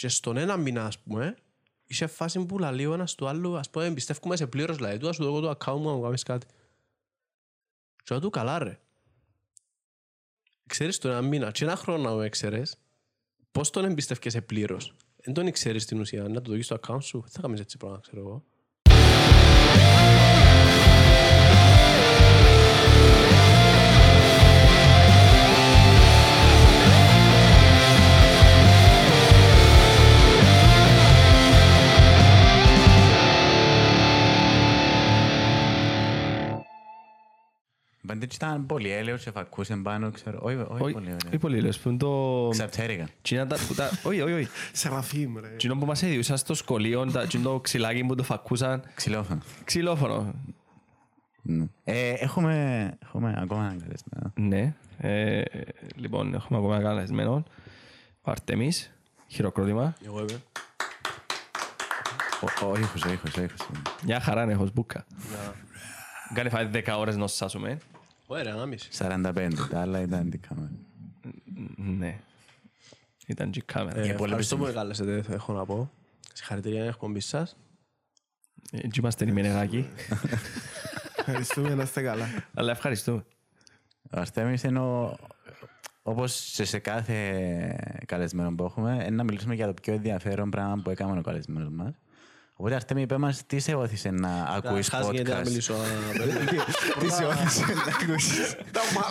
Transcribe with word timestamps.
Και 0.00 0.08
στον 0.08 0.36
ένα 0.36 0.56
μήνα, 0.56 0.86
ας 0.86 0.98
πούμε, 0.98 1.36
είχε 1.86 2.06
φάση 2.06 2.44
που 2.46 2.58
λαλεί 2.58 2.86
ο 2.86 2.92
ένας 2.92 3.14
του 3.14 3.28
άλλου, 3.28 3.56
ας 3.56 3.70
πούμε, 3.70 3.84
εμπιστεύκουμε 3.84 4.36
σε 4.36 4.46
πλήρως, 4.46 4.76
δηλαδή, 4.76 4.98
του, 4.98 5.08
ας 5.08 5.16
σου 5.16 5.24
δω 5.24 5.40
το 5.40 5.50
account 5.50 5.78
μου, 5.78 5.88
να 5.88 5.92
μου 5.92 6.02
κάνεις 6.02 6.22
κάτι. 6.22 6.46
Και 8.04 8.18
του 8.18 8.30
καλά 8.30 8.58
ρε. 8.58 8.80
Ξέρεις 10.66 10.98
τον 10.98 11.10
ένα 11.10 11.22
μήνα 11.22 11.50
και 11.50 11.64
ένα 11.64 11.76
χρόνο 11.76 12.02
να 12.02 12.14
με 12.14 12.28
ξέρεις, 12.28 12.76
πώς 13.52 13.70
τον 13.70 13.84
εμπιστεύκεσαι 13.84 14.40
πλήρως. 14.40 14.96
Δεν 15.16 15.34
τον 15.34 15.50
ξέρεις 15.50 15.82
στην 15.82 16.00
ουσία, 16.00 16.28
να 16.28 16.42
το 16.42 16.50
δώσεις 16.50 16.66
στο 16.66 16.78
account 16.82 17.02
σου, 17.02 17.20
δεν 17.20 17.30
θα 17.30 17.40
κάνεις 17.40 17.60
έτσι 17.60 17.76
πράγμα, 17.76 18.00
ξέρω 18.00 18.20
εγώ. 18.20 18.44
Πάντε 38.10 38.26
ήταν 38.34 38.66
πολύ 38.66 38.90
έλεος 38.90 39.22
και 39.24 39.30
φακούσαν 39.30 39.82
πάνω, 39.82 40.10
ξέρω. 40.10 40.38
Όχι, 40.42 40.56
όχι 40.56 40.82
Όχι, 40.82 40.92
πολύ 40.92 41.06
όχι 41.06 41.16
ωραίο. 41.26 41.38
πολύ 41.38 41.60
λες, 41.60 41.78
που 41.78 41.88
είναι 41.88 41.98
το... 41.98 42.48
Ξαπτέρικα. 42.50 43.08
Τι 43.22 43.34
είναι 43.34 43.46
τα- 43.46 43.56
που 43.68 43.74
τα- 43.74 43.90
Όχι, 44.02 44.20
όχι, 44.20 44.32
όχι. 44.32 44.48
Σεραφείμ 44.72 45.38
ρε. 45.38 45.48
Τι 45.48 45.66
είναι 45.66 45.78
που 45.78 45.86
μας 45.86 46.02
έδιουσαν 46.02 46.36
στο 46.36 46.54
σχολείο, 46.54 47.06
τα- 47.06 47.26
τι 47.26 47.36
είναι 47.38 47.46
το 47.46 47.60
ξυλάκι 47.60 48.04
που 48.04 48.14
το 48.14 48.22
φακούσαν. 48.22 48.82
Ξυλόφωνο. 48.94 49.40
Ξυλόφωνο. 49.64 50.34
Ναι. 51.42 51.64
Ε, 51.84 52.10
έχουμε, 52.10 52.54
έχουμε 53.02 53.34
ακόμα 53.42 53.60
έναν 53.64 53.78
καλεσμένο. 53.80 54.32
Ναι. 54.34 54.74
Ε, 54.98 55.42
Λοιπόν, 55.96 56.34
έχουμε 56.34 56.58
ακόμα 56.58 56.74
ένα 56.76 56.84
καλεσμένο. 56.84 57.44
Ο 58.22 58.30
Αρτέμις. 58.30 58.92
Χειροκρότημα. 59.28 59.94
Εγώ 60.06 60.18
είμαι. 60.20 60.42
Ο- 62.62 62.66
Ο 62.70 62.78
ήχος, 62.78 63.04
ο 63.04 63.12
ήχος, 63.12 63.36
ο 63.36 63.42
ήχος. 63.42 63.58
Μια 64.04 64.20
χαρά 64.20 64.42
είναι, 64.42 64.52
έχω 64.52 64.66
σμπούκα. 64.66 65.04
Κάνει 66.34 66.48
φάει 66.48 66.66
10 66.72 66.96
ώρες 66.98 67.16
να 67.16 67.26
σάσουμε. 67.26 67.78
Ωραία, 68.32 68.52
ανάμιση. 68.52 68.88
45, 68.92 69.50
τα 69.70 69.80
άλλα 69.80 70.00
ήταν 70.00 70.30
δικά 70.30 70.54
μας. 70.54 70.70
Ναι. 71.76 72.20
Ήταν 73.26 73.50
και 73.50 73.58
η 73.58 73.62
κάμερα. 73.62 74.00
Ε, 74.00 74.12
πολύ 74.12 74.30
Ευχαριστώ 74.30 74.56
που 74.56 74.62
επιστήμης. 74.62 74.66
με 74.66 74.72
κάλεσετε, 74.72 75.34
έχω 75.34 75.52
να 75.52 75.64
πω. 75.64 75.90
Συγχαρητήρια 76.32 76.76
για 76.76 76.86
την 76.86 76.94
εκπομπή 76.94 77.20
σας. 77.20 77.56
Έτσι 78.70 79.00
είμαστε 79.00 79.24
η 79.28 79.32
Μενεγάκη. 79.32 79.88
Ευχαριστούμε, 81.16 81.74
να 81.74 81.82
είστε 81.82 82.02
καλά. 82.02 82.26
Αλλά 82.54 82.70
ευχαριστούμε. 82.70 83.24
Ο 84.02 84.20
Αρτέμις 84.20 84.62
είναι 84.62 84.78
ο... 84.78 85.16
Όπως 86.02 86.52
και 86.56 86.64
σε 86.64 86.78
κάθε 86.78 88.02
καλεσμένο 88.06 88.54
που 88.54 88.64
έχουμε, 88.64 88.92
είναι 88.92 89.16
να 89.16 89.24
μιλήσουμε 89.24 89.54
για 89.54 89.66
το 89.66 89.74
πιο 89.82 89.92
ενδιαφέρον 89.92 90.50
πράγμα 90.50 90.82
που 90.82 90.90
έκαμε 90.90 91.18
ο 91.18 91.22
καλεσμένος 91.22 91.70
μας. 91.72 91.94
Οπότε 92.60 92.74
Αρτέμι, 92.74 93.02
είπε 93.02 93.16
μας 93.16 93.46
τι 93.46 93.58
σε 93.58 93.74
όθησε 93.74 94.10
να 94.10 94.42
ακούεις 94.44 94.88
Καταρχάς, 94.88 95.14
γιατί 95.14 95.30
να 95.30 95.40
podcast. 95.40 95.44
μιλήσω 95.44 95.74
απέναντι. 96.14 96.56
Τι 97.00 97.10
σε 97.10 97.24
όθησε 97.24 97.64
να 97.74 97.82
ακούσεις; 97.82 98.56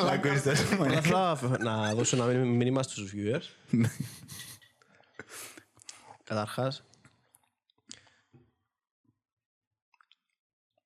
Να 0.04 0.12
ακούσεις 0.12 0.44
τα 0.44 1.02
Πρώτα 1.02 1.36
θέλω 1.36 1.58
να 1.60 1.94
δώσω 1.94 2.16
ένα 2.16 2.26
μήνυμα 2.46 2.84
στους 2.84 3.14
viewers. 3.16 3.78
Καταρχάς, 6.24 6.84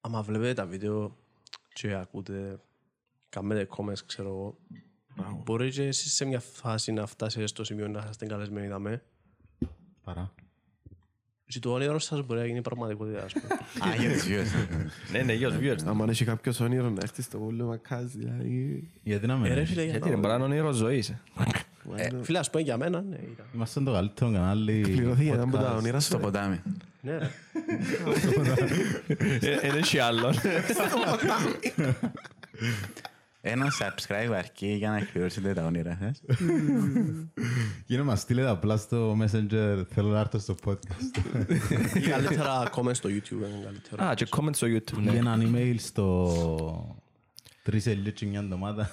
άμα 0.02 0.22
βλέπετε 0.22 0.54
τα 0.54 0.66
βίντεο 0.66 1.18
και 1.74 1.94
ακούτε, 1.94 2.60
κάνετε 3.30 3.68
comments, 3.78 4.06
ξέρω 4.06 4.30
εγώ, 4.30 4.58
μπορεί 5.44 5.72
και 5.72 5.84
εσείς 5.84 6.14
σε 6.14 6.26
μια 6.26 6.40
φάση 6.40 6.92
να 6.92 7.06
φτάσετε 7.06 7.48
στο 7.48 7.64
σημείο 7.64 7.88
να 7.88 8.08
είστε 8.10 8.26
καλεσμένοι 8.26 8.68
δαμέ. 8.68 9.04
Παρά. 10.04 10.34
Και 11.54 11.60
το 11.60 11.74
όνειρο 11.74 12.00
σας 12.00 12.26
μπορεί 12.26 12.40
να 12.40 12.46
γίνει 12.46 12.62
πραγματικότητα, 12.62 13.24
ας 13.24 13.34
πούμε. 13.34 13.46
Α, 13.92 13.96
για 13.96 14.10
τις 14.10 14.26
viewers. 14.28 14.68
Ναι, 15.12 15.20
ναι, 15.20 15.34
γιος 15.34 15.54
viewers. 15.60 15.78
Αν 15.86 16.10
έχει 16.10 16.26
κάποιος 16.26 16.60
όνειρο 16.60 16.90
να 16.90 16.98
έρθει 17.02 17.22
στο 17.22 17.40
βούλιο 17.40 17.66
μακάζι, 17.66 18.18
δηλαδή... 18.18 18.84
Γιατί 19.04 19.28
να 19.28 19.34
Ε, 19.34 19.48
ρε 19.48 19.56
μην 19.56 19.66
φίλε, 19.66 19.82
για 19.82 19.92
Γιατί 19.92 20.08
είναι 20.08 20.16
να 20.16 20.22
μπορεί 20.22 20.40
να 20.40 20.46
είναι 20.46 20.54
όνειρο 20.54 20.72
ζωής. 20.72 21.10
Ε, 21.10 21.20
Φίλε, 22.22 22.40
ας 22.40 22.50
πούμε 22.50 22.64
για 22.64 22.78
μένα, 22.78 23.02
ναι. 23.02 23.16
ήταν. 23.16 23.46
Είμαστε 23.56 23.82
το 23.82 23.92
καλύτερο 23.92 24.32
κανάλι 24.32 24.82
Πληρωθεί 24.82 25.24
για 25.24 25.34
ένα 25.34 25.44
από 25.44 25.58
τα 25.58 25.74
podcast. 25.74 25.78
όνειρα 25.78 26.00
Στο 26.00 26.12
σου. 26.12 26.18
ρε. 26.18 26.24
ποτάμι. 26.24 26.62
Ναι, 27.02 27.18
ρε. 27.18 27.30
Δεν 29.62 29.78
έχει 29.78 30.00
άλλον. 30.00 30.34
Ένα 33.46 33.68
subscribe 33.80 34.32
αρκεί 34.38 34.68
για 34.68 34.90
να 34.90 34.98
εκπληρώσετε 34.98 35.54
τα 35.54 35.66
όνειρα 35.66 35.98
σας. 36.02 36.22
Ή 37.88 37.92
να 37.92 38.02
μας 38.04 38.20
στείλετε 38.20 38.50
απλά 38.50 38.78
στο 38.78 39.18
Messenger 39.22 39.84
θέλω 39.94 40.10
να 40.10 40.20
έρθω 40.20 40.40
στο 40.40 40.56
podcast. 40.66 41.18
Ή 41.96 42.00
Καλύτερα 42.00 42.70
comments 42.76 42.96
στο 42.96 43.10
YouTube, 43.10 43.32
είναι 43.32 43.62
καλύτερο. 43.64 44.04
Α, 44.04 44.14
και 44.14 44.28
comment 44.30 44.50
στο 44.56 44.68
YouTube, 44.68 44.98
Ή 45.02 45.06
ναι. 45.06 45.18
ένα 45.18 45.38
email 45.42 45.76
στο 45.78 46.98
τρεις 47.64 47.84
σελίδες 47.84 48.14
και 48.14 48.26
μια 48.26 48.40
εβδομάδα. 48.40 48.90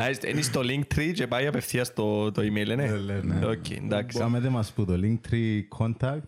Α, 0.00 0.10
είστε- 0.10 0.28
Είναι 0.30 0.42
στο 0.42 0.60
Linktree 0.64 1.12
και 1.14 1.26
πάει 1.26 1.46
απευθείας 1.46 1.92
το 1.92 2.32
το 2.32 2.42
email, 2.42 2.66
ναι. 2.66 2.74
Ναι, 2.74 3.20
ναι. 3.22 3.46
Οκ, 3.46 3.70
εντάξει. 3.70 4.18
Κάμετε 4.18 4.48
μας 4.48 4.72
που 4.72 4.84
το 4.84 4.94
Linktree 5.02 5.60
contact. 5.78 6.20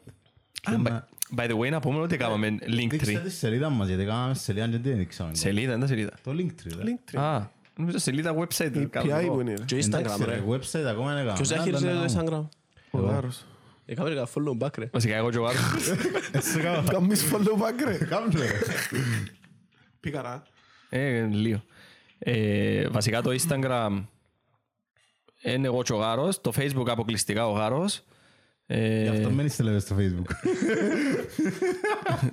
Α, 1.31 1.34
by- 1.37 1.41
By 1.41 1.50
the 1.50 1.59
way, 1.59 1.71
να 1.71 1.81
πούμε 1.81 2.00
ότι 2.00 2.16
κάναμε 2.16 2.49
Δείξτε 2.50 3.12
Linktree. 3.16 3.21
τη 3.25 3.31
σελίδα 3.31 3.69
μας 3.71 3.89
γιατί 3.89 4.05
κάναμε 4.05 4.34
σελίδα 4.34 4.69
και 4.69 4.78
δεν 4.78 4.97
δείξαμε. 4.97 5.34
Σελίδα, 5.34 5.72
είναι 5.72 5.81
τα 5.81 5.87
σελίδα. 5.87 6.11
Το 6.22 6.31
Linktree. 6.31 6.99
ρε. 7.12 7.21
Α, 7.21 7.50
νομίζω 7.77 7.99
σελίδα 7.99 8.34
website. 8.39 8.71
Η 8.77 8.87
κάνω 8.87 9.15
PI 9.16 9.22
εγώ. 9.22 9.34
που 9.34 9.41
είναι, 9.41 9.55
ρε. 9.55 9.65
Και 9.65 9.75
Εντάξει, 9.77 9.91
Instagram, 10.21 10.25
ρε, 10.25 10.34
ρε. 10.34 10.43
website 10.49 10.84
ακόμα 10.91 11.15
δεν 11.15 11.33
Ποιος 11.34 11.50
έκαμε. 11.50 11.71
διαχειρίζεται 11.71 12.06
το 12.06 12.25
Instagram; 12.27 12.49
Ο 12.91 12.99
Γάρος. 12.99 13.44
Έκαμε 13.91 14.11
ένα 14.11 14.28
follow 14.34 14.65
back, 14.65 14.78
ρε. 14.78 14.88
Βασικά, 14.93 15.17
εγώ 15.17 15.31
και 15.31 15.38
ο 15.38 15.43
Γάρος. 15.43 15.62
Κάμεις 16.91 17.25
follow 17.33 17.62
back, 17.62 17.84
ρε. 17.84 18.05
Κάμτε, 18.05 18.38
ρε. 18.38 18.59
Πήκαρα. 20.00 20.43
Ε, 20.88 21.21
λίγο. 21.27 21.62
Ε, 22.19 22.88
Βασικά 22.88 23.22
το 23.22 23.31
Instagram 23.31 24.05
είναι 25.43 25.67
εγώ 25.67 25.83
και 25.83 25.93
ο 25.93 25.97
Γάρος. 25.97 26.41
Το 26.41 26.53
Facebook 26.56 26.87
αποκλειστικά 26.88 27.49
ο 27.49 27.53
Γάρος. 27.53 28.03
Ε, 28.71 29.03
Γι' 29.03 29.09
αυτό 29.09 29.31
μένεις 29.31 29.59
λέμε 29.61 29.79
στο 29.79 29.97
facebook. 29.99 30.31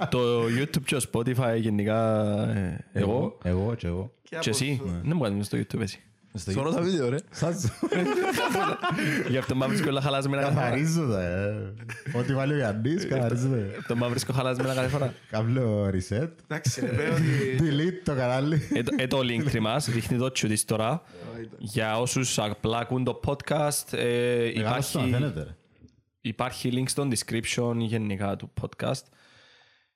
το 0.10 0.20
YouTube 0.46 0.82
και 0.86 0.96
το 0.96 1.06
Spotify 1.14 1.58
γενικά 1.60 2.22
ε, 2.56 2.86
εγώ. 2.94 3.38
Εγώ 3.44 3.74
και 3.78 3.88
εγώ. 3.88 4.12
Και 4.40 4.50
εσύ. 4.50 4.82
Δεν 5.04 5.12
μου 5.16 5.20
κάνεις 5.22 5.46
στο 5.46 5.58
YouTube 5.58 5.82
εσύ. 5.82 6.00
Στο 6.38 6.52
Θωρώ 6.52 6.74
τα 6.74 6.82
βίντεο, 6.82 7.10
ρε. 7.10 7.18
Σας 7.32 7.66
Γι' 9.30 9.38
αυτό 9.38 9.56
μ' 9.56 9.64
βρίσκω 9.68 9.90
όλα 9.90 10.02
χαλασμένα 10.02 10.42
κάθε 10.42 10.54
φορά. 10.54 10.66
καθαρίζω 10.66 11.08
τα. 11.08 11.22
ε. 11.24 11.74
Ό,τι 12.18 12.34
βάλει 12.34 12.54
ο 12.54 12.56
Γιάννης, 12.56 13.08
καθαρίζω 13.08 13.48
τα. 13.48 13.58
Το 13.88 13.96
μ' 13.96 14.08
βρίσκω 14.10 14.34
χαλασμένα 14.34 14.74
κάθε 14.74 14.88
φορά. 14.88 15.14
Καβλό 15.30 15.90
reset. 15.94 16.30
Εντάξει, 16.48 16.82
ρε, 16.82 16.88
πέρα 16.88 17.14
ότι... 17.14 17.24
Delete 17.62 18.02
το 18.04 18.14
κανάλι. 18.16 18.62
Ε, 18.74 18.84
το- 18.84 18.96
ε, 18.98 19.08
το 19.08 19.20
link 19.20 19.44
τριμάς, 19.50 19.90
δείχνει 19.90 20.18
το 20.18 20.32
τσιούτις 20.32 20.66
τώρα. 20.66 21.02
Για 21.58 22.00
όσους 22.00 22.40
απλά 22.40 22.78
ακούν 22.78 23.04
το 23.04 23.20
podcast, 23.26 23.94
ε, 23.98 24.52
Μεγάλο 24.56 24.82
στο 24.82 25.00
να 25.00 25.06
υπάρχει, 25.08 25.24
φαίνεται. 25.24 25.44
ρε. 25.44 25.56
Υπάρχει 26.28 26.70
link 26.74 26.90
στο 26.90 27.08
description 27.10 27.76
γενικά 27.78 28.36
του 28.36 28.54
podcast. 28.62 29.02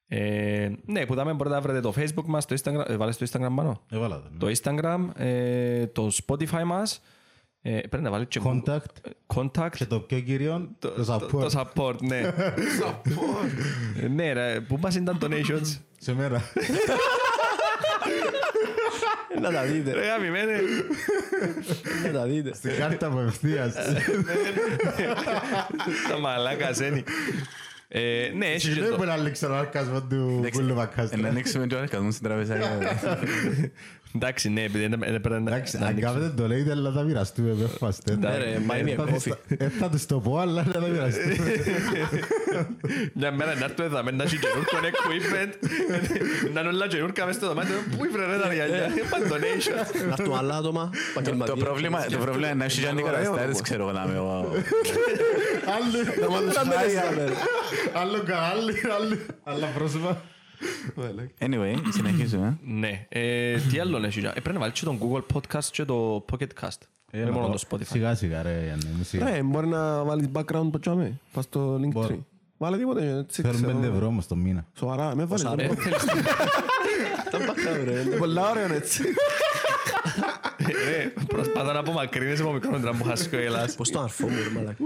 Ε, 0.08 0.72
ναι, 0.86 1.06
που 1.06 1.16
δάμε 1.16 1.34
μπορείτε 1.34 1.56
να 1.56 1.62
βρείτε 1.62 1.80
το 1.80 1.94
facebook 1.98 2.26
μας, 2.26 2.46
το 2.46 2.56
instagram, 2.64 2.84
ε, 2.88 2.96
βάλες 2.98 3.18
το 3.18 3.26
instagram 3.30 3.54
πάνω; 3.56 3.82
Έβαλα 3.92 4.22
το. 4.22 4.48
Το 4.48 4.52
instagram, 4.62 5.10
ε, 5.16 5.88
το 5.88 6.12
spotify 6.26 6.64
μας, 6.66 7.02
ε, 7.62 7.80
πρέπει 7.80 8.04
να 8.04 8.12
βάλεις 8.12 8.28
και 8.28 8.42
Contact 8.44 9.12
contact, 9.36 9.72
και 9.76 9.86
το 9.86 10.00
πιο 10.00 10.20
κύριο, 10.20 10.70
το 10.80 10.90
το 10.90 11.30
support. 11.32 11.50
support, 11.50 12.02
ναι. 12.02 12.22
Ε, 14.02 14.08
ναι 14.08 14.34
ρε, 14.34 14.62
πού 14.62 14.78
μας 14.82 14.96
είναι 14.96 15.12
τα 15.12 15.18
donations; 15.22 15.78
Σε 15.98 16.14
μέρα. 16.14 16.42
Να 19.42 19.52
τα 19.52 19.64
δείτε, 19.64 19.92
ρε. 19.94 20.00
Ρε 20.00 20.06
γαμημένε. 20.06 20.60
Να 22.06 22.12
τα 22.20 22.26
δείτε. 22.26 22.54
Στην 22.54 22.72
κάρτα 22.80 23.08
απευθείας. 23.08 23.74
Τα 26.10 26.18
μαλάκα 26.20 26.74
σένει. 26.74 27.04
Ε, 27.88 28.32
Ναι, 28.36 28.46
έχεις 28.46 28.74
και 28.74 28.82
Δεν 28.82 28.90
το... 28.90 28.96
μπορείς 28.98 29.12
να 29.12 29.18
λήξεις 29.18 29.48
τον 29.48 29.58
αρκασμό 29.58 30.02
του 30.02 30.48
Πούλου 30.52 30.66
Ε, 30.66 30.68
Να 30.68 30.74
Μακάστρα. 30.74 31.28
ανοίξουμε 31.28 31.68
το 31.68 31.78
αρκασμό 31.78 32.12
στην 32.12 32.24
τραπεζάκια. 32.28 32.78
Εντάξει, 34.16 34.50
ναι, 34.50 34.64
επειδή 34.64 34.88
δεν 34.88 35.00
δεν 35.00 35.22
πρέπει 35.22 35.42
να 35.44 35.52
Εντάξει, 35.52 35.78
να 35.78 35.86
αν 35.86 35.92
ανοίξουμε. 35.92 36.20
κάνετε 36.20 36.42
το 36.42 36.48
λέτε, 36.48 36.72
αλλά 36.72 36.92
θα 36.92 37.02
μοιραστούμε 37.04 37.54
με 37.54 37.68
φάστε. 37.80 38.16
Ναι, 38.16 38.38
ρε, 38.38 38.58
buy 38.68 38.84
me 38.88 39.00
a 39.00 39.04
coffee. 39.04 39.34
Δεν 39.48 39.70
θα 39.70 39.90
τους 39.90 40.06
το 40.06 40.20
πω, 40.20 40.38
αλλά 40.38 40.64
θα 40.64 40.80
μοιραστούμε. 40.80 41.36
Μια 43.20 43.32
μέρα 43.32 43.56
να 43.56 43.64
έρθω 43.66 43.84
εδώ, 43.84 44.02
να 44.02 44.24
έχει 44.24 44.38
καινούργιο 44.40 44.80
equipment, 44.92 45.54
να 46.54 46.60
είναι 46.60 46.70
όλα 46.70 46.88
καινούργια 46.88 47.26
μες 47.26 47.36
στο 47.36 47.48
δωμάτιο, 47.48 47.76
πού 47.98 48.06
ήβρε 48.06 48.26
ρε 48.26 48.38
τα 48.38 48.54
γυαλιά, 48.54 48.86
είπαν 48.86 49.22
donations. 49.32 50.06
Να 50.08 50.14
έρθουν 50.20 50.38
άλλα 50.38 50.56
άτομα, 50.58 50.90
Το 50.92 50.98
επαγγελματίες. 51.12 51.64
πρόβλημα 51.64 52.06
το 52.06 52.18
πρόβλημα 52.18 52.48
είναι 52.48 52.58
να 52.58 52.66
έχει 52.66 52.82
και 52.82 52.88
αντικαταστάτες, 52.88 53.62
ξέρω 53.62 53.84
εγώ 53.84 53.92
να 53.92 54.04
είμαι 54.04 54.16
εγώ. 54.16 54.52
Άλλο 57.94 58.24
κανάλι, 58.26 58.74
άλλο- 58.98 59.18
άλλα 59.44 59.68
πρόσωπα. 59.68 60.22
Anyway, 61.40 61.76
συνεχίζουμε. 61.90 62.58
Ναι, 62.66 63.06
ε, 63.10 63.58
τι 63.60 63.80
άλλο 63.80 64.06
έχει, 64.06 64.20
ε, 64.20 64.30
πρέπει 64.32 64.52
να 64.54 64.60
βάλεις 64.60 64.80
και 64.80 64.86
τον 64.86 65.00
Google 65.02 65.24
Podcast 65.34 65.64
και 65.72 65.86
το 65.86 66.26
Pocket 66.32 66.48
Cast. 66.62 66.78
Ε, 67.12 67.22
Όχι 67.22 67.30
να 67.30 67.36
μόνο 67.36 67.48
το- 67.48 67.52
το 67.54 67.78
Spotify. 67.78 67.86
Σιγά 67.86 68.16
σιγά 68.16 68.42
ρε 68.42 68.62
Γιάννη. 68.64 68.86
μη 68.98 69.04
σιγά. 69.04 69.28
Ε, 69.36 69.42
μπορεί 69.44 69.68
να 69.68 70.04
βάλεις 70.04 70.28
background 70.34 70.70
που 70.72 70.80
τσάμε. 70.80 71.20
Πας 71.34 71.44
στο 71.44 71.76
Linktree. 71.76 71.92
Μπορώ. 71.92 72.26
Βάλε 72.58 72.78
τίποτε, 72.78 73.18
έτσι 73.18 73.42
Θέλουν 73.42 73.58
ξέρω. 73.58 73.80
5 73.80 73.84
ευρώ 73.94 74.06
όμως 74.06 74.28
το 74.28 74.36
μήνα. 74.36 74.66
Σοβαρά, 74.78 75.16
με 75.16 75.26
βάλεις. 75.26 75.44
Πόσα, 75.44 75.56
ρε. 75.56 75.62
τίποτε. 75.68 75.90
Τα 77.32 77.38
background, 77.38 77.84
ρε. 77.84 78.00
Είναι 78.02 78.16
Πολλά 78.16 78.50
ωραίο 78.50 78.74
έτσι. 78.74 79.04
Ρε, 80.86 81.14
Προσπάθα 81.28 81.74
να 81.74 81.80
απομακρύνεσαι 81.80 82.42
από 82.42 82.52
μικρόντρα 82.52 82.94
μου 82.94 83.04
χασκοέλας. 83.04 83.76
Πώς 83.76 83.90
το 83.92 84.00
αρφό 84.00 84.28
μου, 84.28 84.36
ρε 84.44 84.50
μαλάκα. 84.56 84.84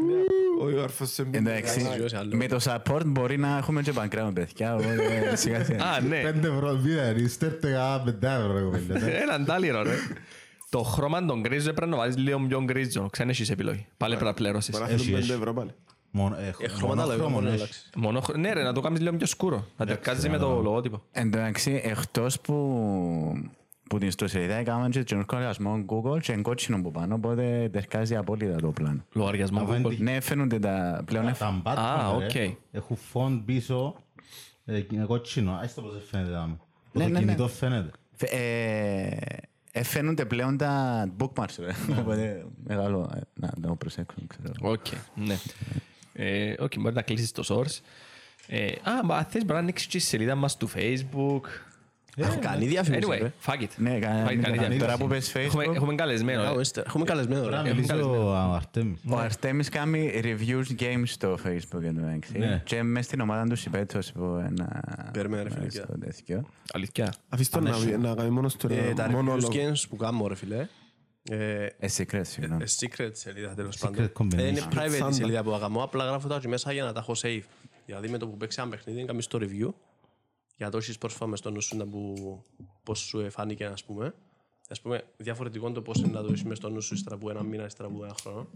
Όχι, 0.62 0.75
ο 0.75 0.83
αρφός 0.83 1.10
σε 1.12 1.25
μία. 1.25 1.39
Εντάξει, 1.39 1.80
Ζήσει 1.80 2.15
άλλο. 2.15 2.36
με 2.36 2.48
το 2.48 2.60
support 2.63 3.01
μπορεί 3.06 3.38
να 3.38 3.57
έχουμε 3.57 3.81
και 3.81 3.94
background, 3.95 4.31
παιδιά. 4.33 4.75
οπότε 4.75 5.36
σιγά 5.36 5.63
σιγά. 5.63 5.83
Α, 5.86 6.00
ναι. 6.01 6.21
5 6.42 6.44
ευρώ 6.44 6.80
μήνα, 6.83 7.12
ρε. 7.13 7.27
Στέρτε 7.27 7.68
κανένα 7.71 8.04
5 8.06 8.42
ευρώ. 8.42 8.54
ρε 8.54 8.62
κοπέλα, 8.62 9.00
ναι. 9.06 9.12
Έναν 9.12 9.45
τάλιρο, 9.45 9.83
ρε. 9.83 9.94
Το 10.69 10.83
χρώμα 10.83 11.25
των 11.25 11.39
γκρίζων 11.39 11.74
πρέπει 11.74 11.92
να 11.92 11.98
βάλεις 11.98 12.18
λίγο 12.18 12.39
πιο 12.48 12.63
γκρίζο. 12.63 13.10
Ξένα 13.12 13.30
έχεις 13.30 13.50
επιλογή. 13.50 13.86
Πάλι 13.98 14.13
πρέπει 14.13 14.30
να 14.30 14.33
πληρώσεις. 14.33 14.69
Μπορεί 14.77 14.83
να 14.83 14.89
Έχει, 14.94 15.04
θέλουν 15.04 15.19
έχει. 15.19 15.31
5 15.31 15.36
ευρώ 15.36 15.54
πάλι. 15.54 15.69
Μόνο- 16.12 16.36
ε, 16.36 16.54
Ε, 16.60 16.68
χρώματα 16.68 17.01
λόγω 17.06 17.30
μονόχρωμο 17.30 17.33
μπορεί 17.33 17.45
να 17.45 17.51
έχει. 17.51 17.60
αλλάξει. 17.62 17.89
Μόνο, 17.95 18.21
χ- 18.21 18.36
ναι 18.38 18.54
ρε, 18.54 18.63
να 18.63 18.74
το 18.74 18.81
κάνεις 18.81 19.00
λίγο 19.00 19.15
πιο 19.15 19.25
σκούρο. 19.25 19.65
Να 19.77 19.86
τερκάζει 19.86 20.30
με 20.30 20.38
το 20.38 20.60
λογότυπο. 20.63 21.01
Εν 21.12 21.31
τω 21.31 21.38
μεταξύ, 21.38 21.81
εκτός 21.86 22.39
που 22.39 22.54
που 23.93 23.99
την 23.99 24.07
ιστοσελίδα 24.07 24.53
έκαναν 24.55 24.91
και 24.91 25.03
τον 25.03 25.17
λογαριασμό 25.31 25.85
Google 25.87 26.19
και 26.21 26.31
είναι 26.31 26.41
κότσινο 26.41 26.81
που 26.81 26.91
πάνω, 26.91 27.15
οπότε 27.15 27.69
τερκάζει 27.71 28.15
απόλυτα 28.15 28.55
το 28.55 28.71
πλάνο. 28.71 29.05
Λογαριασμό 29.13 29.59
Αβάντι. 29.59 29.87
Google. 29.89 29.97
Ναι, 29.97 30.19
φαίνονται 30.19 30.59
τα 30.59 31.01
πλέον 31.05 31.27
εφ- 31.27 31.39
Τα 31.39 31.59
μπάτ, 31.63 31.77
Α, 31.77 32.15
ρε, 32.19 32.25
οκ. 32.25 32.55
Έχουν 32.71 32.95
φον 32.95 33.45
πίσω, 33.45 33.95
ε, 34.65 34.81
είναι 34.91 35.03
κότσινο. 35.05 35.51
Ας 35.51 35.73
το 35.73 35.81
πώς 35.81 35.91
δεν 35.91 36.01
φαίνεται. 36.01 36.29
δάμε. 36.31 36.57
Ναι, 36.91 37.03
Το 37.03 37.09
ναι, 37.09 37.13
ναι. 37.13 37.19
κινητό 37.19 37.47
φαίνεται. 37.47 37.89
Φε- 38.15 38.33
ε, 38.33 39.17
ε, 39.71 39.83
φαίνονται 39.83 40.25
πλέον 40.25 40.57
τα 40.57 41.05
bookmarks, 41.19 41.55
ρε. 41.59 41.71
Οπότε 41.99 42.45
μεγάλο, 42.63 43.11
ε, 43.15 43.19
να 43.33 43.51
να 43.61 43.67
το 43.67 43.75
προσέξουν, 43.75 44.27
ξέρω. 44.27 44.71
Οκ, 44.71 44.85
ναι. 45.15 45.37
Ε, 46.13 46.53
Οκ, 46.59 46.71
μπορεί 46.79 46.95
να 46.95 47.01
κλείσεις 47.01 47.31
το 47.31 47.43
source. 47.47 47.79
Ε, 48.47 48.65
Α, 48.67 49.05
μα 49.05 49.23
θες 49.23 49.41
μπορεί 49.41 49.53
να 49.53 49.59
ανοίξεις 49.59 49.87
και 49.87 49.97
η 49.97 49.99
σελίδα 49.99 50.35
μας 50.35 50.57
του 50.57 50.69
Facebook. 50.75 51.41
Αχ, 52.21 52.38
Κάνει 52.39 52.65
διαφήμιση, 52.65 53.07
Anyway, 53.10 53.18
ρε. 53.21 53.31
fuck 53.45 53.62
it. 53.62 53.68
Ναι, 53.77 54.00
κα- 54.00 54.25
Fuck 54.25 54.30
it, 54.31 54.36
ναι, 54.36 54.42
κάνει 54.42 54.42
κα- 54.42 54.51
διαφήμιση. 54.51 54.80
τώρα 54.80 54.98
που 54.98 55.07
πες 55.07 55.36
Έχουμε- 55.36 55.65
Facebook, 55.65 55.75
Έχουμε 55.75 55.95
καλεσμένο. 55.95 56.42
Α, 56.42 56.44
ρε. 56.44 56.50
ορίστε, 56.50 56.83
Έχουμε 56.88 57.06
καλεσμένο, 57.06 57.42
Τώρα 57.42 57.62
ρε. 57.62 57.74
μιλήσω 57.74 58.25
ο 58.27 58.33
Αρτέμις. 58.33 59.00
Ο 59.10 59.18
Αρτέμις 59.18 59.69
κάνει 59.69 60.12
reviews 60.24 60.81
games 60.81 61.04
στο 61.06 61.33
Facebook 61.45 61.83
εν 61.83 61.95
τω 61.95 62.01
μεταξύ. 62.01 62.38
Ναι. 62.38 62.62
Και 62.65 62.83
μες 62.83 63.06
στην 63.06 63.19
ομάδα 63.21 63.44
του 63.50 63.56
συμπέτως 63.56 64.12
που 64.12 64.24
ένα... 64.24 64.83
Περίμενε, 65.13 65.44
ρε 65.44 65.50
φίλε, 65.50 65.69
στο 65.69 65.98
τέτοιο. 66.00 66.44
Αλήθεια. 66.71 67.13
Αφήστε 67.30 67.60
τον 67.60 67.69
να- 67.69 67.98
να 67.98 68.15
κάνει 68.15 68.30
μόνος 68.30 68.51
στο 68.51 68.68
Ε, 68.71 68.94
Τα 68.95 69.07
reviews 69.07 69.12
μόνο 69.12 69.36
games 69.36 69.83
που 69.89 69.95
κάνω, 69.95 70.27
ρε 70.27 70.36
φίλε. 70.36 70.68
ε, 71.30 71.65
Ε, 71.65 71.88
secret, 71.98 72.21
συγγνώμη. 72.21 72.63
ε, 72.63 72.65
Secret 72.80 73.10
σελίδα 73.12 73.54
τέλος 73.54 73.77
Secret 73.81 73.92
πάντων. 73.95 74.12
combination. 74.19 74.38
Ε, 74.44 74.48
Είναι 74.48 74.62
private 74.71 75.04
Santa. 75.06 75.10
η 75.10 75.13
σελίδα 75.13 75.44
που 75.44 75.54
αγαμώ, 75.54 75.83
απλά 75.83 76.06
γράφω 76.06 76.27
τα 76.27 76.36
εκεί 76.36 76.48
μέσα 76.48 76.71
για 76.74 76.83
να 76.83 76.94
τα 76.94 77.00
έχω 77.00 77.13
save. 77.21 77.42
Δηλαδή 77.86 78.07
με 78.07 78.18
το 78.18 78.27
που 78.27 78.38
παίξει 78.38 78.57
ένα 78.62 78.69
παιχνίδι, 78.69 79.06
κάνεις 79.06 79.27
το 79.27 79.39
review 79.42 79.74
για 80.63 80.71
το 80.71 80.77
έχεις 80.77 80.98
πρόσφατα 80.98 81.27
μες 81.27 81.39
στο 81.39 81.51
νου 81.51 81.62
σου 81.62 81.77
να 81.77 81.88
που, 81.88 82.44
πώς 82.83 83.00
σου 83.00 83.31
φάνηκε, 83.31 83.65
ας 83.65 83.83
πούμε. 83.83 84.15
Ας 84.69 84.81
πούμε, 84.81 85.04
διαφορετικό 85.18 85.65
είναι 85.65 85.74
το 85.75 85.81
πώς 85.81 85.98
είναι 85.98 86.12
να 86.12 86.21
το 86.21 86.27
έχεις 86.27 86.44
μες 86.44 86.57
στο 86.57 86.69
νου 86.69 86.81
σου 86.81 86.94
ύστερα 86.94 87.15
από 87.15 87.30
ένα 87.30 87.44
μήνα, 87.44 87.65
ύστερα 87.65 87.89
από 87.89 88.04
ένα 88.04 88.13
χρόνο. 88.21 88.48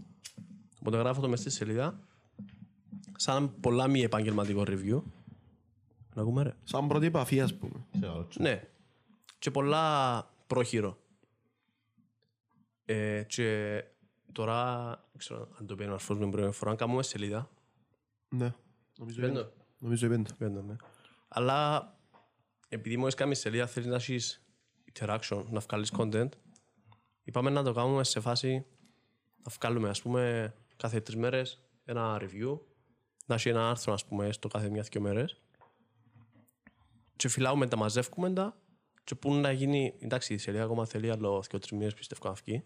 Οπότε 0.80 0.96
γράφω 0.96 1.20
το 1.20 1.28
μες 1.28 1.40
στη 1.40 1.50
σελίδα, 1.50 2.00
σαν 3.16 3.60
πολλά 3.60 3.88
μη 3.88 4.00
επαγγελματικό 4.00 4.62
review. 4.66 5.02
Να 6.14 6.22
ακούμε 6.22 6.42
ρε. 6.42 6.54
Σαν 6.64 6.88
πρώτη 6.88 7.06
επαφή, 7.06 7.40
ας 7.40 7.54
πούμε. 7.54 7.86
Ναι. 8.38 8.68
Και 9.38 9.50
πολλά 9.50 10.26
πρόχειρο. 10.46 10.98
Ε, 12.84 13.22
και 13.22 13.84
τώρα, 14.32 14.86
δεν 14.90 15.18
ξέρω 15.18 15.48
αν 15.60 15.66
το 15.66 15.74
παίρνω 15.74 15.92
αρφός 15.92 16.18
με 16.18 16.30
πρώτη 16.30 16.56
φορά, 16.56 16.70
αν 16.70 16.76
κάνουμε 16.76 17.02
σελίδα. 17.02 17.50
Ναι. 18.28 18.54
Νομίζω 18.98 19.20
Πέντο. 19.20 19.38
είναι. 19.38 19.48
Νομίζω 19.78 20.06
είναι. 20.06 20.22
Πέντο, 20.38 20.62
ναι. 20.62 20.76
Αλλά 21.28 21.92
επειδή 22.68 22.96
μόλις 22.96 23.14
κάνεις 23.14 23.38
σελίδα 23.38 23.66
θέλεις 23.66 23.88
να 23.88 23.94
έχεις 23.94 24.42
interaction, 24.92 25.44
να 25.50 25.60
βγάλεις 25.60 25.92
content, 25.96 26.28
είπαμε 27.24 27.50
να 27.50 27.62
το 27.62 27.72
κάνουμε 27.72 28.04
σε 28.04 28.20
φάση 28.20 28.66
να 29.42 29.52
βγάλουμε, 29.60 29.88
ας 29.88 30.02
πούμε, 30.02 30.54
κάθε 30.76 31.00
τρεις 31.00 31.16
μέρες 31.16 31.62
ένα 31.84 32.20
review, 32.20 32.58
να 33.26 33.34
έχει 33.34 33.48
ένα 33.48 33.70
άρθρο, 33.70 33.92
ας 33.92 34.04
πούμε, 34.04 34.32
στο 34.32 34.48
κάθε 34.48 34.70
μια-δυο 34.70 35.00
μέρες 35.00 35.40
και 37.16 37.28
φυλάουμε 37.28 37.66
τα, 37.66 37.76
μαζεύουμε 37.76 38.32
τα 38.32 38.56
και 39.04 39.14
πού 39.14 39.34
να 39.34 39.52
γίνει, 39.52 39.94
εντάξει, 39.98 40.34
η 40.34 40.38
σελίδα 40.38 40.64
ακόμα 40.64 40.86
θέλει 40.86 41.10
άλλο 41.10 41.44
δύο 41.50 41.58
τρεις 41.58 41.72
μήνες 41.72 41.94
πιστεύω 41.94 42.28
να 42.28 42.32
βγει. 42.32 42.64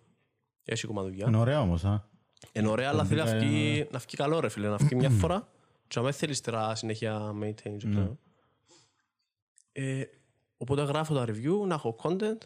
Έχει 0.65 0.87
ακόμα 0.87 1.03
δουλειά. 1.03 1.27
Είναι 1.29 1.37
ωραία 1.37 1.61
όμως, 1.61 1.85
α. 1.85 2.09
Είναι 2.53 2.69
ωραία, 2.69 2.89
αλλά 2.89 3.05
θέλει 3.05 3.21
να 3.21 3.27
Κομβικά 3.27 3.47
βγει, 3.47 3.89
να 3.91 3.99
βγει 3.99 4.17
καλό 4.17 4.41
ρε 4.41 4.49
φίλε, 4.49 4.69
να 4.69 4.77
βγει 4.77 4.95
μια 4.95 5.11
φορά 5.21 5.49
και 5.89 5.99
να 5.99 6.05
μην 6.05 6.13
θέλεις 6.13 6.41
τώρα 6.41 6.75
συνέχεια 6.75 7.35
maintain. 7.43 7.77
και 7.79 7.89
ξέρω. 7.91 8.19
Ε, 9.73 10.03
οπότε 10.57 10.83
γράφω 10.83 11.15
τα 11.15 11.25
review, 11.29 11.67
να 11.67 11.75
έχω 11.75 11.97
content 12.03 12.39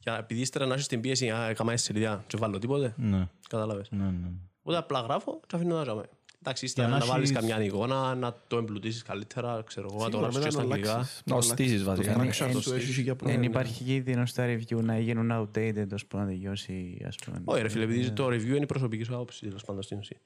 και 0.00 0.10
επειδή 0.18 0.40
ύστερα 0.40 0.66
να 0.66 0.74
έχεις 0.74 0.86
την 0.86 1.00
πίεση 1.00 1.26
να 1.26 1.48
έκανα 1.48 1.76
σελίδα 1.76 2.24
και 2.26 2.36
βάλω 2.36 2.58
τίποτε, 2.58 2.94
Ναι, 2.96 3.28
κατάλαβες. 3.48 3.90
ναι, 3.90 4.04
ναι. 4.04 4.28
Οπότε 4.62 4.78
απλά 4.78 5.00
γράφω 5.00 5.40
και 5.46 5.56
αφήνω 5.56 5.76
να 5.76 5.84
ζάμε. 5.84 6.02
Εντάξει, 6.46 6.64
ύστερα 6.64 6.88
Για 6.88 6.96
να 6.98 7.04
να 7.04 7.10
βάλεις 7.12 7.30
έχεις- 7.30 7.40
καμιά 7.48 7.64
εικόνα, 7.64 8.14
να 8.14 8.36
το 8.48 8.56
εμπλουτίσεις 8.56 9.02
καλύτερα, 9.02 9.62
ξέρω 9.66 9.88
εγώ, 9.92 10.04
να 10.04 10.10
το 10.10 10.18
γράψεις 10.18 10.44
και 10.44 10.50
στα 10.50 10.60
αγγλικά. 10.60 11.06
Να 11.24 11.40
στήσεις 11.40 11.82
βασικά. 11.84 12.16
Ναι, 12.16 12.28
Fraction 12.30 12.46
εν- 12.46 12.60
του 12.60 12.72
έχεις 12.72 12.94
για 12.96 13.04
Δεν 13.04 13.16
πρόβλημα. 13.16 13.44
υπάρχει 13.44 13.84
κίνδυνο 13.84 14.26
στα 14.26 14.44
review 14.46 14.82
να 14.82 14.98
γίνουν 14.98 15.30
outdated 15.32 15.86
ώσπου 15.92 16.16
να 16.16 16.26
τελειώσει, 16.26 17.02
ας 17.06 17.16
πούμε. 17.24 17.40
Όχι 17.44 17.62
ρε 17.62 17.68
φίλε, 17.68 17.84
επειδή 17.84 18.10
το 18.10 18.26
review 18.26 18.44
είναι 18.46 18.56
η 18.56 18.66
προσωπική 18.66 19.02
σου 19.02 19.14
άποψη, 19.14 19.46
τέλος 19.46 19.64
πάντων 19.64 19.82
στην 19.82 19.98
ουσία. 19.98 20.16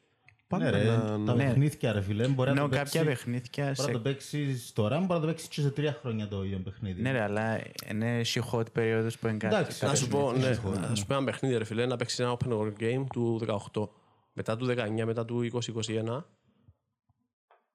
Ναι, 0.50 0.58
Πάντα 0.58 0.70
ρε, 0.70 0.84
να- 0.84 1.24
τα 1.24 1.34
ναι. 1.34 1.44
παιχνίδια 1.44 1.92
ρε 1.92 2.00
φίλε, 2.00 2.28
μπορεί 2.28 2.50
να 2.50 2.56
Ενώ 2.60 2.68
το 2.68 2.76
κάποια 2.76 3.04
παίξεις- 3.04 3.24
παιχνίδια... 3.24 3.64
μπορεί 3.64 3.68
να 3.78 3.84
σε- 3.84 3.92
το 3.92 4.00
παίξεις 4.00 4.72
τώρα, 4.72 4.96
μπορεί 4.98 5.12
να 5.12 5.20
το 5.20 5.26
παίξεις 5.26 5.48
και 5.48 5.60
σε 5.60 5.70
τρία 5.70 5.92
χρόνια 6.00 6.28
το 6.28 6.44
ίδιο 6.44 6.58
παιχνίδι. 6.58 7.02
Ναι 7.02 7.12
ρε, 7.12 7.20
αλλά 7.22 7.60
είναι 7.90 8.18
έχει 8.18 8.40
hot 8.52 8.72
περίοδος 8.72 9.18
που 9.18 9.26
είναι 9.28 9.36
κάτι. 9.36 9.54
Εντάξει, 9.54 9.84
Να 9.84 9.94
σου 9.94 10.08
πω, 10.08 10.32
ναι, 10.32 10.46
έχεις 10.46 10.58
χώρο, 10.58 10.78
να 10.78 10.94
σου 10.94 11.06
πω 11.06 11.14
ένα 11.14 11.24
παιχνίδι 11.24 11.56
ρε 11.56 11.64
φίλε, 11.64 11.86
να 11.86 11.96
παίξεις 11.96 12.18
ένα 12.18 12.36
open 12.38 12.48
world 12.52 12.72
game 12.80 13.04
του 13.12 13.40
18. 13.72 13.88
Μετά 14.32 14.56
του 14.56 14.66
19, 14.66 15.04
μετά 15.04 15.24
του 15.24 15.40
2021, 15.40 16.24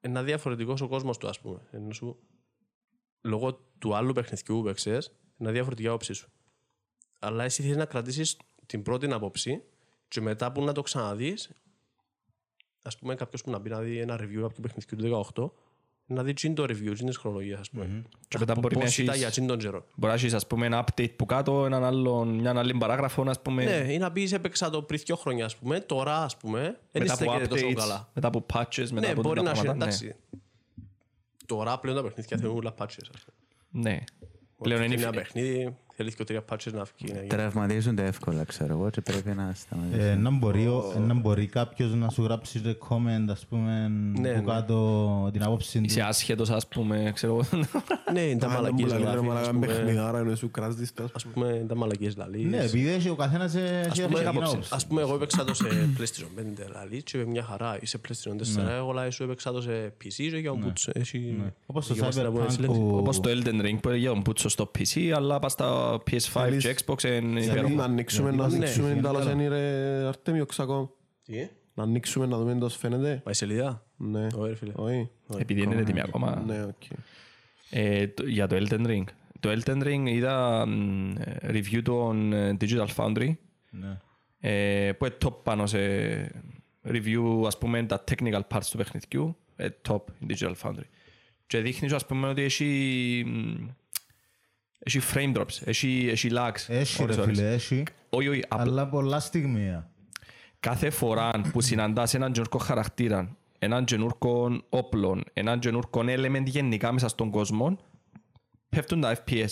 είναι 0.01 0.23
διαφορετικός 0.23 0.81
ο 0.81 0.87
κόσμος 0.87 1.17
του, 1.17 1.27
ας 1.27 1.39
πούμε. 1.39 1.59
Ενώ 1.71 1.91
σου, 1.93 2.17
λόγω 3.21 3.53
του 3.79 3.95
άλλου 3.95 4.13
παιχνιδιού 4.13 4.55
που 4.55 4.63
παίξες, 4.63 5.11
είναι 5.37 5.51
διαφορετική 5.51 5.87
άποψη 5.87 6.13
σου. 6.13 6.29
Αλλά 7.19 7.43
εσύ 7.43 7.61
θέλεις 7.61 7.77
να 7.77 7.85
κρατήσεις 7.85 8.37
την 8.65 8.81
πρώτη 8.83 9.11
άποψη 9.13 9.61
και 10.07 10.21
μετά 10.21 10.51
που 10.51 10.63
να 10.63 10.71
το 10.71 10.81
ξαναδείς, 10.81 11.49
ας 12.83 12.97
πούμε 12.97 13.15
κάποιος 13.15 13.41
που 13.44 13.51
να 13.51 13.59
μπει 13.59 13.69
να 13.69 13.80
δει 13.80 13.97
ένα 14.00 14.15
review 14.21 14.41
από 14.44 14.53
το 14.53 14.62
παιχνιδιού 14.62 14.98
του 14.98 15.25
18, 15.36 15.51
να 16.05 16.24
δει 16.24 16.34
τσιν 16.34 16.55
το 16.55 16.63
review, 16.63 16.91
τσιν 16.93 17.05
της 17.07 17.17
χρονολογίας, 17.17 17.60
ας 17.60 17.69
πούμε. 17.69 18.03
Και 18.27 18.38
μετά 18.39 18.55
μπορεί 18.60 18.75
να 18.75 18.81
Πώς 18.84 18.98
ήταν 18.98 19.05
για 19.15 19.24
έχεις 19.24 19.31
τσιν 19.36 19.48
τον 19.48 19.57
καιρό. 19.57 19.86
μπορεί 19.96 20.13
να 20.13 20.19
έχεις, 20.19 20.34
ας 20.34 20.48
πούμε 20.48 20.65
ένα 20.65 20.84
update 20.86 21.15
που 21.15 21.25
κάτω, 21.25 21.65
έναν 21.65 21.84
άλλον, 21.84 22.27
μια 22.27 22.53
άλλη 22.57 22.74
παράγραφο, 22.77 23.24
ας 23.27 23.41
πούμε. 23.41 23.63
Ναι, 23.63 23.93
ή 23.93 23.98
να 23.98 24.12
πεις 24.12 24.31
έπαιξα 24.31 24.69
το 24.69 24.81
πριν 24.81 25.01
δύο 25.05 25.15
χρόνια, 25.15 25.46
ας 25.46 25.55
πούμε. 25.55 25.79
Τώρα, 25.79 26.24
ας 26.24 26.38
πούμε, 26.38 26.62
δεν 26.91 27.01
μετά 27.01 27.13
από 27.13 27.24
στέκεται 27.24 27.48
τόσο 27.48 27.67
updates, 27.67 27.74
καλά. 27.74 28.10
μετά 28.13 28.27
από 28.27 28.46
patches, 28.53 28.88
μετά 28.91 29.00
Ναι, 29.00 29.12
από 29.12 29.22
μπορεί 29.22 29.36
τα 29.39 29.43
να 29.46 29.51
έχει, 29.51 29.62
πράγματα, 29.62 29.86
ναι. 29.86 29.91
εντάξει. 29.93 30.15
Τώρα 31.46 31.79
πλέον 31.79 31.96
τα 31.98 32.03
παιχνίδια 32.03 32.38
θέλουν 32.38 32.55
όλα 32.57 32.74
patches. 32.79 33.07
ας 33.13 33.24
πούμε. 33.25 33.84
Ναι. 33.89 34.03
Πλέον 34.62 34.81
Ότι 34.81 34.93
είναι 34.93 35.01
ένα 35.01 35.12
παιχνίδι, 35.12 35.77
θέλεις 35.95 36.15
και 36.15 36.23
τρία 36.23 36.43
patches 36.51 36.71
να 36.73 36.83
βγει. 36.83 37.12
να 37.13 37.17
γίνει. 37.17 37.27
Τραυματίζονται 37.27 38.05
εύκολα, 38.05 38.43
ξέρω 38.43 38.73
εγώ, 38.73 38.89
και 38.89 39.01
πρέπει 39.01 39.29
να 39.29 39.51
σταματήσουν. 39.55 40.00
Ε, 40.01 40.15
να, 40.15 40.29
μπορεί, 40.29 40.67
ο- 40.67 40.93
να 41.07 41.13
μπορεί 41.13 41.45
κάποιος 41.45 41.93
να 41.93 42.09
σου 42.09 42.23
γράψει 42.23 42.62
ρε 42.65 42.75
comment, 42.89 43.29
ας 43.29 43.45
πούμε, 43.50 43.88
ναι. 44.19 44.33
που 44.33 44.43
κάτω 44.43 45.29
την 45.33 45.43
άποψη 45.43 45.77
του. 45.79 45.83
Είσαι 45.85 46.01
άσχετος, 46.01 46.50
ας 46.50 46.67
πούμε, 46.67 47.12
ξέρω 47.13 47.33
εγώ. 47.33 47.65
Ναι, 48.13 48.21
είναι 48.21 48.39
τα 48.39 48.47
Α, 48.47 48.50
δεν 48.50 48.57
μαλακίες 48.62 48.91
μου 48.93 48.97
λέει, 49.00 49.07
ρε, 49.07 49.12
γράφει, 49.12 49.27
ας 49.27 49.33
μαλάκα, 49.33 49.51
πούμε. 49.51 49.65
παιχνιδάρα, 49.65 50.19
είναι 50.19 50.35
σου 50.35 50.51
κράζεις, 50.51 50.93
πες. 50.93 51.05
Ας 51.13 51.25
πούμε, 51.25 51.47
είναι 51.47 51.65
τα 51.67 51.75
μαλακίες 51.75 52.15
λαλείς. 52.17 52.45
Ναι, 52.45 52.57
επειδή 52.63 52.89
έχει 52.89 53.09
ο 53.09 53.15
καθένας 53.15 53.55
ε, 53.55 53.59
έχει 53.59 53.69
Ας 53.69 53.83
πούμε, 53.83 54.07
διαφορετική 54.07 54.27
άποψη. 54.27 54.51
άποψη. 54.53 54.69
Ας 54.75 54.88
πούμε, 54.88 55.01
εγώ 55.01 55.15
έπαιξα 55.15 55.43
το 55.43 55.53
σε 55.53 55.65
PlayStation 55.97 56.39
5 56.39 56.67
λαλείς 56.73 57.03
και 57.03 57.17
μια 57.17 57.43
χαρά. 57.43 57.77
Ή 57.81 57.85
σε 57.85 58.00
PlayStation 58.07 58.62
4, 58.62 58.67
εγώ 58.77 58.91
λαλείς 58.91 59.15
σου 59.15 59.23
έπαιξα 59.23 59.51
το 59.51 59.62
σε 59.62 59.93
PC 60.03 60.13
και 60.15 60.23
για 60.38 60.53
μου 60.53 60.73
έχει... 60.93 61.35
Όπως 61.65 61.88
το 61.88 61.93
δικαιούμαστε 61.93 62.21
να 62.23 62.29
πούμε 62.31 62.45
Cyberpunk 62.45 62.51
συλλέξη. 62.51 62.77
που... 62.79 62.95
Όπως 62.97 63.19
το 63.19 63.29
Elden 63.29 63.65
Ring 63.65 63.77
που 63.81 63.89
έλεγε 63.89 64.09
ο 64.09 64.15
Μπούτσο 64.15 64.50
στο 64.50 64.71
PC, 64.79 65.12
αλλά 65.15 65.39
πας 65.39 65.51
στα 65.51 65.82
PS5 65.95 66.57
και 66.59 66.75
Xbox 66.85 67.03
είναι 67.03 67.21
Θέλεις 67.29 67.45
υπέροχο. 67.47 67.73
να 67.73 67.83
ανοίξουμε, 67.83 68.31
να 68.31 68.47
Ναι, 68.47 68.55
ανοίξουμε 68.55 68.89
είναι 68.89 69.01
τα 69.01 69.09
άλλα 69.09 69.19
καλά. 69.19 69.31
είναι 69.31 69.47
ρε 69.47 70.05
Αρτέμιο 70.07 70.45
Ξακό. 70.45 70.95
Τι, 71.23 71.47
Να 71.73 71.83
ανοίξουμε 71.83 72.25
να 72.25 72.37
δούμε 72.37 72.55
πώς 72.55 72.75
φαίνεται. 72.77 73.21
πάει 73.23 73.33
σελίδα; 73.33 73.85
Ναι. 73.97 74.27
Όχι 74.35 74.49
ρε 74.49 74.55
φίλε. 74.55 74.71
Όχι. 74.75 75.09
Επειδή 75.37 75.61
είναι 75.61 75.75
έτοιμη 75.75 76.01
ακόμα. 76.01 76.43
Ναι, 76.47 76.63
οκ. 76.63 76.83
Ε, 77.69 78.07
το- 78.07 78.25
για 78.27 78.47
το 78.47 78.55
Elden 78.59 78.85
Ring. 78.87 79.03
Το 79.39 79.49
Elden 79.51 79.83
Ring 79.83 80.03
είδα 80.07 80.65
μ, 80.67 81.13
review 81.47 81.81
των 81.83 82.33
ε, 82.33 82.57
Digital 82.61 82.87
Foundry 82.95 83.33
Ναι. 83.69 83.97
ε, 84.39 84.91
που 84.91 85.05
είναι 85.05 85.15
top 85.25 85.43
πάνω 85.43 85.65
σε 85.67 85.77
review 86.87 87.43
ας 87.45 87.57
πούμε 87.57 87.83
τα 87.83 88.03
technical 88.11 88.41
parts 88.53 88.65
του 88.71 88.77
παιχνιδιού 88.77 89.35
ε, 89.55 89.67
top 89.89 89.95
in 89.97 90.31
Digital 90.33 90.53
Foundry 90.63 90.85
και 91.47 91.59
δείχνει 91.59 91.89
σου, 91.89 91.95
ας 91.95 92.05
πούμε 92.05 92.27
ότι 92.27 92.41
έχει 92.41 93.23
μ, 93.27 93.67
έχει 94.83 94.99
frame 95.13 95.35
drops, 95.37 95.61
έχει, 95.65 96.07
έχει 96.11 96.29
lags 96.31 96.65
Έχει 96.67 96.97
ρε 96.97 97.03
ώρες, 97.03 97.17
ώρες. 97.17 97.37
φίλε, 97.37 97.53
έχει. 97.53 97.83
όχι, 98.09 98.27
όχι, 98.27 98.43
απ- 98.47 98.59
Αλλά 98.59 98.87
πολλά 98.89 99.19
στιγμία. 99.19 99.89
κάθε 100.59 100.89
φορά 100.89 101.31
που 101.51 101.61
συναντάς 101.61 102.13
έναν 102.13 102.31
καινούργιο 102.31 102.59
χαρακτήρα, 102.59 103.35
έναν 103.59 103.85
καινούργιο 103.85 104.61
όπλο, 104.69 105.21
έναν 105.33 105.59
καινούργιο 105.59 106.01
element 106.05 106.43
γενικά 106.45 106.91
μέσα 106.91 107.07
στον 107.07 107.29
κόσμο, 107.29 107.77
πέφτουν 108.69 109.01
τα 109.01 109.15
FPS. 109.25 109.49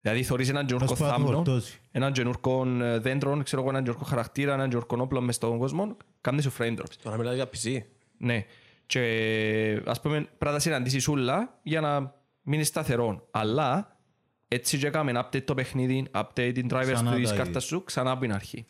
Δηλαδή 0.00 0.22
θωρείς 0.22 0.48
έναν 0.48 0.66
καινούργιο 0.66 0.92
Ως 0.92 0.98
πάει 0.98 1.08
να 1.10 1.14
το 1.16 1.20
θάμνο, 1.22 1.36
φορτώσει. 1.36 1.78
έναν 1.90 2.12
καινούργιο 2.12 2.84
ε, 2.84 2.98
δέντρο, 2.98 3.42
ξέρω 3.42 3.60
εγώ, 3.62 3.70
έναν 3.70 3.82
καινούργιο 3.84 4.06
χαρακτήρα, 4.06 4.52
έναν 4.54 4.68
καινούργιο 4.68 4.98
όπλο 5.02 5.20
μες 5.20 5.34
στον 5.34 5.58
κόσμο, 5.58 5.96
κάνεις 6.20 6.44
σου 6.44 6.52
frame 6.58 6.76
drops. 6.78 6.94
Τώρα 7.02 7.16
μιλάτε 7.16 7.36
για 7.36 7.48
PC. 7.48 7.78
Ναι. 8.18 8.44
Και 8.86 9.82
ας 9.86 10.00
πούμε 10.00 10.14
πρέπει 10.20 10.44
να 10.44 10.50
τα 10.52 10.58
συναντήσεις 10.58 11.08
όλα 11.08 11.58
για 11.62 11.80
να 11.80 12.14
μείνεις 12.42 12.66
σταθερό. 12.68 13.28
Αλλά 13.30 13.96
έτσι 14.52 14.78
και 14.78 14.86
έκαμε 14.86 15.12
update 15.14 15.42
το 15.44 15.54
παιχνίδι, 15.54 16.06
update 16.14 16.50
την 16.54 16.68
drivers 16.70 16.90
Ξανά 16.92 17.14
της 17.14 17.28
τα 17.28 17.36
κάρτας 17.36 17.46
ίδια. 17.46 17.60
σου, 17.60 17.84
ξανά 17.84 18.10
από 18.10 18.20
την 18.20 18.32
αρχή. 18.32 18.66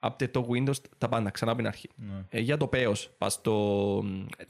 Update 0.00 0.30
το 0.30 0.48
Windows, 0.50 0.76
τα 0.98 1.08
πάντα, 1.08 1.30
ξανά 1.30 1.50
από 1.50 1.60
την 1.60 1.68
αρχή. 1.68 1.88
Ε, 2.28 2.40
για 2.40 2.56
το 2.56 2.66
πέος, 2.66 3.10
πας 3.18 3.32
στο... 3.32 4.04
ε, 4.38 4.44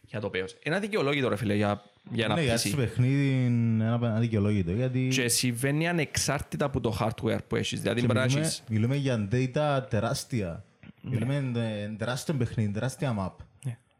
Για 0.00 0.20
το 0.20 0.30
πέος. 0.30 0.56
Ένα 0.62 0.78
δικαιολόγητο 0.78 1.28
ρε 1.28 1.36
φίλε 1.36 1.54
για, 1.54 1.82
για 2.10 2.24
ένα 2.24 2.34
Ναι, 2.34 2.42
για 2.42 2.52
έτσι 2.52 2.68
PC. 2.68 2.74
το 2.74 2.76
παιχνίδι 2.76 3.44
είναι 3.44 3.84
ένα 3.84 4.14
αδικαιολόγητο. 4.16 4.72
Γιατί 4.72 5.08
Και 5.08 5.28
συμβαίνει 5.28 5.88
ανεξάρτητα 5.88 6.64
από 6.64 6.80
το 6.80 6.96
hardware 7.00 7.38
που 7.48 7.56
έχεις. 7.56 7.80
Δηλαδή 7.80 8.00
και 8.00 8.06
πρέπει 8.06 8.18
να 8.20 8.24
μιλούμε, 8.26 8.46
έχεις... 8.46 8.62
μιλούμε 8.68 8.96
για 8.96 9.28
data 9.32 9.82
τεράστια. 9.90 10.64
Μιλούμε 11.02 11.52
ε, 11.56 11.88
τεράστιο 11.96 12.34
παιχνίδι, 12.34 12.72
τεράστια 12.72 13.14
map. 13.18 13.44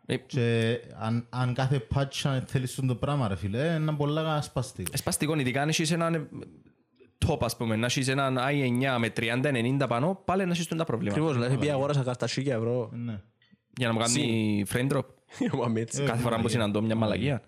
Ε, 0.06 0.16
Και 0.16 0.78
αν, 0.98 1.26
αν 1.30 1.54
κάθε 1.54 1.86
patch 1.94 2.20
αν 2.22 2.42
θέλεις 2.46 2.74
το 2.86 2.94
πράγμα 2.94 3.28
ρε 3.28 3.36
φίλε, 3.36 3.74
είναι 3.80 3.92
πολλά 3.92 4.42
σπαστικό. 4.42 4.96
Σπαστικό, 4.96 5.38
ειδικά 5.38 5.62
αν 5.62 5.68
έχεις 5.68 5.90
έναν 5.90 6.14
ε, 6.14 6.28
top, 7.26 7.38
ας 7.40 7.56
πούμε, 7.56 7.76
να 7.76 7.86
έχεις 7.86 8.08
έναν 8.08 8.38
i9 8.38 8.96
με 8.98 9.12
30-90 9.16 9.84
πάνω, 9.88 10.22
πάλι 10.24 10.44
να 10.44 10.50
έχεις 10.50 10.66
τα 10.66 10.84
προβλήματα. 10.84 11.20
Ακριβώς, 11.20 11.42
δηλαδή 11.42 11.58
πήγα 11.58 11.72
αγόρασα 11.72 12.02
κάρτα 12.02 12.26
χίλια 12.26 12.54
ευρώ. 12.54 12.90
Ναι. 12.92 13.20
Για 13.76 13.86
να 13.86 13.92
μου 13.92 13.98
κάνει 13.98 14.64
frame 14.72 14.90
drop. 14.92 15.04
Μα 15.58 15.68
με 15.68 15.80
έτσι. 15.80 16.02
Κάθε 16.02 16.22
φορά 16.22 16.40
που 16.40 16.48
συναντώ 16.48 16.82
μια 16.82 16.94
μαλακία. 16.94 17.42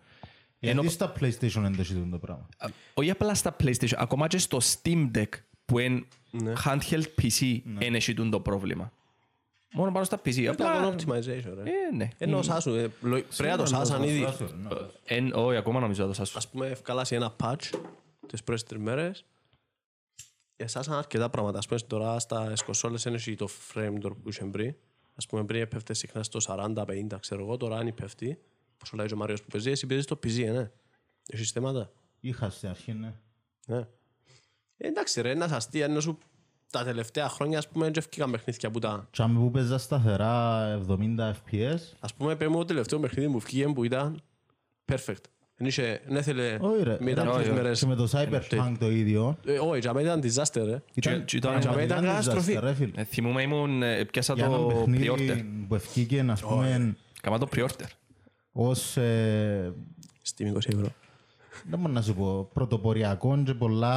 Γιατί 0.58 0.88
στα 0.88 1.12
PlayStation 1.20 1.60
δεν 1.60 1.76
το 1.76 1.84
ζητούν 1.84 2.10
το 2.10 2.18
πράγμα. 2.18 2.48
Α, 2.56 2.68
Όχι 2.94 3.10
απλά 3.10 3.34
στα 3.34 3.56
PlayStation, 3.62 3.96
ακόμα 3.96 4.26
και 4.26 4.38
στο 4.38 4.58
Steam 4.62 5.10
Deck 5.14 5.28
που 5.64 5.78
είναι 5.78 6.04
handheld 6.64 7.04
PC 7.22 7.60
είναι 7.78 7.96
εσύ 7.96 8.14
το 8.14 8.40
πρόβλημα. 8.40 8.92
Μόνο 9.76 9.92
πάνω 9.92 10.04
στα 10.04 10.16
PC. 10.24 10.44
Απλά 10.46 10.72
Απλά, 10.72 10.94
optimization, 10.94 11.52
ρε. 11.54 11.70
ε, 11.70 11.94
ναι. 11.96 12.08
Ενώ 12.18 12.42
σάσου, 12.42 12.74
ε, 12.74 12.90
λο- 13.00 13.22
πρέπει 13.36 13.50
να 13.50 13.56
το 13.56 13.66
σάσαν 13.66 14.02
ήδη. 14.02 14.26
Εν- 15.04 15.32
Όχι, 15.34 15.56
ακόμα 15.56 15.80
νομίζω 15.80 16.02
να 16.02 16.08
το 16.08 16.14
σας 16.14 16.36
Ας 16.36 16.48
πούμε, 16.48 16.66
ευκάλασε 16.66 17.14
ένα 17.14 17.36
patch 17.42 17.70
τις 18.26 18.42
πρώτες 18.42 18.62
τρεις 18.62 18.80
μέρες. 18.82 19.24
Εσάσαν 20.56 20.94
αρκετά 20.94 21.30
πράγματα. 21.30 21.58
Ας 21.58 21.66
πούμε, 21.66 21.80
τώρα 21.80 22.18
στα 22.18 22.52
κονσόλες 22.64 23.04
είναι 23.04 23.16
έχει 23.16 23.34
το 23.34 23.48
frame 23.74 23.94
drop 24.02 24.12
που 24.22 24.28
είχε 24.28 24.44
πριν. 24.44 24.74
Ας 25.14 25.26
πούμε, 25.26 25.44
πριν 25.44 25.60
έπεφτε 25.60 25.94
συχνά 25.94 26.22
στο 26.22 26.38
40-50, 26.40 27.18
ξέρω 27.20 27.42
εγώ. 27.42 27.56
Τώρα 27.56 27.76
αν 27.76 27.94
πέφτει, 27.94 28.38
όπως 28.74 28.92
λέει 28.92 29.06
και 29.06 29.14
ο 29.14 29.16
Μάριος 29.16 29.42
που 29.42 29.48
παίζει, 29.50 29.70
εσύ 29.70 29.86
παίζεις 29.86 30.04
στο 30.04 30.14
PC, 30.22 30.42
ε, 30.46 30.50
ναι. 30.50 30.70
Έχεις 31.26 31.50
θέματα. 31.50 31.92
Είχα 32.20 32.50
στην 32.50 32.68
αρχή, 32.68 32.92
ναι. 32.92 33.14
Ναι. 33.66 33.78
Ε, 34.76 34.86
εντάξει 34.88 35.20
ρε, 35.20 35.34
να 35.34 35.48
σας 35.48 35.68
τι, 35.68 35.80
ενώ 35.80 36.00
σου 36.00 36.18
τα 36.70 36.84
τελευταία 36.84 37.28
χρόνια, 37.28 37.58
ας 37.58 37.68
πούμε, 37.68 37.84
δεν 37.84 37.94
ευκήκαν 37.96 38.30
παιχνίδια 38.30 38.70
που 38.70 38.78
τα... 38.78 39.08
Και 39.10 39.22
αν 39.22 39.34
που 39.34 39.50
παίζα 39.50 39.78
σταθερά 39.78 40.62
70 40.88 40.94
FPS, 41.32 41.78
Ας 42.00 42.14
πούμε, 42.14 42.36
πες 42.36 42.48
μου 42.48 42.58
το 42.58 42.64
τελευταίο 42.64 42.98
παιχνίδι 42.98 43.30
που 43.32 43.38
βγήκε 43.38 43.68
που 43.68 43.84
ήταν 43.84 44.20
perfect. 44.92 45.24
Δεν 45.58 45.66
είχε, 45.68 46.00
δεν 46.06 46.16
ήθελε 46.16 46.56
όχι 46.60 46.82
ρε, 46.82 46.96
μετά 47.00 47.22
ήταν- 47.22 47.34
τρεις 47.34 47.50
μέρες. 47.50 47.80
και 47.80 47.86
με 47.86 47.94
το 47.94 48.08
Cyberpunk 48.12 48.74
το 48.78 48.90
ίδιο. 48.90 49.36
Ε, 49.46 49.58
Όχι, 49.58 49.78
για 49.80 49.92
μένα 49.92 50.16
ήταν 50.16 50.30
disaster, 50.32 50.62
ρε. 50.64 50.82
Ήταν, 50.94 51.24
και 51.24 51.36
ήταν- 51.36 51.58
πραγματικά 51.60 51.84
ήταν 51.84 52.04
καταστροφή. 52.04 52.54
disaster, 52.56 52.62
ρε 52.62 52.74
φίλε. 52.74 52.90
Ε, 52.94 53.04
Θυμούμαι 53.04 53.42
ήμουν, 53.42 53.82
ε, 53.82 54.04
πιάσα 54.04 54.34
Για 54.34 54.44
ένα 54.44 54.56
το 54.56 54.66
pre-order. 54.68 54.74
παιχνίδι 54.74 55.64
που 55.68 55.74
ευκήκε, 55.74 56.24
ας 56.30 56.40
πούμε, 56.42 56.96
Κάμα 57.20 57.38
το 57.38 57.48
pre-order. 57.56 57.86
ως, 58.52 58.96
ε, 58.96 59.72
Steam 60.34 60.46
20 60.54 60.68
ευρώ. 60.72 60.88
δεν 61.68 61.78
μπορώ 61.78 61.92
να 61.92 62.02
σου 62.02 62.14
πω, 62.14 62.50
πρωτοποριακό 62.54 63.42
και 63.44 63.54
πολλά... 63.54 63.90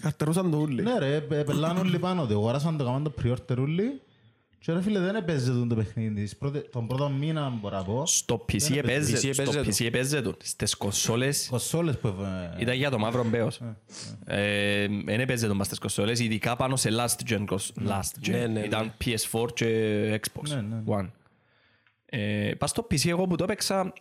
ανα- 0.00 0.10
Καρτερούσαν 0.10 0.50
το 0.50 0.56
ούλι. 0.56 0.82
Ναι 0.82 0.98
ρε, 0.98 1.14
ε, 1.16 1.20
πελάνε 1.20 1.80
όλοι 1.80 1.98
πάνω 1.98 2.26
του. 2.26 2.32
Αγοράσαν 2.32 2.76
το 2.76 2.84
καμάν 2.84 3.02
το 3.02 3.12
pre-order 3.22 3.56
όλοι 3.58 4.00
και 4.60 4.72
ρε 4.72 4.82
φίλε 4.82 4.98
δεν 4.98 5.14
έπαιζε 5.14 5.52
το 5.68 5.74
παιχνίδι. 5.74 6.22
Τις 6.22 6.36
πρώτες- 6.36 6.68
Τον 6.72 6.86
πρώτο 6.86 7.08
μήνα 7.08 7.48
μπορώ 7.60 7.76
να 7.76 7.84
πω. 7.84 8.06
Στο 8.06 8.44
PC 8.52 8.76
επέζε, 8.76 9.12
PC 9.16 9.18
στο 9.34 9.42
επέζε 9.42 9.62
το. 9.62 9.68
PC 9.70 9.84
επέζε 9.86 10.22
το. 10.22 10.34
Στις 10.42 10.74
κονσόλες 10.76 11.46
Κονσόλες 11.50 11.98
που... 11.98 12.08
ε, 12.08 12.60
ήταν 12.62 12.74
για 12.76 12.90
το 12.90 12.98
μαύρο 12.98 13.24
μπέος. 13.24 13.60
Ε, 14.24 14.86
Δεν 15.04 15.20
έπαιζε 15.20 15.46
το 15.46 15.54
μας 15.54 15.66
στις 15.66 15.78
κονσόλες, 15.78 16.20
ειδικά 16.20 16.56
πάνω 16.56 16.76
σε 16.76 16.90
last 16.92 17.30
gen. 17.30 17.44
cons- 17.48 17.88
Last 17.88 18.26
gen. 18.26 18.30
Ναι, 18.30 18.36
ναι, 18.38 18.46
ναι. 18.46 18.60
Ήταν 18.60 18.92
PS4 19.04 19.46
και 19.54 20.20
Xbox 20.24 20.48
Ναι, 20.48 20.60
ναι. 20.60 20.82
One. 20.86 21.08
Ε, 22.06 22.50
Πας 22.58 22.70
στο 22.70 22.86
PC 22.90 23.08
εγώ 23.08 23.26
που 23.26 23.36
το 23.36 23.44
έπαιξα, 23.44 23.92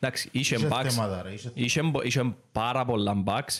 εντάξει, 0.00 0.28
είχε 0.32 0.54
Είχε 0.54 0.68
bugs. 0.70 0.86
θέματα, 0.88 1.22
ρε, 1.22 1.32
είχε 1.32 1.50
Είχε, 1.54 1.82
είχε 2.02 2.34
πάρα 2.52 2.84
πολλά 2.84 3.22
bugs. 3.26 3.58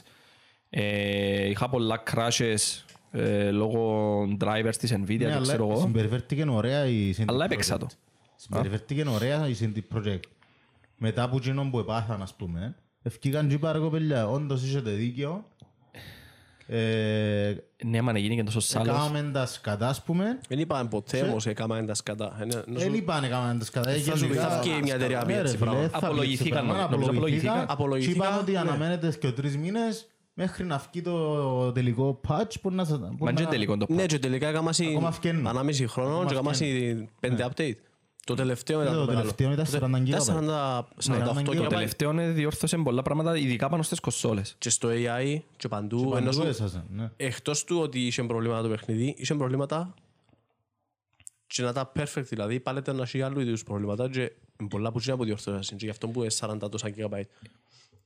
Ε, 0.76 1.48
είχα 1.48 1.68
πολλά 1.68 2.02
crashes 2.14 2.82
ε, 3.10 3.50
λόγω 3.50 4.18
drivers 4.40 4.74
της 4.78 4.92
Nvidia 4.92 5.06
Ναι, 5.06 5.14
και 5.32 5.38
ξέρω 5.42 5.64
αλλά 5.64 5.72
εγώ. 5.72 5.80
συμπεριφέρθηκε 5.80 6.44
ωραία 6.48 6.86
η 6.86 7.14
CD 7.18 7.22
Αλλά 7.26 7.42
Projekt. 7.44 7.50
έπαιξα 7.50 7.78
το. 7.78 7.86
Συμπεριφέρθηκε 8.36 9.04
ωραία 9.08 9.48
η 9.48 9.54
CD 9.60 9.96
Projekt. 9.98 10.20
Μετά 10.96 11.22
από 11.22 11.36
εκείνον 11.36 11.70
που 11.70 11.78
επάθαν, 11.78 12.22
ας 12.22 12.34
πούμε, 12.34 12.74
ευκήκαν 13.02 13.48
και 13.48 13.54
είπα 13.54 13.72
ρε 13.72 13.78
κοπέλια, 13.78 14.28
όντως 14.28 14.62
είχετε 14.64 14.90
δίκαιο. 14.90 15.44
Ε, 16.66 17.54
Ναι, 17.84 18.00
μα 18.02 18.12
να 18.12 18.18
γίνει 18.18 18.36
και 18.36 18.42
τόσο 18.42 18.60
σάλος. 18.60 18.88
Έκαναμε 18.88 19.30
τα 19.32 19.46
σκατά, 19.46 19.88
ας 19.88 20.02
πούμε. 20.02 20.38
Δεν 20.48 20.58
είπαν 20.58 20.88
ποτέ 20.88 21.20
όμως 21.22 21.46
έκαναν 21.46 21.86
τα 21.86 21.94
σκατά. 21.94 22.36
Ε, 22.40 22.44
ναι, 22.44 22.54
να 22.54 22.60
σου- 22.60 22.84
Δεν 22.84 22.94
είπαν 22.94 23.24
έκαναμε 23.24 23.58
τα 23.58 23.64
σκατά. 23.64 23.90
Θα 23.92 24.16
σου 24.16 24.28
πει, 24.28 24.34
θα 24.34 24.60
βγει 24.62 24.80
μια 24.82 24.94
εταιρεία 24.94 25.18
Ναι, 25.18 25.24
πει 25.26 25.32
ρε 25.32 25.38
έτσι 25.40 25.56
φίλε, 25.56 25.70
πράγμα. 25.70 25.88
θα 25.88 25.98
βγει 25.98 26.06
Απολογηθήκαν, 26.06 26.58
έτσι 26.64 26.72
πράγμα, 26.74 26.90
νομίζω 26.90 27.10
απολογηθήκαν. 27.10 27.64
Απολογηθήκαν, 27.68 28.20
Και 28.22 28.28
είπαν 28.28 28.40
ότι 28.40 28.52
ναι. 28.52 28.58
αναμένεται 28.58 29.12
και 29.20 29.32
τρεις 29.32 29.56
μήνες 29.56 30.06
μέχρι 30.34 30.64
να 30.64 30.78
βγει 30.90 31.02
το 31.02 31.72
τελικό 31.72 32.20
patch 32.28 32.60
που 32.62 32.70
να 32.70 32.84
σας... 32.84 32.98
που 32.98 33.24
Μα 33.24 33.32
να- 33.32 33.40
και 33.40 33.46
τελικό 33.46 33.76
το 33.76 33.86
Ναι, 33.88 34.06
και 34.06 34.18
τελικά 34.18 34.48
έκαναν 34.48 34.74
Ακόμα 34.90 35.10
φκαίνουν. 35.12 35.46
ανάμιση 35.46 35.86
χρόνο 35.86 36.18
Ακόμα 36.18 36.52
και 36.54 36.64
έκαναν 36.64 37.08
πέντε 37.20 37.48
update. 37.50 37.74
Το 38.26 38.34
τελευταίο 38.34 38.82
ήταν 38.82 38.92
Ναι, 38.92 38.98
το 38.98 39.04
το 39.06 39.12
μεγάλο. 39.12 39.32
τελευταίο 39.32 39.52
ήταν 39.52 39.66
40 39.66 39.76
Ήταν 39.76 40.06
gigabyte. 40.06 40.24
40 40.24 40.78
48 40.98 41.34
Ναι, 41.34 41.42
Το 41.42 41.52
gigabyte. 41.52 41.68
τελευταίο 41.68 42.18
ε, 42.20 42.30
διόρθωσε 42.30 42.76
πολλά 42.76 43.02
πράγματα, 43.02 43.36
ειδικά 43.36 43.68
πάνω 43.68 43.82
στις 43.82 44.00
κονσόλες. 44.00 44.54
Και 44.58 44.70
στο 44.70 44.88
AI 44.92 45.38
και 45.56 45.68
παντού. 45.68 45.96
Παντού 46.02 46.16
ενώ 46.16 46.32
σου- 46.32 46.42
έσασαν, 46.46 46.84
ναι. 46.90 47.10
Εκτός 47.16 47.64
του 47.64 47.78
ότι 47.80 48.06
είχε 48.06 48.22
προβλήματα 48.22 48.62
το 48.62 48.68
παιχνίδι, 48.68 49.14
είχε 49.18 49.34
προβλήματα 49.34 49.94
και 51.46 51.62
να 51.62 51.72
τα 51.72 51.92
perfect, 51.96 52.24
δηλαδή 52.24 52.60
πάλι 52.60 52.78
ήταν 52.78 52.96
να 52.96 53.02
έχει 53.02 53.22
άλλους 53.22 53.42
είδους 53.42 53.62
προβλήματα 53.62 54.08
και 54.10 54.32
πολλά 54.70 54.92
που 54.92 55.00
είναι 55.02 55.12
από 55.12 55.24
διορθώσεις 55.24 55.68
και 55.68 55.84
γι' 55.84 55.90
αυτό 55.90 56.08
που 56.08 56.20
είναι 56.20 56.30
40 56.40 56.56
τόσα 56.70 56.88
gigabyte. 56.96 57.28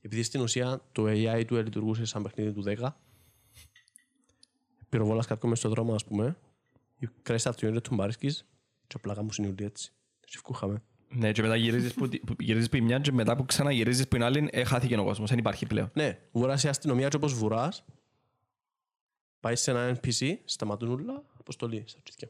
Επειδή 0.01 0.23
στην 0.23 0.41
ουσία 0.41 0.81
το 0.91 1.03
AI 1.07 1.43
του 1.47 1.55
λειτουργούσε 1.55 2.05
σαν 2.05 2.23
παιχνίδι 2.23 2.53
του 2.53 2.63
10, 2.65 2.89
πυροβόλας 4.89 5.25
κάποιον 5.25 5.49
μες 5.49 5.59
στον 5.59 5.71
δρόμο, 5.71 5.93
ας 5.93 6.05
πούμε, 6.05 6.37
κρέσεις 7.21 7.43
τα 7.43 7.49
αυτοκίνητα 7.49 7.81
του 7.81 7.95
μπάρισκης 7.95 8.45
και 8.87 8.95
απλά 8.97 9.13
κάνουν 9.13 9.31
συνειούλοι 9.31 9.63
έτσι. 9.63 9.91
Και 10.19 10.33
ευκούχαμε. 10.35 10.83
Ναι, 11.09 11.31
και 11.31 11.41
μετά 11.41 11.55
γυρίζεις 11.55 11.93
που, 11.93 12.09
που 12.25 12.35
γυρίζεις 12.39 12.69
που 12.69 12.75
η 12.75 12.81
μια 12.81 12.99
και 12.99 13.11
μετά 13.11 13.35
που 13.35 13.45
ξαναγυρίζεις 13.45 14.07
που 14.07 14.15
είναι 14.15 14.25
άλλη, 14.25 14.47
ε, 14.51 14.63
χάθηκε 14.63 14.97
ο 14.97 15.03
κόσμος, 15.03 15.29
δεν 15.29 15.37
υπάρχει 15.37 15.65
πλέον. 15.65 15.91
Ναι, 15.93 16.19
βουράς 16.31 16.63
η 16.63 16.67
αστυνομία 16.67 17.07
και 17.07 17.15
όπως 17.15 17.33
βουράς, 17.33 17.85
πάει 19.39 19.55
σε 19.55 19.71
ένα 19.71 19.99
NPC, 20.01 20.35
σταματούν 20.45 20.89
όλα, 20.89 21.23
αποστολή 21.39 21.83
στα 21.87 21.99
τσίτια. 22.03 22.29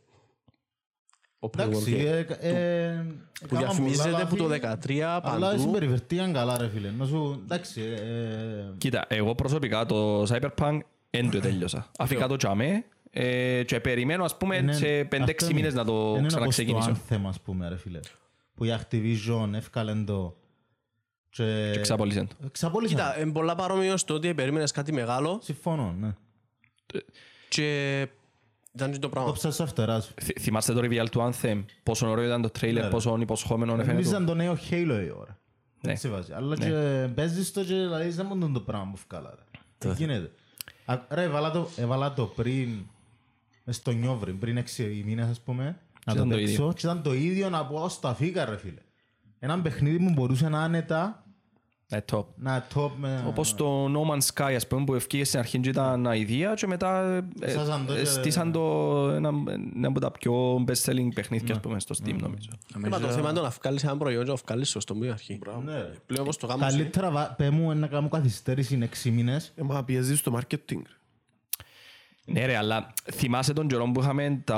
Open 1.40 1.60
world 1.60 1.68
Εντάξει, 1.68 1.94
game. 1.98 2.06
ε, 2.06 2.18
ε, 2.18 3.06
Που 3.48 3.56
έκαναν 3.56 3.60
διαφημίζεται 3.66 4.10
πολλά 4.10 4.22
από 4.24 4.36
το 4.36 4.48
λάθη, 4.48 4.62
13 4.88 5.20
Αλλά 5.24 5.50
παντού. 5.50 5.62
συμπεριφερθήκαν 5.62 6.34
καλά 6.34 6.58
ρε 6.58 6.70
φίλε. 6.70 6.92
Να 6.98 7.06
σου, 7.06 7.40
εντάξει, 7.44 7.82
ε, 7.82 8.74
Κοίτα, 8.78 9.06
εγώ 9.10 9.36
προσωπικά 9.36 9.86
το 9.86 10.22
Cyberpunk 10.24 10.80
δεν 11.10 11.30
το 11.30 11.40
τέλειωσα. 11.40 11.92
Αφήκα 12.00 12.28
το 12.28 12.36
τσάμε 12.36 12.86
ε, 13.12 13.64
και 13.64 13.80
περιμένω 13.80 14.24
ας 14.24 14.38
πούμε 14.38 14.56
είναι- 14.58 14.74
σε 14.74 15.04
5-6 15.04 15.22
αυτό 15.22 15.46
είναι- 15.46 15.54
μήνες 15.54 15.74
να 15.74 15.86
το 15.86 15.94
είναι 15.94 16.18
όπως 16.18 16.28
ξαναξεκινήσω. 16.28 16.92
Το 16.92 17.16
Anthem, 17.16 17.22
ας 17.28 17.40
πούμε, 17.42 17.70
ρε 17.70 17.78
φίλε. 17.78 18.00
Που 18.56 18.66
η 18.66 18.70
Activision 18.80 19.50
έφκαλεν 19.54 20.06
το 20.06 20.36
και... 21.30 21.70
Και 21.74 21.80
ξαπολύσαν 21.80 22.28
το. 22.28 22.50
Ξαπόλυσαν. 22.52 22.98
Κοίτα, 22.98 23.20
είναι 23.22 23.32
πολλά 23.32 23.56
παρόμοιο 23.56 23.98
στο 23.98 24.14
ότι 24.14 24.34
περίμενες 24.34 24.72
κάτι 24.72 24.92
μεγάλο 24.94 25.40
Συμφωνώ, 25.44 25.96
ναι. 26.00 26.10
και 27.50 28.08
ήταν 28.80 28.92
και 28.92 29.00
το 29.00 29.08
Το 29.08 29.10
πράγμα. 29.10 29.32
ψάσα 29.32 29.66
φτεράς 29.66 30.06
σου. 30.06 30.14
Θυ- 30.22 30.40
Θυμάστε 30.40 30.74
το 30.74 30.80
reveal 30.84 31.10
του 31.12 31.32
Anthem, 31.42 31.64
πόσο 31.84 32.10
ωραίο 32.10 32.26
ήταν 32.26 32.42
το 32.42 32.50
trailer, 32.60 32.88
πόσο 32.92 33.18
υποσχόμενο 33.20 33.74
έφερε 33.74 33.92
Εμείς 33.92 34.06
το. 34.06 34.12
ήταν 34.12 34.26
το 34.26 34.34
νέο 34.36 34.54
Halo 34.70 35.04
η 35.08 35.12
ώρα. 35.20 35.38
Ναι. 35.82 35.92
Έτσι 35.92 36.10
βάζει. 36.10 36.34
Αλλά 36.34 36.56
και 36.56 37.08
παίζεις 37.16 37.52
το 37.52 37.62
και 37.64 37.74
δηλαδή 37.74 38.10
δεν 38.10 38.26
μόνο 38.26 38.50
το 38.50 38.60
πράγμα 38.60 38.90
που 38.92 38.98
φκάλα. 38.98 39.30
ρε. 39.36 39.60
Τι 39.78 39.94
γίνεται. 40.04 40.32
Α, 40.86 40.98
Ρε, 41.10 41.24
έβαλα 41.24 41.52
το- 41.52 41.70
έβαλα 41.76 42.14
το 42.14 42.26
πριν 42.26 42.70
μες 43.64 43.76
στο 43.76 43.92
Νιόβρι, 43.92 44.32
πριν 44.34 44.58
έξι 44.58 45.04
μήνες 45.06 45.30
ας 45.30 45.40
πούμε, 45.40 45.64
να 46.06 46.14
το 46.14 46.20
ήταν 46.20 46.30
το 46.30 46.36
παίξω 46.36 46.52
ίδιο. 46.52 46.74
και 46.74 46.86
ήταν 46.86 47.02
το 47.02 47.14
ίδιο 47.14 47.50
να 47.50 47.66
πω 47.66 47.90
στα 47.90 48.14
φύγα 48.14 48.46
ρε 48.46 48.58
φίλε. 48.58 48.82
Ένα 49.40 49.62
παιχνίδι 49.62 49.98
μου 49.98 50.10
μπορούσε 50.14 50.50
να 50.50 50.62
άνετα 50.64 51.24
Ναι, 51.92 52.00
top. 52.12 52.26
Να 52.36 52.66
top 52.76 52.90
με... 52.98 53.24
Όπως 53.28 53.56
το 53.56 53.86
No 53.86 54.12
Man's 54.14 54.28
Sky, 54.34 54.54
ας 54.56 54.68
πούμε, 54.68 54.84
που 54.84 54.94
ευκήγες 54.96 55.28
στην 55.28 55.40
αρχή 55.40 55.60
και 55.60 55.70
ήταν 55.70 56.08
αηδία 56.08 56.54
και 56.54 56.68
μετά 56.68 57.24
ε, 57.42 57.50
Στάσαν 57.50 57.86
το 57.86 57.94
ε, 57.94 57.98
και- 58.00 58.06
στήσαν 58.06 58.52
το 58.52 58.62
ένα, 59.16 59.30
ένα 59.76 59.88
από 59.88 60.00
τα 60.00 60.12
πιο 60.12 60.64
best-selling 60.68 61.08
παιχνίδια, 61.16 61.54
ας 61.56 61.60
πούμε, 61.62 61.80
στο 61.80 61.96
Steam, 62.04 62.16
νομίζω. 62.20 62.50
Ε, 62.86 62.90
μα 62.90 63.00
το 63.00 63.08
θέμα 63.08 63.30
είναι 63.30 63.42
να 63.42 63.50
βγάλεις 63.50 63.84
ένα 63.84 63.98
προϊόν 63.98 64.24
και 64.24 64.30
να 64.32 64.38
βγάλεις 64.46 64.70
σωστό 64.70 64.94
από 64.94 65.02
την 65.02 65.12
αρχή. 65.12 65.40
Ναι, 65.66 65.74
ρε. 65.74 65.92
Πλέον 66.06 66.24
όπως 66.24 66.38
το 66.38 66.48
κάνουμε 66.48 66.66
εσύ, 66.66 66.76
Καλύτερα 66.76 67.12
βα- 67.12 67.34
πέ 67.38 67.50
μου 67.50 67.74
να 67.74 67.88
κάνω 67.88 68.08
καθυστέρηση 68.10 68.74
είναι 68.74 68.90
6 69.04 69.10
μήνες. 69.12 69.54
Ε, 69.56 69.62
μα 69.64 69.84
πιέζεις 69.84 70.20
στο 70.20 70.40
marketing. 70.40 70.82
Ναι 72.34 72.46
ρε, 72.46 72.58
αλλά 72.58 72.94
θυμάσαι 73.12 73.54
τον 73.54 73.68
καιρό 73.68 73.92
που 73.92 74.02
είχαμε 74.02 74.42
το, 74.44 74.56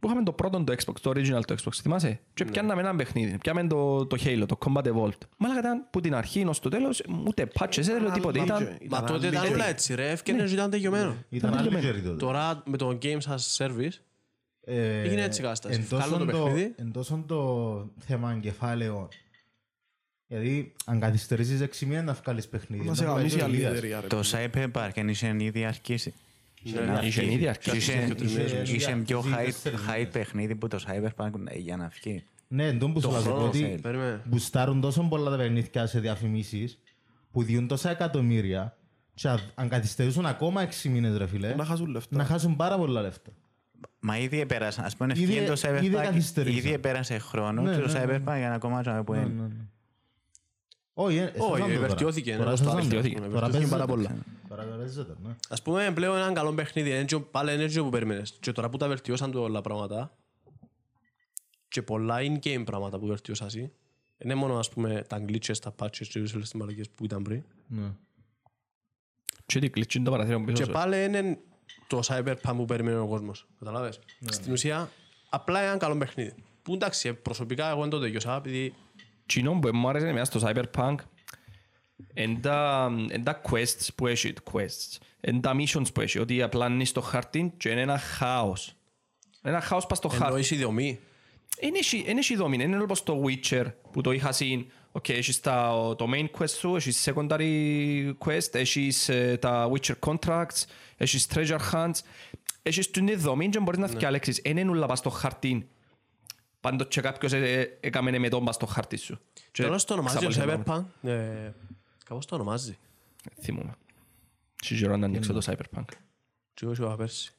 που 0.00 0.06
είχαμε 0.06 0.22
το 0.22 0.32
πρώτο 0.32 0.64
το 0.64 0.72
Xbox, 0.72 0.94
το 1.00 1.10
original 1.10 1.44
το 1.44 1.54
Xbox, 1.62 1.72
θυμάσαι; 1.72 2.20
Και 2.34 2.44
πιάνναμε 2.44 2.80
ένα 2.80 2.96
παιχνίδι, 2.96 3.38
πιάμε 3.38 3.66
το, 3.66 4.06
το 4.06 4.16
Halo, 4.24 4.44
το 4.46 4.58
Combat 4.66 4.84
Evolved. 4.84 5.18
Μάλακα 5.36 5.58
ήταν 5.58 5.86
που 5.90 6.00
την 6.00 6.14
αρχή 6.14 6.44
ως 6.46 6.60
το 6.60 6.68
τέλος, 6.68 7.02
ούτε 7.26 7.48
patches, 7.58 7.82
δεν 7.82 8.12
τίποτε. 8.12 8.40
Ήταν, 8.42 8.78
Μα 8.88 9.04
τότε 9.04 9.26
ήταν 9.26 9.52
όλα 9.52 9.68
έτσι 9.68 9.94
ρε, 9.94 10.10
έφτιανε 10.10 10.44
και 10.44 10.52
ήταν 10.52 10.70
τελειωμένο. 10.70 11.16
Ήταν 11.28 11.54
άλλη 11.54 11.80
καιρή 11.80 12.02
τότε. 12.02 12.16
Τώρα 12.16 12.62
με 12.66 12.76
το 12.76 12.98
Games 13.02 13.20
as 13.28 13.56
Service 13.66 13.92
Ε, 14.64 15.00
έγινε 15.00 15.22
έτσι 15.22 15.40
η 15.40 15.42
κατάσταση. 15.42 15.78
εν 15.80 15.86
Βγάλω 15.88 16.18
το 16.18 16.24
τόσο 16.24 16.42
παιχνίδι. 16.42 16.74
Εν 16.76 16.92
τόσο 16.92 17.24
το 17.26 17.90
θέμα 17.98 18.38
κεφάλαιο. 18.40 19.08
Δηλαδή, 20.26 20.72
αν 20.84 21.00
καθυστερήσεις 21.00 21.60
6 21.60 21.86
μήνες 21.86 22.04
να 22.04 22.12
βγάλεις 22.12 22.48
παιχνίδι. 22.48 22.86
Να 22.86 22.94
σε 22.94 23.04
να 23.04 23.10
γαμίσει 23.10 23.34
η 23.34 23.38
βγάλεις 23.38 23.64
άλλη 23.64 23.66
δουλειάς. 23.66 23.72
εταιρεία, 23.72 24.00
ρε. 24.00 24.06
Το 24.06 24.22
Cyberpunk 24.32 24.90
εν 24.94 25.08
είχε 25.08 25.36
ήδη 25.38 25.64
αρχίσει. 25.64 26.14
Είχε 27.02 27.32
ήδη 27.32 27.48
αρχίσει. 27.48 27.76
Είχε- 27.76 28.14
Είχε- 28.22 28.74
Είχε 28.74 28.96
πιο 29.06 29.22
είχε 29.26 29.34
hype- 29.36 29.44
τέσσερις 29.44 29.80
hype 29.88 29.92
μήνες. 29.96 30.08
παιχνίδι 30.12 30.54
που 30.54 30.68
το 30.68 30.78
Cyberpunk 30.86 31.30
για 31.56 31.76
να 31.76 31.88
βγει. 31.88 32.24
Ναι, 32.48 32.66
εντόν 32.66 32.92
που 32.92 33.00
σου 33.00 33.10
λέω 33.10 33.20
χρόνο, 33.20 33.44
ότι 33.46 33.78
περίμενε. 33.82 34.20
μπουστάρουν 34.24 34.80
τόσο 34.80 35.02
πολλά 35.02 35.30
τα 35.30 35.36
παιχνίδια 35.36 35.86
σε 35.86 36.00
διαφημίσεις 36.00 36.78
που 37.32 37.42
διούν 37.42 37.66
τόσα 37.68 37.90
εκατομμύρια 37.90 38.76
και 39.14 39.28
αν- 39.28 39.40
αν 39.54 39.68
καθυστερήσουν 39.68 40.26
ακόμα 40.26 40.62
6 40.62 40.88
μήνες 40.88 41.16
ρε 41.16 41.26
φίλε, 41.26 41.54
Να 41.54 41.64
χάσουν 41.64 41.86
λεφτά. 41.90 42.16
να 42.16 42.24
χάσουν 42.24 42.56
πάρα 42.56 42.76
πολλά 42.76 43.00
λεφτά. 43.00 43.30
Μα 44.00 44.18
ήδη 44.18 44.40
επέρασαν. 44.40 44.84
Ας 44.84 44.96
πούμε, 44.96 45.12
Ήδη- 45.16 45.22
ευκήγε 45.36 45.46
το 45.46 45.52
ήδη 45.84 45.88
Cyberpunk, 45.96 46.02
καθυστερήσαν. 46.02 46.58
ήδη 46.58 46.72
επέρασε 46.72 47.18
χρόνο 47.18 47.62
Ναι, 47.62 47.74
και 47.74 47.80
το 47.80 47.86
ναι, 47.92 48.04
ναι. 48.04 48.16
Cyberpunk 48.16 48.36
για 48.38 48.48
να 48.48 48.58
κομμάτι 48.58 48.90
που 49.04 49.14
είναι. 49.14 49.50
Όχι, 50.94 51.16
ε, 51.16 51.22
Όχι, 51.22 51.34
εσάς 51.36 51.50
αν 51.50 51.58
το 51.60 51.66
τώρα. 51.74 51.78
βελτιώθηκε, 51.86 52.32
Τώρα 52.36 52.44
ναι, 52.44 52.52
εσάς 52.52 52.66
το 52.66 52.70
αν 52.70 52.76
το. 52.76 52.82
βελτιώθηκε, 52.82 53.14
Τώρα 53.20 53.28
βελτιώθηκε 53.30 53.52
παίζεται. 53.58 53.70
πάρα 53.70 53.86
πολλά. 53.86 54.16
Τώρα 54.48 54.62
παίζεται, 54.64 55.14
ναι. 55.24 55.36
Ας 55.48 55.62
πούμε 55.62 55.90
πλέον 55.94 56.16
έναν 56.16 56.34
καλό 56.34 56.52
παιχνίδι, 56.52 56.90
είναι 56.90 57.04
και- 57.04 57.18
πάλι 57.18 57.54
είναι 57.54 57.66
και 57.66 57.80
που 57.82 57.88
περίμενες. 57.88 58.36
Και 58.40 58.52
τώρα 58.52 58.68
που 58.68 58.76
τα 58.76 58.88
βελτιώσαν 58.88 59.30
το 59.30 59.40
όλα 59.42 59.60
πράγματα 59.60 60.16
και 61.68 61.82
πολλά 61.82 62.16
in-game 62.20 62.62
πράγματα 62.64 62.98
που 62.98 63.06
βελτιώσαν 63.06 63.46
εσύ, 63.46 63.72
είναι 64.18 64.34
μόνο 64.34 64.58
ας 64.58 64.68
πούμε 64.68 65.04
τα 65.08 65.24
glitches, 65.28 65.56
τα 65.60 65.74
patches 65.78 66.06
και 66.08 66.18
όλες 66.18 66.32
τις 66.32 66.54
μαλακίες 66.54 66.90
που 66.90 67.04
ήταν 67.04 67.22
πριν. 67.22 67.42
Ναι. 67.66 67.90
Και 69.46 69.58
τι 69.58 69.70
κλείτσι 69.70 70.02
το 70.02 70.10
παραθύριο 70.10 70.40
πίσω 70.40 70.56
Και 70.56 70.64
σου. 70.64 70.70
πάλι 70.70 71.04
είναι 71.04 71.38
το 71.86 72.00
cyberpunk 72.06 72.52
που 72.56 72.64
περιμένει 72.64 72.96
ο 72.96 73.06
κόσμος. 73.06 73.46
Καταλάβες; 73.58 73.98
Στην 74.28 74.52
ουσία, 74.52 74.90
απλά 75.30 75.58
είναι 75.60 75.68
ένα 75.68 75.76
καλό 75.78 75.96
παιχνίδι. 75.96 76.34
Που 76.62 76.74
εντάξει, 76.74 77.08
ε, 77.08 77.12
προσωπικά 77.12 77.70
εγώ 77.70 77.80
δεν 77.80 77.90
το 77.90 78.00
τελειώσα, 78.00 78.34
επειδή 78.36 78.74
Τσινό 79.32 79.58
που 79.58 79.70
μου 79.76 79.88
άρεσε 79.88 80.12
μέσα 80.12 80.38
στο 80.38 80.48
Cyberpunk 80.48 80.94
είναι 82.14 82.38
τα, 82.40 82.90
εν 83.08 83.24
τα 83.24 83.40
quests 83.50 83.88
που 83.94 84.06
έχει, 84.06 84.32
quests, 84.52 84.98
είναι 85.20 85.40
τα 85.40 85.54
missions 85.56 85.94
που 85.94 86.00
έχει, 86.00 86.18
ότι 86.18 86.42
απλά 86.42 86.66
είναι 86.66 86.84
στο 86.84 87.00
χαρτί 87.00 87.52
και 87.56 87.68
είναι 87.68 87.80
ένα 87.80 87.98
χάος. 87.98 88.74
Ένα 89.42 89.60
χάος 89.60 89.86
πας 89.86 89.98
στο 89.98 90.08
χάρτη. 90.08 90.24
εννοείς 90.26 90.50
η 90.50 90.56
δομή. 90.56 90.98
Είναι 91.60 91.78
έχει- 91.78 92.04
είναι 92.06 92.18
έχει 92.18 92.36
δομή, 92.36 92.56
είναι 92.62 92.82
όπως 92.82 93.02
το 93.02 93.22
Witcher 93.26 93.64
που 93.92 94.00
το 94.00 94.10
είχα 94.10 94.32
συν. 94.32 94.66
Οκ, 94.92 95.08
έχεις 95.08 95.40
τα, 95.40 95.72
το 95.98 96.08
main 96.14 96.26
quest 96.38 96.48
σου, 96.48 96.76
έχεις 96.76 97.08
secondary 97.14 98.12
quest, 98.18 98.54
έχεις 98.54 99.08
ε, 99.08 99.36
τα 99.40 99.70
Witcher 99.72 99.94
contracts, 100.06 100.64
έχεις 100.96 101.26
treasure 101.34 101.58
hunts, 101.72 101.98
έχεις 102.62 102.90
την 102.90 103.20
δομή 103.20 103.48
και 103.48 103.60
μπορείς 103.60 103.80
να 103.80 103.86
διαλέξεις. 103.86 104.40
Δεν 104.44 104.56
είναι 104.56 104.70
όλα 104.70 104.86
πας 104.86 104.98
στο 104.98 105.10
χαρτί. 105.10 105.68
Πάντως 106.62 106.88
και 106.88 107.00
κάποιος 107.00 107.32
ε, 107.32 107.38
ε, 107.60 107.76
έκαμε 107.80 108.18
με 108.18 108.28
τον 108.28 108.44
πας 108.44 108.54
στο 108.54 108.66
χαρτί 108.66 108.96
σου. 108.96 109.18
Και 109.50 109.62
Τέλος 109.62 109.84
το 109.84 109.92
ονομάζει 109.92 110.26
ο 110.26 110.28
ξαπολύσε 110.28 110.62
πάνω. 110.64 110.88
cyberpunk. 111.02 111.08
ε, 111.08 111.52
Κάπως 112.04 112.26
το 112.26 112.34
ονομάζει. 112.34 112.78
Θυμούμαι. 113.40 113.74
Σε 114.62 114.74
γύρω 114.74 114.96
να 114.96 115.06
ανοίξω 115.06 115.32
το 115.32 115.40
Cyberpunk. 115.46 115.84
Και 116.54 116.64
εγώ 116.64 116.72
είπα 116.72 116.96
πέρσι. 116.96 117.32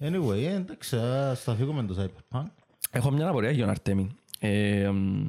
Anyway, 0.00 0.36
ε, 0.42 0.54
εντάξει, 0.54 0.96
ας 0.96 1.44
τα 1.44 1.54
φύγουμε 1.54 1.82
το 1.82 2.02
Cyberpunk. 2.30 2.44
Έχω 2.90 3.10
μια 3.10 3.28
απορία 3.28 3.50
για 3.50 3.60
τον 3.60 3.70
Αρτέμι. 3.70 4.16
Ε, 4.38 4.90
μ, 4.90 5.28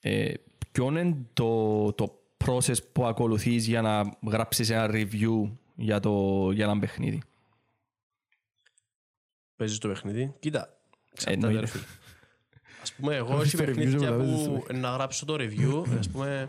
ε, 0.00 0.32
ποιο 0.72 0.86
είναι 0.86 1.16
το, 1.32 1.92
το 1.92 2.22
process 2.46 2.76
που 2.92 3.04
ακολουθείς 3.06 3.66
για 3.66 3.82
να 3.82 4.16
γράψεις 4.30 4.70
ένα 4.70 4.86
review 4.90 5.50
για, 5.74 6.00
το, 6.00 6.50
για 6.52 6.64
ένα 6.64 6.78
παιχνίδι; 6.78 7.22
Παίζεις 9.56 9.78
το 9.78 9.88
παιχνίδι; 9.88 10.34
Κοίτα, 10.40 10.76
εξαρτάται 11.12 11.46
Εννοείται. 11.46 11.60
ρε 11.60 11.66
φίλε. 11.66 11.84
Ας 12.84 12.92
πούμε, 12.92 13.16
εγώ 13.16 13.34
Γράφεις 13.34 13.54
έχει 13.54 13.56
το 13.56 13.62
review 13.62 13.74
παιχνίδια 13.74 13.98
και 13.98 14.04
μετά 14.04 14.16
παίζεις 14.16 14.46
που 14.46 14.66
να 14.74 14.88
γράψω 14.90 15.24
το 15.24 15.34
review, 15.38 15.84
ας 15.98 16.08
πούμε, 16.08 16.48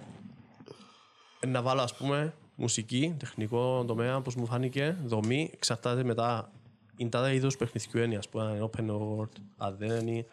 να 1.48 1.62
βάλω 1.62 1.82
ας 1.82 1.95
πούμε 1.95 2.34
μουσική, 2.56 3.15
τεχνικό 3.19 3.86
τομέα, 3.88 4.21
πώς 4.21 4.36
μου 4.36 4.45
φάνηκε, 4.45 4.98
δομή, 5.06 5.50
εξαρτάται 5.54 6.04
μετά 6.04 6.52
είναι 6.98 7.10
τα 7.10 7.34
είδος 7.34 7.58
παιχνιδιού 7.58 8.02
είναι, 8.04 8.15
ας 8.15 8.30
πούμε, 8.30 8.43
αν 8.43 8.56
είναι 8.56 8.69
open 8.74 8.89
world, 8.89 9.41
αν 9.58 9.76
δεν 9.78 10.08
είναι, 10.08 10.26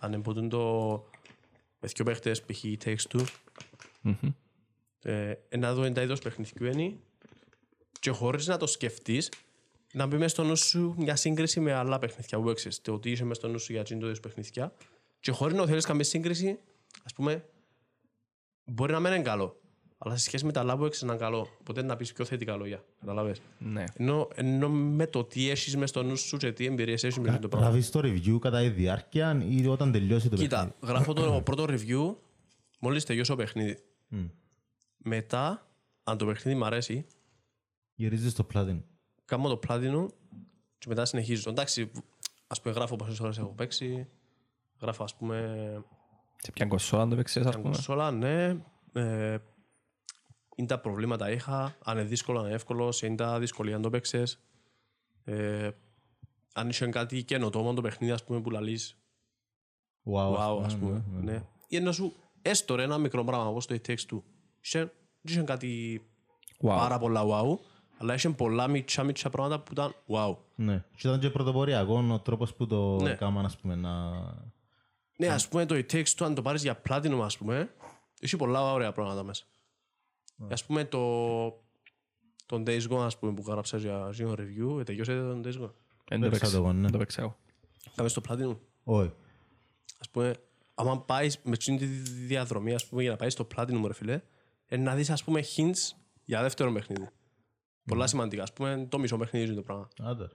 αν 0.00 0.12
είναι 0.12 0.22
ποτέ 0.22 0.40
το 0.40 1.04
με 1.80 1.88
δυο 1.94 2.04
παίχτες, 2.04 2.42
π.χ. 2.42 2.64
takes 2.84 3.16
two, 3.16 3.24
Μμμ. 4.00 4.14
ε, 5.02 5.34
να 5.58 5.74
δω 5.74 5.92
τα 5.92 6.02
είδος 6.02 6.20
παιχνιδιού 6.20 6.66
είναι 6.66 6.96
και 8.00 8.10
χωρίς 8.10 8.46
να 8.46 8.56
το 8.56 8.66
σκεφτείς, 8.66 9.30
να 9.92 10.06
μπει 10.06 10.16
μες 10.16 10.30
στο 10.30 10.44
νου 10.44 10.56
σου 10.56 10.94
μια 10.98 11.16
σύγκριση 11.16 11.60
με 11.60 11.72
άλλα 11.72 11.98
παιχνίδια 11.98 12.38
που 12.40 12.50
έξεις. 12.50 12.80
Το 12.80 12.92
ότι 12.92 13.10
είσαι 13.10 13.24
μες 13.24 13.36
στο 13.36 13.48
νου 13.48 13.58
σου 13.58 13.72
για 13.72 13.80
εκείνο 13.80 14.00
το 14.00 14.06
είδος 14.06 14.20
παιχνίδια 14.20 14.72
και 15.28 15.34
χωρίς 15.34 15.56
να 15.56 15.66
θέλεις 15.66 15.84
καμία 15.84 16.04
σύγκριση, 16.04 16.58
ας 17.04 17.12
πούμε, 17.12 17.44
μπορεί 18.64 18.92
να 18.92 19.00
μην 19.00 19.12
είναι 19.12 19.22
καλό. 19.22 19.60
Αλλά 19.98 20.16
σε 20.16 20.22
σχέση 20.24 20.44
με 20.44 20.52
τα 20.52 20.60
άλλα 20.60 20.76
που 20.76 20.84
έξεις 20.84 21.02
να 21.02 21.12
είναι 21.12 21.22
καλό. 21.22 21.48
Ποτέ 21.62 21.82
να 21.82 21.96
πεις 21.96 22.12
πιο 22.12 22.24
θετικά 22.24 22.56
λόγια. 22.56 22.84
Καταλαβες. 23.00 23.40
Ναι. 23.58 23.84
Ενώ, 23.96 24.28
ενώ 24.34 24.68
με 24.68 25.06
το 25.06 25.24
τι 25.24 25.50
έχεις 25.50 25.76
μες 25.76 25.88
στο 25.90 26.02
νου 26.02 26.16
σου 26.16 26.36
και 26.36 26.52
τι 26.52 26.64
εμπειρίες 26.64 27.04
έχεις 27.04 27.18
με 27.18 27.38
το 27.38 27.48
πράγμα. 27.48 27.68
Γράφεις 27.68 27.90
το 27.90 28.00
review 28.04 28.38
κατά 28.40 28.58
τη 28.60 28.68
διάρκεια 28.68 29.42
ή 29.48 29.66
όταν 29.66 29.92
τελειώσει 29.92 30.28
το 30.28 30.36
Κοίτα, 30.36 30.56
παιχνίδι. 30.56 30.76
γράφω 30.82 31.12
το 31.12 31.40
πρώτο 31.50 31.64
review 31.68 32.14
μόλις 32.80 33.04
τελειώσω 33.04 33.34
το 33.36 33.42
παιχνίδι. 33.42 33.78
Μετά, 34.96 35.70
αν 36.02 36.18
το 36.18 36.26
παιχνίδι 36.26 36.58
μου 36.58 36.64
αρέσει, 36.64 37.06
Γυρίζεις 37.94 38.34
το 38.34 38.46
platinum. 38.54 38.82
κάνω 39.24 39.48
το 39.48 39.58
platinum 39.68 40.06
και 40.78 40.86
μετά 40.88 41.04
συνεχίζω. 41.04 41.50
Εντάξει, 41.50 41.90
ας 42.46 42.60
πούμε 42.60 42.74
γράφω 42.74 42.96
πόσες 42.96 43.20
ώρες 43.20 43.38
έχω 43.38 43.48
παίξει, 43.56 44.06
γράφω 44.80 45.04
ας 45.04 45.14
πούμε 45.16 45.36
Σε 46.36 46.52
ποια 46.52 46.66
κονσόλα 46.66 47.08
το 47.08 47.16
παίξες, 47.16 47.42
ας 47.46 47.54
μια 47.54 47.62
πούμε. 47.62 47.72
κονσόλα, 47.74 48.10
ναι, 48.10 48.44
ε, 48.92 49.38
είναι 50.54 50.66
τα 50.66 50.80
προβλήματα 50.80 51.30
είχα, 51.30 51.76
αν 51.84 51.98
είναι 51.98 52.06
δύσκολο, 52.06 52.38
αν 52.38 52.44
είναι 52.44 52.54
εύκολο, 52.54 52.92
σε 52.92 53.06
είναι 53.06 53.16
τα 53.16 53.38
δυσκολία 53.38 53.76
αν 53.76 53.82
το 53.82 53.90
παίξες. 53.90 54.40
Ε, 55.24 55.70
αν 56.54 56.68
είσαι 56.68 56.86
κάτι 56.86 57.22
καινοτόμο 57.22 57.74
το 57.74 57.80
παιχνίδι, 57.80 58.12
ας 58.12 58.24
πούμε, 58.24 58.40
που 58.40 58.50
λαλείς, 58.50 58.92
Wow, 60.12 60.34
wow, 60.36 60.62
ας 60.64 60.74
ναι, 60.74 60.80
πούμε, 60.80 61.04
ναι, 61.12 61.20
ναι. 61.20 61.32
ναι. 61.32 61.42
Ή 61.68 61.76
ενώ 61.76 61.92
σου, 61.92 62.12
έστω 62.42 62.74
ρε, 62.74 62.82
ένα 62.82 62.98
μικρό 62.98 63.24
πράγμα, 63.24 63.46
όπως 63.46 63.66
το 63.66 63.74
It 63.74 63.90
Takes 63.90 64.14
Two. 64.14 64.22
Είχε, 64.60 64.92
είχε 65.20 65.42
κάτι 65.42 66.02
Wow. 66.62 66.66
πάρα 66.68 66.98
πολλά 66.98 67.22
wow, 67.26 67.58
αλλά 67.98 68.14
είχε 68.14 68.28
πολλά 68.28 68.68
μίτσα 68.68 69.02
μίτσα 69.02 69.30
πράγματα 69.30 69.60
που 69.60 69.72
ήταν 69.72 69.94
wow. 70.08 70.36
Ναι. 70.54 70.84
Και 70.96 71.08
ήταν 71.08 71.20
και 71.20 71.30
πρωτοποριακό 71.30 72.04
ο 72.12 72.18
τρόπος 72.20 72.54
που 72.54 72.66
το 72.66 72.96
Ναι. 73.02 73.10
έκαναν, 73.10 73.44
ας 73.44 73.56
πούμε, 73.58 73.74
να... 73.74 74.10
Ναι, 75.20 75.28
ας 75.28 75.48
πούμε 75.48 75.66
το 75.66 75.74
It 75.74 75.92
Takes 75.92 76.04
Two, 76.04 76.24
αν 76.24 76.34
το 76.34 76.42
πάρεις 76.42 76.62
για 76.62 76.82
platinum, 76.88 77.20
ας 77.22 77.38
πούμε, 77.38 77.74
έχει 78.20 78.36
πολλά 78.36 78.72
ωραία 78.72 78.92
πράγματα 78.92 79.22
μέσα. 79.22 79.44
Ας 80.50 80.64
πούμε 80.64 80.84
το... 80.84 81.00
Τον 82.46 82.64
Days 82.66 82.88
Gone, 82.90 82.98
ας 83.04 83.18
πούμε, 83.18 83.32
που 83.32 83.42
γράψα 83.46 83.76
για 83.76 84.10
για 84.12 84.26
review, 84.26 84.78
ε, 84.80 84.82
τελειώσατε 84.82 85.18
τον 85.18 85.42
Days 85.44 85.64
Gone. 85.64 85.72
Δεν 86.08 86.20
το 86.20 86.28
Παίξα 86.28 86.30
παίξα. 86.30 86.50
το 86.50 86.56
εγώ, 86.56 86.72
ναι. 86.72 86.80
Δεν 86.80 86.90
το 86.90 86.98
παίξα 86.98 87.20
εγώ. 87.22 87.36
Κάμε 87.94 88.08
στο 88.08 88.22
platinum. 88.28 88.56
Όχι. 88.84 89.12
Ας 90.00 90.08
πούμε, 90.10 90.34
άμα 90.74 91.00
πάεις 91.00 91.38
με 91.42 91.52
εκείνη 91.52 91.78
τη 91.78 91.86
διαδρομή, 92.26 92.74
ας 92.74 92.86
πούμε, 92.86 93.02
για 93.02 93.10
να 93.10 93.16
πάεις 93.16 93.32
στο 93.32 93.46
platinum, 93.56 93.82
ρε 93.86 93.92
φίλε, 93.94 94.20
ε, 94.66 94.76
να 94.76 94.94
δεις, 94.94 95.10
ας 95.10 95.24
πούμε, 95.24 95.44
hints 95.56 95.96
για 96.24 96.42
δεύτερο 96.42 96.72
παιχνίδι. 96.72 97.08
Πολλά 97.84 98.06
σημαντικά. 98.06 98.42
Ας 98.42 98.52
πούμε, 98.52 98.86
το 98.88 98.98
μισό 98.98 99.16
παιχνίδι 99.16 99.46
είναι 99.46 99.54
το 99.54 99.62
πράγμα. 99.62 99.88
Άντε. 100.02 100.28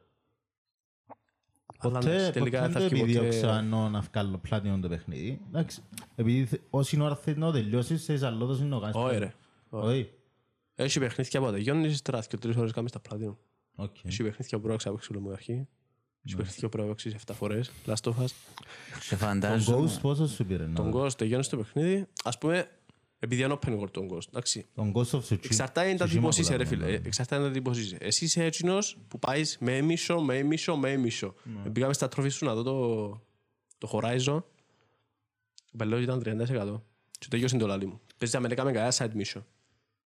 Αλλά 1.84 2.00
Ποτέ, 2.00 2.12
ναι, 2.12 2.18
ποτέ 2.20 2.32
τελικά 2.32 2.62
δεν 2.62 2.72
θα 2.72 2.78
το 2.80 2.84
έρθει 2.86 3.00
ποτέ- 3.00 3.16
επιδίωξα 3.16 3.58
ενώ 3.58 3.90
να 3.90 4.00
βγάλω 4.12 4.42
platinum 4.50 4.78
το 4.82 4.88
παιχνίδι. 4.90 5.42
Εντάξει. 5.48 5.82
Επειδή 6.16 6.46
θε- 6.46 6.62
όση 6.70 7.02
ώρα 7.02 7.16
θέλει 7.16 7.38
να 7.38 7.46
το 7.46 7.52
τελειώσεις, 7.52 8.04
σε 8.04 8.26
άλλο 8.26 8.46
το 8.46 8.64
να 8.64 8.70
το 8.70 8.80
κάνεις. 8.80 8.96
Όχι, 8.96 9.18
ρε. 9.18 9.34
Όχι. 9.70 10.10
Έχει 10.76 11.00
παιχνίδια 11.00 11.42
που 11.42 11.52
τελειώνεις, 11.52 11.92
ύστερα 11.94 12.20
και 12.28 12.38
τρεις 12.38 12.56
ώρες 12.56 12.72
κάνεις 12.72 12.92
τα 12.92 13.02
platinum. 13.10 13.36
OK. 13.76 13.96
Έχει 14.04 14.24
παιχνίδια 14.24 14.58
που 14.60 14.64
πρέπει 14.64 14.84
να 14.86 14.92
παίξεις 14.92 15.10
όλο 15.10 15.20
που 15.20 15.32
αρχή. 15.32 15.68
Έχει 16.26 16.36
παιχνίδια 16.36 16.62
που 16.62 16.70
πρέπει 16.70 16.88
να 16.88 16.94
παίξεις 16.94 17.14
7 17.14 17.34
φορές. 17.34 17.72
Last 17.86 18.10
of 18.10 18.12
Us. 18.24 18.26
Σε 19.00 19.10
Τον 19.10 19.18
φαντάζομαι. 19.18 19.88
Ghost 19.92 20.00
πόσο 20.02 20.28
σου 20.28 20.46
πήρε 20.46 20.68
να 20.68 20.74
Τον 20.74 20.92
δω. 20.92 21.04
Ghost 21.06 21.12
τελειώνεις 21.18 21.50
το 21.50 21.58
παιχνίδι. 21.58 22.08
Ας 22.24 22.38
πούμε, 22.38 22.68
Επειδή 23.24 23.44
είναι 23.44 23.58
open 23.62 23.80
world 23.80 23.92
τον 23.92 24.10
Ghost, 24.12 24.28
εντάξει. 24.30 24.66
Τον 24.76 24.92
Ghost 24.96 25.10
of 25.10 25.20
Tsushima. 25.20 25.44
Εξαρτάται 25.46 25.90
είναι 25.90 25.98
τα 25.98 26.06
Tsushima 26.06 26.10
τύπος 26.10 26.38
είσαι 26.38 26.52
που 26.52 26.58
ρε 26.58 26.64
λέμε, 26.64 26.76
φίλε. 26.76 26.86
ναι. 26.86 26.92
Ε, 26.92 27.02
Εξαρτάται 27.06 27.42
είναι 27.42 27.48
τα 27.52 27.54
τύπος 27.60 27.78
είσαι. 27.80 27.98
Εσύ 28.00 28.26
είσαι 28.26 28.44
έτσινος 28.44 28.98
που 29.08 29.20
πάεις 29.20 29.58
με 29.60 29.78
έμισο, 29.78 30.22
με 30.22 30.38
έμισο, 30.38 30.76
με 30.76 30.92
έμισο. 30.92 31.34
Ναι. 31.64 31.70
Πήγαμε 31.70 31.94
στα 31.94 32.08
τροφή 32.08 32.30
σου 32.30 32.46
να 32.46 32.54
δω 32.56 32.64
το, 32.64 33.08
το 33.78 33.90
Horizon. 33.92 34.42
Ο 35.74 35.78
πελός 35.78 36.02
ήταν 36.02 36.22
30%. 36.26 36.82
Και 37.20 37.28
τελειώσε 37.30 37.58
το 37.58 37.68
λαλί 37.68 37.86
μου. 37.86 38.02
Παίζει 38.18 38.36
να 38.36 38.42
μην 38.42 38.52
έκαμε 38.52 38.72
κανένα 38.72 38.94
side 38.98 39.12
mission. 39.22 39.42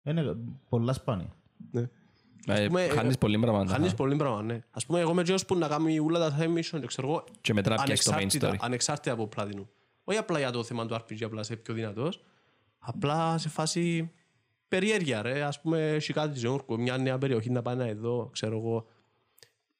Είναι 0.04 0.36
πολλά 0.70 0.94
σπάνια. 0.94 1.36
Ναι. 1.72 1.90
Ε, 2.48 2.66
πούμε, 2.68 2.88
Χάνεις 2.88 3.14
ε, 3.14 3.18
πολύ 3.18 3.40
πράγματα. 3.40 3.72
Χάνεις 3.72 3.94
πολύ 3.94 4.16
πράγμα, 4.16 4.42
ναι. 4.42 4.60
Ας 4.72 4.86
πούμε, 4.86 5.00
εγώ 5.00 5.12
είμαι 5.12 5.22
εκείνος 5.22 5.46
που 5.46 5.56
να 5.56 5.68
κάνει 5.68 6.00
όλα 6.00 6.20
τα 6.20 6.38
side 6.40 6.58
mission, 6.58 6.80
και 6.80 6.86
ξέρω 6.88 7.08
εγώ, 7.08 7.24
Και 7.42 7.54
μετά 7.54 7.70
να 7.76 7.84
πιάσεις 7.84 8.06
το 8.06 8.12
main 8.12 8.16
ανεξάρτητα, 8.16 8.52
story. 8.54 8.58
ανεξάρτητα 8.60 9.12
από 9.12 9.28
πλάτινου. 9.28 9.70
Όχι 10.04 10.18
απλά 10.18 10.40
για 10.40 10.52
το 10.52 10.64
θέμα 10.64 10.86
του 10.86 10.96
RPG, 10.96 11.24
απλά 11.24 11.44
σε 11.44 11.56
πιο 11.56 11.74
δυνατός. 11.74 12.24
Απλά 12.84 13.38
σε 13.38 13.50
φάση 13.50 14.12
περιέργεια, 14.68 15.22
ρε. 15.22 15.42
Ας 15.44 15.62
πούμε, 15.62 15.90
έχει 15.92 16.14
κάτι 16.14 16.40
ζεούρκο, 16.40 16.78
μια 16.78 16.98
νέα 16.98 17.18
περιοχή 17.18 17.50
να 17.50 17.62
πάει 17.62 17.76
να 17.76 17.86
εδώ, 17.86 18.30
ξέρω 18.34 18.58
εγώ. 18.58 18.88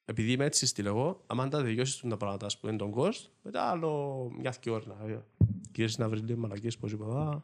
Επειδή 0.06 0.32
είμαι 0.32 0.46
έτσι 0.46 0.66
στυλ 0.66 0.86
εγώ, 0.86 1.24
άμα 1.28 1.48
τα 1.48 1.62
τελειώσεις 1.64 2.02
τα 2.10 2.18
πράγματα, 2.18 2.46
ας 2.46 2.58
πούμε, 2.60 2.76
τον 2.76 2.94
Ghost, 2.96 3.26
μετά 3.44 3.64
άλλο 3.64 4.30
μια 4.40 4.54
δυο 4.62 4.74
ώρες 4.74 4.86
να 4.86 4.96
γυρίσεις 5.76 5.98
να 5.98 6.10
βρεις 6.10 6.22
λίγο 6.22 6.40
μαλακίες, 6.40 6.78
πώς 6.78 6.92
είπα. 6.92 7.06
«Α, 7.06 7.42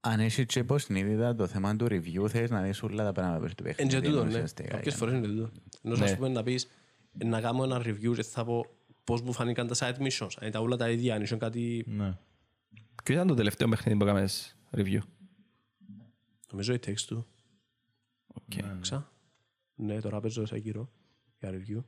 Αν 0.00 0.20
έχεις 0.20 0.46
και 0.46 0.58
υποσυνείδητα 0.58 1.34
το 1.34 1.46
θέμα 1.46 1.76
του 1.76 1.86
review, 1.90 2.28
θέλεις 2.28 2.50
να 2.50 2.62
δεις 2.62 2.82
όλα 2.82 3.04
τα 3.04 3.12
πράγματα 3.12 3.40
περί 3.40 3.54
του 3.54 3.62
Εν 3.66 3.74
και 3.74 3.82
παιχνιδιού. 3.84 4.10
τούτο, 4.10 4.22
ναι. 4.24 4.28
ουσιαστικά, 4.30 4.68
Κάποιες 4.68 4.94
για 4.94 5.06
φορές 5.06 5.14
είναι 5.14 5.26
τούτο. 5.26 5.50
Ενώ 5.82 5.96
Ναι. 5.96 6.04
ας 6.04 6.16
πούμε 6.16 6.28
να 6.28 6.42
πεις, 6.42 6.68
«Ε, 7.18 7.24
να 7.24 7.40
κάνω 7.40 7.62
ένα 7.64 7.80
review 7.84 8.14
και 8.14 8.22
θα 8.22 8.44
πω 8.44 8.66
πώς 9.04 9.20
μου 9.22 9.32
φάνηκαν 9.32 9.66
τα 9.66 9.74
side 9.78 10.02
missions. 10.02 10.28
Αν 10.40 10.48
ήταν 10.48 10.62
όλα 10.62 10.76
τα 10.76 10.90
ίδια, 10.90 11.14
αν 11.14 11.22
είχε 11.22 11.36
κάτι, 11.36 11.84
Ναι. 11.88 12.16
Ποιο 13.04 13.14
ήταν 13.14 13.26
το 13.26 13.34
τελευταίο 13.34 13.68
παιχνίδι 13.68 13.98
που 13.98 14.04
έκαμες 14.04 14.56
review. 14.76 14.98
νομίζω 16.50 16.72
η 16.74 16.78
text 16.86 17.00
του. 17.00 17.26
Οκ. 18.26 18.64
Ξα. 18.80 19.12
Ναι, 19.74 20.00
τώρα 20.00 20.20
παίζω 20.20 20.46
Sekiro 20.46 20.90
για 21.38 21.50
review. 21.52 21.82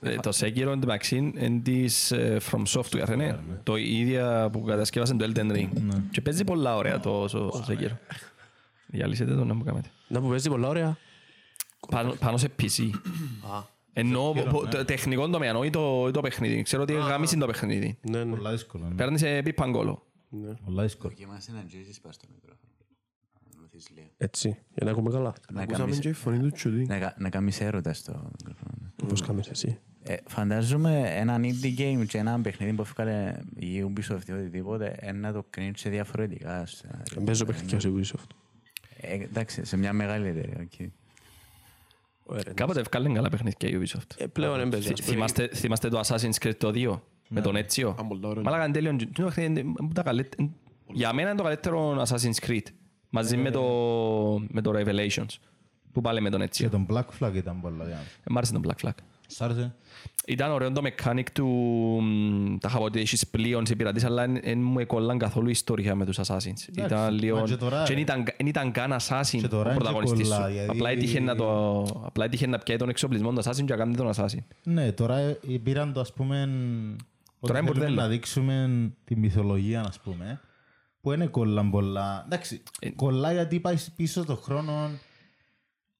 Ε, 0.00 0.16
Το 0.16 0.30
Sekiro 0.34 0.56
εν 0.58 0.66
τω 0.66 0.76
μεταξύ 0.76 1.16
είναι 1.16 1.60
της 1.60 2.10
ε, 2.10 2.40
From 2.50 2.62
Software, 2.66 3.16
ναι. 3.16 3.38
Το 3.62 3.76
ίδιο 3.76 4.48
που 4.52 4.62
κατασκεύασε 4.62 5.14
το 5.14 5.30
Elden 5.34 5.50
Ring. 5.52 5.68
Και 6.10 6.20
παίζει 6.20 6.44
πολλά 6.44 6.76
ωραία 6.76 7.00
το 7.00 7.26
το 7.26 7.64
Sekiro. 7.68 7.96
Διαλύσετε 8.86 9.34
το 9.34 9.44
να 9.44 9.54
μου 9.54 9.64
κάνετε. 9.64 9.88
Να 10.08 10.20
που 10.20 10.28
παίζει 10.28 10.48
πολλά 10.48 10.68
ωραία. 10.68 10.96
Πάνω, 11.88 12.12
πάνω 12.18 12.36
σε 12.36 12.48
PC. 12.60 12.90
Α, 13.52 13.62
Ενώ 13.92 14.32
πο- 14.50 14.66
το 14.66 14.84
τεχνικό 14.84 15.28
τομέα, 15.28 15.54
όχι 15.56 15.70
το, 15.70 16.10
το 16.10 16.20
παιχνίδι. 16.20 16.62
Ξέρω 16.62 16.82
ότι 16.82 16.92
γάμισε 16.92 17.36
το 17.36 17.46
παιχνίδι. 17.46 17.98
ναι, 18.02 18.24
ναι. 18.24 18.36
Πολλά 18.36 18.50
δύσκολο. 18.50 18.88
ναι. 18.88 18.94
Παίρνεις 18.94 19.20
σε 19.20 19.42
πιπαγκόλο. 19.42 20.02
Πολλά 20.64 20.82
δύσκολο. 20.82 21.08
Δοκίμασε 21.08 21.52
να 21.52 21.58
αγγίζεις 21.58 22.00
πας 22.00 22.14
στο 22.14 22.26
μικρόφωνο. 22.34 22.72
Να 23.44 23.58
βοηθήσεις 23.58 23.90
λίγο. 23.96 24.06
Έτσι, 24.16 24.48
για 24.48 24.84
να 24.84 24.90
ακούμε 24.90 25.10
καλά. 25.10 25.34
Να 25.52 25.62
Ακούσαμε 25.62 25.84
κάνεις- 25.84 25.98
και 26.00 26.08
η 26.08 26.12
φωνή 26.12 26.38
του 26.38 26.50
τσουδί. 26.50 26.86
να 26.86 26.98
κα- 26.98 27.14
Να 27.18 27.28
κάνεις 27.30 27.60
έρωτα 27.60 27.92
στο 27.92 28.30
μικρόφωνο. 28.38 28.92
Πώς 29.08 29.20
κάνεις 29.22 29.48
εσύ; 29.48 29.78
Ε, 30.02 30.16
φαντάζομαι 30.26 31.00
έναν 31.14 31.42
indie 31.44 31.78
game 31.78 32.04
και 32.08 32.18
ένα 32.18 32.40
παιχνίδι 32.40 32.72
που 32.72 32.82
έφυγε 32.82 33.40
η 33.56 33.92
Ubisoft 33.94 34.28
ή 34.28 34.32
οτιδήποτε 34.32 34.96
ε, 35.00 35.12
να 35.12 35.32
το 35.32 35.44
κρίνεις 35.50 35.80
σε 35.80 35.88
διαφορετικά. 35.88 36.66
στα- 36.66 37.02
Παίζω 37.24 37.44
παιχνίδια 37.44 37.80
σε 37.80 37.92
Ubisoft. 37.96 38.26
Ε, 39.00 39.14
εντάξει, 39.14 39.64
σε 39.64 39.76
μια 39.76 39.92
μεγάλη 39.92 40.28
εταιρεία. 40.28 40.56
οκ. 40.60 40.88
Ωραία, 42.28 42.42
ρε. 42.46 42.52
Κάποτε 42.52 42.80
ευκάλεν 42.80 43.14
καλά 43.14 43.28
παιχνίδια 43.28 43.68
η 43.68 43.80
Ubisoft. 43.82 44.16
Ε, 44.16 44.26
Πλέον 44.26 44.56
δεν 44.58 44.68
παίζει. 44.68 44.92
ας 44.92 45.00
πούμε. 45.00 45.12
Θυμάστε, 45.12 45.48
θυμάστε 45.54 45.88
το 45.88 46.00
Assassin's 46.06 46.34
Creed 46.46 46.56
το 46.58 46.70
2 46.74 47.00
με 47.28 47.40
τον 47.40 47.56
Ezio. 47.56 47.94
Ήταν 47.98 48.08
πολλά 48.08 48.28
ωραία. 48.28 48.42
Μαλάκα 48.42 48.64
εν 48.64 48.72
τέλειον, 48.72 48.98
το 49.12 49.22
παιχνίδι 49.24 49.60
είναι 49.60 49.72
από 49.78 49.94
τα 49.94 50.02
καλύτερα- 50.02 50.48
για 50.92 51.12
μένα 51.12 51.28
είναι 51.28 51.38
το 51.38 51.44
καλύτερο 51.44 52.02
Assassin's 52.08 52.46
Creed 52.48 52.62
μαζί 53.10 53.36
με 53.36 53.50
το, 53.50 53.62
με 54.48 54.60
το 54.60 54.72
Revelations 54.74 55.34
που 55.92 56.00
πάλι 56.00 56.20
με 56.20 56.30
τον 56.30 56.38
Και 56.38 56.44
Ezio. 56.44 56.68
τον 56.68 56.86
Black 56.90 57.04
Flag 57.20 57.34
ήταν 57.34 57.60
πολλά 57.60 57.84
ωραία. 57.84 57.96
Ε, 57.98 58.30
Μ' 58.30 58.36
άρεσε 58.36 58.52
τον 58.52 58.62
Black 58.66 58.86
Flag. 58.86 58.90
Σ' 59.28 59.40
άρεσε; 59.40 59.74
Ήταν 60.26 60.50
ωραίο 60.50 60.72
το 60.72 60.82
mechanic 60.84 61.22
του 61.32 61.46
μ, 62.02 62.56
τα 62.60 62.68
είχα 62.68 62.78
πω 62.78 62.84
ότι 62.84 63.00
έχεις 63.00 63.26
πλοίον 63.26 63.66
σε 63.66 63.74
πειρατής 63.76 64.04
αλλά 64.04 64.26
δεν 64.26 64.58
μου 64.62 64.78
εκόλλαν 64.78 65.18
καθόλου 65.18 65.46
η 65.48 65.50
ιστορία 65.50 65.94
με 65.94 66.04
τους 66.04 66.18
Assassins. 66.24 66.76
Ήταν 66.76 67.14
λίγο... 67.14 67.38
μα 67.38 67.44
και 67.44 67.56
τώρα, 67.56 67.76
και 67.84 67.92
ε. 67.92 67.94
δεν 67.94 68.02
ήταν, 68.02 68.24
δεν 68.36 68.46
ήταν 68.46 68.72
καν 68.72 68.92
Assassin 68.92 69.36
Και 69.38 69.44
ο 69.44 69.48
τώρα 69.48 69.62
είναι 69.70 69.78
και 69.78 69.84
πρωταγωνιστής 69.84 70.26
σου. 70.28 70.34
κολλά, 70.34 70.48
γιατί- 70.50 70.70
Απλά 70.70 70.90
έτυχε 70.90 71.20
να, 71.20 71.34
το, 71.36 71.80
απλά 72.04 72.24
έτυχε 72.24 72.46
να 72.46 72.58
πιάει 72.58 72.76
τον 72.76 72.88
εξοπλισμό 72.88 73.32
του 73.32 73.42
Assassin 73.42 73.56
και 73.64 73.72
να 73.72 73.76
κάνει 73.76 73.94
τον 73.96 74.10
Assassin. 74.14 74.38
Ναι, 74.62 74.92
τώρα 74.92 75.16
ε, 75.18 75.38
πήραν 75.62 75.92
το 75.92 76.00
ας 76.00 76.12
πούμε... 76.12 76.48
Ότι 77.38 77.46
Τώρα 77.46 77.58
είναι 77.58 77.68
θέλουμε 77.68 77.86
μπουρδέλο. 77.86 78.00
να 78.02 78.08
δείξουμε 78.08 78.90
τη 79.04 79.16
μυθολογία, 79.16 79.80
ας 79.80 80.00
πούμε, 80.00 80.40
που 81.00 81.12
είναι 81.12 81.26
κολλάν 81.26 81.70
πολλά. 81.70 82.22
Εντάξει, 82.26 82.62
Ε. 82.80 82.90
κολλά 82.90 83.32
γιατί 83.32 83.60
πάει 83.60 83.76
πίσω 83.96 84.24
το 84.24 84.36
χρόνο, 84.36 84.90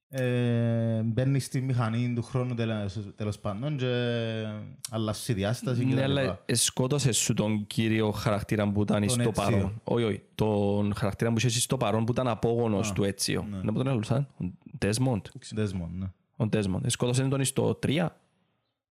ε, 0.09 1.01
μπαίνει 1.03 1.38
στη 1.40 1.61
μηχανή 1.61 2.12
του 2.14 2.22
χρόνου 2.22 2.55
τέλος, 2.55 2.99
τέλος 3.16 3.38
πάντων 3.38 3.77
και 3.77 4.44
αλλάζει 4.90 5.33
η 5.33 5.35
διάσταση 5.35 5.85
Ναι, 5.85 5.90
και 5.90 5.96
τα 5.96 6.03
αλλά 6.05 6.22
λοιπά. 6.22 6.42
ε, 6.46 6.55
σκότωσες 6.55 7.16
σου 7.16 7.35
τον 7.35 7.66
κύριο 7.66 8.11
χαρακτήρα 8.11 8.72
που 8.72 8.83
ήταν 8.83 9.01
Τον 9.01 9.09
στο 9.09 9.22
Έτσιο. 9.22 9.42
παρόν. 9.44 9.81
Όχι, 9.85 10.05
όχι. 10.05 10.22
Τον 10.35 10.94
χαρακτήρα 10.94 11.31
που 11.33 11.38
είσαι 11.38 11.61
στο 11.61 11.77
παρόν 11.77 12.05
που 12.05 12.12
ήταν 12.12 12.29
απόγονος 12.29 12.92
του 12.92 13.05
Έτσιο. 13.05 13.46
ναι. 13.51 13.57
Να 13.62 13.72
πω 13.72 13.79
τον 13.79 13.87
έλουσαν. 13.87 14.29
Ο 14.40 14.44
Desmond. 14.79 15.20
Desmond, 15.57 15.90
ναι. 15.99 16.07
Ο 16.37 16.49
Desmond. 16.53 16.85
Ε, 16.85 16.88
Σκότωσες 16.88 17.29
τον 17.29 17.44
στο 17.44 17.79
3. 17.87 18.09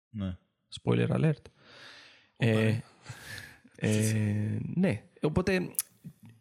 ναι. 0.09 0.37
Spoiler 0.83 1.07
alert. 1.09 1.41
Ε, 2.37 2.77
ε, 3.75 4.57
ναι, 4.75 5.01
οπότε 5.21 5.69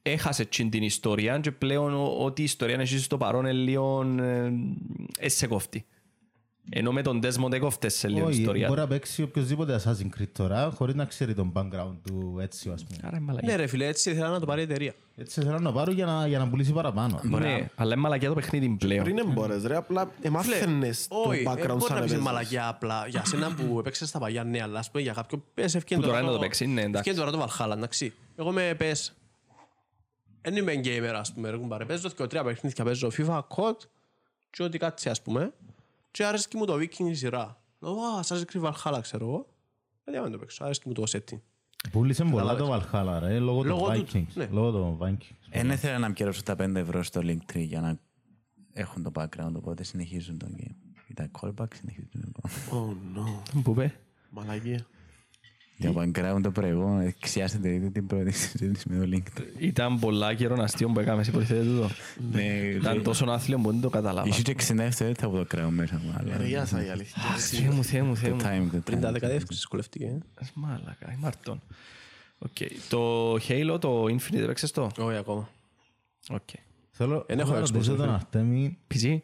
έχασε 0.02 0.42
εκείνη 0.42 0.68
την 0.70 0.82
ιστορία 0.82 1.38
και 1.38 1.50
πλέον 1.52 1.94
ο- 1.94 2.24
ό,τι 2.24 2.40
η 2.40 2.44
ιστορία 2.44 2.76
έχει 2.80 2.98
στο 2.98 3.16
παρόν 3.16 3.40
είναι 3.44 3.52
λίγο 3.52 4.02
ε, 4.20 4.52
ε, 5.18 5.28
σε 5.28 5.46
κόφτει. 5.46 5.84
Ενώ 6.70 6.92
με 6.92 7.02
τον 7.02 7.20
Desmond 7.22 7.52
έκοφτες 7.52 7.94
σε 7.94 8.08
λίγο 8.08 8.26
η 8.26 8.30
Όχι, 8.30 8.40
ιστορία. 8.40 8.68
μπορεί 8.68 8.80
να 8.80 8.86
παίξει 8.86 9.22
οποιοδήποτε 9.22 9.80
Assassin's 9.84 10.20
Creed 10.20 10.28
τώρα, 10.32 10.70
χωρίς 10.74 10.94
να 10.94 11.04
ξέρει 11.04 11.34
τον 11.34 11.52
background 11.54 11.94
του 12.06 12.36
έτσι, 12.40 12.70
ας 12.70 12.84
πούμε. 12.84 12.98
Άρα 13.02 13.16
είναι 13.16 13.24
μαλακία. 13.26 13.50
Ναι 13.50 13.56
ρε 13.56 13.66
φίλε, 13.66 13.86
έτσι 13.86 14.10
ήθελα 14.10 14.28
να 14.28 14.40
το 14.40 14.46
πάρει 14.46 14.60
η 14.60 14.64
εταιρεία. 14.64 14.92
Έτσι 15.16 15.42
θέλω 15.42 15.58
να 15.58 15.72
πάρω 15.72 15.92
για 15.92 16.06
να, 16.06 16.26
για 16.26 16.38
να 16.38 16.48
πουλήσει 16.48 16.72
παραπάνω. 16.72 17.20
Ναι, 17.22 17.68
αλλά 17.74 17.92
είναι 17.92 17.96
μαλακία 18.02 18.28
το 18.28 18.34
παιχνίδι 18.34 18.68
πλέον. 18.68 19.04
Πριν 19.04 19.18
εμπόρες 19.18 19.64
ρε, 19.64 19.76
απλά 19.76 20.10
εμάθαινες 20.22 21.08
το 21.08 21.16
Όχι, 21.26 21.40
ε, 21.40 21.50
background 21.50 21.54
μπορεί 21.56 21.66
να 21.66 21.80
σαν 21.80 21.94
πεις 21.94 21.96
έπαιζες. 21.96 22.18
μαλακιά 22.18 22.68
απλά. 22.68 23.06
Για 23.08 23.24
σένα 23.24 23.54
που 23.54 23.78
έπαιξες 23.78 24.08
στα 24.08 24.18
παλιά, 24.18 24.44
ναι, 24.44 24.62
αλλά 24.62 24.78
ας 24.78 24.90
πούμε 24.90 25.02
για 25.02 25.12
κάποιον 25.12 25.44
πες 25.54 25.74
ευκαιρία 25.74 26.02
Που 26.02 26.08
τώρα 26.08 26.20
είναι 26.20 26.30
να 26.30 26.34
το 26.36 26.40
παίξει, 26.42 26.66
ναι, 26.66 26.80
εντάξει. 26.82 27.10
Ευκαιρία 27.10 27.32
τώρα 27.32 27.46
το 27.46 27.52
Valhalla, 27.58 27.72
εντάξει. 27.76 28.12
Εγώ 28.36 28.52
με 28.52 28.74
πες, 28.78 29.14
δεν 30.42 30.56
είμαι 30.56 30.72
gamer, 30.84 31.14
ας 31.18 31.32
πούμε, 31.32 31.50
ρε 31.50 31.56
κουμπάρε. 31.56 31.84
Παίζω 31.84 32.08
και 32.08 32.26
τρία 32.26 32.44
παιχνίδια, 32.44 32.84
παίζω 32.84 33.10
FIFA, 33.16 33.38
COD 33.56 33.76
και 34.50 34.62
ό,τι 34.62 34.78
κάτσε, 34.78 35.10
ας 35.10 35.22
πούμε. 35.22 35.52
Και 36.14 36.24
άρεσκε 36.24 36.56
μου 36.56 36.64
το 36.64 36.74
Viking 36.74 37.08
η 37.10 37.14
σειρά. 37.14 37.60
Λέω, 37.78 37.92
α, 38.18 38.22
σας 38.22 38.44
κρύβει 38.44 38.68
Valhalla, 38.72 38.98
ξέρω 39.02 39.26
εγώ. 39.26 39.46
Γιατί 40.04 40.18
να 40.18 40.24
μην 40.24 40.32
το 40.32 40.38
παίξω, 40.38 40.64
άρεσκε 40.64 40.84
μου 40.88 40.92
το 40.94 41.02
setting. 41.06 41.40
Πούλησε 41.90 42.24
πολλά 42.24 42.56
το 42.56 42.72
Valhalla, 42.92 43.18
ρε, 43.22 43.38
λόγω 43.38 43.60
του 43.62 43.66
Λόγω 43.68 43.90
του- 43.92 44.06
Vikings. 44.06 44.26
ναι. 44.34 44.48
Λόγω 44.52 44.70
του 44.70 44.98
Vikings. 45.00 45.34
Δεν 45.50 45.70
ήθελα 45.70 45.98
να 45.98 46.12
πιέρωσω 46.12 46.42
τα 46.42 46.56
5 46.56 46.74
ευρώ 46.74 47.02
στο 47.02 47.20
Linktree 47.24 47.64
για 47.66 47.80
να 47.80 47.98
έχουν 48.72 49.02
το 49.02 49.10
background, 49.14 49.52
οπότε 49.54 49.82
συνεχίζουν 49.84 50.38
το 50.38 50.46
game. 50.56 50.74
Τα 51.14 51.30
callback 51.40 51.74
συνεχίζουν. 51.74 52.34
Oh 52.70 53.18
no, 53.18 53.60
Που 53.62 53.70
είπε. 53.70 53.94
μαλακία. 54.30 54.86
Για 55.76 55.92
background 55.96 56.40
το 56.42 56.50
προηγούμενο, 56.50 57.00
εξιάσετε 57.00 57.72
ήδη 57.74 57.90
την 57.90 58.06
πρώτη 58.06 58.30
συζήτηση 58.32 58.88
με 58.88 59.06
το 59.06 59.10
Linktree. 59.16 59.60
Ήταν 59.62 59.98
πολλά 59.98 60.34
καιρό 60.34 60.62
αστείο 60.62 60.88
που 60.88 61.00
έκαμε, 61.00 61.24
υποθέτετε 61.28 61.64
τούτο. 61.64 61.88
Ναι, 62.32 62.42
Ήταν 62.52 63.02
τόσο 63.02 63.24
άθλιο 63.30 63.58
που 63.58 63.70
δεν 63.70 63.80
το 63.80 63.90
καταλάβα. 63.90 64.28
Ίσως 64.28 64.42
και 64.42 64.52
60 64.52 64.74
δευτερόλεπτα 64.74 65.26
από 65.26 65.36
το 65.44 65.46
crown 65.56 65.68
μέσα 65.70 66.00
μου, 66.04 66.14
αλλά 66.18 66.36
Ρε, 66.36 66.46
γεια 66.46 66.66
σας 66.66 66.84
η 66.86 66.88
αλήθεια. 66.88 67.22
Θεέ 67.38 67.70
μου, 67.70 67.84
Θεέ 67.84 68.02
μου, 68.02 68.16
Θεέ 68.16 68.28
το 68.30 68.34
μου. 68.36 68.42
time, 68.42 68.68
το 68.72 68.78
Πριν 68.78 69.00
τα 69.00 69.08
time. 69.10 69.14
10 69.14 69.18
δεύτερη 69.20 69.44
δυσκολεύτηκε. 69.48 70.04
ε. 70.04 70.18
Μάλακα, 70.54 71.12
η 71.12 71.16
Μαρτών. 71.20 71.62
Οκ. 72.38 72.50
Το 72.88 73.32
Halo, 73.34 73.76
το 73.80 74.04
Infinite, 74.04 74.34
έπαιξες 74.42 74.70
το; 74.70 74.90
Όχι 74.98 75.16
ακόμα. 75.16 75.48
Οκ. 76.28 76.48
Θέλω 76.90 77.24
Εν 77.28 77.38
έχω 77.38 77.48
θέλω 77.48 77.60
να 77.60 77.66
Xbox, 77.66 77.72
ρωτήσω 77.72 77.90
ρε 77.90 77.96
τον 77.96 78.06
φίλε. 78.06 78.16
Αρτέμι 78.16 78.78
PC. 78.94 79.18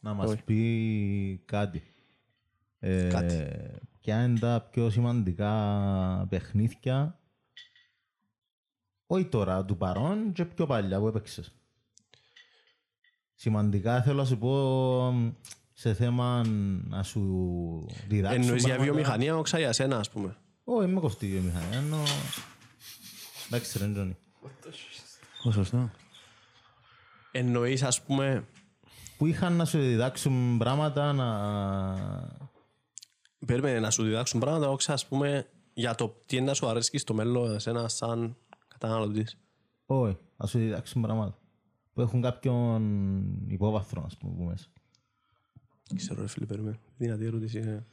να 0.00 0.14
μας 0.14 0.30
Όχι. 0.30 0.42
πει 0.44 1.40
κάτι. 1.44 1.82
Ε, 2.80 3.08
Κάτι. 3.08 3.46
Ποια 4.04 4.24
είναι 4.24 4.38
τα 4.38 4.68
πιο 4.70 4.90
σημαντικά 4.90 6.26
παιχνίδια 6.28 7.18
όχι 9.06 9.24
τώρα, 9.24 9.64
του 9.64 9.76
παρόν 9.76 10.32
και 10.32 10.44
πιο 10.44 10.66
παλιά 10.66 10.98
που 10.98 11.06
έπαιξες. 11.06 11.54
Σημαντικά 13.34 14.02
θέλω 14.02 14.16
να 14.16 14.24
σου 14.24 14.38
πω 14.38 15.34
σε 15.72 15.94
θέμα 15.94 16.42
να 16.88 17.02
σου 17.02 17.86
διδάξω. 18.08 18.40
Εννοείς 18.40 18.64
για 18.64 18.74
πράγματα. 18.74 18.92
βιομηχανία, 18.92 19.36
όξα 19.36 19.58
για 19.58 19.72
σένα, 19.72 19.96
ας 19.98 20.10
πούμε. 20.10 20.36
Όχι, 20.64 20.88
είμαι 20.88 21.00
κοφτή 21.00 21.26
βιομηχανία. 21.26 21.78
Εννοώ... 21.78 22.02
Εντάξει, 23.46 23.78
ρε 23.78 23.88
Τζόνι. 23.92 24.16
Ω, 25.42 25.50
σωστό. 25.50 25.90
Εννοείς, 27.30 27.82
ας 27.82 28.02
πούμε, 28.02 28.46
Που 29.16 29.26
είχαν 29.26 29.52
να 29.52 29.64
σου 29.64 29.78
διδάξουν 29.78 30.58
πράγματα 30.58 31.12
να... 31.12 32.43
Περίμενε 33.46 33.80
να 33.80 33.90
σου 33.90 34.02
διδάξουν 34.02 34.40
πράγματα, 34.40 34.68
όξα, 34.68 34.92
ας 34.92 35.06
πούμε, 35.06 35.48
για 35.74 35.94
το 35.94 36.22
τι 36.26 36.36
είναι 36.36 36.46
να 36.46 36.54
σου 36.54 36.66
αρέσει 36.66 36.98
στο 36.98 37.14
μέλλον 37.14 37.54
εσένα 37.54 37.88
σαν 37.88 38.36
καταναλωτής. 38.68 39.38
Όχι, 39.86 40.16
ας 40.36 40.50
σου 40.50 40.58
διδάξουν 40.58 41.02
πράγματα. 41.02 41.38
Που 41.92 42.00
έχουν 42.00 42.22
κάποιον 42.22 42.80
υπόβαθρο, 43.48 44.02
ας 44.06 44.16
πούμε, 44.16 44.34
που 44.36 44.42
μέσα. 44.42 44.66
Δεν 45.88 45.96
Ξέρω 45.96 46.20
ρε 46.20 46.28
φίλε, 46.28 46.46
περίμενε. 46.46 46.78
Δυνατή 46.96 47.24
ερώτηση 47.24 47.58
είναι. 47.58 47.86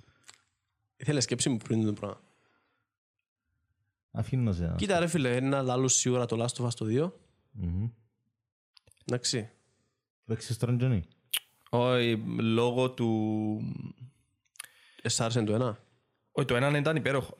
Ήθελες 0.98 1.24
σκέψη 1.24 1.50
μου 1.50 1.58
πριν 1.58 1.86
το 1.86 1.94
πράγμα. 1.94 2.22
Αφήνω 4.12 4.54
σε 4.54 4.64
ένα. 4.64 4.76
Κοίτα 4.76 5.00
ρε 5.00 5.08
φίλε, 5.08 5.36
ένα 5.36 5.62
λάλο 5.62 5.88
σίγουρα 5.88 6.26
το 6.26 6.44
Last 6.44 6.62
of 6.62 6.68
Us 6.68 6.74
το 6.74 6.86
2. 6.86 7.12
Μμμ. 7.52 7.90
Εντάξει. 9.06 9.50
Παίξεις 10.26 10.58
τον 10.58 10.78
Τζονί; 10.78 11.04
Όχι, 11.70 12.16
λόγω 12.40 12.92
του... 12.92 13.60
Εσάρσεν 15.02 15.46
το 15.46 15.54
ένα. 15.54 15.78
Όχι, 16.32 16.48
το 16.48 16.56
έναν 16.56 16.76
ήταν 16.76 16.96
υπέροχο. 16.96 17.38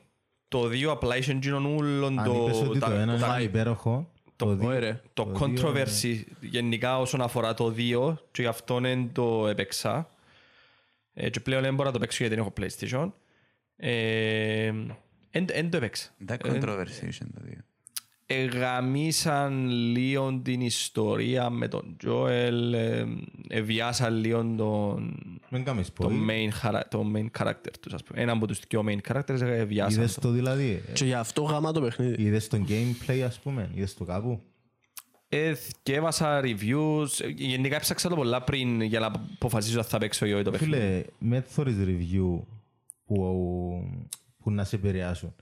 Το 0.48 0.66
δύο 0.66 0.90
απλά 0.90 1.16
είχε 1.16 1.38
γίνον 1.42 1.64
ούλον 1.64 2.18
Αν 2.18 2.24
το... 2.24 2.34
είπες 2.46 2.60
ότι 2.60 2.78
τα- 2.78 2.86
το 2.88 2.92
ένα 2.94 3.18
τα- 3.18 3.26
είναι 3.34 3.42
υπέροχο, 3.42 4.10
το 4.36 4.46
Όχι 4.46 4.56
δύο... 4.56 4.78
ρε. 4.78 5.00
Το 5.12 5.24
Το 5.24 5.46
δύο 5.46 5.72
controversy 5.72 6.22
γενικά 6.40 6.98
όσον 6.98 7.20
αφορά 7.20 7.54
το 7.54 7.74
2 7.76 8.14
και 8.30 8.42
γι' 8.42 8.48
αυτό 8.48 8.80
δεν 8.80 9.12
το 9.12 9.46
έπαιξα. 9.48 10.08
Ε, 11.14 11.30
και 11.30 11.40
πλέον 11.40 11.62
δεν 11.62 11.74
μπορώ 11.74 11.86
να 11.86 11.92
το 11.92 11.98
παίξω 11.98 12.24
γιατί 12.24 12.34
δεν 12.34 12.44
έχω 12.44 12.52
PlayStation. 12.60 13.12
Ε, 13.76 14.66
Εν 15.34 15.46
εν 15.50 15.70
το 15.70 15.76
έπαιξα. 15.76 16.10
Δεν 16.18 16.38
controversy 16.42 17.08
το 17.34 17.40
δύο. 17.42 17.58
Εγαμίσαν 18.34 19.68
λίγο 19.68 20.40
την 20.42 20.60
ιστορία 20.60 21.50
με 21.50 21.68
τον 21.68 21.96
Joel, 22.04 22.72
ε, 22.74 23.04
εβιάσαν 23.48 24.14
λίγο 24.16 24.54
τον, 24.56 25.14
Μην 25.50 25.64
κάνεις 25.64 25.92
το 25.92 26.08
spoil. 26.10 26.30
main, 26.30 26.48
χαρα- 26.52 26.88
το 26.88 27.04
main 27.14 27.26
character 27.42 27.70
τους, 27.80 27.92
ας 27.94 28.02
πούμε. 28.02 28.20
Έναν 28.22 28.36
από 28.36 28.46
τους 28.46 28.60
δύο 28.68 28.84
main 28.88 29.12
characters 29.12 29.40
εβιάσαν 29.40 30.00
Είδες 30.00 30.14
το. 30.14 30.20
το 30.20 30.30
δηλαδή. 30.30 30.82
ε, 30.88 30.92
Και 30.92 31.04
γι' 31.04 31.14
αυτό 31.14 31.42
γάμα 31.42 31.72
το 31.72 31.80
παιχνίδι. 31.80 32.22
Είδες 32.22 32.48
το 32.48 32.64
gameplay 32.68 33.20
ας 33.20 33.38
πούμε. 33.38 33.70
Είδες 33.74 33.94
το 33.94 34.04
κάπου; 34.04 34.40
Ε, 35.28 35.54
θκεύασα 35.54 36.40
reviews, 36.44 37.06
ε, 37.20 37.28
γενικά 37.36 37.76
έψαξα 37.76 38.08
το 38.08 38.14
πολλά 38.14 38.42
πριν 38.42 38.80
για 38.80 39.00
να 39.00 39.06
αποφασίσω 39.06 39.78
αν 39.78 39.84
θα 39.84 39.98
παίξω 39.98 40.26
ή 40.26 40.32
όχι 40.32 40.42
το 40.42 40.50
παιχνίδι. 40.50 40.72
Φίλε, 40.82 41.02
με 41.18 41.40
θωρείς 41.40 41.76
review 41.78 42.40
που, 43.04 43.16
που 44.38 44.50
να 44.50 44.64
σε 44.64 44.76
επηρεάσουν. 44.76 45.34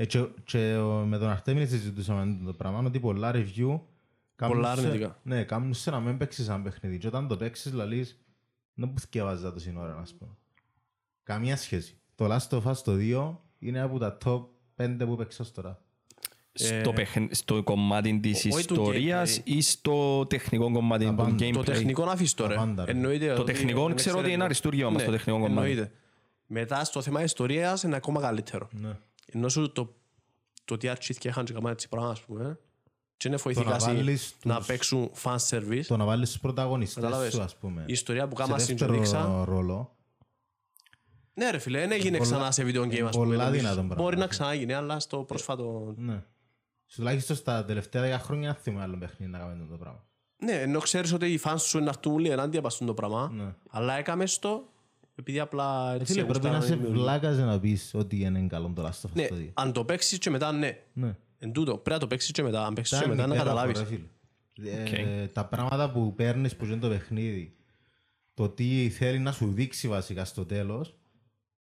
Ε, 0.00 0.04
και, 0.06 0.26
και 0.44 0.74
ο- 0.76 1.04
με 1.06 1.18
τον 1.18 1.28
Αρτέμι 1.28 1.66
συζητούσαμε 1.66 2.38
το 2.44 2.52
πράγμα 2.52 2.78
ότι 2.86 3.00
πολλά 3.00 3.30
review 3.34 3.80
κάνουν 4.36 4.56
Πολλά 4.56 4.74
σε- 4.74 4.80
αρνητικά. 4.80 5.18
Ναι, 5.22 5.44
κάνουν 5.44 5.74
σε 5.74 5.90
να 5.90 6.00
μην 6.00 6.16
παίξεις 6.16 6.48
ένα 6.48 6.60
παιχνίδι. 6.62 6.98
Και 6.98 7.06
όταν 7.06 7.28
το 7.28 7.36
παίξεις 7.36 7.72
λαλείς, 7.72 8.18
δεν 8.74 8.92
που 8.92 9.00
θκεύαζα 9.00 9.52
το 9.52 9.58
σύνορα, 9.58 9.98
ας 10.00 10.14
πούμε. 10.18 10.30
Καμία 11.22 11.56
σχέση. 11.56 11.96
Το 12.14 12.26
Last 12.34 12.48
of 12.58 12.62
Us 12.70 12.76
το 12.84 12.92
2 12.96 13.36
είναι 13.58 13.80
από 13.80 13.98
τα 13.98 14.16
top 14.24 14.42
5 14.76 14.96
που 15.06 15.16
παίξα 15.16 15.42
ως 15.42 15.52
τώρα. 15.52 15.82
Στο, 16.52 16.92
παιχν- 16.92 17.34
στο 17.34 17.62
κομμάτι 17.62 18.18
της 18.20 18.44
όχι 18.52 18.66
του 18.66 18.74
ιστορίας 18.74 19.38
gameplay. 19.38 19.42
ή 19.44 19.60
στο 19.60 20.26
τεχνικό 20.26 20.70
κομμάτι 20.72 21.06
του 21.06 21.14
πάντα. 21.14 21.34
gameplay; 21.38 21.52
Το 21.52 21.62
τεχνικό 21.62 22.04
να 22.04 22.12
αφήσεις 22.12 22.34
τώρα. 22.34 22.54
Τα 22.54 22.60
πάντα, 22.60 22.84
ρε. 22.84 22.90
Εννοείται. 22.90 23.26
Το 23.34 23.40
ότι 23.42 23.52
τεχνικό 23.52 23.84
είναι 23.84 23.94
ξέρω 23.94 24.18
ότι 24.18 24.30
είναι 24.32 24.44
εξαιρετικό. 24.44 24.44
αριστούργημα 24.44 24.90
μας, 24.90 25.00
Ναι, 25.00 25.06
το 25.06 25.10
τεχνικό 25.12 25.38
κομμάτι. 25.38 25.70
Εννοείται. 25.70 25.92
Μετά 26.46 26.84
στο 26.84 27.02
θέμα 27.02 27.22
ιστορίας 27.22 27.82
είναι 27.82 27.96
ακόμα 27.96 28.20
καλύτερο. 28.20 28.68
Ναι. 28.72 28.96
Ενώ 29.32 29.48
σου 29.48 29.72
το, 29.72 29.94
το 30.64 30.76
τι 30.76 30.88
αρχίθηκε 30.88 31.28
είχαν 31.28 31.44
και 31.44 31.52
καμά 31.52 31.70
έτσι 31.70 31.88
πράγμα, 31.88 32.10
ας 32.10 32.20
πούμε. 32.20 32.58
Και 33.16 33.28
είναι 33.28 33.36
να 33.36 33.42
βοηθήκασαι 33.42 33.92
βάλεις 33.94 34.34
να 34.44 34.56
τους- 34.56 34.66
παίξουν 34.66 35.10
fan 35.22 35.36
service. 35.48 35.82
Το 35.86 35.96
να 35.96 36.04
βάλεις 36.04 36.30
τους 36.30 36.40
πρωταγωνιστές 36.40 37.02
Κατάλαβες. 37.02 37.32
σου, 37.34 37.42
ας 37.42 37.56
πούμε. 37.56 37.82
Η 37.86 37.92
ιστορία 37.92 38.28
που 38.28 38.36
σε 38.36 38.42
κάμα 38.42 38.56
δεύτερο 38.56 38.78
συντονίξα. 38.78 39.44
ρόλο. 39.44 39.96
Ναι 41.34 41.50
ρε 41.50 41.58
φίλε, 41.58 41.78
δεν 41.78 41.92
έγινε 41.92 42.16
Πολλά- 42.18 42.30
ξανά 42.30 42.50
σε 42.50 42.62
video 42.62 42.82
game, 42.82 43.00
ας 43.00 43.16
πολλά 43.16 43.32
πούμε. 43.32 43.36
νομίζεις. 43.36 43.60
δυνατόν 43.60 43.86
πράγμα. 43.86 44.04
Μπορεί 44.04 44.16
να 44.16 44.26
ξαναγίνει, 44.26 44.72
αλλά 44.72 45.00
στο 45.00 45.18
πρόσφατο... 45.18 45.94
Ναι. 45.96 46.22
Τουλάχιστον 46.94 47.36
στα 47.36 47.64
τελευταία 47.64 48.02
δέκα 48.02 48.18
χρόνια 48.18 48.52
δεν 48.52 48.62
θυμάμαι 48.62 48.82
άλλο 48.84 48.96
παιχνίδι 48.98 49.32
να 49.32 49.38
κάνουμε 49.38 49.66
το 49.70 49.76
πράγμα. 49.76 50.04
Ναι, 50.36 50.52
ενώ 50.52 50.80
ξέρεις 50.80 51.12
ότι 51.12 51.32
οι 51.32 51.40
fans 51.44 51.54
σου 51.58 51.76
είναι 51.76 51.86
να 51.86 51.92
έρθουν 51.96 52.12
όλοι 52.12 52.28
ενάντια 52.30 52.60
πας 52.60 52.76
το 52.78 52.94
πράγμα. 52.94 53.30
Ναι. 53.34 53.54
Αλλά 53.70 53.94
έκαμες 53.98 54.38
το 54.38 54.68
επειδή 55.18 55.38
απλά 55.40 55.92
Ε, 55.92 55.98
έτσι 56.00 56.12
Φίλε, 56.12 56.24
πρέπει 56.24 56.44
να 56.44 56.50
γουστάραν 56.50 56.62
σε 56.68 56.72
οι 56.74 56.76
δημιουργοί. 56.76 57.02
βλάκας 57.02 57.36
να 57.38 57.60
πεις 57.60 57.90
ότι 57.94 58.20
είναι 58.20 58.46
καλό 58.48 58.72
το 58.74 58.82
Last 58.86 59.06
of 59.06 59.10
Us 59.10 59.12
Ναι, 59.14 59.26
το 59.26 59.34
δύο. 59.34 59.50
αν 59.54 59.72
το 59.72 59.84
παίξεις 59.84 60.18
και 60.18 60.30
μετά 60.30 60.52
ναι. 60.52 60.78
Ναι. 60.92 61.16
Εν 61.38 61.52
τούτο, 61.52 61.72
πρέπει 61.72 61.90
να 61.90 61.98
το 61.98 62.06
παίξεις 62.06 62.30
και 62.30 62.42
μετά. 62.42 62.66
Αν 62.66 62.74
παίξεις 62.74 62.98
και 62.98 63.04
Ήταν 63.04 63.16
μετά 63.16 63.26
να 63.26 63.34
υπέροχο, 63.34 63.56
καταλάβεις. 63.56 63.78
ρε 63.80 63.86
φίλε. 63.86 65.22
Ε, 65.22 65.26
Τα 65.26 65.44
πράγματα 65.46 65.90
που 65.90 66.14
παίρνεις 66.14 66.56
που 66.56 66.64
είναι 66.64 66.76
το 66.76 66.88
παιχνίδι, 66.88 67.54
το 68.34 68.48
τι 68.48 68.88
θέλει 68.90 69.18
να 69.18 69.32
σου 69.32 69.52
δείξει 69.52 69.88
βασικά 69.88 70.24
στο 70.24 70.44
τέλος, 70.44 70.94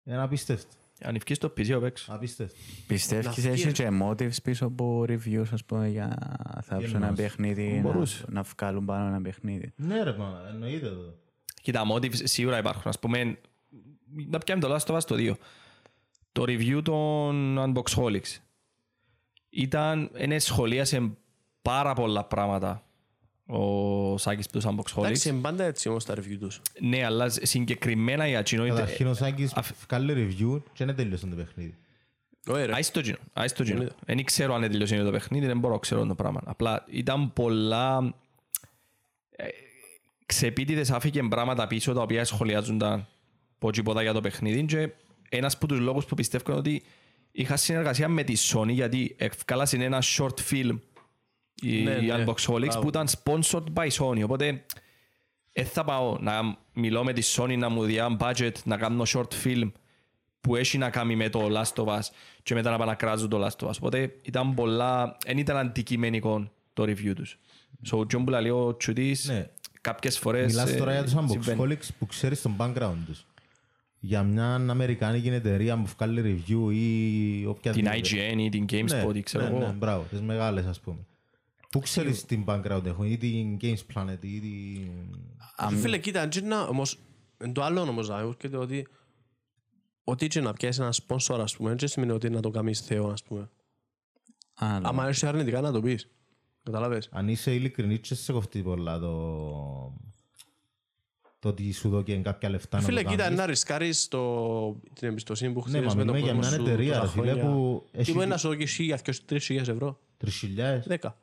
είναι 0.04 0.22
απίστευτο. 0.22 0.74
Αν 1.04 1.14
ευκείς 1.14 1.38
το 1.38 1.52
PC, 1.56 1.78
παίξω. 1.80 2.12
Απίστευτο. 2.12 2.56
Πιστεύεις 2.86 3.24
Να 3.26 3.30
έχεις 3.50 3.60
φύγει. 3.62 3.72
και 3.72 3.88
motives 4.02 4.42
πίσω 4.42 4.66
από 4.66 5.04
reviews 5.08 5.44
ας 5.52 5.64
πούμε 5.64 5.88
για 5.88 6.16
θα 6.62 6.76
ψουν 6.76 6.96
ένα 6.96 7.06
εννοείς; 7.06 7.20
παιχνίδι 7.20 7.72
να, 7.72 7.80
Μπορούσε. 7.80 8.24
να 8.28 8.42
βγάλουν 8.42 8.84
πάνω 8.84 9.06
ένα 9.06 9.20
παιχνίδι; 9.22 9.72
Ναι 9.76 10.02
ρε 10.02 10.12
πάνω, 10.12 10.36
εννοείται 10.52 10.88
το. 11.62 11.70
Κοίτα, 11.70 11.82
motives 11.92 12.28
σίγουρα 12.28 12.58
υπάρχουν. 12.58 12.88
Ας 12.88 12.98
πούμε, 12.98 13.38
να 14.28 14.38
πιάμε 14.38 14.60
το 14.60 14.74
Last 14.74 14.92
of 14.92 14.96
Us 14.96 15.04
το 15.04 15.14
2. 15.18 15.34
Το 16.32 16.42
review 16.42 16.80
των 16.84 17.58
Unboxholics 17.58 18.38
ήταν, 19.50 20.10
είναι 20.18 20.38
σχολίασε 20.38 21.10
πάρα 21.62 21.94
πολλά 21.94 22.24
πράγματα 22.24 22.84
ο 23.46 24.18
Σάκης 24.18 24.46
τους 24.46 24.64
Εντάξει, 24.64 24.94
Unboxholics. 24.94 25.24
είναι 25.24 25.40
πάντα 25.40 25.64
έτσι 25.64 25.88
όμως 25.88 26.04
τα 26.04 26.14
review 26.14 26.36
τους. 26.40 26.60
Ναι, 26.80 27.04
αλλά 27.04 27.28
συγκεκριμένα 27.28 28.28
για 28.28 28.38
εκείνο... 28.38 28.66
Καταρχήν 28.66 29.06
ο 29.06 29.14
Σάκης 29.14 29.54
βγάλει 29.86 30.12
review 30.16 30.62
και 30.72 30.84
δεν 30.84 30.96
τέλειωσε 30.96 31.26
το 31.26 31.36
παιχνίδι. 31.36 31.76
Όχι 32.46 32.64
ρε. 32.64 32.74
Άις 32.74 32.90
το 32.90 33.00
γίνο, 33.00 33.16
άις 33.32 33.52
το 33.52 33.62
γίνο. 33.62 33.86
Δεν 34.06 34.24
ξέρω 34.24 34.54
αν 34.54 34.60
τελειώσει 34.60 35.02
το 35.02 35.10
παιχνίδι, 35.10 35.46
δεν 35.46 35.58
μπορώ 35.58 35.74
να 35.74 35.80
ξέρω 35.80 36.06
το 36.06 36.14
πράγμα. 36.14 36.40
Απλά 36.44 36.84
ήταν 36.88 37.32
πολλά... 37.32 38.14
ε, 40.22 40.26
Ξεπίτητες 40.26 40.90
άφηκε 40.90 41.22
πράγματα 41.22 41.66
πίσω 41.66 41.92
τα 41.92 42.00
οποία 42.02 42.24
σχολιάζονταν 42.24 43.06
από 43.54 43.70
τίποτα 43.70 44.02
για 44.02 44.12
το 44.12 44.20
παιχνίδι 44.20 44.64
και 44.64 44.90
ένας 45.28 45.54
από 45.54 45.66
τους 45.66 45.78
λόγους 45.78 46.04
που 46.04 46.14
πιστεύω 46.14 46.44
είναι 46.48 46.58
ότι 46.58 46.82
είχα 47.32 47.56
συνεργασία 47.56 48.08
με 48.08 48.22
τη 48.22 48.34
Sony 48.52 48.68
γιατί 48.70 49.14
ευκάλασαν 49.18 49.80
ένα 49.80 50.02
short 50.18 50.34
film 50.50 50.78
οι 51.62 51.82
Ναι, 51.82 51.94
ναι. 51.94 52.24
Unboxholics 52.24 52.58
Μπράβο. 52.60 52.80
που 52.80 52.88
ήταν 52.88 53.06
sponsored 53.08 53.64
by 53.74 53.88
Sony 53.88 54.22
οπότε 54.24 54.64
δεν 55.52 55.66
θα 55.66 55.84
πάω 55.84 56.16
να 56.20 56.56
μιλώ 56.72 57.04
με 57.04 57.12
τη 57.12 57.32
Sony 57.36 57.58
να 57.58 57.68
μου 57.68 57.84
διά 57.84 58.16
budget 58.20 58.52
να 58.64 58.76
κάνω 58.76 59.02
short 59.06 59.28
film 59.44 59.72
που 60.40 60.56
έχει 60.56 60.78
να 60.78 60.90
κάνει 60.90 61.16
με 61.16 61.28
το 61.28 61.48
Last 61.60 61.84
of 61.84 61.86
Us 61.86 62.00
και 62.42 62.54
μετά 62.54 62.70
να 62.70 62.78
πα 62.78 62.88
να 62.88 62.97
κράζουν 62.97 63.28
το 63.28 63.46
Last 63.46 63.64
of 63.66 63.68
Us. 63.68 63.72
Οπότε 63.76 64.14
ήταν 64.22 64.54
πολλά, 64.54 65.16
δεν 65.24 65.38
ήταν 65.38 65.56
αντικειμενικό 65.56 66.50
το 66.72 66.82
review 66.82 67.12
τους. 67.16 67.38
So, 67.90 67.98
ο 67.98 68.06
Τζον 68.06 68.24
που 68.24 68.30
λέει 68.30 68.48
ο 68.48 68.76
Τσουτής, 68.76 69.24
Ναι. 69.28 69.50
Κάποιες 69.82 70.18
φορές 70.18 70.46
Μιλάς 70.46 70.76
τώρα 70.76 70.90
ε, 70.90 70.94
για 70.94 71.02
τους 71.02 71.30
συμβαίνει. 71.30 71.76
Unboxholics 71.76 71.88
που 71.98 72.06
ξέρεις 72.06 72.42
τον 72.42 72.56
background 72.58 72.98
τους. 73.06 73.26
Για 73.98 74.22
μια 74.22 74.54
αμερικάνικη 74.54 75.28
εταιρεία 75.28 75.76
που 75.76 75.86
βγάλει 75.96 76.20
review 76.24 76.72
ή 76.72 77.38
Την 77.40 77.48
οποιαδήποτε. 77.48 78.00
IGN 78.02 78.38
ή 78.38 78.48
την 78.48 78.64
GameSpot 78.68 79.14
ή 79.14 79.22
ξέρω 79.22 79.44
ναι, 79.44 79.50
ναι, 79.50 79.64
εγώ. 79.64 79.74
μπράβο, 79.78 80.06
τις 80.10 80.20
μεγάλες 80.20 80.66
ας 80.66 80.80
πούμε. 80.80 81.06
Πού 81.70 81.80
ξέρεις 81.80 82.24
την 82.24 82.44
background 82.46 82.84
έχουν, 82.84 83.04
ή 83.04 83.16
την 83.16 83.56
Games 83.60 83.94
Planet, 83.94 84.18
ή 84.20 84.40
την... 84.40 85.78
Φίλε, 85.78 85.98
κοίτα, 85.98 86.20
αν 86.20 86.30
να, 86.42 86.62
όμως, 86.62 86.98
εν 87.38 87.52
το 87.52 87.62
άλλο 87.62 87.80
όμως 87.80 88.08
να 88.08 88.18
έρχεται 88.18 88.56
ότι 88.56 88.86
ότι 90.04 90.26
και 90.26 90.40
να 90.40 90.52
πιάσεις 90.52 90.80
ένα 90.80 90.92
sponsor, 91.06 91.40
ας 91.40 91.56
πούμε, 91.56 91.74
δεν 91.74 91.88
σημαίνει 91.88 92.12
ότι 92.12 92.30
να 92.30 92.40
το 92.40 92.50
κάνεις 92.50 92.80
θεό, 92.80 93.08
ας 93.08 93.22
πούμε. 93.22 93.50
Άλλο. 94.54 94.88
Άμα 94.88 95.06
έρθει 95.06 95.26
αρνητικά 95.26 95.60
να 95.60 95.72
το 95.72 95.80
πεις. 95.80 96.08
Καταλάβες. 96.62 97.08
Αν 97.12 97.28
είσαι 97.28 97.54
ειλικρινής 97.54 97.98
και 98.00 98.14
σε 98.14 98.32
κοφτεί 98.32 98.62
πολλά 98.62 98.98
το... 98.98 99.92
το 101.38 101.48
ότι 101.48 101.72
σου 101.72 101.88
δώκει 101.88 102.20
κάποια 102.24 102.48
λεφτά 102.50 102.76
να 102.76 102.82
Φίλε, 102.82 103.02
το 103.02 103.10
κοίτα, 103.10 103.22
κάνεις. 103.22 103.38
να 103.38 103.46
ρισκάρεις 103.46 104.08
το... 104.08 104.72
την 104.92 105.08
εμπιστοσύνη 105.08 105.52
που 105.52 105.62
Ναι, 105.68 105.78
χτίζεις 105.78 105.86
μα 105.86 105.94
με 105.94 106.04
τον 106.04 106.14
μιλούμε 106.14 106.18
για 106.32 106.32
κόσμο 106.34 106.48
μια 106.48 106.58
σου 106.58 106.70
εταιρεία, 106.72 106.92
τόσα 107.00 107.02
ρε 107.02 107.08
φίλε, 107.20 107.32
χρόνια. 107.40 107.50
που 107.54 107.84
Τι 107.92 107.98
έχει 107.98 108.12
μπορεί 108.12 108.26
να 108.26 108.36
σου 108.36 108.56
δώσει 108.56 108.82
για 108.84 108.98
2-3 109.28 109.36
ευρώ. 109.50 109.98
3.000. 110.24 110.28
Δέκα. 110.84 111.16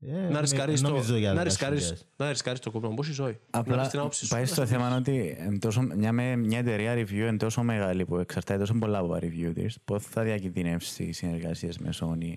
Ε, 0.00 0.28
Να 0.28 0.40
ρισκάρεις 0.40 0.80
το, 0.80 0.88
νομίζω 0.88 1.16
για 1.16 1.32
να 1.32 1.40
10.000. 1.40 1.44
ρισκάρεις, 1.44 2.06
να 2.16 2.28
ρισκάρεις 2.28 2.60
το 2.60 2.70
κόπημα. 2.70 2.94
Πώς 2.94 3.06
ζωή. 3.06 3.38
Να 3.50 3.58
Απλά 3.58 3.80
πεις 3.80 3.88
την 3.88 3.98
άποψη 3.98 4.24
σου. 4.24 4.30
πάει 4.34 4.44
στο 4.44 4.66
θέμα 4.66 4.96
ότι 4.96 5.36
εν 5.38 5.60
τόσο, 5.60 5.80
μια, 5.80 6.12
με- 6.12 6.36
μια 6.36 6.58
εταιρεία 6.58 6.94
review 6.94 7.10
είναι 7.10 7.36
τόσο 7.36 7.62
μεγάλη 7.62 8.04
που 8.04 8.16
εξαρτάται 8.16 8.58
τόσο 8.60 8.74
πολλά 8.74 8.98
από 8.98 9.08
τα 9.08 9.18
review 9.22 9.50
της, 9.54 9.78
πώς 9.84 10.04
θα 10.04 10.22
διακινδυνεύσεις 10.22 10.98
οι 10.98 11.12
συνεργασίες 11.12 11.78
με 11.78 11.90
Sony; 12.00 12.32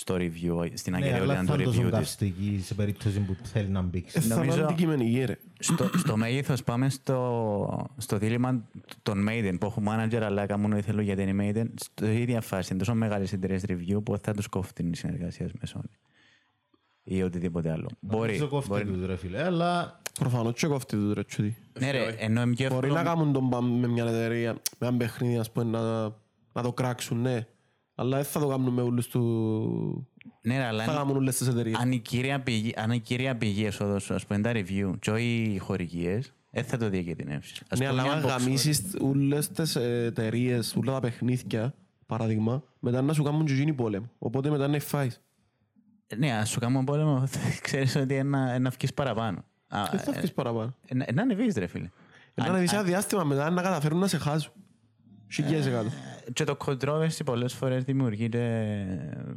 Στο 0.00 0.14
review, 0.14 0.68
στην 0.74 0.92
Ναι, 0.92 0.98
αλλά 0.98 1.06
ακαιρεότητα 1.06 1.44
θα 1.44 1.44
του 1.44 1.54
είναι 1.54 1.64
τόσο 1.64 1.80
review 1.80 1.84
της. 1.84 1.90
καυστική 1.92 2.60
σε 2.64 2.74
περίπτωση 2.74 3.20
που 3.20 3.36
θέλει 3.42 3.68
να 3.68 3.82
μπήξει. 3.82 4.18
Ε, 4.18 4.20
Θα 4.20 4.34
είναι 4.34 4.44
Νομίζω- 4.44 4.64
αντικειμενική 4.64 5.24
ρε. 5.24 5.36
στο, 5.58 5.90
στο 5.96 6.16
μέγεθος 6.16 6.64
πάμε 6.64 6.88
στο, 6.88 7.86
στο 7.96 8.18
δίλημα 8.18 8.62
των 9.02 9.26
Maiden 9.28 9.56
που 9.60 9.66
έχουν 9.66 9.86
manager 9.88 10.20
αλλά 10.22 10.46
κάνουν 10.46 10.72
ό,τι 10.72 10.82
θέλουν 10.82 11.02
για 11.02 11.16
την 11.16 11.38
Maiden 11.40 11.64
στο 11.74 12.06
ίδια 12.06 12.40
φάση 12.40 12.68
είναι 12.70 12.78
τόσο 12.78 12.94
μεγάλες 12.94 13.32
εταιρείες 13.32 13.62
review 13.68 14.02
που 14.04 14.18
θα 14.18 14.32
τους 14.34 14.46
κόφτουν 14.48 14.92
οι 14.92 14.96
συνεργασίες 14.96 15.50
με 15.52 15.60
Sony 15.74 15.90
ή 17.02 17.22
οτιδήποτε 17.22 17.70
άλλο. 17.70 17.88
Μπορεί, 18.00 18.26
Νομίζω 18.32 18.48
κόφτει 18.48 18.68
μπορεί. 18.68 18.84
τους, 18.84 19.06
ρε 19.06 19.16
φίλε, 19.16 19.42
αλλά 19.44 20.00
Προφανώς 20.18 20.52
και 20.54 20.66
κόφτει 20.66 20.96
τους 20.96 21.12
ρε 21.14 21.24
τσούτι. 21.24 21.56
Ναι 21.80 21.90
ρε, 21.90 22.14
ενώ 22.18 22.42
είναι 22.42 22.54
πιο 22.54 22.68
Μπορεί 22.68 22.90
να 22.90 22.98
εύκολο 23.00 23.16
κάνουν 23.16 23.32
τον 23.32 23.46
μπαμ 23.48 23.78
με 23.78 23.86
μια 23.88 24.04
εταιρεία, 24.04 24.52
με 24.78 24.86
ένα 24.86 24.96
παιχνίδι 24.96 25.38
ας 25.38 25.50
πούμε 25.50 25.78
να, 25.78 26.02
να 26.52 26.62
το 26.62 26.72
κράξουν, 26.72 27.20
ναι. 27.20 27.46
Αλλά 28.00 28.16
δεν 28.16 28.24
θα 28.24 28.40
το 28.40 28.46
κάνουν 28.48 28.72
με 28.74 28.82
όλους 28.82 29.08
του... 29.08 30.08
Ναι, 30.42 30.56
ρε, 30.56 30.64
αλλά 30.64 30.84
Θα 30.84 30.90
αν- 30.90 30.96
κάνουν 30.96 31.16
όλες 31.16 31.36
τις 31.36 31.48
εταιρείες. 31.48 31.78
αν 31.78 31.92
η 31.92 31.98
κύρια 31.98 32.40
πηγή, 32.40 32.72
αν 32.76 32.90
η 32.90 33.00
κύρια 33.00 33.36
πηγή 33.36 33.64
εσόδος 33.64 34.02
σου, 34.02 34.14
ας 34.14 34.26
πούμε, 34.26 34.40
τα 34.40 34.52
review 34.54 34.90
και 34.98 35.10
όχι 35.10 35.50
οι 35.54 35.58
χορηγίες, 35.58 36.32
δεν 36.50 36.64
θα 36.64 36.76
το 36.76 36.88
διακινδυνεύσεις. 36.88 37.62
Ας 37.68 37.78
Ναι, 37.78 37.86
πούμε, 37.88 38.00
αλλά 38.00 38.08
μια 38.08 38.18
αν 38.18 38.24
box 38.24 38.28
γαμίσεις 38.28 38.82
όλες 39.00 39.48
τις 39.48 39.76
εταιρείες, 39.76 40.76
όλα 40.76 40.92
τα 40.92 41.00
παιχνίδια, 41.00 41.74
παράδειγμα, 42.06 42.62
μετά 42.78 43.02
να 43.02 43.12
σου 43.12 43.22
κάνουν 43.22 43.44
και 43.44 43.52
εκείνοι 43.52 43.72
πόλεμο. 43.72 44.10
Οπότε 44.18 44.50
μετά 44.50 44.68
να 44.68 44.78
φάεις. 44.78 45.20
Ναι, 46.16 46.32
ας 46.32 46.48
σου 46.48 46.60
κάνουμε 46.60 46.84
πόλεμο, 46.84 47.24
ξέρεις 47.62 47.96
ότι 47.96 48.14
είναι 48.14 48.58
να 48.58 48.70
βγεις 48.70 48.94
παραπάνω. 48.94 49.44
Α, 49.68 49.82
Δεν 49.90 50.00
θα 50.00 50.10
ε, 50.14 50.18
βγεις 50.18 50.32
παραπάνω. 50.32 50.74
ε, 50.86 50.94
να- 50.94 51.06
Να 51.14 51.22
ανεβείς 51.22 51.54
ρε 51.56 51.66
φίλε. 51.66 51.90
Να 52.34 52.44
ανεβείς 52.44 52.72
ένα 52.72 52.82
διάστημα 52.82 53.24
μετά 53.24 53.50
να 53.50 53.62
καταφέρουν 53.62 53.98
να 53.98 54.06
σε 54.06 54.18
χάσουν. 54.18 54.52
Χιλιάδες 55.32 55.66
εκατό. 55.66 55.88
Και 56.32 56.44
το 56.44 56.56
controversy 56.64 57.20
πολλές 57.24 57.54
φορές 57.54 57.84
δημιουργείται 57.84 59.34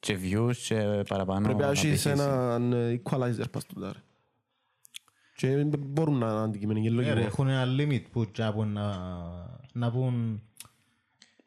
και 0.00 0.18
views 0.22 0.56
και 0.56 1.02
παραπάνω. 1.08 1.40
Πρέπει 1.40 1.58
να 1.60 1.66
έχεις 1.68 1.80
απαιτήσεις. 1.80 2.04
έναν 2.06 2.72
ε, 2.72 3.00
equalizer 3.04 3.50
πας 3.50 3.64
του 3.64 3.80
τάρε. 3.80 3.98
Και 5.36 5.64
μπορούν 5.78 6.18
να 6.18 6.26
είναι 6.30 6.40
αντικειμενικοί 6.40 6.90
Ναι, 6.90 7.02
ρε, 7.02 7.14
λόγοι. 7.14 7.26
Έχουν 7.26 7.48
ένα 7.48 7.64
limit 7.78 8.02
που 8.12 8.30
τσάπουν 8.30 8.72
να, 8.72 8.96
να 9.72 9.90
πούν 9.90 10.42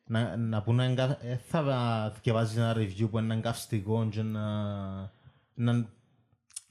να, 0.05 0.37
να 0.37 0.61
πούν 0.61 0.75
να 0.75 0.83
εγκα... 0.83 1.17
ε, 1.21 1.39
θα 1.47 2.13
διαβάζεις 2.23 2.57
ένα 2.57 2.75
review 2.77 3.07
που 3.11 3.19
είναι 3.19 3.33
εγκαυστικό 3.33 4.07
και 4.11 4.21
να, 4.21 4.51
να 5.53 5.89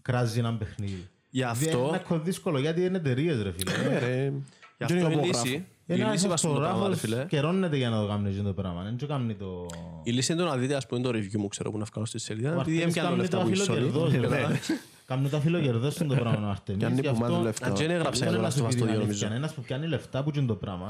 κράζει 0.02 0.38
ένα 0.38 0.54
παιχνίδι. 0.56 1.08
Γι' 1.30 1.42
αυτό- 1.42 1.86
Είναι 1.88 1.96
ακόμα 1.96 2.20
δύσκολο 2.20 2.58
γιατί 2.58 2.84
είναι 2.84 2.96
εταιρείες 2.96 3.42
ρε 3.42 3.52
φίλε. 3.52 3.72
Ναι, 3.88 3.98
ρε. 3.98 4.24
Γι' 4.24 4.86
Δεν 4.86 4.96
αυτό 4.96 4.96
είναι 4.96 5.08
η 5.08 5.12
υπόγραφο. 5.12 5.44
λύση, 5.44 5.54
η 5.56 5.64
Ένα 5.94 6.10
λύση 6.12 6.28
μας 6.28 6.40
το 6.40 6.48
πράγμα, 6.48 6.64
ρε 6.66 6.72
αυτογράφος 6.72 7.00
φίλε. 7.00 7.24
καιρώνεται 7.28 7.76
για 7.76 7.90
να 7.90 8.00
το 8.00 8.06
κάνει 8.08 8.28
αυτό 8.28 8.42
το 8.42 8.52
πράγμα. 8.52 8.82
Δεν 8.82 8.96
το 8.98 9.06
κάνει 9.06 9.34
το... 9.34 9.66
Η 10.02 10.10
λύση 10.10 10.32
είναι 10.32 10.42
το 10.42 10.48
να 10.48 10.56
δείτε, 10.56 10.74
ας 10.74 10.86
πούμε, 10.86 11.00
το 11.00 11.08
review 11.08 11.36
μου, 11.36 11.48
ξέρω, 11.48 11.70
που 11.70 11.78
να 11.78 11.84
βγάλω 11.84 12.06
στη 12.06 12.18
σελίδα, 12.18 12.56
Ο 12.56 12.60
επειδή 12.60 12.76
Αρτέμις 12.82 12.96
έμοιαλο 12.96 13.08
κάνει 13.08 13.20
λεφτά 13.20 13.38
το 13.38 13.44
που 13.44 13.50
έχει 13.50 13.60
αφιλοκερδός, 13.62 14.08
Sony. 14.08 14.14
ρε, 14.14 14.20
Καταλάβες. 14.20 14.58
φίλε. 14.58 14.78
Κάνουν 15.06 15.30
τα 15.30 15.40
φιλοκερδός 15.40 15.92
στον 15.94 16.08
το 16.08 16.14
πράγμα 16.14 16.46
ο 16.46 16.50
Αρτέμις. 16.50 16.80
Πιάνει 16.80 17.00
Γι' 17.00 17.08
που 17.08 17.16
μάθει 17.18 17.32
αυτό- 17.32 17.42
λεφτά. 17.44 17.66
Αν 17.66 17.72
και 17.74 17.82
δεν 17.86 17.90
έγραψα 17.96 18.24
Δεν 18.24 18.28
για 18.28 18.30
το 18.30 18.34
είναι 18.36 18.42
να 18.46 18.48
Last 18.48 18.56
of 18.56 18.58
σου 18.58 18.64
Us 18.64 18.68
πει 18.68 18.74
το 18.74 18.84
την 18.84 18.86
δύο, 18.94 19.02
αλήθεια. 19.02 19.26
νομίζω. 19.28 19.44
Ένας 19.44 19.54
που 19.54 19.60
πιάνει 19.62 19.86
λεφτά 19.86 20.22
που 20.22 20.30
είναι 20.36 20.46
το 20.46 20.54
πράγμα, 20.54 20.86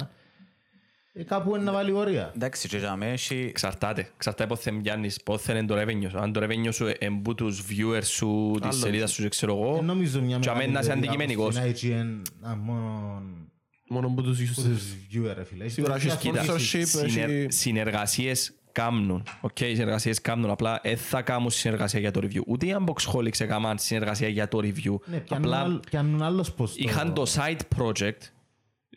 ε, 1.12 1.22
κάπου 1.22 1.54
είναι 1.54 1.64
να 1.64 1.72
βάλει 1.72 1.92
όρια. 1.92 2.32
Εντάξει, 2.34 2.68
και 2.68 2.76
για 2.78 2.96
μένα 2.96 3.12
έχει... 3.12 3.46
Εξαρτάται. 3.48 4.08
Εξαρτάται 4.16 4.46
πότε 4.54 4.70
πιάνεις, 4.82 5.22
πότε 5.22 5.52
είναι 5.52 5.66
το 5.66 5.74
revenue 5.80 6.10
σου. 6.10 6.18
Αν 6.18 6.32
το 6.32 6.40
revenue 6.44 6.72
σου 6.72 6.86
είναι 7.00 7.20
που 7.22 7.34
τους 7.34 7.62
viewers 7.70 8.04
σου, 8.04 8.58
τη 8.68 8.74
σελίδα 8.74 9.06
σου, 9.06 9.22
και 9.22 9.28
ξέρω 9.28 9.54
Δεν 9.54 9.64
εγώ, 9.64 9.82
νομίζω 9.82 10.20
μια 10.20 10.38
για 10.40 10.52
μεγάλη 10.52 10.66
μένα 10.66 10.80
είσαι 10.80 10.90
εταιρεία 10.92 11.10
αντικειμενικός. 11.10 11.56
όπως 11.56 11.80
την 11.80 12.22
IGN, 12.44 12.48
α, 12.50 12.56
μόνο 12.56 13.22
Μόνο 13.92 14.09
που 14.09 14.22
τους 14.22 14.38
που 14.38 14.61
users. 14.62 14.64
τους 14.64 14.83
viewer, 15.12 15.33
ρε 15.37 15.44
φίλε. 15.44 15.68
Σίγουρα 15.68 15.94
έχεις 15.94 16.14
Κοίτα, 16.14 16.44
sponsorship, 16.46 16.83
Συνε- 16.85 17.29
έχει- 17.29 17.46
συνεργασίες 17.53 18.53
κάμνουν. 18.72 19.22
Οκ, 19.40 19.61
οι 19.61 19.74
συνεργασίες 19.74 20.20
κάμνουν. 20.20 20.50
Απλά 20.50 20.81
δεν 20.83 20.96
θα 20.96 21.22
κάνουν 21.22 21.50
συνεργασία 21.50 22.00
για 22.00 22.11
το 22.11 22.20
review. 22.22 22.40
Ούτε 22.46 22.66
οι 22.66 22.76
unboxholics 22.79 23.40
έκαναν 23.40 23.79
συνεργασία 23.79 24.29
για 24.29 24.48
το 24.48 24.59
review. 24.59 24.94
Ναι, 25.05 25.16
πιάνουν 25.18 25.44
Απλά 25.46 25.59
άλλ- 25.59 25.79
πιάνουν 25.90 26.22
άλλος 26.22 26.53
πως 26.53 26.70
το- 26.70 26.76
είχαν 26.83 27.14
το 27.14 27.22
side 27.35 27.79
project. 27.83 28.18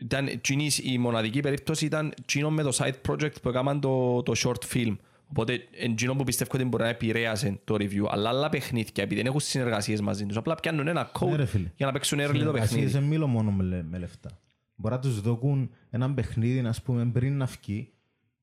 Ήταν, 0.01 0.27
εκείνης 0.27 0.77
η 0.83 0.97
μοναδική 0.97 1.39
περίπτωση 1.39 1.85
ήταν 1.85 2.13
εκείνο 2.21 2.49
με 2.51 2.63
το 2.63 2.69
side 2.79 3.11
project 3.11 3.41
που 3.41 3.49
έκαναν 3.49 3.79
το, 3.79 4.23
το 4.23 4.33
short 4.37 4.73
film. 4.75 4.95
Οπότε 5.29 5.67
εκείνο 5.71 6.15
που 6.15 6.23
πιστεύω 6.23 6.51
ότι 6.53 6.63
μπορεί 6.63 6.83
να 6.83 6.89
επηρέασε 6.89 7.59
το 7.63 7.75
review. 7.79 8.03
Αλλά 8.09 8.29
άλλα 8.29 8.49
παιχνίδια, 8.49 9.03
επειδή 9.03 9.15
δεν 9.15 9.25
έχουν 9.25 9.39
συνεργασίες 9.39 10.01
μαζί 10.01 10.25
τους, 10.25 10.37
απλά 10.37 10.55
πιάνουν 10.55 10.87
ένα 10.87 11.01
Ναι, 11.21 11.27
code 11.31 11.35
ρε 11.35 11.45
φίλε. 11.45 11.71
για 11.75 11.85
να 11.85 11.91
παίξουν 11.91 12.19
early 12.19 12.25
το 12.27 12.31
Συνεργασίες 12.37 12.69
παιχνίδι. 12.69 12.91
δεν 12.91 13.03
μιλώ 13.03 13.27
μόνο 13.27 13.51
με, 13.51 13.63
λε- 13.63 13.83
με 13.89 13.97
λεφτά. 13.97 14.29
Μπορεί 14.75 14.93
να 14.95 14.99
τους 15.01 15.21
δώκουν 15.21 15.69
ένα 15.89 16.13
παιχνίδι, 16.13 16.59
ας 16.67 16.81
πούμε, 16.81 17.05
πριν 17.05 17.37
να 17.37 17.45
βγει, 17.45 17.93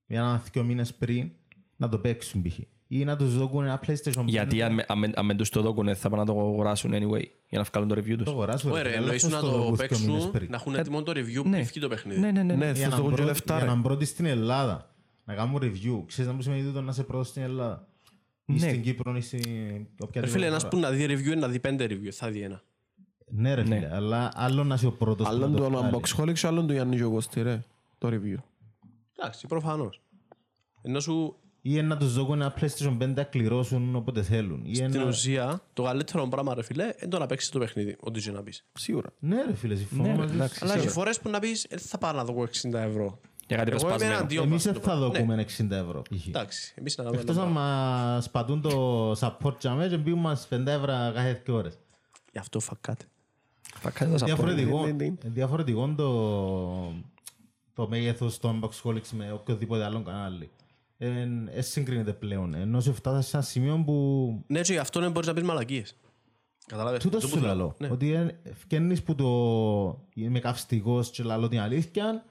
για 0.07 0.21
ένα 0.21 0.43
δύο 0.53 0.63
μήνες 0.65 0.95
πριν, 0.95 1.31
να 1.77 1.89
το 1.89 1.99
παίξουν 1.99 2.43
π.χ. 2.43 2.59
Ή 2.93 3.05
να 3.05 3.17
τους 3.17 3.37
δώκουν 3.39 3.65
ένα 3.65 3.81
PlayStation 3.87 4.21
5. 4.21 4.25
Γιατί 4.27 4.63
αν, 4.63 4.75
με- 4.75 4.85
αν, 4.89 4.99
με- 4.99 5.11
αν 5.15 5.27
με 5.27 5.35
τους 5.35 5.49
το 5.49 5.63
δώκουν 5.63 5.95
θα 5.97 6.09
πάνε 6.09 6.23
να 6.23 6.33
το 6.33 6.41
αγοράσουν 6.41 6.91
anyway 6.95 7.23
για 7.49 7.59
να 7.59 7.63
βγάλουν 7.63 7.89
το 7.89 7.95
review 7.95 8.11
το 8.11 8.17
τους. 8.17 8.27
αγοράσουν. 8.33 8.71
Ωραία, 8.71 8.83
ρε, 8.83 8.89
αλλά 8.89 8.99
εννοείς 8.99 9.23
πώς 9.23 9.33
να 9.33 9.41
το 9.41 9.47
το 9.51 9.53
δώκουν 9.57 9.77
δύο 9.77 9.87
μήνες 9.99 10.13
παίξουν, 10.13 10.31
πριν. 10.31 10.51
να 10.51 10.57
έχουν 10.57 10.75
έτοιμο 10.75 11.03
το 11.03 11.13
review 11.13 11.45
ναι. 11.45 11.51
πριν 11.51 11.65
βγει 11.65 11.81
το 11.81 11.89
παιχνίδι. 11.89 12.21
Ναι, 12.21 12.31
ναι, 12.31 12.43
ναι. 12.43 12.55
Ναι, 12.55 12.71
Για 12.71 12.75
θα 12.75 12.89
να 12.89 12.97
το 12.97 13.03
δουν 13.03 13.11
και 13.11 13.17
μπρο- 13.17 13.27
λεφτά, 13.27 13.57
Για 13.57 13.65
ρε. 13.67 13.71
να 13.75 13.81
πρώτη 13.83 14.05
στην 14.05 14.25
Ελλάδα. 14.25 14.95
Να 15.25 15.35
κάνουμε 15.35 15.59
review. 15.63 16.03
Ξέρεις 16.07 16.31
να 16.31 16.33
μου 16.37 16.43
σημαίνει 16.43 16.63
τούτο 16.63 16.81
να 16.81 16.91
είσαι 16.91 17.03
πρώτος 17.03 17.29
στην 17.29 17.43
Ελλάδα. 17.43 17.89
Ή 18.45 18.53
Ναι. 18.53 18.59
στην 18.59 18.83
Κύπρο 18.83 19.17
ή 19.17 19.21
στην 19.21 19.41
Ρε 19.43 19.85
οποιαδήποτε 20.01 20.27
φίλε, 20.29 20.47
ένας 20.47 20.63
χώρα. 20.63 20.69
που 20.75 20.79
να 20.79 20.91
δει 20.91 21.05
review 21.09 21.25
είναι 21.27 21.35
να 21.35 21.49
δει 21.49 21.59
πέντε 21.61 21.85
review, 21.91 22.09
θα 22.11 22.31
δει 22.31 22.41
ένα. 22.41 22.63
Ναι 23.31 23.55
ρε 23.55 23.63
φίλε, 23.63 23.89
αλλά 23.93 24.31
άλλο 24.35 24.65
να 24.65 24.75
είσαι 24.75 24.87
ο 24.87 24.93
πρώτος 24.93 25.27
που 25.27 25.33
Άλλον 25.33 25.51
να 25.51 25.57
το 25.59 25.65
του 25.65 25.71
βγάλει. 25.71 25.91
unboxholics 25.95 26.39
και 26.39 26.47
άλλον 26.47 26.67
του 26.67 26.73
Γιάννη 26.73 26.97
Γιωγώστη, 26.97 27.43
ρε. 27.43 27.61
Το 27.99 28.09
review. 28.09 28.37
Εντάξει, 29.19 29.47
προφανώς. 29.47 30.01
Ενώ 30.83 31.01
σου, 31.01 31.37
Ή 31.63 31.83
να 31.83 31.97
τους 31.97 32.15
δώκουν 32.15 32.41
ένα 32.41 32.55
PlayStation 32.61 32.97
5 33.03 33.13
να 33.15 33.23
κληρώσουν 33.23 33.95
όποτε 33.97 34.23
θέλουν. 34.23 34.65
Ή 34.65 34.75
στην 34.75 34.95
ένα... 34.95 35.05
ουσία, 35.05 35.61
το 35.73 35.83
καλύτερο 35.83 36.29
πράγμα, 36.29 36.55
ρε 36.55 36.63
φίλε, 36.63 36.85
είναι 36.85 37.11
το 37.11 37.19
να 37.19 37.27
παίξεις 37.27 37.51
το 37.51 37.59
παιχνίδι, 37.59 37.97
ό,τι 38.01 38.21
και 38.21 38.31
να 38.31 38.43
πεις. 38.43 38.65
Σίγουρα. 38.73 39.09
Ναι 39.19 39.43
ρε 39.43 39.55
φίλε, 39.55 39.75
συμφωνώ 39.75 40.15
μαζί 40.15 40.35
σου. 40.37 40.49
Αλλά 40.61 40.75
έχει 40.75 40.89
φορές 40.89 41.21
που 41.21 41.29
να 41.31 41.39
πεις, 41.39 41.67
δεν 41.71 41.79
θα 41.79 41.99
πάω 41.99 42.13
να 42.13 42.25
δω 42.25 42.35
60 42.63 42.73
ευρώ. 42.73 43.21
Για 43.47 43.57
κάτι 43.59 43.71
Εγώ 43.71 43.79
είμαι 43.81 43.89
προσπασμένο. 43.89 44.13
εναντίον 44.13 44.43
Εμείς 44.43 44.55
μας 44.55 44.63
δεν 44.65 44.75
στο 44.75 44.83
θα 44.83 44.97
πράγμα. 44.97 45.07
Ναι, 45.07 45.19
δώκουμε 45.19 45.47
60 45.59 45.71
ευρώ. 45.71 46.03
π.χ. 46.03 46.27
Εντάξει, 46.27 46.75
εμείς 46.77 46.97
να 46.97 47.05
κάνουμε 47.05 47.21
Εκτός 47.23 47.37
ένα 47.37 47.45
να 47.47 47.53
πράγμα. 47.53 47.71
μας 48.15 48.31
πατούν 48.31 48.61
το 48.61 49.11
support 49.13 49.57
για 49.61 49.75
μέσα 49.75 49.89
και 49.89 49.97
μπήκουν 49.97 50.21
μας 50.21 50.49
5 50.51 50.67
ευρώ 50.67 50.87
κάθε 50.87 51.43
δύο 51.45 51.55
ώρες. 51.55 51.79
Γι' 52.33 52.39
αυτό 52.39 52.61
φακάτε. 52.61 53.05
Θα 53.79 53.91
κάνεις 53.91 54.21
τα 54.21 54.27
support. 54.27 54.29
Διαφορετικό, 54.29 54.87
ναι, 54.87 54.93
ναι. 54.93 55.15
διαφορετικό 55.25 55.95
το, 55.97 56.93
το 57.75 57.89
μέγεθος 57.89 58.39
των 58.39 58.61
Boxholics 58.65 59.09
με 59.13 59.33
οποιοδήποτε 59.33 59.85
άλλο 59.85 60.03
κανάλι. 60.03 60.51
Δεν 60.97 61.49
συγκρίνεται 61.59 62.13
πλέον. 62.13 62.55
Ενώ 62.55 62.81
σε 62.81 62.93
φτάσεις 62.93 63.31
σε 63.31 63.37
ένα 63.37 63.45
σημείο 63.47 63.83
που 63.87 63.95
Ναι, 64.47 64.61
και 64.61 64.73
γι' 64.73 64.79
αυτό 64.79 65.01
δεν 65.01 65.11
μπορείς 65.11 65.29
να 65.29 65.35
πεις 65.35 65.43
μαλακίες. 65.43 65.97
Καταλάβες. 66.67 67.03
Τούτο 67.03 67.19
Το 67.19 67.27
σου 67.27 67.33
που 67.35 67.39
λέω. 67.41 67.47
λαλώ. 67.49 67.75
Ναι. 67.79 67.89
Ότι 67.91 68.13
εν- 68.13 68.37
φκαίνεις 68.55 69.03
που 69.03 69.15
το 69.15 69.29
είμαι 70.15 70.39
καυστικός 70.39 71.11
και 71.11 71.23
λαλώ 71.23 71.49
την 71.49 71.61
αλήθεια 71.61 72.25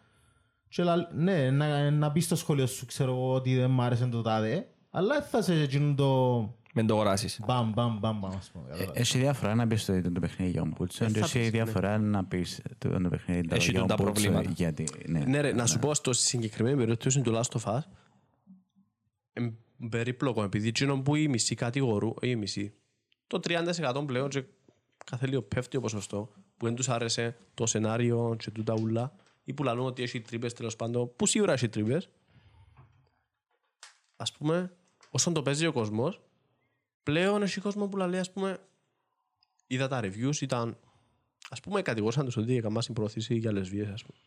και 0.70 0.84
λαλ- 0.84 1.12
ναι, 1.14 1.52
να, 1.52 1.92
να 1.92 2.12
πεις 2.12 2.26
στο 2.26 2.36
σχολείο 2.36 2.66
σου 2.68 2.86
ξέρω 2.86 3.12
εγώ 3.12 3.34
ότι 3.34 3.56
δεν 3.56 3.70
μ' 3.72 3.82
άρεσε 3.82 4.06
το 4.06 4.22
τάδε 4.22 4.68
αλλά 4.90 5.14
δεν 5.14 5.24
θα 5.24 5.42
σε 5.42 5.62
εκείνο 5.62 5.94
το 5.96 6.40
Μην 6.74 6.88
το 6.88 6.94
αγοράσεις. 6.94 7.40
μπαμ 7.46 7.72
μπαμ 7.74 7.98
μπαμ 8.00 8.20
μπαμ 8.20 8.32
ας 8.36 8.52
πούμε. 8.52 8.66
κατάλαβες. 8.70 9.00
Έχει 9.00 9.18
διαφορά 9.18 9.56
να 9.56 9.68
πεις 9.68 9.86
το 9.86 9.94
ίδιο 9.94 10.12
το 10.12 10.20
παιχνίδι 10.20 10.52
για 10.52 10.62
τον 10.62 10.74
Πούτσο 10.74 11.06
και 11.06 11.20
έχει 11.20 11.50
διαφορά 11.50 11.98
να 11.98 12.26
πεις 12.26 12.62
το 12.78 13.02
το 13.02 13.10
παιχνίδι 13.10 13.48
Έχει 13.52 13.72
για 13.72 13.82
τούτα 13.82 13.96
τον 13.96 14.06
Πούτσο 14.06 14.22
προβλήματα. 14.22 14.52
γιατί... 14.56 14.88
Ναι. 15.08 15.20
Ναι, 15.20 15.42
ρε, 15.42 15.54
να 15.54 15.66
σου 15.66 15.80
πω 15.80 15.94
στο 15.94 16.14
συγκεκριμένη 16.14 16.78
περίπτωση 16.78 17.22
του 17.22 17.34
Last 17.36 17.60
of 17.60 17.74
Us, 17.74 17.80
εμ, 19.34 19.52
περίπλοκο, 19.90 20.44
επειδή 20.44 20.68
εκείνο 20.68 21.02
που 21.02 21.16
οι 21.16 21.28
μισοί 21.28 21.56
κατηγορούν, 21.56 22.14
όχι 22.22 22.32
οι 22.32 22.36
μισοί, 22.36 22.74
το 23.28 23.40
30% 23.44 24.04
πλέον 24.06 24.30
και 24.30 24.44
κάθε 25.06 25.28
λίγο 25.28 25.42
πέφτει 25.42 25.78
ο 25.78 25.82
ποσοστό, 25.82 26.32
που 26.58 26.66
δεν 26.66 26.76
τους 26.76 26.90
άρεσε 26.90 27.38
το 27.54 27.66
σενάριο 27.66 28.36
και 28.40 28.52
τούτα 28.52 28.74
ούλα, 28.80 29.14
ή 29.44 29.54
που 29.54 29.64
λαλούν 29.64 29.86
ότι 29.86 30.04
έχει 30.04 30.22
τρύπες 30.22 30.54
τέλος 30.54 30.76
πάντων, 30.76 31.12
που 31.16 31.26
σίγουρα 31.26 31.54
έχει 31.54 31.70
τρύπες, 31.70 32.10
ας 34.16 34.32
πούμε, 34.32 34.74
όσον 35.10 35.34
το 35.34 35.42
παίζει 35.42 35.66
ο 35.66 35.72
κόσμος, 35.72 36.22
πλέον 37.04 37.42
έχει 37.42 37.60
κόσμο 37.62 37.88
που 37.88 37.98
λέει, 37.98 38.20
ας 38.20 38.32
πούμε, 38.32 38.58
είδα 39.68 39.88
τα 39.88 40.00
reviews, 40.04 40.42
ήταν, 40.42 40.78
ας 41.50 41.60
πούμε, 41.60 41.82
κατηγόρησαν 41.82 42.26
τους 42.26 42.38
ότι 42.38 42.58
έκαναν 42.58 42.82
συμπροωθήσει 42.82 43.36
για 43.36 43.52
λεσβίες, 43.52 43.88
ας 43.90 44.04
πούμε. 44.04 44.20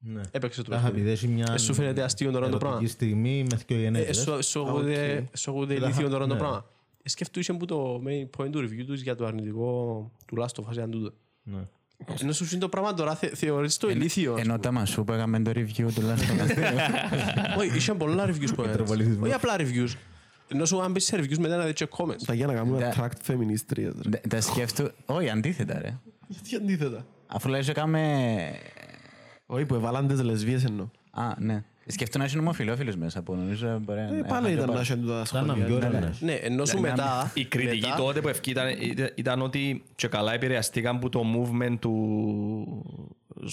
Ναι. 0.00 0.20
Έπαιξε 0.30 0.62
το 0.62 0.74
Αχα, 0.74 0.82
παιχνίδι. 0.82 1.00
επειδή 1.10 1.16
έχει 1.26 1.28
μια 1.34 1.52
Ε, 1.52 1.58
σου 1.58 1.74
φαίνεται 1.74 2.02
αστείο 2.02 2.30
τώρα 2.30 2.48
το 2.48 2.56
πράγμα. 2.56 2.76
ερωτική 2.76 2.92
στιγμή 2.92 3.44
με 3.50 3.56
δυο 3.66 3.76
Ε, 3.76 3.80
γενέτρες. 3.80 4.18
σου- 4.18 4.44
Σου 4.44 4.68
ακούγεται- 4.68 5.36
σου 5.36 5.50
ακούγεται 5.50 5.74
ηλίθιο 5.74 6.08
τώρα 6.08 6.26
το 6.26 6.32
ναι. 6.32 6.38
πράγμα. 6.40 6.66
Ε, 7.02 7.08
Σκεφτούσε 7.08 7.52
που 7.52 7.64
το 7.64 8.02
main 8.06 8.26
point 8.36 8.50
του 8.50 8.58
review 8.58 8.84
τους 8.86 9.00
για 9.00 9.14
το 9.14 9.26
αρνητικό 9.26 10.10
του 10.26 10.36
Last 10.38 10.62
of 10.62 10.68
Us 10.68 10.72
ήταν 10.72 10.90
τούτο. 10.90 11.12
Ναι. 11.42 11.68
Ενώ 12.20 12.32
σου 12.32 12.46
είναι 12.50 12.60
το 12.60 12.68
πράγμα 12.68 12.94
τώρα 12.94 13.14
θε- 13.14 13.34
θεωρείς 13.36 13.76
το 13.76 13.90
ηλίθιο. 13.90 14.34
ας 14.34 14.40
Ενώ 14.40 14.58
τα 14.58 14.72
μασού 14.72 15.04
που 15.04 15.12
έκαμε 15.12 15.40
το 15.42 15.50
review 15.54 15.92
του 15.94 16.00
Last 16.02 16.18
of 16.18 16.44
Us. 16.44 16.54
πούμε. 16.54 17.54
Όχι, 17.58 17.76
είχε 17.76 17.94
πολλά 17.94 18.26
reviews 18.28 18.54
που 18.54 18.62
Υπερβολισμό. 18.62 19.24
Όχι 19.24 19.32
απλά 19.32 19.56
reviews. 19.58 19.88
Ενώ 20.52 20.64
σου 20.64 20.80
αν 20.82 20.90
μπεις 20.92 21.04
σε 21.04 21.16
reviews 21.16 21.38
μετά 21.38 21.56
να 21.56 21.64
δεις 21.64 21.72
και 21.74 21.88
comments. 21.96 22.22
Τα 22.26 22.34
για 22.34 22.46
να 22.46 22.54
κάνουμε 22.54 22.78
Ναι. 22.78 22.92
attract 22.96 23.16
feministρίες, 23.22 23.92
ρε. 24.02 24.10
Δε- 24.10 24.28
Τα 24.28 24.40
σκέφτου... 24.40 24.90
Όχι, 25.06 25.28
αντίθετα 25.30 25.78
ρε. 25.82 25.98
Γιατί 26.28 26.56
αντίθετα; 26.56 27.06
Αφού 27.26 27.48
λέει 27.48 27.64
έκαμε... 27.68 28.38
Όχι, 29.46 29.64
που 29.66 29.74
εβάλαν 29.74 30.08
τις 30.08 30.22
λεσβίες 30.22 30.64
εννοώ. 30.64 30.86
Α, 31.10 31.34
ναι. 31.38 31.62
Σκέφτομαι 31.90 32.24
να 32.24 32.30
είναι 32.30 32.40
ομοφιλόφιλος 32.40 32.96
μέσα 32.96 33.22
που 33.22 33.34
νομίζω 33.34 33.78
μπορεί 33.82 34.00
Ε, 34.00 34.02
να... 34.10 34.24
πάλι 34.24 34.52
ήταν 34.52 34.70
να 34.72 34.80
έχουν 34.80 35.06
τα 35.06 35.24
Σαν 35.24 35.46
να 35.46 35.54
μην 35.56 35.66
σχόλια. 35.66 35.88
ωραία. 35.88 36.14
Ναι, 36.20 36.32
ενώ 36.32 36.64
σου 36.64 36.80
μετά... 36.80 37.30
Η 37.34 37.44
κριτική 37.44 37.80
μετά- 37.86 37.96
τότε 37.96 38.20
που 38.20 38.28
ευκεί 38.28 38.50
ήταν, 38.50 38.68
ήταν- 38.80 39.10
ήταν 39.14 39.42
ότι 39.42 39.84
και 39.94 40.08
καλά 40.08 40.32
επηρεαστήκαν 40.32 40.96
από 40.96 41.08
το 41.08 41.22
movement 41.36 41.76
του 41.80 41.94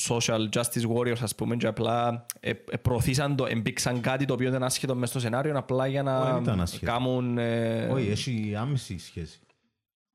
social 0.08 0.50
justice 0.50 0.88
warriors 0.96 1.20
ας 1.22 1.36
πούμε 1.36 1.56
και 1.56 1.68
απλά 1.68 2.26
ε, 2.40 2.50
ε, 2.50 2.78
προωθήσαν 2.82 3.36
το, 3.36 3.46
εμπήξαν 3.46 4.02
κάτι 4.02 4.26
το 4.26 4.34
οποίο 4.34 4.48
δεν 4.48 4.56
είναι 4.58 4.66
άσχετο 4.66 4.96
μες 4.96 5.10
στο 5.10 5.20
σενάριο 5.20 5.58
απλά 5.58 5.88
για 5.88 6.02
Όχι, 6.04 6.24
δεν 6.26 6.34
να 6.34 6.42
ήταν 6.42 6.62
άσχετο. 6.62 6.86
κάνουν... 6.92 7.38
ε, 7.38 7.88
Όχι, 7.88 8.10
έχει 8.10 8.56
άμεση 8.58 8.98
σχέση. 9.00 9.40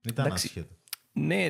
Δεν 0.01 0.13
ήταν 0.13 0.27
Εντάξει. 0.27 0.47
άσχετο. 0.47 0.75
Ναι, 1.13 1.49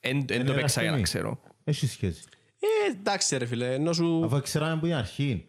δεν 0.00 0.26
το 0.26 0.34
Είναι 0.34 0.50
έπαιξα 0.50 0.82
για 0.82 0.90
να 0.90 0.96
εραστεχνή. 0.96 1.02
ξέρω. 1.02 1.40
Έχει 1.64 1.86
σχέση. 1.86 2.22
Ε, 2.58 2.90
εντάξει 2.98 3.36
ρε 3.36 3.46
φίλε, 3.46 3.74
ενώ 3.74 3.92
σου... 3.92 4.22
Αφού 4.24 4.40
ξέραμε 4.40 4.72
από 4.72 4.82
την 4.86 4.94
αρχή 4.94 5.46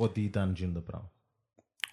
ότι 0.00 0.20
ήταν 0.20 0.50
εκείνο 0.50 0.72
το 0.72 0.80
πράγμα. 0.80 1.10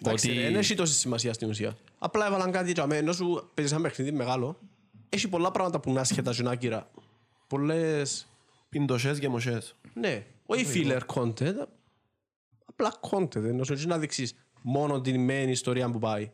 Εντάξει, 0.02 0.30
Ότι- 0.30 0.38
ρε, 0.40 0.44
δεν 0.46 0.56
έχει 0.56 0.76
τόση 0.76 0.94
σημασία 0.94 1.34
στην 1.34 1.50
ουσία. 1.50 1.76
Απλά 2.00 2.26
έβαλαν 2.28 2.52
κάτι 2.52 2.72
για 2.72 2.86
μένα, 2.86 3.00
ενώ 3.02 3.12
σου 3.14 3.50
παίζεις 3.54 3.74
ένα 3.74 3.82
παιχνίδι 3.82 4.12
μεγάλο, 4.12 4.60
έχει 5.10 5.28
πολλά 5.30 5.52
πράγματα 5.52 5.80
που 5.80 5.90
είναι 5.90 6.00
άσχετα 6.00 6.32
και 6.32 6.38
είναι 6.42 6.50
άκυρα. 6.52 6.90
Πολλές, 7.48 8.28
Πιντοσές 8.70 9.20
και 9.20 9.30
μοσές. 9.30 9.76
ναι, 9.94 10.26
όχι 10.46 10.66
filler 10.74 11.00
content, 11.16 11.66
απλά 12.66 12.94
content, 13.10 13.36
ενώ 13.44 13.64
σου 13.64 13.74
έτσι 13.74 13.88
να 13.88 13.98
δείξεις 13.98 14.36
μόνο 14.62 15.02
την 15.02 15.28
main 15.30 15.48
ιστορία 15.50 15.90
που 15.92 16.00
πάει. 16.00 16.32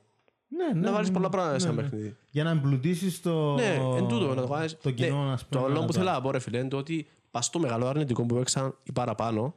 Ναι, 0.47 0.67
ναι, 0.73 0.79
Να 0.87 0.91
βάλεις 0.91 1.07
ναι, 1.07 1.13
πολλά 1.13 1.29
πράγματα 1.29 1.59
σε 1.59 1.65
ναι, 1.67 1.73
ένα 1.73 1.81
ναι. 1.81 1.89
παιχνίδι. 1.89 2.15
Για 2.31 2.43
να 2.43 2.49
εμπλουτίσεις 2.49 3.21
το... 3.21 3.53
Ναι, 3.53 3.73
εν 3.73 4.07
τούτο 4.07 4.33
να 4.33 4.41
το 4.41 4.47
κάνεις. 4.47 4.77
Το 4.81 4.91
κοινό, 4.91 5.23
Ναι, 5.25 5.31
ας 5.31 5.45
πούμε. 5.45 5.61
Το 5.61 5.67
άλλο 5.67 5.79
να 5.79 5.85
που 5.85 5.91
το- 5.91 5.99
θέλω 5.99 6.11
να 6.11 6.21
πω 6.21 6.31
ρε 6.31 6.39
φίλε 6.39 6.57
είναι 6.57 6.67
το 6.67 6.77
ότι 6.77 7.07
πας 7.31 7.45
στο 7.45 7.59
μεγάλο 7.59 7.87
αρνητικό 7.87 8.25
που 8.25 8.35
παίξαν 8.35 8.75
ή 8.83 8.91
παραπάνω 8.91 9.55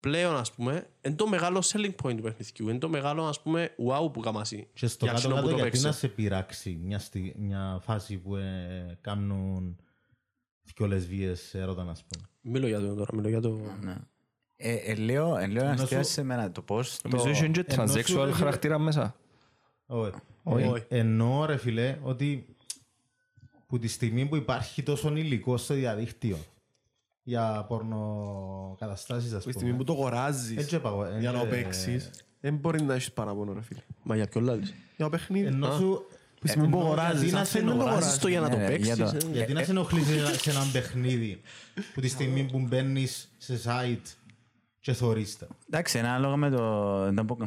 πλέον 0.00 0.36
ας 0.36 0.52
πούμε 0.52 0.86
είναι 1.00 1.14
το 1.14 1.26
μεγάλο 1.26 1.62
selling 1.64 1.94
point 2.02 2.16
του 2.16 2.22
παιχνιδιού. 2.22 2.68
Είναι 2.68 2.78
το 2.78 2.88
μεγάλο 2.88 3.24
ας 3.24 3.42
πούμε 3.42 3.74
wow 3.78 4.12
που 4.12 4.20
καμασί. 4.20 4.68
Και 4.72 4.86
στο 4.86 5.04
για 5.04 5.14
κάτω 5.14 5.28
εκείνο 5.28 5.40
που 5.40 5.46
κάτω 5.46 5.56
το 5.56 5.62
γιατί 5.62 5.70
παίξε. 5.70 5.86
να 5.86 5.92
σε 5.92 6.08
πειράξει 6.08 6.78
μια, 6.82 6.98
στι... 6.98 7.34
μια 7.38 7.80
φάση 7.82 8.16
που 8.16 8.36
ε, 8.36 8.98
κάνουν 9.00 9.76
δυο 10.62 10.86
λεσβείες 10.86 11.54
έρωτα, 11.54 11.82
ας 11.90 12.04
πούμε. 12.04 12.28
Μιλώ 12.40 12.66
για 12.66 12.80
το 12.80 12.94
τώρα, 12.94 13.14
μιλώ 13.14 13.28
για 13.28 13.40
το... 13.40 13.60
Ναι. 13.80 13.96
Ε, 14.56 14.74
ε, 14.74 14.94
λέω, 14.94 15.36
ε, 15.36 15.46
λέω 15.46 15.64
Ενώ 15.64 15.82
αστεία 15.82 16.02
σου- 16.02 16.10
σε 16.10 16.22
μένα 16.22 16.52
το 16.52 16.62
πώς 16.62 17.00
το... 17.00 17.08
Νομίζω 17.08 17.28
είχε 17.30 17.48
και 17.48 17.64
ενώ 17.68 17.86
σου, 17.86 17.94
transsexual 17.98 18.24
ρε, 18.24 18.32
χαρακτήρα 18.32 18.78
μέσα. 18.78 19.16
Όχι. 19.86 20.12
Όχι. 20.42 20.84
Ε, 20.88 20.98
Εννοώ 20.98 21.44
ρε 21.44 21.56
φίλε 21.56 21.98
ότι 22.02 22.56
που 23.66 23.78
τη 23.78 23.88
στιγμή 23.88 24.26
που 24.26 24.36
υπάρχει 24.36 24.82
τόσο 24.82 25.16
υλικό 25.16 25.56
στο 25.56 25.74
διαδίκτυο 25.74 26.38
για 27.28 27.64
πορνοκαταστάσεις 27.68 29.32
ας 29.32 29.44
Τη 29.44 29.50
στιγμή 29.52 29.70
πούμε. 29.72 29.84
που 29.84 29.84
το 29.84 29.92
αγοράζεις 29.92 30.56
Έτσι 30.56 30.74
είπα, 30.74 30.90
ε, 31.16 31.20
για 31.20 31.32
να 31.32 31.40
ε, 31.40 31.44
παίξεις, 31.44 32.10
δεν 32.40 32.54
μπορεί 32.56 32.82
να 32.82 32.94
έχεις 32.94 33.12
παραπονό 33.12 33.52
ρε 33.52 33.62
φίλε. 33.62 33.80
Μα 34.02 34.16
για 34.16 34.26
ποιο 34.26 34.40
λάδι. 34.40 34.62
Για 34.96 35.04
το 35.04 35.08
παιχνίδι. 35.08 35.46
Ενώ 35.46 35.72
σου... 35.72 36.06
Τη 36.40 36.48
στιγμή 36.48 36.68
που 36.68 36.76
εννοώ 36.76 36.86
αγοράζεις, 36.92 37.18
γιατί 37.20 37.32
να 37.34 37.38
αν 37.40 37.46
σε 37.46 37.52
θέλει 37.52 37.64
να 37.64 37.70
το 37.76 37.80
αγοράσεις 37.80 38.00
αγοράσεις. 38.02 38.22
το 38.22 38.28
για 38.28 38.40
να 38.40 38.48
το 38.48 38.56
Ναι, 38.56 38.68
ρε, 38.68 38.76
για 38.76 38.96
παίξεις. 38.96 39.20
το- 39.24 39.28
ε. 39.30 39.36
Γιατί 39.36 39.52
να 39.52 39.62
σε 39.62 39.70
ενοχλείς 39.70 40.06
σε 40.40 40.50
έναν 40.50 40.70
παιχνίδι 40.72 41.40
που 41.94 42.00
τη 42.00 42.08
στιγμή 42.08 42.42
που 42.44 42.58
μπαίνεις 42.68 43.28
σε 43.38 43.60
site 43.64 44.06
και 44.80 44.92
θωρείς 44.92 45.38
τα. 45.38 45.46
Εντάξει, 45.66 45.98
είναι 45.98 46.08
ανάλογα 46.08 46.36
με 46.36 46.50
το... 46.50 46.62
να 47.12 47.24
πω- 47.24 47.38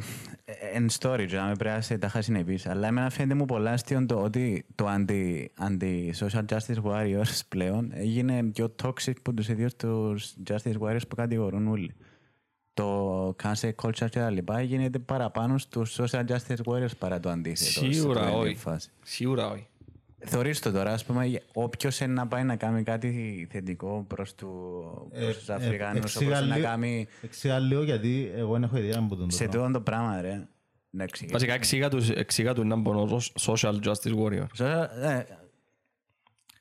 ε, 0.44 0.52
Εν 0.72 0.88
story, 0.98 1.26
να 1.32 1.44
με 1.46 1.54
πρέπει 1.56 1.74
να 1.74 1.80
σε 1.80 1.98
τα 1.98 2.08
χάσεις 2.08 2.24
συνεπείς. 2.26 2.66
Αλλά 2.66 2.86
εμένα 2.86 3.10
φαίνεται 3.10 3.34
μου 3.34 3.44
πολλά 3.44 3.70
αστείο 3.70 4.06
το 4.06 4.22
ότι 4.22 4.66
το 4.74 4.86
anti, 4.88 5.44
anti-social 5.68 6.44
justice 6.48 6.82
warriors 6.84 7.40
πλέον 7.48 7.90
έγινε 7.94 8.42
πιο 8.42 8.74
toxic 8.82 9.12
από 9.18 9.32
τους 9.32 9.48
ίδιους 9.48 9.74
τους 9.76 10.34
justice 10.50 10.78
warriors 10.80 11.08
που 11.08 11.16
κατηγορούν 11.16 11.68
όλοι. 11.68 11.94
Το 12.74 13.28
cancel 13.42 13.70
culture 13.82 14.08
και 14.10 14.18
τα 14.18 14.30
λοιπά 14.30 14.60
γίνεται 14.62 14.98
παραπάνω 14.98 15.58
στους 15.58 15.98
social 16.00 16.24
justice 16.26 16.56
warriors 16.64 16.96
παρά 16.98 17.20
το 17.20 17.30
αντίθετο. 17.30 17.70
Σίγουρα 17.92 18.22
σε 18.24 18.30
πρώτη 18.30 18.46
όχι. 18.48 18.56
φάση. 18.56 18.90
Σίγουρα 19.02 19.50
όχι. 19.50 19.66
Θεωρείς 20.24 20.60
το 20.60 20.70
τώρα, 20.72 20.92
ας 20.92 21.04
πούμε, 21.04 21.40
όποιος 21.52 22.00
είναι 22.00 22.12
να 22.12 22.26
πάει 22.26 22.42
να 22.44 22.56
κάνει 22.56 22.82
κάτι 22.82 23.46
θετικό 23.50 24.04
προς, 24.08 24.34
του, 24.34 24.50
προς 25.20 25.36
τους 25.38 25.48
Αφρικάνους, 25.50 26.16
όπως 26.16 26.46
να 26.48 26.58
κάνει 26.58 27.06
Εξήγα 27.22 27.58
λίγο 27.58 27.82
γιατί 27.82 28.32
εγώ 28.36 28.52
δεν 28.52 28.62
έχω 28.62 28.76
ιδέα 28.76 28.98
από 28.98 29.16
τον 29.16 29.30
σε 29.30 29.44
τόπο. 29.44 29.56
τούτο 29.58 29.70
το 29.72 29.80
πράγμα, 29.80 30.20
ρε. 30.20 30.48
Να 30.90 31.02
εξηγήσω. 31.02 31.32
Βασικά 31.36 31.54
εξήγα 31.54 31.88
τους- 31.88 32.10
εξήγα 32.10 32.54
τους 32.54 32.64
να 32.64 32.76
μπορώ 32.76 33.20
social 33.40 33.74
justice 33.84 34.14
warrior. 34.18 34.46
Σωστά, 34.54 35.02
ε, 35.10 35.26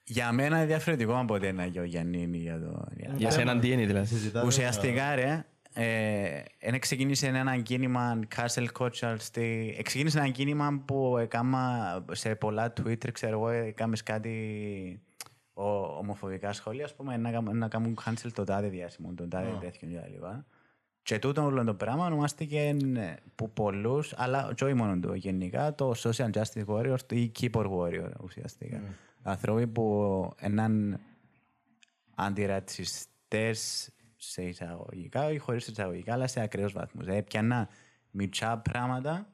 Για 0.03 0.32
μένα 0.32 0.57
είναι 0.57 0.66
διαφορετικό 0.66 1.18
από 1.20 1.34
ότι 1.34 1.47
ένα 1.47 1.66
για 1.66 1.82
ο 1.82 1.86
Γιάννη 1.86 2.30
ή 2.34 2.38
για 2.38 2.59
το... 2.59 2.86
για- 2.97 3.14
Για 3.18 3.32
σένα 3.32 3.59
τι 3.59 3.72
είναι 3.72 3.86
δηλαδή. 3.86 4.05
Συζητάμε- 4.07 4.47
Ουσιαστικά, 4.47 5.16
ρε, 5.16 5.45
ε, 5.74 6.41
ένα 6.57 6.80
ξεκίνησε 6.80 7.28
ένα 7.28 7.57
κίνημα 7.57 8.19
Castle 8.36 8.67
Culture 8.80 9.15
στη... 9.17 9.76
ε, 9.78 9.82
Ξεκίνησε 9.82 10.17
ένα 10.17 10.30
κίνημα 10.30 10.82
που 10.86 11.17
έκανα 11.17 12.05
σε 12.11 12.36
πολλά 12.36 12.74
Twitter, 12.82 13.11
ξέρω 13.11 13.32
εγώ, 13.32 13.49
έκαμες 13.49 14.03
κάτι 14.03 15.01
ο, 15.53 15.63
ομοφοβικά 15.97 16.53
σχόλια, 16.53 16.86
ας 16.86 16.95
πούμε, 16.95 17.17
να, 17.17 17.32
κάνουν- 17.32 17.57
να 17.57 17.67
κάνουν 17.67 17.97
cancel 18.05 18.30
το 18.34 18.43
τάδε 18.43 18.67
διάσημο, 18.67 19.13
το 19.15 19.28
τάδε 19.28 19.57
τέτοιο 19.59 19.88
και 19.88 19.95
τα 19.95 20.07
λοιπά. 20.07 20.45
Και 21.03 21.19
τούτο 21.19 21.43
όλο 21.43 21.63
το 21.63 21.74
πράγμα 21.74 22.05
ονομάστηκε 22.05 22.59
ε, 22.95 23.15
που 23.36 23.51
πολλούς, 23.51 24.13
αλλά 24.17 24.51
και 24.55 24.63
όχι 24.63 24.74
μόνο 24.74 24.99
το 24.99 25.13
γενικά, 25.13 25.76
το 25.76 25.93
Social 25.97 26.30
Justice 26.32 26.65
Warrior 26.65 27.11
ή 27.11 27.32
Keyboard 27.39 27.69
Warrior 27.78 28.09
ουσιαστικά. 28.24 28.82
Άνθρωποι 29.22 29.67
που 29.67 30.30
έναν 30.39 30.99
αντιρατσιστές 32.15 33.89
σε 34.24 34.41
εισαγωγικά 34.41 35.32
ή 35.32 35.38
χωρίς 35.38 35.67
εισαγωγικά, 35.67 36.13
αλλά 36.13 36.28
σε 36.28 36.41
ακραίους 36.41 36.74
βαθμούς. 36.74 37.05
Δηλαδή, 37.05 37.24
πιανά 37.24 37.69
μητσά 38.11 38.57
πράγματα 38.57 39.28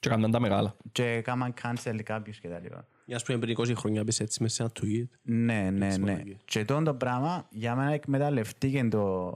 Και 0.00 0.08
κάναν 0.08 0.30
τα 0.30 0.40
μεγάλα. 0.40 0.76
και 0.92 1.04
έκαναν 1.04 1.54
cancel 1.62 2.00
κάποιους 2.04 2.38
και 2.38 2.48
τα 2.48 2.58
λοιπά. 2.58 2.86
Για 3.04 3.16
ας 3.16 3.22
πούμε 3.22 3.38
πριν 3.38 3.56
20 3.58 3.72
χρόνια 3.76 4.04
πες 4.04 4.20
έτσι 4.20 4.42
μέσα 4.42 4.54
σε 4.54 4.62
ένα 4.62 4.72
tweet. 4.80 5.08
Ναι, 5.22 5.70
ναι, 5.70 5.70
ναι. 5.70 5.90
σημαντική. 5.90 6.36
Και 6.44 6.64
τούτο 6.64 6.82
το 6.82 6.94
πράγμα 6.94 7.46
για 7.50 7.74
μένα 7.76 7.92
εκμεταλλευτήκε 7.92 8.84
το... 8.84 9.32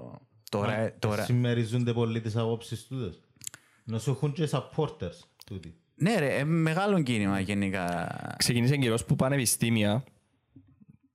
Τώρα, 0.50 0.94
τώρα, 0.98 1.24
Συμμεριζούνται 1.24 1.92
πολύ 1.92 2.20
τις 2.20 2.36
απόψεις 2.36 2.86
τούτες. 2.86 3.20
Να 3.84 3.98
σου 3.98 4.10
έχουν 4.10 4.32
και 4.32 4.48
supporters 4.52 5.18
τούτοι. 5.46 5.74
ναι 5.94 6.18
ρε, 6.18 6.36
ε, 6.38 6.44
μεγάλο 6.44 7.02
κίνημα 7.02 7.40
γενικά. 7.40 8.16
Ξεκίνησε 8.36 8.76
καιρός 8.76 9.04
που 9.04 9.16
πανεπιστήμια 9.16 10.04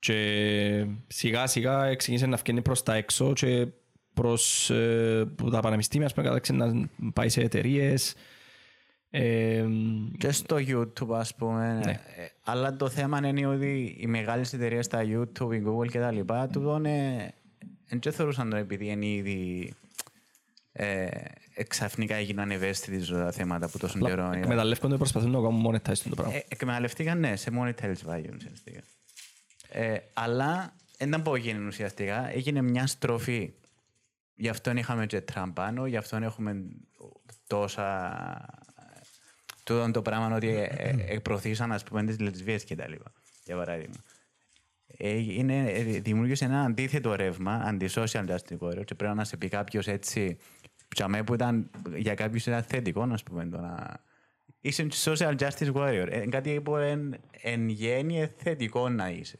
και 0.02 0.86
σιγά 1.06 1.46
σιγά 1.46 1.94
ξεκίνησε 1.94 2.26
να 2.26 2.36
βγαίνει 2.36 2.62
προς 2.62 2.82
τα 2.82 2.94
έξω 2.94 3.32
και 3.32 3.66
προς 4.14 4.70
ε, 4.70 5.24
που 5.36 5.50
τα 5.50 5.60
πανεπιστήμια 5.60 6.06
ας 6.06 6.14
πούμε 6.14 6.26
κατάξε 6.26 6.52
να 6.52 6.88
πάει 7.12 7.28
σε 7.28 7.40
εταιρείες 7.40 8.14
ε, 9.10 9.64
Και 10.18 10.30
στο 10.30 10.56
YouTube, 10.58 11.14
ας 11.14 11.34
πούμε. 11.34 11.80
Ναι. 11.84 11.90
Ε, 11.90 12.26
αλλά 12.44 12.76
το 12.76 12.88
θέμα 12.88 13.26
είναι 13.26 13.46
ότι 13.46 13.96
οι 13.98 14.06
μεγάλες 14.06 14.52
εταιρείες 14.52 14.84
στα 14.84 15.00
YouTube, 15.02 15.52
η 15.52 15.62
Google 15.66 15.88
και 15.90 15.98
τα 15.98 16.10
λοιπά, 16.10 16.46
τούτο 16.46 16.76
είναι... 16.76 17.32
Δεν 18.00 18.12
θεωρούσαν 18.12 18.50
το 18.50 18.56
επειδή 18.56 18.86
είναι 18.86 19.06
ήδη 19.06 19.72
ε, 20.72 21.06
εξαφνικά 21.54 22.14
έγιναν 22.14 22.50
ευαίσθητοι 22.50 23.04
στα 23.04 23.32
θέματα 23.32 23.68
που 23.68 23.78
τόσο 23.78 23.98
καιρό. 23.98 24.26
είναι. 24.26 24.38
εκμεταλλεύονται 24.38 24.96
προσπαθούν 24.96 25.30
να 25.30 25.40
κάνουν 25.40 25.66
monetize 25.66 25.98
το 26.08 26.14
πράγμα. 26.14 26.34
Ε, 26.34 26.44
εκμεταλλευτήκαν, 26.48 27.18
ναι, 27.18 27.36
σε 27.36 27.50
monetary 27.54 28.10
value 28.10 28.34
ουσιαστικά. 28.36 28.80
Ε, 29.74 29.98
αλλά 30.12 30.76
δεν 30.98 31.08
ήταν 31.08 31.22
που 31.22 31.34
έγινε 31.34 31.66
ουσιαστικά. 31.66 32.30
Έγινε 32.32 32.62
μια 32.62 32.86
στροφή. 32.86 33.52
Γι' 34.34 34.48
αυτό 34.48 34.70
είχαμε 34.70 35.06
και 35.06 35.20
Τραμπ 35.20 35.54
πάνω, 35.54 35.86
γι' 35.86 35.96
αυτό 35.96 36.16
έχουμε 36.16 36.64
τόσα... 37.46 38.60
Τούτο 39.64 39.90
το 39.90 40.02
πράγμα 40.02 40.36
ότι 40.36 40.48
ε, 40.48 40.94
ε, 41.06 41.18
προωθήσαν 41.18 41.72
ας 41.72 41.82
πούμε 41.82 42.04
τις 42.04 42.18
λεσβίες 42.18 42.64
και 42.64 42.76
τα 42.76 42.88
λοιπά, 42.88 43.12
για 43.44 43.56
παράδειγμα. 43.56 43.96
Ε, 44.96 45.18
είναι, 45.18 45.70
ε, 45.70 45.82
δημιούργησε 45.82 46.44
ένα 46.44 46.62
αντίθετο 46.62 47.14
ρεύμα, 47.14 47.62
αντι-social 47.64 48.26
justice 48.26 48.58
warrior 48.58 48.84
και 48.84 48.94
πρέπει 48.94 49.16
να 49.16 49.24
σε 49.24 49.36
πει 49.36 49.48
κάποιος 49.48 49.86
έτσι, 49.86 50.38
ψαμέ 50.88 51.22
που 51.22 51.34
ήταν 51.34 51.70
για 51.96 52.14
κάποιους 52.14 52.46
ήταν 52.46 52.62
θετικό, 52.62 53.06
να 53.06 53.18
πούμε 53.24 53.46
το 53.46 53.60
να... 53.60 54.00
Είσαι 54.60 54.86
social 55.04 55.36
justice 55.36 55.72
warrior. 55.72 56.06
Ε, 56.10 56.26
κάτι 56.26 56.60
που 56.60 56.76
εν, 56.76 57.20
εν 57.40 57.68
γέννη 57.68 58.20
ε, 58.20 58.34
θετικό 58.36 58.88
να 58.88 59.10
είσαι. 59.10 59.38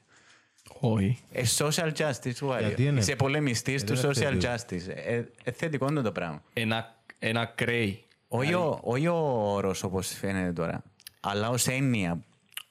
Όχι. 0.84 1.18
Ε, 1.32 1.42
social 1.58 1.90
justice 1.96 2.48
warrior. 2.48 2.58
Γιατί 2.60 2.84
είναι- 2.84 3.00
Είσαι 3.00 3.16
πολεμιστής 3.16 3.84
του 3.84 3.92
γιατί 3.92 4.06
είναι 4.06 4.36
social 4.38 4.40
θετικό. 4.40 4.52
justice. 4.88 4.94
Ε, 5.06 5.22
ε, 5.44 5.50
θετικό 5.50 5.86
είναι 5.90 6.00
το 6.02 6.12
πράγμα. 6.12 6.42
Ένα, 6.52 6.96
ένα 7.18 7.44
κρέι. 7.44 8.02
Όχι 8.28 8.54
ο, 8.54 8.78
όχι 8.82 9.06
ο 9.06 9.16
όρος 9.52 9.82
όπως 9.82 10.08
φαίνεται 10.08 10.52
τώρα, 10.52 10.82
αλλά 11.20 11.48
ως 11.48 11.66
έννοια. 11.66 12.24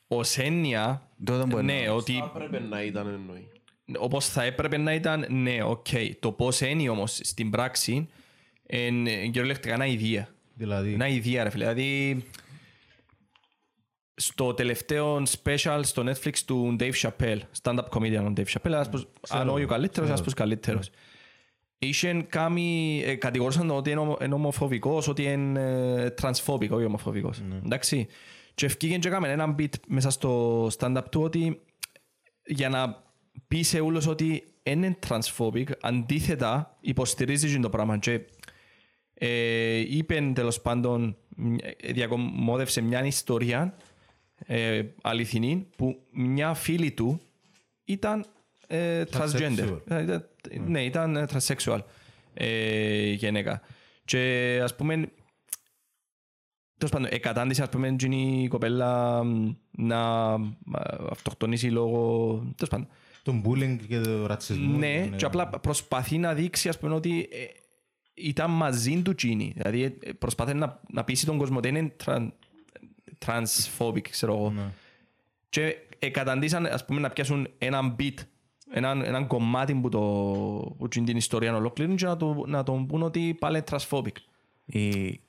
Ως 0.08 0.38
έννοια, 0.38 1.02
Τούτο 1.26 1.46
που 1.50 1.58
ναι, 1.62 1.74
εννοώ. 1.74 1.96
ότι 1.96 2.14
Θα 2.14 2.32
έπρεπε 2.36 2.60
να 2.60 2.84
ήταν 2.84 3.08
εννοεί. 3.08 3.48
όπως 3.98 4.28
θα 4.28 4.44
έπρεπε 4.44 4.78
να 4.78 4.94
ήταν, 4.94 5.26
ναι, 5.30 5.64
οκ. 5.64 5.88
Το 6.20 6.32
πώς 6.32 6.62
είναι 6.62 6.90
όμως 6.90 7.20
στην 7.24 7.50
πράξη, 7.50 8.10
είναι 8.68 9.12
κυριολεκτικά 9.26 9.74
ένα 9.74 9.86
ιδέα. 9.86 10.28
Δηλαδή, 10.54 10.94
Ένα 10.94 11.08
ιδέα, 11.08 11.44
ρε 11.44 11.50
φίλε. 11.50 11.74
Δηλαδή, 11.74 12.24
στο 14.22 14.54
τελευταίο 14.54 15.24
special 15.42 15.80
στο 15.84 16.04
Netflix 16.06 16.38
του 16.46 16.76
Dave 16.80 16.92
Chappelle, 16.94 17.40
stand-up 17.62 17.88
comedian 17.90 18.26
ο 18.30 18.34
Dave 18.38 18.46
Chappelle, 18.46 18.66
ένας 18.66 18.90
πως- 18.90 19.08
αν 19.30 19.50
όχι 19.50 19.64
ο 19.64 19.68
καλύτερος, 19.68 20.10
ένας 20.10 20.22
πως 20.24 20.34
καλύτερος. 20.34 20.90
Είχε 21.78 22.26
κάνει, 22.30 23.02
ε, 23.06 23.16
κατηγορούσαν 23.16 23.68
τον 23.68 23.78
ότι 23.78 23.90
είναι 23.90 24.00
ομο- 24.00 24.18
είναι 24.24 24.34
ομοφοβικός, 24.34 25.08
ότι 25.08 25.24
είναι 25.24 25.60
ε, 26.04 26.10
τρανσφόβικο, 26.10 26.76
όχι 26.76 26.86
ομοφοβικός. 26.86 27.42
Εντάξει. 27.66 28.08
Και 28.54 28.66
ευκήγεν 28.66 29.00
και 29.00 29.08
έκαμε 29.08 29.32
έναν 29.32 29.56
beat 29.60 29.74
μέσα 29.88 30.10
στο 30.10 30.66
stand-up 30.78 31.04
του 31.12 31.22
ότι 31.22 31.62
για 32.46 32.70
να 32.70 33.04
πει 33.48 33.62
σε 33.62 33.80
όλους 33.80 34.08
ότι 34.08 34.44
είναι 34.64 34.98
transphobic, 35.08 35.66
αντίθετα 35.82 36.78
υποστηρίζει 36.82 37.60
το 37.60 37.70
πράγμα 37.70 37.98
και 37.98 38.20
ε, 39.14 39.78
είπε 39.78 40.32
τέλος 40.36 40.62
πάντων, 40.62 41.18
ε, 41.82 41.92
διακομόδευσε 41.92 42.82
μια 42.82 43.06
ιστορία 43.06 43.76
ε, 44.46 44.82
αληθινή 45.02 45.68
που 45.78 46.00
μια 46.12 46.54
φίλη 46.54 46.92
του 46.92 47.22
ήταν 47.86 48.26
ε, 48.68 49.04
transgender. 49.12 49.60
Transsexual. 49.60 49.80
Ε, 49.88 50.02
ήταν- 50.04 50.28
Ναι, 50.66 50.84
ήταν 50.84 51.16
ε, 51.16 51.26
transsexual 51.34 51.80
ε, 52.34 53.10
γυναίκα. 53.12 53.62
Και 54.06 54.60
ας 54.64 54.76
πούμε, 54.76 54.96
τέλος 56.78 56.92
πάντων, 56.94 57.08
εκατάντησε 57.12 57.62
ας 57.62 57.70
πούμε 57.70 57.88
εκείνη 57.88 58.44
η 58.44 58.48
κοπέλα 58.48 59.24
μ, 59.24 59.52
να 59.72 60.00
α, 60.34 60.40
αυτοκτονήσει 61.10 61.68
λόγω, 61.70 62.34
τέλος 62.56 62.70
πάντων. 62.70 62.88
Τον 63.24 63.44
bullying 63.46 63.78
και 63.88 64.00
τον 64.00 64.26
ρατσισμό. 64.26 64.78
Ναι, 64.78 65.08
Ναι. 65.10 65.16
και 65.16 65.26
απλά 65.26 65.48
προσπαθεί 65.50 66.18
να 66.18 66.34
δείξει 66.34 66.70
ας 66.70 66.80
πούμε 66.80 66.94
ότι 66.94 67.20
ε, 67.32 67.46
ήταν 68.14 68.52
μαζί 68.52 69.02
του 69.02 69.12
εκείνη. 69.12 69.52
Δηλαδή 69.56 69.84
ε, 69.84 70.12
προσπαθεί 70.12 70.54
να, 70.54 70.82
να 70.90 71.04
πείσει 71.04 71.26
τον 71.26 71.38
κόσμο 71.38 71.58
ότι 71.58 71.68
είναι 71.68 71.90
τραν, 71.90 72.34
transphobic, 73.26 74.10
ξέρω 74.10 74.34
εγώ. 74.34 74.50
Ναι. 74.50 74.72
Και 75.50 75.76
εκαταντήσαν 76.00 76.66
ας 76.66 76.86
πούμε 76.86 77.00
να 77.00 77.10
πιάσουν 77.10 77.48
έναν 77.58 77.96
beat, 78.00 78.14
έναν, 78.72 79.02
έναν 79.02 79.28
κομμάτι 79.28 79.74
που, 79.74 79.90
το, 79.90 80.00
που 80.78 80.86
εκείνη 80.86 81.06
την 81.06 81.18
ιστορία 81.18 81.56
ολόκληρη 81.56 81.96
και 81.96 82.06
να, 82.06 82.18
το, 82.18 82.44
να 82.48 82.64
τον 82.64 82.88
πούν 82.88 83.02
ότι 83.02 83.36
πάλι 83.40 83.58
είναι 83.58 83.66
transphobic. 83.70 84.16
Η, 84.66 85.20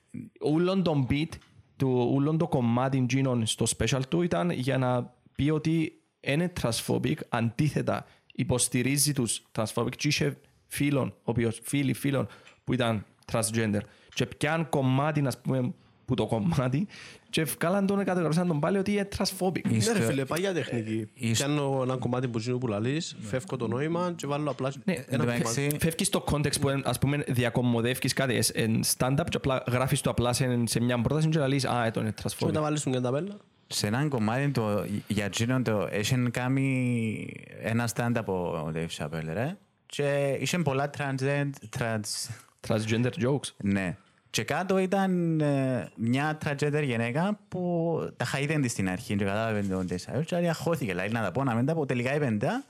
Ούλον 0.45 0.83
τον 0.83 1.07
beat, 1.11 1.29
του, 1.77 2.11
ούλον 2.13 2.39
το 2.39 2.49
κομμάτι 2.49 2.99
εκείνον 2.99 3.47
στο 3.47 3.67
special 3.77 4.01
του 4.09 4.23
ήταν 4.23 4.51
για 4.51 4.79
να 4.79 5.15
πει 5.35 5.51
ότι 5.51 6.01
είναι 6.21 6.53
transphobic, 6.61 7.17
αντίθετα 7.29 8.07
υποστηρίζει 8.33 9.13
τους 9.13 9.43
transphobic 9.59 9.97
και 9.97 10.09
είχε 10.09 10.39
φίλων, 10.67 11.09
ο 11.09 11.23
οποίος, 11.23 11.61
φίλοι 11.63 11.93
φίλων 11.93 12.27
που 12.65 12.73
ήταν 12.73 13.05
transgender 13.33 13.81
και 14.15 14.27
πιάν 14.27 14.69
κομμάτι, 14.69 15.27
ας 15.27 15.41
πούμε, 15.41 15.75
που 16.15 16.19
το 16.23 16.27
κομμάτι 16.27 16.87
και 17.31 17.45
βγάλαν 17.45 17.87
τον 17.87 18.05
κατηγορούσαν 18.05 18.47
τον 18.47 18.61
πάλι 18.61 18.79
ότι 18.79 18.93
είναι 18.93 19.09
transphobic. 19.19 19.57
η 19.59 19.61
Ναι 19.65 19.71
ρε 19.73 19.77
ιστο- 19.77 19.95
φίλε, 20.03 20.25
παγιά 20.25 20.53
τεχνική. 20.53 21.09
η- 21.15 21.31
Πιάνω 21.31 21.81
ένα 21.83 21.97
κομμάτι 21.97 22.29
που 22.29 22.39
ζήνω 22.39 22.59
που 22.59 22.67
λαλείς, 22.69 23.17
φεύγω 23.21 23.57
το 23.57 23.69
νόημα 23.69 24.13
και 24.17 24.27
βάλω 24.27 24.51
απλά 24.51 24.73
Ναι, 24.85 24.93
ένα 24.93 25.05
εν 25.09 25.19
τω 25.19 25.25
κομμάτι. 25.25 25.39
μεταξύ, 25.39 25.77
Φεύγεις 25.81 26.07
στο 26.07 26.25
context 26.31 26.61
που 26.61 26.81
ας 26.85 26.99
πούμε 26.99 27.25
διακομωδεύκεις 27.29 28.13
κάτι 28.13 28.35
εν- 28.35 28.73
εν 28.75 28.81
stand-up 28.97 29.25
και 29.29 29.37
απλά 29.37 29.63
γράφεις 29.71 30.01
το 30.01 30.11
απλά 30.11 30.33
σε, 30.33 30.61
σε 30.65 30.81
μια 30.81 31.01
πρόταση 31.01 31.29
και 31.29 31.39
λαλείς 31.39 31.65
«Α, 31.67 31.85
έτο 31.85 32.01
είναι 32.01 32.11
Και 32.17 32.23
transphobic». 32.23 32.47
μετά 32.47 32.61
βάλεις 32.61 32.83
την 32.83 32.93
κανταπέλα. 32.93 33.37
σε 33.67 33.87
έναν 33.87 34.09
κομμάτι 34.09 34.51
το, 34.51 34.85
για 35.07 35.25
εκείνον 35.25 35.63
το 35.63 35.89
είχε 36.01 36.17
κάνει 36.31 37.29
ένα 37.63 37.89
stand 37.95 38.13
από 38.15 38.33
ο 38.67 38.73
Dave 38.75 39.05
Chappelle, 39.05 39.31
ρε. 39.33 39.57
Και 39.87 40.37
είχε 40.41 40.59
πολλά 40.59 40.91
trans, 40.99 41.51
trans, 41.79 42.31
Transgender 42.69 43.11
jokes. 43.25 43.49
ναι. 43.63 43.97
Και 44.33 44.43
κάτω 44.45 44.79
ήταν 44.79 45.41
ε, 45.41 45.89
μια 45.97 46.39
transgender 46.45 46.83
γυναίκα 46.85 47.39
που 47.49 47.95
τα 48.17 48.25
χαίδεν 48.25 48.61
της 48.63 48.71
στην 48.73 48.89
αρχή 48.89 49.17
και 49.17 49.25
κατάλαβε 49.25 49.63
τον 49.63 49.87
Dave 49.91 49.95
Chappelle 49.95 50.25
και 50.25 50.37
αχώθηκε, 50.37 50.91
δηλαδή 50.91 51.13
να 51.13 51.23
τα 51.23 51.33
πω 51.33 51.45
να 51.45 51.55
μην 51.55 51.67
τα 51.67 51.75
πω, 51.75 51.87
τελικά 51.87 52.15
είπε 52.15 52.37
τα 52.41 52.65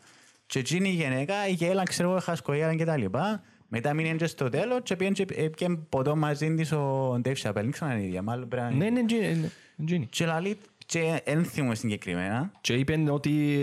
και 0.47 0.59
εκείνη 0.59 0.89
η 0.89 0.93
γυναίκα 0.93 1.49
είχε 1.49 1.67
έλα 1.67 1.83
ξέρω 1.83 2.11
εγώ 2.11 2.21
χασκοία 2.21 2.75
και 2.75 2.85
τα 2.85 2.97
λοιπά. 2.97 3.43
Μετά 3.69 3.95
μείνει 3.95 4.17
και 4.17 4.27
στο 4.27 4.49
τέλος 4.49 4.79
και 4.83 4.97
πήγαινε 4.97 5.15
και 5.15 5.27
έπιαν 5.37 5.87
ποτό 5.89 6.17
μαζί 6.17 6.55
της 6.55 6.73
ο 6.73 7.13
Dave 7.25 7.35
Chappelle, 7.43 7.53
δεν 7.55 7.71
ξέρω 7.71 7.91
αν 7.91 7.97
είναι 7.97 8.05
η 8.05 8.09
ίδια, 8.09 8.23
μάλλον 8.23 8.49
πρέπει 8.49 8.67
να 8.67 8.75
είναι. 8.75 8.85
Ναι, 8.85 9.01
ναι, 9.01 9.07
Τζι- 9.07 9.21
ναι, 9.77 9.85
Τζίνι. 9.85 10.07
Και 10.07 10.27
λαλεί, 10.27 10.59
και 10.87 11.23
δεν 11.25 11.45
θυμούμαι 11.45 11.75
συγκεκριμένα, 11.75 12.51
Και 12.61 12.73
είπε 12.75 13.05
ότι 13.09 13.55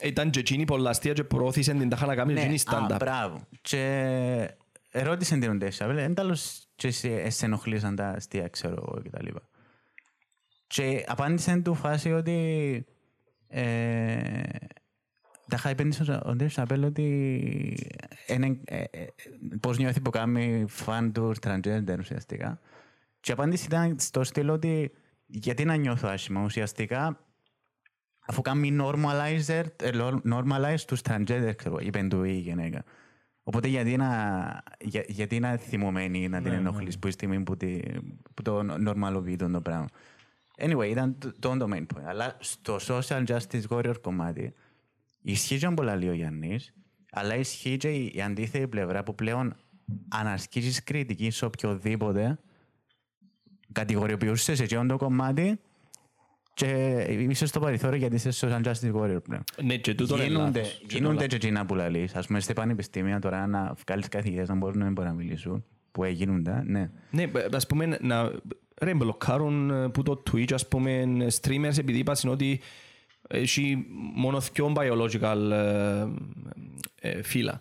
ε, 0.00 0.08
ήταν 0.08 0.30
και 0.30 0.38
εκείνη 0.38 0.64
πολλά 0.64 0.90
αστεία 0.90 1.12
και 1.12 1.24
προώθησε 1.24 1.72
την 1.72 1.88
τάχα 1.88 2.06
να 2.06 2.14
κάνει 2.14 2.32
εκείνη 2.32 2.58
Ναι, 2.70 2.76
α, 2.76 2.86
stand-up. 2.86 2.96
μπράβο. 2.98 3.40
Και 3.60 3.84
ερώτησε 4.90 5.36
την 5.36 5.58
Ντέσσα, 5.58 5.84
εν 5.84 6.14
τέλος 6.14 6.64
και 6.80 6.90
σε, 6.90 7.30
σε 7.30 7.44
ενοχλήσαν 7.44 7.96
τα 7.96 8.08
αστεία, 8.08 8.48
ξέρω 8.48 8.74
εγώ 8.74 9.02
και 9.02 9.10
τα 9.10 9.22
λοιπά. 9.22 9.48
Και 10.66 11.04
απάντησε 11.08 11.56
του 11.56 11.74
φάση 11.74 12.12
ότι 12.12 12.86
ε, 13.48 14.42
τα 15.48 15.56
είχα 15.56 15.70
είπε 15.70 15.88
ο 16.22 16.34
Ντέσσα 16.34 16.60
Σαπέλ 16.60 16.84
ότι 16.84 17.06
είναι, 18.26 18.60
ε, 18.64 18.82
ε, 18.90 19.06
πώς 19.60 19.78
νιώθει 19.78 20.00
που 20.00 20.10
κάνει 20.10 20.64
φαν 20.68 21.12
του 21.12 21.34
transgender 21.42 21.96
ουσιαστικά. 21.98 22.60
Και 23.20 23.30
η 23.30 23.34
απάντηση 23.34 23.66
ήταν 23.66 23.98
στο 23.98 24.24
στυλ 24.24 24.48
ότι 24.48 24.92
γιατί 25.26 25.64
να 25.64 25.74
νιώθω 25.74 26.08
άσχημα 26.08 26.44
ουσιαστικά 26.44 27.24
αφού 28.26 28.40
κάνει 28.40 28.76
normalizer, 28.80 29.64
ε, 29.82 29.90
lo- 29.92 30.20
normalize 30.32 30.80
τους 30.86 31.00
transgender, 31.04 31.52
ξέρω, 31.56 31.78
είπε 31.80 32.02
του 32.02 32.24
η 32.24 32.32
γυναίκα. 32.32 32.84
Οπότε 33.42 33.68
γιατί 33.68 33.96
να, 33.96 34.62
για, 34.80 35.04
γιατί 35.06 35.40
να 35.40 35.56
θυμωμένη 35.56 36.28
να 36.28 36.42
την 36.42 36.52
ενοχλείς 36.52 36.98
που 36.98 37.08
η 37.08 37.10
στιγμή 37.10 37.40
που, 37.42 37.56
τη, 37.56 37.80
που 38.34 38.42
το 38.42 38.62
νορμαλοποιεί 38.62 39.36
τον 39.36 39.52
το 39.52 39.60
πράγμα. 39.60 39.86
Anyway, 40.56 40.88
ήταν 40.88 41.18
το, 41.18 41.32
το, 41.38 41.56
το 41.56 41.68
main 41.72 41.82
point. 41.82 42.02
Αλλά 42.04 42.36
στο 42.38 42.76
social 42.88 43.26
justice 43.26 43.62
warrior 43.68 43.94
κομμάτι 44.00 44.54
ισχύει 45.22 45.58
και 45.58 45.68
πολλά 45.68 45.96
λέει 45.96 46.08
ο 46.08 46.12
Γιάννης, 46.12 46.74
αλλά 47.10 47.36
ισχύει 47.36 47.76
και 47.76 47.90
η, 47.90 48.12
η 48.14 48.22
αντίθετη 48.22 48.68
πλευρά 48.68 49.02
που 49.02 49.14
πλέον 49.14 49.56
αν 50.08 50.26
ασκήσεις 50.26 50.84
κριτική 50.84 51.30
σε 51.30 51.44
οποιοδήποτε 51.44 52.38
κατηγοριοποιούσες 53.72 54.56
σε 54.56 54.64
εκείνο 54.64 54.86
το 54.86 54.96
κομμάτι 54.96 55.60
και 56.64 57.26
είσαι 57.28 57.46
στο 57.46 57.60
περιθώριο 57.60 57.98
γιατί 57.98 58.14
είσαι 58.14 58.30
social 58.32 58.62
justice 58.62 58.94
warrior 58.94 59.22
πλέον. 59.22 59.44
Ναι, 59.62 59.76
και 59.76 59.94
τούτο 59.94 60.14
είναι 60.14 60.24
Γίνονται, 60.24 60.58
λάθος. 60.60 60.82
Και 60.86 60.96
γίνονται 60.96 61.16
το 61.16 61.26
και 61.26 61.36
εκείνα 61.36 61.66
που 61.66 61.74
λαλείς. 61.74 62.14
Ας 62.14 62.26
πούμε, 62.26 62.40
στα 62.40 62.52
πανεπιστήμια 62.52 63.18
τώρα 63.18 63.46
να 63.46 63.74
βγάλεις 63.86 64.08
καθηγητές 64.08 64.48
να 64.48 64.54
μπορούν 64.54 64.78
να 64.78 64.84
μην 64.84 64.92
μπορούν 64.92 65.10
να 65.10 65.16
μιλήσουν. 65.16 65.64
Που 65.92 66.04
έγινονται, 66.04 66.62
ναι. 66.66 66.90
Ναι, 67.10 67.22
ε, 67.22 67.46
ας 67.52 67.66
πούμε, 67.66 67.98
να 68.00 68.32
ρε, 68.80 68.94
μπλοκάρουν 68.94 69.70
ε, 69.70 69.88
που 69.88 70.02
το 70.02 70.22
Twitch, 70.30 70.52
ας 70.52 70.68
πούμε, 70.68 71.04
streamers 71.40 71.78
επειδή 71.78 71.98
είπαν 71.98 72.16
ότι 72.26 72.60
έχει 73.28 73.86
μόνο 74.14 74.40
δυο 74.40 74.72
biological 74.76 75.50
ε, 75.50 76.06
ε, 77.00 77.22
φύλλα. 77.22 77.60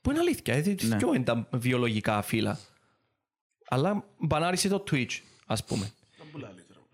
Που 0.00 0.10
είναι 0.10 0.18
αλήθεια, 0.18 0.54
ε, 0.54 0.74
Ναι. 0.88 0.96
δυο 0.96 1.14
είναι 1.14 1.24
τα 1.24 1.48
βιολογικά 1.52 2.22
φύλλα. 2.22 2.58
Αλλά 3.68 4.04
μπανάρισε 4.18 4.68
το 4.68 4.84
Twitch, 4.90 5.20
ας 5.46 5.64
πούμε. 5.64 5.90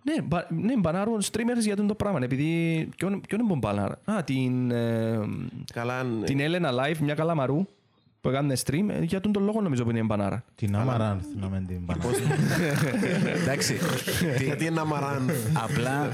Ναι, 0.05 0.23
μπα, 0.23 0.39
ναι, 0.49 0.77
μπανάρουν 0.79 1.21
streamers 1.33 1.61
για 1.61 1.77
τον 1.77 1.87
το 1.87 1.95
πράγμα. 1.95 2.19
Επειδή, 2.23 2.89
ποιον, 2.97 3.21
ποιον 3.29 3.41
είναι 3.41 3.49
που 3.49 3.57
μπανάρα. 3.57 3.99
Α, 4.05 4.23
την, 4.25 4.71
ε, 4.71 5.19
Καλά, 5.73 5.99
αν- 5.99 6.23
την 6.25 6.41
Έλενα 6.41 6.71
Live, 6.73 6.97
μια 6.97 7.15
καλαμαρού, 7.15 7.67
που 8.21 8.29
έκανε 8.29 8.57
stream, 8.67 8.89
ε, 8.89 9.03
για 9.03 9.21
τον 9.21 9.33
το 9.33 9.41
λόγο 9.41 9.61
νομίζω 9.61 9.85
που 9.85 9.91
είναι 9.91 10.03
μπανάρα. 10.03 10.45
Την 10.55 10.77
Άμαρα, 10.77 11.21
να 11.41 11.49
μην 11.49 11.67
την 11.67 11.87
πάνε. 11.87 12.01
Εντάξει, 13.43 13.75
τι- 14.39 14.45
γιατί 14.45 14.65
είναι 14.67 14.81
αμαράν. 14.81 15.31
απλά, 15.53 16.09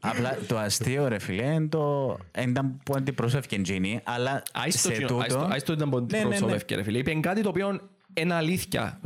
απλά 0.00 0.38
το 0.46 0.58
αστείο 0.58 1.08
ρε 1.08 1.18
φίλε 1.18 1.42
είναι 1.42 1.66
το 1.66 2.16
δεν 2.32 2.50
ήταν 2.50 2.80
που 2.84 2.94
αντιπροσώφηκε 2.96 3.54
εκείνη, 3.56 4.00
αλλά 4.04 4.42
Άιστο 4.52 4.78
σε 4.88 4.92
εκείνο, 4.92 5.08
τούτο... 5.08 5.20
άιστο- 5.22 5.48
άιστο 5.50 5.72
ήταν 5.72 5.90
που 5.90 6.06
Ναι, 6.10 6.18
ναι, 6.18 6.22
ναι. 6.24 6.28
προσώβευκε 6.28 6.74
ρε 6.74 6.82
φίλε. 6.82 6.98
Είπε 6.98 7.14
κάτι 7.14 7.42
το 7.42 7.48
οποίο 7.48 7.80
είναι 8.14 8.34
αλήθεια. 8.34 9.00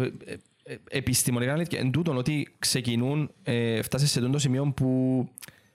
Ε, 0.62 0.72
ε, 0.72 0.74
ε, 0.74 0.98
Επιστημονικά 0.98 1.52
αλήθεια. 1.52 1.78
Εν 1.78 1.90
τούτον 1.90 2.16
ότι 2.16 2.54
ξεκινούν, 2.58 3.30
ε, 3.42 3.82
φτάσεις 3.82 4.10
σε 4.10 4.20
τούτο 4.20 4.38
σημείο 4.38 4.72
που 4.76 5.28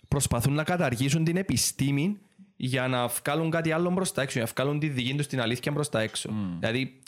προσπαθούν 0.07 0.53
να 0.53 0.63
καταργήσουν 0.63 1.23
την 1.23 1.37
επιστήμη 1.37 2.17
για 2.55 2.87
να 2.87 3.07
βγάλουν 3.07 3.49
κάτι 3.49 3.71
άλλο 3.71 3.93
προς 3.93 4.11
τα 4.11 4.21
έξω, 4.21 4.39
για 4.39 4.47
να 4.47 4.53
βγάλουν 4.55 4.79
τη 4.79 4.87
δική 4.87 5.15
τους 5.15 5.27
την 5.27 5.41
αλήθεια 5.41 5.71
προς 5.71 5.89
τα 5.89 6.01
έξω. 6.01 6.29
Δηλαδή, 6.59 6.99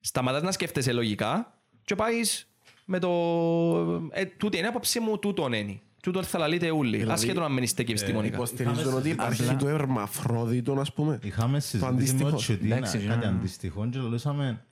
σταματάς 0.00 0.42
να 0.42 0.52
σκέφτεσαι 0.52 0.92
λογικά 0.92 1.58
και 1.84 1.94
πάεις 1.94 2.48
με 2.84 2.98
το... 2.98 3.10
Ε, 4.10 4.24
τούτη 4.24 4.56
είναι 4.56 4.66
η 4.66 4.68
άποψη 4.68 5.00
μου, 5.00 5.18
τούτον 5.18 5.52
είναι. 5.52 5.80
Τούτον 6.02 6.24
θα 6.24 6.38
λαλείτε 6.38 6.70
όλοι, 6.70 7.06
ασχέτως 7.08 7.42
να 7.42 7.48
μην 7.48 7.66
στέκει 7.66 7.90
επιστημονικά. 7.90 8.36
Υποστηρίζουν 8.36 8.94
ότι 8.94 9.08
υπάρχει 9.08 9.56
το 9.56 9.68
ερμαφρόδιτο, 9.68 10.72
ας 10.72 10.92
πούμε. 10.92 11.18
Είχαμε 11.22 11.60
συζητήσει 11.60 11.92
με 11.92 11.96
αντίστοιχο. 11.96 12.28
ο 12.28 12.34
Τσιωτίνα 12.34 12.76
Εντάξει, 12.76 12.98
κάτι 12.98 13.18
ναι. 13.18 13.26
αντίστοιχο 13.26 13.88
και 13.88 13.98
λούσαμε 13.98 14.64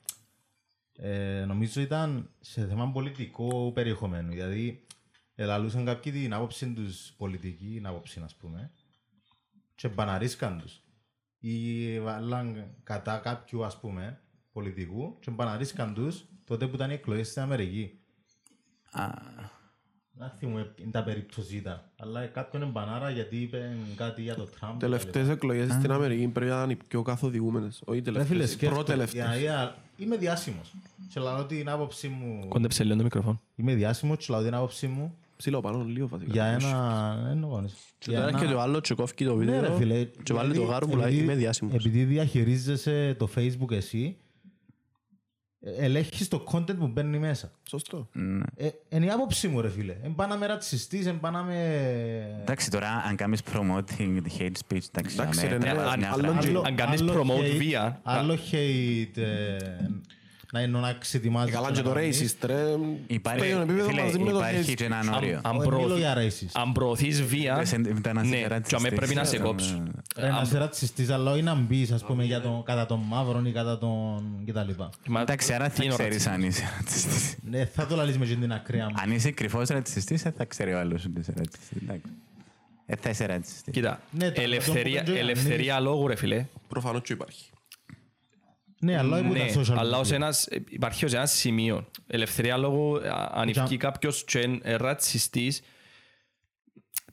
ε, 0.95 1.45
νομίζω 1.47 1.81
ήταν 1.81 2.29
σε 2.39 2.67
θέμα 2.67 2.91
πολιτικού 2.91 3.71
περιεχομένου 3.73 4.33
γιατί 4.33 4.85
ελαλούσαν 5.35 5.85
κάποιοι 5.85 6.11
την 6.11 6.33
άποψη 6.33 6.73
τους 6.73 7.13
πολιτική 7.17 7.73
την 7.73 7.85
άποψη 7.85 8.21
ας 8.23 8.35
πούμε 8.35 8.71
και 9.75 9.87
μπαναρίσκαν 9.87 10.59
τους 10.59 10.83
ή 11.39 11.99
βάλαν 11.99 12.75
κατά 12.83 13.17
κάποιου 13.17 13.65
ας 13.65 13.79
πούμε 13.79 14.21
πολιτικού 14.51 15.19
και 15.19 15.31
μπαναρίσκαν 15.31 15.93
τους 15.93 16.25
τότε 16.45 16.67
που 16.67 16.75
ήταν 16.75 16.89
οι 16.89 16.93
εκλογές 16.93 17.29
στην 17.29 17.41
Αμερική. 17.41 17.99
Να 20.19 20.33
θυμούμε 20.39 20.71
είναι 20.75 20.91
τα 20.91 21.03
περίπτωση 21.03 21.55
ήταν. 21.55 21.81
Αλλά 21.99 22.25
κάποιον 22.25 22.61
εμπανάρα 22.61 23.09
γιατί 23.09 23.35
είπε 23.37 23.75
κάτι 23.95 24.21
για 24.21 24.35
το 24.35 24.43
Τραμπ. 24.59 24.79
Τελευταίες 24.79 25.29
εκλογές 25.29 25.71
στην 25.73 25.91
Αμερική 25.91 26.27
πρέπει 26.27 26.49
να 26.51 26.55
ήταν 26.57 26.69
οι 26.69 26.77
πιο 26.87 27.01
καθοδηγούμενες. 27.01 27.81
Όχι 27.85 27.99
Ρε 27.99 28.03
φίλε, 28.03 28.19
τελευταίες, 28.19 28.49
οι 28.49 28.53
σκέφτομαι, 28.53 28.83
προτελευταίες. 28.83 29.25
για- 29.25 29.37
για- 29.37 29.75
είμαι 29.97 30.17
διάσημος. 30.17 30.73
Και 31.13 31.19
λαλώ 31.19 31.45
την 31.45 31.69
άποψη 31.69 32.07
μου... 32.07 32.47
Κόντεψε 32.47 32.83
λίγο 32.83 32.97
το 32.97 33.03
μικρόφωνο. 33.03 33.41
Είμαι 33.55 33.73
διάσημος 33.73 34.17
και 34.17 34.25
λαλώ 34.29 34.43
την 34.43 34.53
άποψη 34.53 34.87
μου 34.87 35.15
Ψηλό 35.37 35.61
πάνω 35.61 35.83
λίγο 35.83 36.07
βασικά. 36.07 36.31
για 36.31 36.45
ένα... 36.45 37.27
εν 37.31 37.43
γονείς. 37.43 37.73
Και 37.97 38.05
Για 38.09 38.17
τώρα 38.17 38.29
ένα- 38.29 38.37
έρχεται 38.37 38.57
ο 38.57 38.61
άλλος 38.61 38.81
και 38.81 38.93
κόφει 38.93 39.25
το 39.25 39.35
Ναι, 39.35 39.45
ρε 39.45 39.59
βίντεο 39.59 39.75
φίλε. 39.77 40.03
και 40.23 40.33
βάλει 40.33 40.47
το 40.47 40.53
δηλαδή, 40.53 40.71
γάρο 40.71 40.87
που 40.87 40.95
λέει 40.95 41.05
επειδή- 41.07 41.23
είμαι 41.23 41.35
διάσημος. 41.35 41.73
Επειδή 41.73 42.03
διαχειρίζεσαι 42.03 43.15
το 43.19 43.29
facebook 43.35 43.71
εσύ, 43.71 44.15
ε, 44.19 44.22
ελέγχεις 45.77 46.27
το 46.27 46.43
content 46.51 46.75
που 46.77 46.87
μπαίνει 46.87 47.17
μέσα. 47.19 47.51
Σωστό. 47.69 48.07
Ε, 48.55 48.67
είναι 48.89 49.05
η 49.05 49.09
άποψη 49.09 49.47
μου 49.47 49.61
ρε 49.61 49.69
φίλε. 49.69 49.95
Εν 50.03 50.15
πά 50.15 50.27
να 50.27 50.37
με 50.37 50.45
ρατσιστείς, 50.45 51.05
εν 51.05 51.19
πά 51.19 51.31
να 51.31 51.43
με... 51.43 51.55
Εντάξει, 52.41 52.69
τώρα 52.71 53.03
αν 53.07 53.15
κάνεις 53.15 53.41
promoting 53.53 54.17
the 54.21 54.39
hate 54.41 54.45
speech, 54.45 54.85
εντάξει, 54.95 55.15
Εντάξει, 55.19 55.45
αμέ- 55.45 55.49
ρε, 55.51 55.57
ναι, 55.57 55.73
μια 55.73 55.85
αν- 55.87 55.99
μια 55.99 56.11
άλλο 56.11 56.31
φράση. 56.31 56.51
και- 56.51 56.61
αν 56.65 56.75
κάνεις 56.75 57.01
άλλο 57.01 57.13
promote 57.21 57.39
hate- 57.53 57.57
βία, 57.57 57.99
Άλλο 58.03 58.37
hate... 58.51 59.19
ε, 60.53 60.57
να 60.57 60.61
είναι 60.61 60.79
να 60.79 60.93
ξετοιμάζει. 60.93 61.51
Καλά 61.51 61.71
και 61.71 61.81
το 61.81 61.93
racist, 61.97 62.35
ρε. 62.45 62.63
Υπάρχει, 63.07 63.49
Στο 63.51 63.59
επίπεδο 63.59 63.87
φίλε, 63.89 64.01
μαζί 64.03 64.19
με 64.19 64.31
το 64.31 64.37
υπάρχει 64.37 64.71
hate. 64.71 64.75
και 64.75 64.83
έναν 64.85 65.13
όριο. 65.13 65.39
Αν 65.43 65.55
Όχι, 65.55 65.67
προωθεί- 65.67 65.85
μιλώ 65.87 65.97
για 65.97 66.15
racist. 66.17 66.49
Αν 66.53 66.71
προωθείς 66.71 67.21
βία, 67.23 67.55
Ρε, 67.57 67.65
σε- 67.65 67.75
ήταν 67.75 68.15
να 68.15 68.23
ναι, 68.23 68.37
είσαι 68.37 68.61
και 68.67 68.75
αμέ 68.75 68.89
πρέπει 68.89 69.13
να 69.15 69.23
σε 69.23 69.37
ρατσιστής, 69.37 69.39
κόψουν. 69.39 69.91
Ρε, 70.17 70.29
να 70.29 70.41
είσαι 70.43 70.57
ρατσιστής, 70.57 71.09
αλλά 71.09 71.31
όχι 71.31 71.41
να 71.41 71.55
μπεις, 71.55 71.91
ας 71.91 72.03
πούμε, 72.03 72.23
για 72.23 72.41
τον- 72.41 72.63
κατά 72.63 72.85
τον 72.85 72.99
μαύρον 73.07 73.45
ή 73.45 73.51
κατά 73.51 73.77
τον 73.77 74.23
κτλ. 74.45 74.69
Μα- 75.07 75.21
Εντάξει, 75.21 75.53
άρα 75.53 75.69
τι 75.69 75.75
θα 75.75 75.83
είναι 75.83 75.93
ο 75.93 75.97
ξέρεις 75.97 76.25
ρατσισμός. 76.25 76.35
αν 76.35 76.49
είσαι 76.49 76.73
ρατσιστής. 76.79 77.35
Ναι, 77.49 77.65
θα 77.65 77.85
το 77.87 77.95
λαλείς 77.95 78.17
με 78.17 78.25
και 78.25 78.35
την 78.35 78.51
ακραία 78.53 78.85
μου. 78.89 78.95
Αν 79.03 79.11
είσαι 79.11 79.31
κρυφός 79.31 79.67
ρατσιστής, 79.67 80.21
δεν 80.21 80.33
θα 80.37 80.45
ξέρει 80.45 80.73
ο 80.73 80.79
άλλος 80.79 81.05
ότι 81.05 81.19
είσαι 81.19 81.33
ρατσιστής. 81.37 81.77
εντάξει. 81.83 82.05
Ε, 82.85 82.95
θα 82.95 83.09
είσαι 83.09 83.25
ρατσιστής. 83.25 83.73
Κοίτα, 83.73 84.01
Ναι, 84.11 84.31
το- 84.31 84.41
ελευθερία, 84.41 84.99
το- 84.99 85.05
το- 85.05 85.11
το- 85.11 85.17
ελευθερία 85.23 85.79
λόγου 85.79 86.07
ρε 86.07 86.15
φίλε. 86.15 86.45
Προφανώς 86.67 87.01
και 87.01 87.13
υπάρχει. 87.13 87.45
Ναι, 88.83 88.97
αλλά 88.97 89.15
όχι 89.17 89.25
που 89.27 89.33
Ναι, 89.33 89.39
τα 89.39 89.61
social 89.61 89.77
αλλά 89.77 89.97
media. 89.97 90.01
ως 90.01 90.11
ένας, 90.11 90.47
υπάρχει 90.69 91.05
ως 91.05 91.13
ένας 91.13 91.31
σημείο. 91.31 91.87
Ελευθερία 92.07 92.57
λόγου, 92.57 92.97
α- 92.97 93.29
αν 93.33 93.49
Για- 93.49 93.61
ευκεί 93.61 93.77
κάποιος 93.77 94.23
και 94.23 94.39
είναι 94.39 94.75
ρατσιστής, 94.75 95.61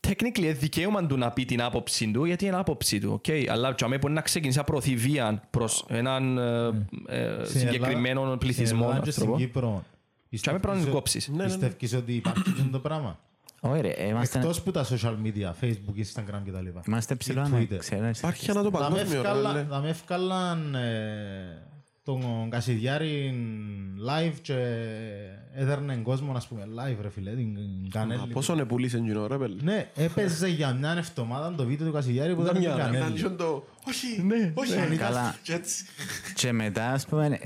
technically 0.08 0.38
είναι 0.38 0.52
δικαίωμα 0.52 1.06
του 1.06 1.16
να 1.16 1.30
πει 1.30 1.44
την 1.44 1.62
άποψη 1.62 2.10
του, 2.10 2.24
γιατί 2.24 2.46
είναι 2.46 2.56
άποψη 2.56 2.98
του, 2.98 3.20
okay? 3.24 3.46
αλλά 3.48 3.74
και 3.74 3.84
αμέ 3.84 3.98
μπορεί 3.98 4.12
να 4.12 4.20
ξεκινήσει 4.20 4.58
να 4.58 4.64
προωθεί 4.64 4.96
βία 4.96 5.42
προς 5.50 5.84
έναν 5.88 6.38
ε, 6.38 6.66
ε, 7.06 7.44
Στην 7.44 7.60
συγκεκριμένο 7.60 8.20
Ελλάδα- 8.20 8.38
πληθυσμό. 8.38 8.66
στην 8.66 8.78
Ελλάδα 8.82 8.98
ας 8.98 9.04
και 9.04 9.10
το 9.10 9.12
στην 9.20 9.26
πω. 9.30 9.36
Κύπρο. 9.36 9.84
Και 10.30 10.50
αμέ 10.50 10.58
πρέπει 10.58 10.66
να 10.66 10.72
Πιστεύεις- 10.72 10.94
κόψεις. 10.94 11.28
Ναι, 11.28 11.36
ναι, 11.36 11.42
ναι. 11.42 11.48
Πιστεύεις 11.68 11.94
ότι 11.94 12.12
υπάρχει 12.14 12.42
αυτό 12.50 12.68
το 12.70 12.78
πράγμα; 12.78 13.18
Όχι 13.60 13.80
ρε, 13.80 13.94
είμαστε, 14.08 14.38
Εκτός 14.38 14.62
που 14.62 14.70
τα 14.70 14.84
social 14.88 15.14
media, 15.24 15.50
facebook, 15.64 15.98
instagram 16.00 16.40
κτλ. 16.46 16.66
είμαστε 16.86 17.14
ψηλό 17.14 17.46
Ή 17.46 17.50
να 17.50 17.58
Twitter. 17.58 17.76
ξέρεις. 17.78 18.18
Υπάρχει 18.18 18.50
ένα 18.50 18.62
το 18.62 18.70
Θα 18.70 18.78
με 18.78 18.86
παγκόσμιο, 18.88 19.22
ρε. 19.22 19.28
ευκάλα- 19.28 19.52
λέ. 19.52 19.66
Θα 19.70 19.80
με 19.80 19.88
ευκάλαν 19.88 20.74
ε, 20.74 21.62
τον 22.04 22.50
Κασιδιάρη 22.50 23.34
live 24.08 24.34
και 24.42 24.56
έδερνε 25.54 25.96
κόσμο, 25.96 26.32
ας 26.36 26.46
πούμε, 26.48 26.62
live 26.76 26.96
ρε 27.00 27.10
φίλε, 27.10 27.30
την 27.34 27.56
Α, 27.56 27.88
κανέλη. 27.90 28.32
Πόσο 28.32 28.52
είναι 28.52 28.64
πουλής 28.64 28.94
εντζινό, 28.94 29.26
ρε, 29.26 29.36
πέλε. 29.36 29.56
Ναι, 29.62 29.88
έπαιζε 29.94 30.48
για 30.48 30.72
μια 30.72 30.90
εβδομάδα 30.98 31.54
το 31.54 31.64
βίντεο 31.64 31.86
του 31.86 31.92
Κασιδιάρη 31.92 32.34
που 32.34 32.40
ήταν 32.42 32.54
την 32.54 32.62
Ήταν 32.62 32.76
κανέλη. 32.78 33.12
λίγο 33.16 33.30
το... 33.30 33.64
Όχι, 33.88 34.06
όχι. 34.54 34.96
Καλά. 34.96 35.34
Και 35.42 35.52
έτσι. 35.52 35.84
Και 36.34 36.52
μετά, 36.52 36.90
ας 36.92 37.06
πούμε, 37.06 37.38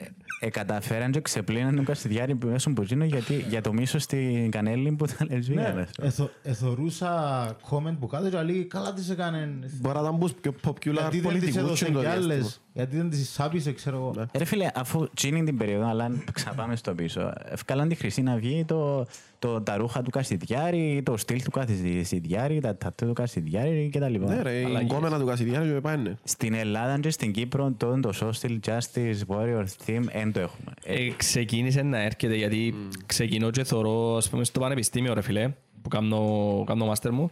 ε, 0.44 0.50
καταφέραν 0.50 1.10
και 1.10 1.20
ξεπλύναν 1.20 1.76
τον 1.76 1.84
Καστιδιάρη 1.84 2.34
που 2.34 2.46
μέσω 2.46 2.72
Πουτζίνο 2.72 3.04
γιατί, 3.04 3.44
για 3.48 3.60
το 3.60 3.72
μίσος 3.72 4.02
στην 4.02 4.50
Κανέλη 4.50 4.92
που 4.92 5.04
ήταν 5.04 5.28
λεσβία. 5.30 5.72
Ναι, 5.74 6.06
εθω- 6.06 6.30
εθωρούσα 6.42 7.46
comment 7.70 7.96
που 8.00 8.06
κάτω 8.06 8.28
και 8.28 8.42
λέει 8.42 8.64
καλά 8.64 8.92
τις 8.92 9.10
έκανε. 9.10 9.58
Μπορεί 9.80 9.94
να 9.96 10.00
ήταν 10.02 10.14
μπούς 10.16 10.32
πιο 10.32 10.54
popular 10.66 10.76
Γιατί 10.92 11.00
δεν 11.00 11.10
τις 11.10 11.20
πολιτικούς 11.22 11.56
έδωσε 11.56 11.84
και 11.84 11.92
το 11.92 11.98
κι 11.98 12.04
διάστημα. 12.04 12.34
άλλες. 12.34 12.60
Γιατί 12.76 12.96
δεν 12.96 13.10
τις 13.10 13.20
εισάπησε, 13.20 13.72
ξέρω 13.72 13.96
εγώ. 13.96 14.26
Ρε 14.32 14.44
φίλε, 14.44 14.68
αφού 14.74 15.08
τσίνει 15.14 15.44
την 15.44 15.56
περίοδο, 15.56 15.88
αλλά 15.88 16.04
αν 16.04 16.24
ξαναπάμε 16.32 16.76
στο 16.76 16.94
πίσω, 16.94 17.32
ευκάλαν 17.44 17.88
τη 17.88 17.94
Χρυσή 17.94 18.24
Αυγή 18.28 18.64
το, 18.64 19.06
το, 19.38 19.60
τα 19.60 19.76
ρούχα 19.76 20.02
του 20.02 20.10
Καστιδιάρη, 20.10 21.02
το 21.04 21.16
στυλ 21.16 21.42
του 21.42 21.50
Καστιδιάρη, 21.50 22.60
τα 22.60 22.76
τατού 22.76 23.06
του 23.06 23.12
Καστιδιάρη 23.12 23.90
κτλ. 23.92 24.18
Ναι 24.18 24.42
ρε, 24.42 24.60
η 24.60 24.86
κόμενα 24.86 25.18
του 25.18 25.26
Κασιδιάρη 25.26 25.72
και 25.72 25.80
πάνε. 25.80 26.18
Στην 26.24 26.54
Ελλάδα 26.54 26.98
και 26.98 27.10
στην 27.10 27.32
Κύπρο 27.32 27.74
το, 27.76 28.00
το 28.00 28.12
social 28.20 28.58
justice 28.66 29.36
warrior 29.36 29.64
theme 29.86 30.04
δεν 30.12 30.32
το 30.32 30.40
έχουμε. 30.40 30.72
Ε, 30.84 30.94
Ε, 30.94 31.10
ξεκίνησε 31.16 31.82
να 31.82 32.02
έρχεται 32.02 32.36
γιατί 32.36 32.74
ξεκινώ 33.06 33.50
και 33.50 33.64
θωρώ 33.64 34.16
ας 34.16 34.28
πούμε 34.28 34.44
στο 34.44 34.60
πανεπιστήμιο 34.60 35.14
ρε 35.14 35.20
φίλε 35.20 35.52
που 35.82 35.88
κάνω, 35.88 36.64
κάνω 36.66 36.86
μάστερ 36.86 37.12
μου 37.12 37.30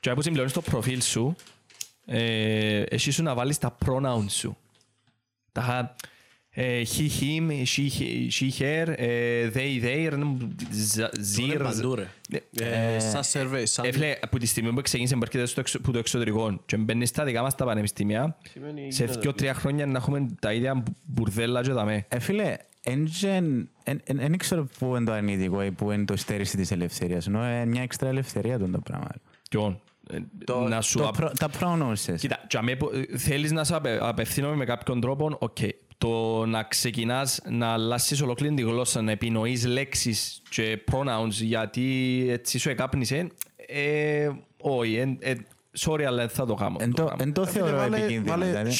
και 0.00 0.12
που 0.12 0.22
συμπληρώνεις 0.22 0.52
το 0.52 0.60
προφίλ 0.60 1.00
σου 1.00 1.36
ε, 1.36 1.59
εσύ 2.16 3.10
σου 3.10 3.22
να 3.22 3.34
βάλεις 3.34 3.58
τα 3.58 3.76
pronouns 3.86 4.30
σου 4.30 4.56
τα 5.52 5.94
ε, 6.52 6.82
he, 6.96 7.08
him, 7.20 7.50
she, 7.50 7.88
she, 8.30 8.50
her, 8.58 8.94
ε, 8.96 9.50
they, 9.54 9.84
their, 9.84 10.12
Είναι 10.12 11.56
zir, 11.56 11.60
παντού, 11.62 11.94
ρε. 11.94 12.06
Ε, 12.60 12.98
Σαν 12.98 13.22
survey, 13.32 13.62
σαν... 13.64 13.84
ε, 13.84 13.92
φίλε, 13.92 14.16
από 14.20 14.38
τη 14.38 14.46
στιγμή 14.46 14.72
που 14.72 14.80
ξεκίνησε 14.80 15.14
να 15.14 15.20
έρχεται 15.22 15.46
στο 15.46 15.60
εξω- 15.60 15.80
που 15.80 15.90
το 15.92 15.98
εξωτερικό 15.98 16.60
και 16.66 16.76
μπαίνει 16.76 17.06
στα 17.06 17.24
δικά 17.24 17.42
μας 17.42 17.54
τα 17.54 17.64
πανεπιστήμια, 17.64 18.36
Σημαίνει 18.50 18.92
σε 18.92 19.04
γίνεται 19.04 19.20
δύο-τρία 19.20 19.54
χρόνια 19.54 19.86
να 19.86 19.96
έχουμε 19.98 20.28
τα 20.40 20.52
ίδια 20.52 20.82
μπουρδέλα 21.04 21.62
και 21.62 21.72
δαμέ. 21.72 22.06
Ε, 22.08 22.18
φίλε, 22.18 22.56
δεν 24.04 24.38
ξέρω 24.38 24.68
πού 24.78 24.96
είναι 24.96 25.04
το 25.04 25.12
αρνητικό 25.12 25.64
ή 25.64 25.70
πού 25.70 25.90
είναι 25.90 26.04
το 26.04 26.16
στέρηση 26.16 26.56
της 26.56 26.70
ελευθερίας. 26.70 27.26
Ενώ 27.26 27.44
είναι 27.44 27.66
μια 27.66 27.82
έξτρα 27.82 28.08
ελευθερία 28.08 28.58
το 28.58 28.80
πράγμα. 28.84 29.08
Ποιον, 29.50 29.80
ε, 30.12 30.68
να 30.68 30.80
σου 30.80 30.98
Το 30.98 31.06
απ- 31.06 31.16
προ- 31.16 31.38
τα 31.38 31.48
pronouns 31.48 31.96
σες. 31.96 32.20
Κοίτα, 32.20 32.44
και 32.46 32.56
αμέ 32.56 32.76
που- 32.76 32.90
θέλεις 33.16 33.52
να 33.52 33.64
σε 33.64 33.74
απε, 33.74 33.98
απευθύνομαι 34.02 34.56
με 34.56 34.64
κάποιον 34.64 35.00
τρόπο, 35.00 35.36
οκ. 35.38 35.56
Το 35.98 36.44
να 36.46 36.62
ξεκινάς 36.62 37.40
να 37.48 37.66
αλλάσεις 37.72 38.22
ολόκληρη 38.22 38.54
τη 38.54 38.62
γλώσσα, 38.62 39.02
να 39.02 39.10
επινοείς 39.10 39.66
λέξεις 39.66 40.42
και 40.50 40.78
pronouns 40.92 41.28
γιατί 41.30 42.26
έτσι 42.28 42.58
σου 42.58 42.70
εκάπνισε, 42.70 43.26
ε, 43.66 44.28
όχι, 44.60 44.94
εν- 44.96 45.18
ε, 45.20 45.34
sorry, 45.78 46.02
αλλά 46.02 46.16
δεν 46.16 46.28
θα 46.28 46.46
το 46.46 46.54
κάνω. 46.54 46.76
Εν 46.80 46.90
το 46.90 46.96
το- 46.96 47.04
πράγμα. 47.04 47.22
εν 47.24 47.32
το 47.32 47.42
Ε, 47.42 47.46
φίλε, 47.46 47.62
θεωρώ 47.64 47.76
βάλε- 47.76 47.98
επικίνδυνο. 48.02 48.32
Βάλε 48.36 48.46
δηλαδή. 48.46 48.70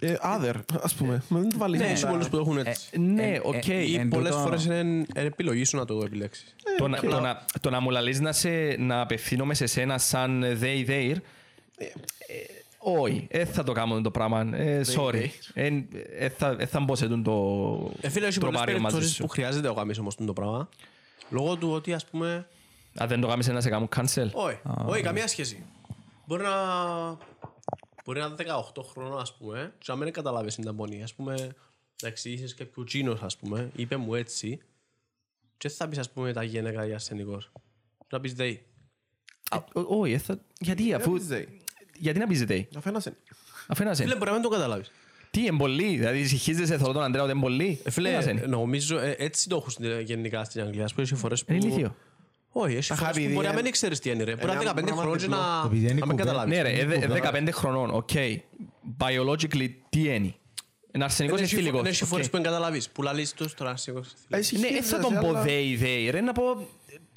She, 0.00 0.04
he, 0.04 0.08
ε, 0.08 0.16
other, 0.22 0.54
ας 0.82 0.94
πούμε. 0.94 1.22
Δεν 1.28 1.48
το 1.48 1.58
βάλεις 1.58 1.80
Ναι, 1.80 1.86
μετά. 1.86 1.98
έχει 1.98 2.06
πολλούς 2.06 2.28
που 2.28 2.36
το 2.36 2.42
έχουν 2.42 2.58
έτσι. 2.58 2.98
Ναι, 2.98 3.22
ε, 3.32 3.40
οκ. 3.42 3.68
ε, 3.68 3.82
Ή 3.82 3.94
εν 3.96 4.08
πολλές 4.08 4.30
τούτο- 4.30 4.42
φορές 4.44 4.64
είναι 4.64 4.74
είναι 4.78 5.04
επιλογής 5.14 5.68
σου 5.68 5.76
να 5.76 5.84
το 5.84 6.02
επιλέξεις. 6.04 6.54
Το 6.78 6.88
να- 6.88 7.00
το 7.00 7.20
να- 7.20 7.44
Το 7.60 7.70
να 7.70 7.80
μου 7.80 7.90
λαλείς 7.90 8.20
να, 8.20 8.32
σε, 8.32 8.76
να 8.78 9.00
απευθύνομαι 9.00 9.54
σε 9.54 9.66
σένα 9.66 9.98
σαν 9.98 10.44
they, 10.60 10.88
their, 10.88 11.14
ε, 11.76 11.84
όχι, 12.78 13.26
δεν 13.30 13.46
θα 13.46 13.62
το 13.62 13.72
κάνω 13.72 14.00
το 14.00 14.10
πράγμα. 14.10 14.48
Ε, 14.56 14.80
sorry. 14.96 15.26
Δεν 15.54 15.88
θα, 16.36 16.56
ε, 16.58 16.66
θα 16.66 16.80
μπω 16.80 16.96
σε 16.96 17.08
τούτο 17.08 17.22
το 17.22 17.92
Ε, 18.00 18.08
φίλε, 18.08 18.26
έχει 18.26 18.38
πολλές 18.38 18.54
τροπάριο 18.54 18.74
μαζί 18.80 18.84
περιπτώσεις 18.94 19.14
σου. 19.14 19.22
που 19.22 19.28
χρειάζεται 19.28 19.68
ο 19.68 19.72
γάμις 19.72 19.98
όμως 19.98 20.14
το 20.14 20.32
πράγμα. 20.32 20.68
Λόγω 21.30 21.56
του 21.56 21.70
ότι, 21.72 21.92
ας 21.92 22.04
πούμε, 22.06 22.46
Αν 22.96 23.08
δεν 23.08 23.20
το 23.20 23.26
κάνεις 23.26 23.48
να 23.48 23.60
σε 23.60 23.68
κάνω 23.68 23.88
cancel. 23.96 24.28
όχι, 24.32 24.58
όχι, 24.86 25.02
καμία 25.02 25.26
σχέση. 25.26 25.62
Μπορεί 26.26 26.42
να... 26.42 26.50
Μπορεί 28.08 28.20
να 28.20 28.26
είναι 28.26 28.36
18 28.74 28.82
χρόνων, 28.90 29.18
ας 29.20 29.36
πούμε, 29.36 29.72
και 29.78 29.84
να 29.88 29.96
μην 29.96 30.12
καταλάβεις 30.12 30.54
την 30.54 30.64
ταμπονή. 30.64 31.02
Ας 31.02 31.14
πούμε, 31.14 31.34
να 32.02 32.08
εξηγήσεις 32.08 32.54
κάποιο 32.54 32.84
τσίνος, 32.84 33.22
ας 33.22 33.36
πούμε, 33.36 33.70
είπε 33.76 33.96
μου 33.96 34.14
έτσι, 34.14 34.58
και 35.56 35.68
δεν 35.68 35.76
θα 35.76 35.88
πεις, 35.88 35.98
ας 35.98 36.10
πούμε, 36.10 36.32
τα 36.32 36.42
γέννηκα 36.42 36.84
για 36.84 36.94
ασθενικός. 36.94 37.52
Να 38.10 38.20
πεις 38.20 38.34
they. 38.38 38.56
Ε, 39.50 39.56
ό- 39.72 40.00
Όχι, 40.00 40.12
ε, 40.12 40.18
θα- 40.18 40.40
γιατί 40.60 40.94
αφού... 40.94 41.12
πεις 41.12 41.28
they. 41.30 41.44
Γιατί 41.98 42.18
να 42.18 42.26
πεις 42.26 42.44
they, 42.48 42.62
Αφένασε. 42.76 43.16
αφού 43.68 43.82
ένας 43.82 43.96
Φίλε, 43.96 44.08
είναι. 44.08 44.18
μπορεί 44.18 44.30
να 44.30 44.36
μην 44.36 44.42
το 44.44 44.48
καταλάβεις. 44.48 44.90
Τι, 45.30 45.46
εμπολί, 45.46 45.96
δηλαδή 45.96 46.26
συγχύζεσαι 46.26 46.78
θέλω 46.78 46.92
τον 46.92 47.02
Αντρέα 47.02 47.22
ότι 47.22 47.32
εμπολί. 47.32 47.80
Ε, 47.84 47.90
φίλε, 47.90 48.10
Ένας 48.10 48.26
είναι. 48.26 48.40
νομίζω 48.46 48.98
ε, 48.98 49.14
έτσι 49.18 49.48
το 49.48 49.56
έχουν 49.56 49.70
στην- 49.70 50.00
γενικά 50.00 50.44
στην 50.44 50.60
Αγγλία. 50.62 50.84
Ας 50.84 50.92
πούμε, 50.94 51.04
έχει 51.06 51.14
φορές 51.14 51.44
που... 51.44 51.52
Είναι 51.52 51.66
ηλίθιο. 51.66 51.96
Όχι, 52.60 52.76
έχει 52.76 52.88
Τα 52.88 52.94
φορές 52.96 53.16
happy 53.16 53.26
που 53.26 53.32
μπορεί 53.32 53.46
να 53.46 53.52
day, 53.52 53.62
μην 53.62 53.72
ξέρεις 53.72 53.98
τι 53.98 54.10
είναι, 54.10 54.24
ρε. 54.24 54.34
Μπορεί 54.34 54.46
να 54.46 54.52
ένα 54.52 54.60
είναι 54.62 54.70
15 54.70 54.74
πράγμα 54.84 55.02
χρόνια 55.02 55.16
και 55.18 55.22
διπλό. 55.24 55.36
να 55.40 55.62
Επειδή 55.66 55.80
είναι 55.84 55.88
να 55.88 55.94
μην 55.94 56.16
κουβέντα. 56.16 56.24
καταλάβεις. 56.24 56.56
Ναι 56.56 56.62
ρε, 56.62 56.70
ε, 56.72 56.84
δε- 56.84 56.94
κουβέντα. 56.94 57.14
15 57.14 57.50
χρονών, 57.52 57.90
οκ. 57.94 58.08
Biologically, 58.98 59.68
τι 59.88 60.00
είναι. 60.14 60.34
Ένα 60.90 61.04
αρσενικός 61.04 61.38
είναι 61.38 61.48
θηλυκός. 61.48 61.86
Έχει 61.88 62.02
οκ. 62.02 62.08
φορές 62.08 62.26
που 62.26 62.32
δεν 62.32 62.42
καταλάβεις. 62.42 62.88
Που 62.88 63.02
λαλείς 63.02 63.32
τους 63.32 63.54
τώρα 63.54 63.70
αρσενικός. 63.70 64.12
Ναι, 64.28 64.68
δεν 64.70 64.82
θα 64.82 64.98
τον 64.98 65.14
πω 65.14 65.32
they, 65.44 65.82
they, 65.82 66.08
ρε, 66.10 66.20
να 66.20 66.32
πω, 66.32 66.42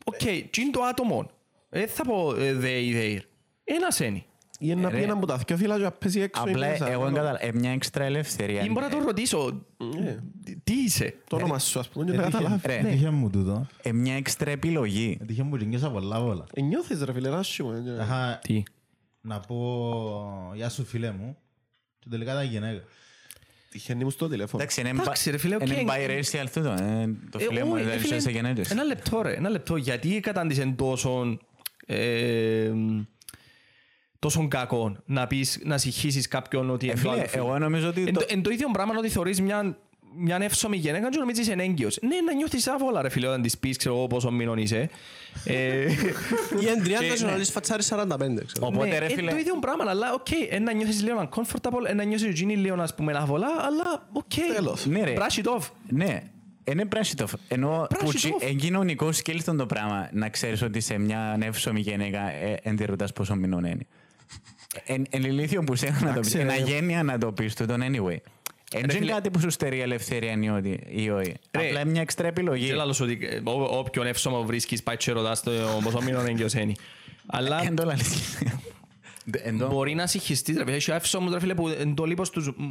οκ, 0.05 0.15
τι 0.49 0.61
είναι 0.61 0.71
το 0.71 0.81
άτομο. 0.81 1.29
Δεν 1.69 1.87
θα 1.87 2.03
πω 2.03 2.35
ε, 2.35 2.57
they, 2.61 2.95
they. 2.95 3.17
Ένας 3.63 3.99
είναι. 3.99 4.23
Ή 4.63 4.75
να 4.75 4.89
Ρε. 4.89 4.95
πει 4.97 5.03
έναν 5.03 5.19
που 5.19 5.25
τα 5.25 5.37
δυο 5.37 5.57
φύλλα 5.57 5.77
και 5.77 5.83
να 5.83 5.91
παίζει 5.91 6.21
έξω. 6.21 6.43
ή 6.47 6.51
Απλά 6.51 6.67
μέσα. 6.67 6.91
εγώ 6.91 7.03
δεν 7.03 7.13
καταλαβαίνω. 7.13 7.51
Ε, 7.55 7.59
μια 7.59 7.71
έξτρα 7.71 8.03
ελευθερία. 8.03 8.61
Ή 8.63 8.69
μπορώ 8.69 8.85
να 8.87 8.91
τον 8.91 9.03
ρωτήσω, 9.05 9.63
Ναι. 9.99 10.17
τι 10.63 10.73
είσαι; 10.73 11.13
Το 11.27 11.35
όνομα 11.35 11.59
σου, 11.59 11.79
ας 11.79 11.89
πούμε, 11.89 12.05
και 12.05 12.11
δεν 12.11 12.21
καταλάβεις. 12.21 12.61
Ρε, 12.65 12.75
Έτυχε 12.77 13.09
μου 13.09 13.29
τούτο. 13.29 13.67
ε, 13.81 13.91
μια 13.91 14.13
έξτρα 14.13 14.51
επιλογή. 14.51 15.17
Έτυχε 15.21 15.43
μου 15.43 15.57
και 15.57 15.65
νιώσα 15.65 15.91
πολλά 15.91 16.23
όλα. 16.23 16.45
Ε, 16.53 16.61
Νιώθεις 16.61 17.01
ρε 17.03 17.13
φίλε, 17.13 17.27
ένα 17.27 17.43
σου. 17.43 17.71
ε, 17.99 18.03
Είχα 18.03 18.39
Τι; 18.43 18.63
να 19.21 19.39
πω 19.39 20.51
γεια 20.55 20.69
σου 20.69 20.85
φίλε 20.85 21.11
μου 21.11 21.37
και 21.99 22.07
τελικά 22.09 22.31
ήταν 22.31 22.45
γυναίκα. 22.45 22.81
Τυχαίνει 23.71 24.03
μου 24.03 24.09
στο 24.09 24.27
τηλέφωνο. 24.27 24.61
Εντάξει, 24.63 24.79
είναι 24.81 24.89
Εντάξει, 24.89 25.31
ρε 25.31 25.37
φίλε, 25.37 25.55
οκ. 25.55 25.67
είναι 25.67 25.83
biracial 25.87 26.45
τούτο. 26.53 26.69
ε, 26.69 27.09
Το 27.29 27.39
Ε, 27.41 27.43
φίλε 27.43 27.63
μου 27.63 27.71
όχι, 27.73 27.81
ε, 27.83 27.85
δεν 27.85 27.99
φίλε, 27.99 28.19
σε 28.19 28.31
γενέτες. 28.31 28.71
Ένα 28.71 28.83
λεπτό 28.83 29.21
ρε, 29.21 29.33
ένα 29.33 29.49
λεπτό. 29.49 29.75
Γιατί 29.75 30.19
κατάντησε 30.19 30.73
τόσο 30.77 31.37
ε, 31.85 32.71
τόσο 34.21 34.47
κακό 34.47 34.95
να 35.05 35.27
πεις, 35.27 35.59
να 35.63 35.77
συγχύσεις 35.77 36.27
κάποιον 36.27 36.69
ότι 36.69 36.87
Ε, 36.87 36.89
είναι 36.89 36.99
φίλε, 36.99 37.11
το 37.13 37.17
άλλο 37.19 37.27
φίλο. 37.29 37.43
εγώ 37.45 37.57
νομίζω 37.59 37.87
ότι 37.87 38.01
Εν 38.07 38.13
το- 38.13 38.19
το- 38.19 38.25
Εν 38.29 38.41
το 38.41 38.49
ίδιο 38.49 38.67
πράγμα 38.73 38.93
ότι 38.97 39.09
θεωρείς 39.09 39.41
μια, 39.41 39.77
μια 40.17 40.37
εύσωμη 40.41 40.77
γυναίκα 40.77 41.09
και 41.09 41.17
νομίζεις 41.17 41.47
είναι 41.47 41.63
έγκυος. 41.63 41.97
Ναι, 42.01 42.15
να 42.25 42.33
νιώθεις 42.33 42.67
άβολα 42.67 43.01
ρε 43.01 43.09
φίλε 43.09 43.27
όταν 43.27 43.41
της 43.41 43.57
πεις 43.57 43.77
ξέρω 43.77 43.95
εγώ 43.95 44.07
πόσο 44.07 44.31
μήνων 44.31 44.57
είσαι. 44.57 44.89
Ε, 45.45 45.81
Ή 46.61 46.67
εν 46.67 46.83
30 46.83 47.15
και 47.17 47.23
να 47.25 47.37
λες 47.37 47.51
φατσάρι 47.51 47.83
45, 47.83 48.43
ξέρω. 48.45 48.67
Οπότε, 48.67 48.87
ναι, 48.87 48.97
ρε, 48.99 49.05
ε, 49.05 49.09
φίλε- 49.09 49.31
το 49.31 49.37
ίδιο 49.37 49.55
πράγμα, 49.59 49.83
αλλά 49.87 50.13
οκ, 50.13 50.27
ε, 50.49 50.59
να 50.59 50.73
νιώθεις 50.73 51.03
λίγο 51.03 51.29
uncomfortable, 51.29 51.85
ε, 51.87 51.93
να 51.93 52.03
νιώθεις 52.03 52.27
εκείνη 52.27 52.55
λίγο 52.55 52.81
ας 52.81 52.95
πούμε 52.95 53.13
άβολα, 53.17 53.47
αλλά 53.47 54.07
οκ. 54.13 54.33
Τέλος. 54.55 54.85
Ναι, 54.85 55.03
ρε. 55.03 55.13
Brush 55.17 55.43
it 55.43 55.57
off. 55.59 55.67
Ναι, 55.89 56.21
είναι 56.63 56.85
brush 56.85 57.07
it 57.07 57.16
off. 57.16 57.33
Ενώ 57.47 57.87
Brush 57.89 57.97
που 57.99 58.09
it 58.11 58.15
τσι- 58.15 58.33
off. 58.33 58.47
εν 58.47 58.57
κοινωνικό 58.57 59.11
σκέλτον 59.11 59.57
το 59.57 59.65
πράγμα 59.65 60.09
να 60.13 60.29
ξέρεις 60.29 60.61
ότι 60.61 60.79
σε 60.79 60.97
μια 60.97 61.37
εύσωμη 61.41 61.79
γυναίκα 61.79 62.29
ε, 62.31 62.59
εν 62.63 62.75
τη 62.75 62.85
ρωτάς 62.85 63.13
πόσο 63.13 63.35
μηνών 63.35 63.63
είναι. 63.65 63.87
Εν, 64.85 65.05
εν 65.09 65.23
ηλίθιο 65.23 65.63
που 65.63 65.75
σε 65.75 65.85
να 66.01 66.13
το 66.13 66.19
πεις, 66.19 66.35
Εντάξει, 66.35 66.37
εν 66.37 66.47
ρε. 66.47 66.53
αγένεια 66.53 67.03
να 67.03 67.17
το 67.17 67.31
πεις 67.31 67.55
τούτον 67.55 67.81
anyway. 67.81 68.17
Εν 68.73 68.79
Ρε 68.79 68.79
είναι 68.79 68.93
φίλε- 68.93 69.13
κάτι 69.13 69.29
που 69.29 69.39
σου 69.39 69.49
στερεί 69.49 69.79
ελευθερία 69.81 70.31
ή 70.41 70.49
όχι- 70.49 70.79
ή 70.89 71.09
όχι. 71.09 71.33
Ρε, 71.51 71.67
Απλά 71.67 71.79
είναι 71.81 71.89
μια 71.91 72.01
έξτρα 72.01 72.27
επιλογή. 72.27 72.65
Δεν 72.67 72.75
λαλώ 72.75 72.99
ότι 73.01 73.19
ε, 73.21 73.41
ό- 73.43 73.77
όποιον 73.77 74.05
εύσωμα 74.05 74.39
βρίσκεις 74.41 74.83
πάει 74.83 74.97
και 74.97 75.11
ρωτάς 75.11 75.43
το 75.43 75.51
πόσο 75.83 76.01
μήνων 76.01 76.25
έγκυος 76.27 76.53
είναι. 76.53 76.73
Αλλά 77.25 77.63
Εν 77.63 77.75
το 77.75 77.85
λαλείς. 77.85 78.37
Εν 79.31 79.57
το- 79.57 79.67
μπορεί 79.67 79.93
να 79.93 80.07
συγχυστείς 80.07 80.57
ρε 80.57 80.63
φίλε. 80.63 80.75
Έχει 80.75 80.91
εύσωμος 80.91 81.33
ρε 81.33 81.39
φίλε 81.39 81.53
που 81.55 81.67
εν 81.67 81.93
το 81.95 82.05
λίπος 82.05 82.29
τους- 82.29 82.47
μ, 82.57 82.63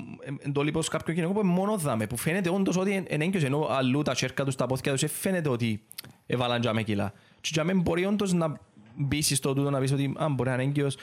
εν 0.43 0.53
το 0.53 0.63
λίπος 0.63 0.89
κάποιου 0.89 1.15
γυναικού 1.15 1.33
που 1.33 1.41
είναι 1.41 1.53
μόνο 1.53 1.77
δάμε. 1.77 2.07
Που 2.07 2.17
φαίνεται 2.17 2.51
όντως 2.51 2.77
ότι 2.77 3.05
είναι 3.11 3.25
έγκυος 3.25 3.43
ενώ 3.43 3.67
αλλού 3.71 4.03
τα 4.03 4.13
τσέρκα 4.13 4.45
τους, 4.45 4.55
τα 4.55 4.67
πόθηκια 4.67 4.93
τους, 4.93 5.03
ε, 5.03 5.07
φαίνεται 5.07 5.49
ότι 5.49 5.83
έβαλαν 6.27 6.61
τζάμε 6.61 6.83
κιλά. 6.83 7.13
Και 7.41 7.49
τζάμε 7.53 7.73
μπορεί 7.75 8.05
όντως 8.07 8.33
να 8.33 8.61
μπεις 8.97 9.33
στο 9.37 9.55
τούτο 9.55 9.71
να 9.71 9.79
πεις 9.79 9.93
ότι 9.93 10.13
α, 10.23 10.29
μπορεί 10.29 10.49
να 10.49 10.55
είναι 10.55 10.65
έγκυος. 10.65 10.97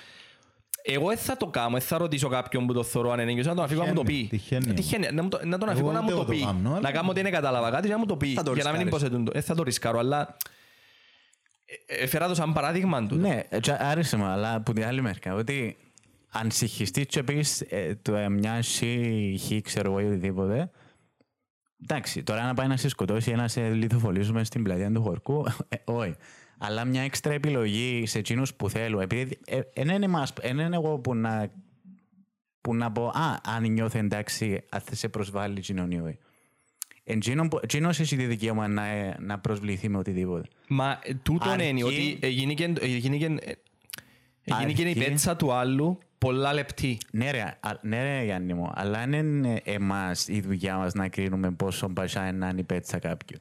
Εγώ 0.90 1.08
δεν 1.08 1.18
θα 1.18 1.38
το 1.38 1.48
κάνω, 1.48 1.70
δεν 1.72 1.82
θα 1.82 1.98
ρωτήσω 1.98 2.28
κάποιον 2.28 2.68
που 2.68 2.74
το 2.74 2.84
θεωρώ 2.84 3.12
αν 3.12 3.20
είναι 3.20 3.32
έγκυος, 3.32 3.46
να 3.46 3.56
τον 3.56 3.64
αφήγω 3.64 3.82
να 3.82 3.88
μου 3.88 3.94
το 3.94 4.04
πει. 4.04 4.28
Τυχαίνει. 4.30 4.74
Τυχαίνει. 4.74 5.08
Να 5.12 5.24
μου 5.24 5.30
το- 5.30 5.40
Να 5.44 5.58
τον 5.58 5.70
αφήγω 5.70 5.90
Εγώ 5.90 5.98
να 5.98 6.02
μου 6.02 6.08
ούτε 6.08 6.16
το 6.16 6.22
εγώ 6.22 6.26
το 6.32 6.38
πει. 6.38 6.44
κάνω, 6.46 6.70
αλλά- 6.70 6.80
Να 6.82 6.92
κάνω 6.92 7.10
ότι 7.10 7.22
δεν 7.22 7.32
κατάλαβα 7.32 7.70
κάτι 7.72 7.88
και 7.88 7.94
να 7.94 8.00
μου 8.00 8.06
το 8.06 8.18
πει. 8.18 8.34
Θα 8.34 8.44
το 8.44 8.54
Για 8.54 8.64
να 8.64 8.70
μην 8.72 8.80
ρισκάρεις. 8.82 9.04
υποθέτουν 9.06 9.26
το. 9.26 9.32
Δεν 9.32 9.42
θα 9.42 9.56
το 9.56 9.64
ρισκάρω, 9.64 10.00
αλλά 10.00 10.38
ε, 11.86 12.04
έφερα 12.04 12.28
το 12.28 12.36
σαν 12.36 12.54
παράδειγμα 12.54 13.08
του. 13.08 13.16
Ναι, 13.16 13.44
τσα- 13.62 13.78
άρεσε 13.82 14.18
μου, 14.18 14.26
αλλά 14.26 14.54
από 14.56 14.74
την 14.74 14.86
άλλη 14.86 15.02
μεριά, 15.02 15.34
ότι 15.34 15.78
αν 16.32 16.52
συγχυστείς 16.52 17.06
και 17.06 17.24
πεις 17.24 17.62
ε, 17.62 18.00
το 18.02 18.16
ε, 18.16 18.30
μια 18.30 18.62
σι, 18.62 19.40
χ, 19.40 19.62
ξέρω 19.62 19.92
εγώ 19.92 20.00
ή 20.00 20.06
οτιδήποτε, 20.06 20.70
εντάξει, 21.84 22.24
τώρα 22.24 22.44
να 22.46 22.54
πάει 22.54 22.68
να 22.68 22.78
σε 22.78 22.90
σκοτώσει 22.90 23.32
ή 23.32 23.36
να 23.36 23.48
σε 23.48 23.70
λιθοφολήσουμε 23.70 24.44
στην 24.44 24.64
πλατεία 24.64 24.92
του 24.92 25.02
χορκού, 25.02 25.46
ε, 25.70 25.76
όχι. 25.86 26.16
Αλλά 26.58 26.86
μια 26.86 27.02
έξτρα 27.02 27.34
επιλογή 27.34 28.04
σε 28.06 28.20
εκείνους 28.20 28.54
που 28.54 28.70
θέλω, 28.70 29.00
επειδή 29.02 29.38
ε, 29.46 29.60
εν 29.74 29.88
είναι, 29.90 30.08
μας, 30.08 30.34
εν 30.42 30.58
είναι 30.60 30.76
εγώ 30.76 31.00
που 31.00 31.16
να, 31.16 31.52
που 32.62 32.76
να 32.76 32.92
πω, 32.92 33.08
α, 33.08 33.40
αν 33.46 33.72
νιώθει 33.72 33.98
εντάξει, 34.00 34.62
αν 34.70 34.82
θα 34.82 34.96
σε 34.96 35.10
προσβάλλει 35.10 35.58
εκείνον 35.58 35.92
ή 35.92 36.00
όχι. 36.00 36.18
Εκείνος 37.62 38.00
έχει 38.00 38.16
τη 38.16 38.26
δικαίωμα 38.26 38.68
να, 38.68 38.86
ε, 38.86 39.16
να 39.20 39.40
προσβληθεί 39.40 39.90
με 39.90 39.98
οτιδήποτε. 39.98 40.48
Μα 40.68 41.00
ε, 41.04 41.14
τούτον 41.14 41.52
Αρκεί- 41.52 41.68
είναι 41.70 41.84
ότι 41.84 42.28
γίνηκε 42.30 42.64
η 44.44 44.54
Αρκεί- 44.54 45.04
πέτσα 45.04 45.36
του 45.36 45.52
άλλου 45.54 45.98
πολλά 46.18 46.54
λεπτή. 46.54 46.98
Ναι 47.12 47.32
ρε, 47.32 47.42
α- 47.42 47.80
ναι 47.82 48.04
ρε 48.04 48.24
Γιάννη 48.24 48.54
μου, 48.54 48.72
αλλά 48.76 49.06
δεν 49.06 49.14
είναι 49.14 49.62
εμάς 49.64 50.28
η 50.28 50.42
δουλειά 50.42 50.78
μας 50.78 50.94
να 50.94 51.08
κρίνουμε 51.08 51.52
πόσο 51.52 51.88
μπασά 51.90 52.28
είναι 52.28 52.38
να 52.38 52.48
είναι 52.50 52.60
η 52.60 52.64
πέτσα 52.64 53.00
κάποιου. 53.00 53.38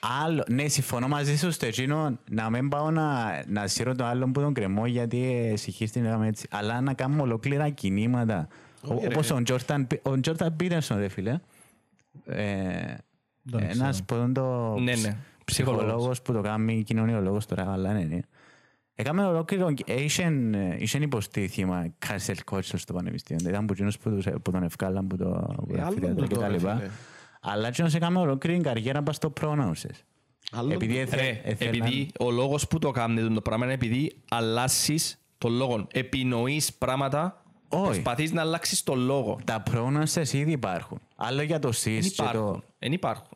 Άλλο, 0.00 0.44
ναι, 0.48 0.68
συμφωνώ 0.68 1.08
μαζί 1.08 1.36
σου 1.38 1.50
στο 1.52 1.66
εκείνο 1.66 2.18
να 2.30 2.50
μην 2.50 2.68
πάω 2.68 2.90
να, 2.90 3.42
να 3.48 3.66
σύρω 3.66 3.94
τον 3.94 4.06
άλλον 4.06 4.32
που 4.32 4.40
τον 4.40 4.52
κρεμώ 4.54 4.86
γιατί 4.86 5.48
ε, 5.52 5.56
συγχύστην 5.56 6.04
έκαμε 6.04 6.26
έτσι. 6.26 6.46
Αλλά 6.50 6.80
να 6.80 6.94
κάνουμε 6.94 7.22
ολόκληρα 7.22 7.68
κινήματα. 7.68 8.48
Ο, 8.84 8.94
όπως 8.94 9.30
ο 9.30 9.42
Τζόρταν, 9.42 9.86
ο 10.02 10.20
Τζόρταν 10.20 10.56
Πίτερσον 10.56 10.98
ρε 10.98 11.08
φίλε. 11.08 11.38
Ε, 12.26 12.94
Τον 13.50 13.62
ένας 13.62 14.02
που 14.04 14.14
είναι 14.14 14.32
το 14.32 14.74
Ναι, 14.78 14.94
ναι, 14.94 15.16
ψυχολόγος. 15.44 15.84
ψυχολόγος 15.84 16.22
που 16.22 16.32
το 16.32 16.40
κάνει 16.40 16.82
κοινωνιολόγος 16.82 17.46
τώρα, 17.46 17.72
αλλά 17.72 17.92
ναι, 17.92 18.02
ναι. 18.02 18.18
Έκαμε 18.94 19.24
ολόκληρο, 19.26 19.72
είχεν, 19.86 20.52
είχεν 20.78 21.02
υποστεί 21.02 21.48
θύμα 21.48 21.86
cancel 22.06 22.34
culture 22.50 22.60
στο 22.62 22.92
πανεπιστήμιο. 22.92 23.48
Ήταν 23.48 23.66
που, 23.66 23.72
εκείνους 23.72 23.98
που, 23.98 24.10
τους, 24.10 24.26
που 24.42 24.50
τον 24.50 24.62
ευκάλαν 24.62 25.06
που 25.06 25.16
το 25.16 25.54
που 25.68 25.74
Ε, 25.74 25.76
τα 25.76 25.84
άλλο 25.84 25.92
φοιτητικά 25.94 26.14
τούτο, 26.22 26.26
και 26.26 26.64
τα 26.64 26.78
ρε 26.78 26.90
λοιπά. 27.42 27.48
φίλε. 27.48 27.52
Αλλά 27.54 27.68
εκείνος 27.68 27.94
έκαμε 27.94 28.18
ολόκληρη 28.18 28.60
καριέρα 28.60 29.02
πας 29.02 29.16
στο 29.16 29.32
pronouns. 29.40 29.84
Άλλο 30.52 30.72
Επειδή 30.72 30.92
τούτο. 31.04 31.16
έθε- 31.16 31.20
Ρε, 31.20 31.50
έθελαν- 31.50 31.74
επειδή 31.74 32.10
ο 32.18 32.30
λόγος 32.30 32.66
που 32.68 32.78
το 32.78 32.90
κάνει 32.90 33.34
το 33.34 33.40
πράγμα 33.40 33.64
είναι 33.64 33.74
επειδή 33.74 34.12
αλλάσεις 34.28 35.18
τον 35.38 35.52
λόγο. 35.52 35.86
Επινοείς 35.92 36.72
πράγματα, 36.74 37.42
Όχι. 37.68 37.84
προσπαθείς 37.84 38.32
να 38.32 38.40
αλλάξεις 38.40 38.82
τον 38.82 38.98
λόγο. 38.98 39.38
Τα 39.44 39.62
pronouns 39.70 40.32
ήδη 40.32 40.50
υπάρχουν. 40.50 41.00
Άλλο 41.16 41.42
για 41.42 41.58
το 41.58 41.68
sis 41.68 41.72
Δεν 41.84 42.00
και 42.00 42.12
το... 42.16 42.22
υπάρχουν. 42.24 42.64
Δεν 42.78 42.92
υπάρχουν. 42.92 43.28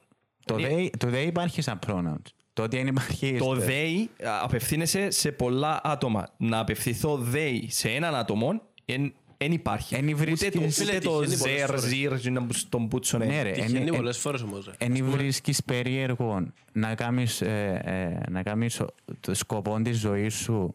Το 0.44 0.58
Είναι- 0.58 0.68
they, 0.74 0.90
το 0.98 1.08
they 1.12 1.24
υπάρχει 1.26 1.62
σαν 1.62 1.78
pronouns. 1.86 2.22
Το 2.52 2.62
ότι 2.62 2.76
δεν 2.76 2.86
υπάρχει... 2.86 3.36
Το 3.38 3.44
στο- 3.44 3.56
they 3.66 4.24
α, 4.26 4.40
απευθύνεσαι 4.42 5.10
σε 5.10 5.32
πολλά 5.32 5.80
άτομα. 5.84 6.26
Να 6.36 6.58
απευθυνθώ 6.58 7.20
they 7.34 7.58
σε 7.66 7.88
έναν 7.88 8.14
άτομο 8.14 8.60
δεν 9.36 9.52
υπάρχει. 9.52 9.94
Εν 9.94 10.02
Ούτε 10.08 10.10
το, 10.12 10.18
βρίσκεις- 10.18 10.48
ούτε 10.48 10.98
το 10.98 10.98
Τυχαίνει 10.98 11.04
πολλές 11.14 11.38
ζερ, 11.58 11.66
φορές. 11.66 11.82
ζυρ, 11.82 12.30
να 12.30 12.40
μπουν 12.40 12.52
στον 12.52 12.88
πούτσο. 12.88 13.18
Ναι 13.18 13.42
ρε, 13.42 13.50
Τυχαίνει 13.50 13.78
εν- 13.78 13.86
εν- 13.88 13.94
πολλές 13.94 14.18
φορές 14.18 14.42
όμως. 14.42 14.64
ρε. 14.66 14.72
Εν 14.78 15.04
βρίσκεις 15.04 15.64
περίεργο 15.64 16.46
να 16.72 16.94
κάνεις, 16.94 17.40
ε, 17.40 17.80
ε, 17.84 18.30
να 18.30 18.42
κάνεις 18.42 18.80
ο- 18.80 18.86
το 19.20 19.34
σκοπό 19.34 19.80
της 19.82 19.98
ζωής 19.98 20.34
σου 20.34 20.74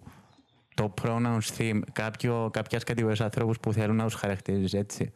το 0.75 0.93
pronouns 1.01 1.57
theme 1.57 1.79
κάποιο, 1.93 2.49
κάποιας 2.53 2.83
κατηγορίας 2.83 3.21
ανθρώπους 3.21 3.59
που 3.59 3.73
θέλουν 3.73 3.95
να 3.95 4.03
τους 4.03 4.13
χαρακτηρίζεις 4.13 4.73
έτσι. 4.73 5.11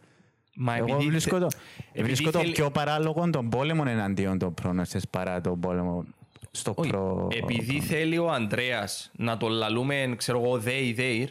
Μα 0.55 0.75
Εγώ 0.75 0.85
επειδή 0.95 1.09
βρίσκω 1.09 1.39
το, 1.39 1.47
επειδή 1.89 2.03
βρίσκω 2.07 2.31
το 2.31 2.39
θέλει- 2.39 2.53
πιο 2.53 2.71
παράλογο 2.71 3.29
των 3.29 3.49
πόλεμων 3.49 3.87
εναντίον 3.87 4.37
των 4.37 4.53
pronouns 4.63 4.99
παρά 5.09 5.41
τον 5.41 5.59
πόλεμο 5.59 6.03
στο 6.51 6.73
Όχι, 6.75 6.89
προ... 6.89 7.27
Επειδή 7.41 7.79
θέλει 7.79 8.17
ο 8.17 8.31
Ανδρέας 8.31 9.11
να 9.17 9.37
το 9.37 9.47
λαλούμε, 9.47 10.13
ξέρω 10.17 10.41
εγώ, 10.43 10.61
they, 10.65 10.99
they, 10.99 11.25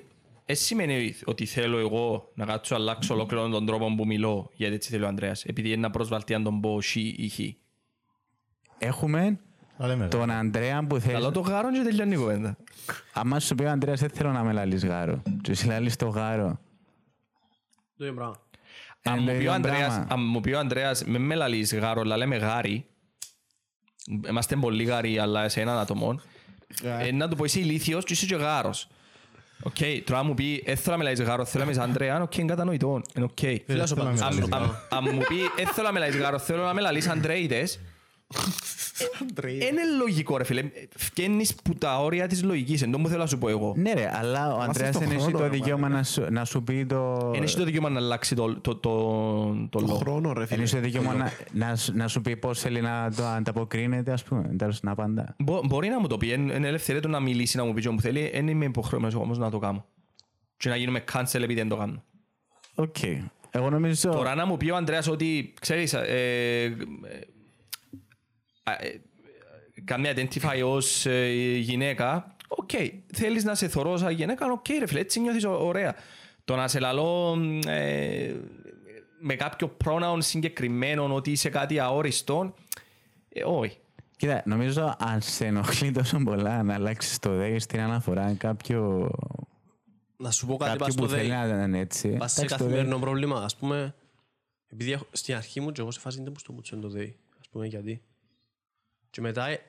δεν 0.46 0.56
σημαίνει 0.56 1.14
ότι 1.24 1.46
θέλω 1.46 1.78
εγώ 1.78 2.30
να 2.34 2.44
κάτσω 2.44 2.74
αλλάξω 2.74 3.14
ολόκληρο 3.14 3.48
τον 3.48 3.66
τρόπο 3.66 3.94
που 3.94 4.06
μιλώ, 4.06 4.50
γιατί 4.54 4.74
έτσι 4.74 4.90
θέλει 4.90 5.02
ο 5.04 5.06
Ανδρέας. 5.06 5.44
Επειδή 5.44 5.68
είναι 5.68 5.80
να 5.80 5.90
προσβαλτεί 5.90 6.34
αν 6.34 6.42
τον 6.42 6.60
πω 6.60 6.80
σι 6.80 7.00
ή 7.00 7.28
χι. 7.28 7.56
Έχουμε 8.78 9.40
Τα 9.78 9.86
λέμε, 9.86 10.08
τον 10.08 10.30
Ανδρέα 10.30 10.86
που 10.86 10.98
θέλει... 10.98 11.12
Λαλώ 11.12 11.30
το 11.30 11.40
γάρο 11.40 11.72
και 11.72 11.80
τελειώνει 11.80 12.14
η 12.14 12.16
κουβέντα. 12.16 12.56
Άμα 13.12 13.40
σου 13.40 13.54
πει 13.54 13.64
ο 13.64 13.70
Ανδρέας 13.70 14.00
δεν 14.00 14.10
θέλω 14.10 14.32
να 14.32 14.42
με 14.42 14.52
λαλείς 14.52 14.84
γάρο. 14.84 15.22
Και 15.42 15.50
εσύ 15.50 15.66
λαλείς 15.66 15.96
το 15.96 16.08
γάρο. 16.08 16.60
Το 17.96 18.04
ίδιο 18.04 18.14
πράγμα. 18.14 18.36
Αν 19.02 19.18
Είναι 19.18 19.20
μου 19.20 19.26
το 19.26 19.32
πει 19.32 19.36
ο 19.36 19.40
ίδιο 19.40 19.52
Ανδρέας, 19.52 19.94
πράγμα. 19.94 20.06
αν 20.10 20.20
μου 20.26 20.40
πει 20.40 20.52
ο 20.52 20.58
Ανδρέας, 20.58 21.04
με 21.04 21.18
με 21.18 21.34
λαλείς 21.34 21.74
γάρο, 21.74 22.00
αλλά 22.00 22.16
λέμε 22.16 22.36
γάρι, 22.36 22.86
είμαστε 24.28 24.56
πολύ 24.56 24.84
γάρι, 24.84 25.18
αλλά 25.18 25.48
σε 25.48 25.60
έναν 25.60 25.78
άτομο, 25.78 26.20
ε, 26.82 27.12
να 27.12 27.28
του 27.28 27.36
πω 27.36 27.44
είσαι 27.44 27.60
ηλίθιος 27.60 28.04
και 28.04 28.12
είσαι 28.12 28.26
και 28.26 28.34
γάρος. 28.34 28.88
Οκ, 29.62 29.74
τώρα 30.04 30.22
μου 30.24 30.34
πει, 30.34 30.62
δεν 30.66 30.76
θέλω 30.76 30.96
να 30.96 31.02
με 31.02 31.04
λαλείς 31.04 31.22
γάρο, 31.22 31.44
θέλω 31.44 31.58
να 31.64 31.70
με 31.70 31.72
είσαι 31.76 31.82
Ανδρέα, 31.82 32.22
οκ, 32.22 32.36
είναι 32.36 32.48
κατανοητό, 32.48 33.02
είναι 33.16 33.24
οκ. 33.24 33.38
Φίλα 33.66 33.86
σου 33.86 33.94
θέλω 33.94 34.10
να 34.10 34.14
πάντως. 34.20 34.38
με 34.38 34.56
Αν- 34.56 34.62
αν- 34.62 34.76
Αν 34.88 35.08
μου 35.12 35.18
πει, 35.28 35.36
δεν 35.56 35.66
θέλω 35.66 35.86
να 35.86 35.92
με 35.92 35.98
λαλείς 35.98 36.16
γάρο, 36.16 36.38
θέλω 36.38 36.62
να 36.64 36.74
με 36.74 36.80
λαλείς 36.80 37.08
Ανδρέιτες, 37.08 37.80
είναι 39.44 39.80
λογικό 39.98 40.36
ρε 40.36 40.44
φίλε. 40.44 40.70
Φκαίνεις 40.96 41.54
που 41.54 41.74
τα 41.74 41.98
όρια 42.00 42.26
της 42.26 42.42
λογικής, 42.42 42.82
εντός 42.82 43.00
μου 43.00 43.08
θέλω 43.08 43.20
να 43.20 43.26
σου 43.26 43.38
πω 43.38 43.48
εγώ. 43.48 43.74
Ναι 43.76 43.92
ρε, 43.92 44.10
αλλά 44.14 44.54
ο 44.54 44.60
Ανδρέας 44.60 44.92
το 44.92 44.98
δεν 44.98 45.10
έχει 45.10 45.20
χρόνο, 45.20 45.38
το 45.38 45.42
ρε, 45.44 45.48
δικαίωμα 45.50 45.88
να 45.88 46.02
σου, 46.02 46.26
να 46.30 46.44
σου 46.44 46.62
πει 46.62 46.86
το... 46.86 47.30
Δεν 47.32 47.42
έχει 47.42 47.56
το 47.56 47.64
δικαίωμα 47.64 47.88
να 47.88 47.98
αλλάξει 48.00 48.34
το, 48.34 48.60
το, 48.60 48.76
το, 48.76 48.90
το 49.70 49.78
Το 49.78 49.80
λόγο. 49.80 49.94
χρόνο 49.94 50.32
ρε 50.32 50.38
Δεν 50.38 50.46
φίλε. 50.48 50.62
έχει 50.62 50.74
το 50.74 50.80
δικαίωμα 50.80 51.14
να, 51.14 51.32
να, 51.52 51.76
σου- 51.76 51.96
να 51.96 52.08
σου 52.08 52.20
πει 52.20 52.36
πώς 52.36 52.60
θέλει 52.60 52.80
να 52.80 53.12
το 53.16 53.24
ανταποκρίνεται, 53.24 54.12
ας 54.12 54.22
πούμε, 54.24 54.54
τέλος 54.58 54.82
να 54.82 54.90
απαντά. 54.90 55.34
Μπο- 55.38 55.60
Μπορεί 55.64 55.88
να 55.88 56.00
μου 56.00 56.06
το 56.06 56.16
πει, 56.16 56.28
είναι 56.28 56.54
είναι 56.54 56.68
ελευθερία 56.68 57.00
του 57.02 57.08
να 57.08 57.20
μιλήσει, 57.20 57.56
να 57.56 57.64
μου 57.64 57.72
πει 57.74 57.80
τι 57.80 57.88
μου 57.88 58.00
θέλει, 58.00 58.30
δεν 58.34 58.48
είμαι 58.48 58.64
υποχρεωμένος 58.64 59.14
όμως 59.14 59.38
να 59.38 59.50
το 59.50 59.58
κάνω. 59.58 59.84
Και 60.56 60.68
να 60.68 60.76
γίνουμε 60.76 61.04
cancel 61.12 61.34
επειδή 61.34 61.54
δεν 61.54 61.68
το 61.68 61.76
κάνω. 61.76 62.02
Οκ. 62.74 62.96
Εγώ 63.54 63.70
νομίζω... 63.70 64.10
Τώρα 64.10 64.34
να 64.34 64.46
μου 64.46 64.56
πει 64.56 64.70
ο 64.70 64.76
Ανδρέας 64.76 65.08
ότι, 65.08 65.54
ξέρεις, 65.60 65.92
ε, 65.92 66.76
ε, 68.62 68.86
ε, 68.86 68.88
ε, 69.74 69.80
κάνει 69.84 70.08
identify 70.16 70.60
ως 70.64 71.06
ε, 71.06 71.28
γυναίκα, 71.58 72.36
οκ, 72.48 72.70
θέλεις 73.14 73.44
να 73.44 73.54
σε 73.54 73.68
θωρώ 73.68 73.96
σαν 73.96 74.12
γυναίκα, 74.12 74.50
οκ 74.52 74.68
ρε 74.78 74.86
φίλε, 74.86 75.00
έτσι 75.00 75.20
νιώθεις 75.20 75.44
ω- 75.44 75.66
ωραία. 75.66 75.94
Το 76.44 76.56
να 76.56 76.68
σε 76.68 76.78
λαλώ 76.78 77.38
ε, 77.66 78.34
με 79.20 79.34
κάποιο 79.34 79.76
pronoun 79.84 80.16
συγκεκριμένο 80.18 81.14
ότι 81.14 81.30
είσαι 81.30 81.48
κάτι 81.48 81.78
αόριστο, 81.78 82.54
ε, 83.28 83.44
όχι. 83.44 83.76
Κοίτα, 84.16 84.42
νομίζω 84.46 84.96
αν 84.98 85.20
σε 85.20 85.46
ενοχλεί 85.46 85.90
τόσο 85.90 86.18
πολλά 86.24 86.62
να 86.62 86.74
αλλάξεις 86.74 87.18
το 87.18 87.36
ΔΕΗ 87.36 87.58
στην 87.58 87.80
αναφορά 87.80 88.34
κάποιο, 88.34 89.10
Να 90.16 90.30
σου 90.30 90.46
πω 90.46 90.56
κάτι 90.56 90.70
κάποιο 90.70 90.84
πας 90.84 90.92
στο 90.92 91.02
που 91.02 91.08
θέλει 91.08 91.28
ΔΕΗ. 91.28 91.50
να 91.52 91.62
είναι 91.62 91.78
έτσι. 91.78 92.08
Πας 92.08 92.32
σε 92.32 92.40
εντάξει, 92.40 92.56
το 92.58 92.64
καθημερινό 92.64 92.98
πρόβλημα, 92.98 93.40
ας 93.42 93.56
πούμε, 93.56 93.94
επειδή 94.72 94.92
έχω- 94.92 95.06
στην 95.12 95.34
αρχή 95.34 95.60
μου 95.60 95.72
και 95.72 95.80
εγώ 95.80 95.90
σε 95.90 96.00
φάση 96.00 96.16
δεν 96.16 96.26
μου 96.28 96.38
στο 96.38 96.52
πουτσέν 96.52 96.80
το 96.80 96.88
ΔΕΗ, 96.88 97.16
ας 97.40 97.48
πούμε, 97.48 97.66
γιατί. 97.66 98.02
Και 99.12 99.20
μετά 99.20 99.46
ε, 99.46 99.60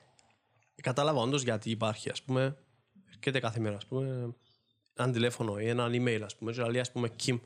κατάλαβα 0.81 1.19
όντως 1.21 1.41
γιατί 1.43 1.69
υπάρχει, 1.69 2.09
ας 2.09 2.21
πούμε, 2.21 2.57
έρχεται 3.15 3.39
κάθε 3.39 3.59
μέρα, 3.59 3.75
ας 3.75 3.85
πούμε, 3.85 4.33
ένα 4.93 5.11
τηλέφωνο 5.11 5.59
ή 5.59 5.67
ένα 5.67 5.87
email, 5.91 6.21
ας 6.23 6.35
πούμε, 6.35 6.51
και 6.51 6.61
λέει, 6.63 6.79
ας 6.79 6.91
πούμε, 6.91 7.09
Kim. 7.25 7.39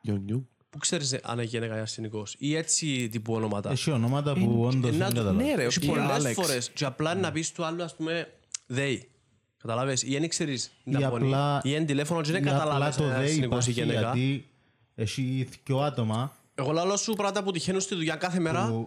Γιονιού. 0.00 0.48
Πού 0.70 0.78
ξέρεις 0.78 1.12
ε, 1.12 1.20
αν 1.24 1.34
είναι 1.38 1.42
γυναίκα 1.46 1.76
ή 1.76 1.80
αρσενικός 1.80 2.34
ή 2.38 2.54
έτσι 2.56 3.08
τύπου 3.08 3.32
ονόματα. 3.34 3.70
Έχει 3.70 3.90
ονόματα 3.90 4.32
που 4.34 4.62
όντως 4.64 4.88
Ε, 4.88 4.90
δεν 4.90 4.98
να 4.98 5.08
το- 5.08 5.14
καταλάβει. 5.14 5.44
ναι, 5.44 5.54
ρε, 5.54 5.64
Έχει 5.64 5.78
οκ. 5.90 5.96
πολλές 5.96 6.24
Alex. 6.26 6.32
φορές 6.34 6.70
και 6.70 6.84
απλά 6.84 7.14
να 7.14 7.32
πεις 7.32 7.52
του 7.52 7.64
άλλου, 7.64 7.82
ας 7.82 7.96
πούμε, 7.96 8.32
ΔΕΗ. 8.66 9.08
Καταλάβες, 9.56 10.02
ή 10.02 10.18
δεν 10.18 10.28
ξέρεις 10.28 10.72
Ή 10.84 10.90
να 10.90 11.08
πονεί. 11.10 11.24
απλά- 11.26 11.60
Ή 11.64 11.74
εν 11.74 11.86
τηλέφωνο 11.86 12.20
και 12.20 12.32
δεν 12.32 12.44
Ή 12.44 12.48
απλά 12.48 12.58
καταλάβεις 12.58 12.96
το 12.96 13.02
αν 13.02 13.08
είναι 13.08 13.18
ΔΕΗ 13.18 13.28
αρσενικός 13.28 13.66
ή 13.66 13.70
υπάρχει 13.70 13.90
γυναίκα. 13.90 14.12
γιατί 14.14 14.48
έχει 14.94 15.48
δυο 15.64 15.78
άτομα 15.80 16.32
Εγώ 16.54 16.72
λαλώ 16.72 16.96
σου 16.96 17.12
πράγματα 17.14 17.42
που 17.42 17.50
τυχαίνουν 17.50 17.80
στη 17.80 17.94
δουλειά 17.94 18.16
κάθε 18.16 18.40
μέρα. 18.40 18.86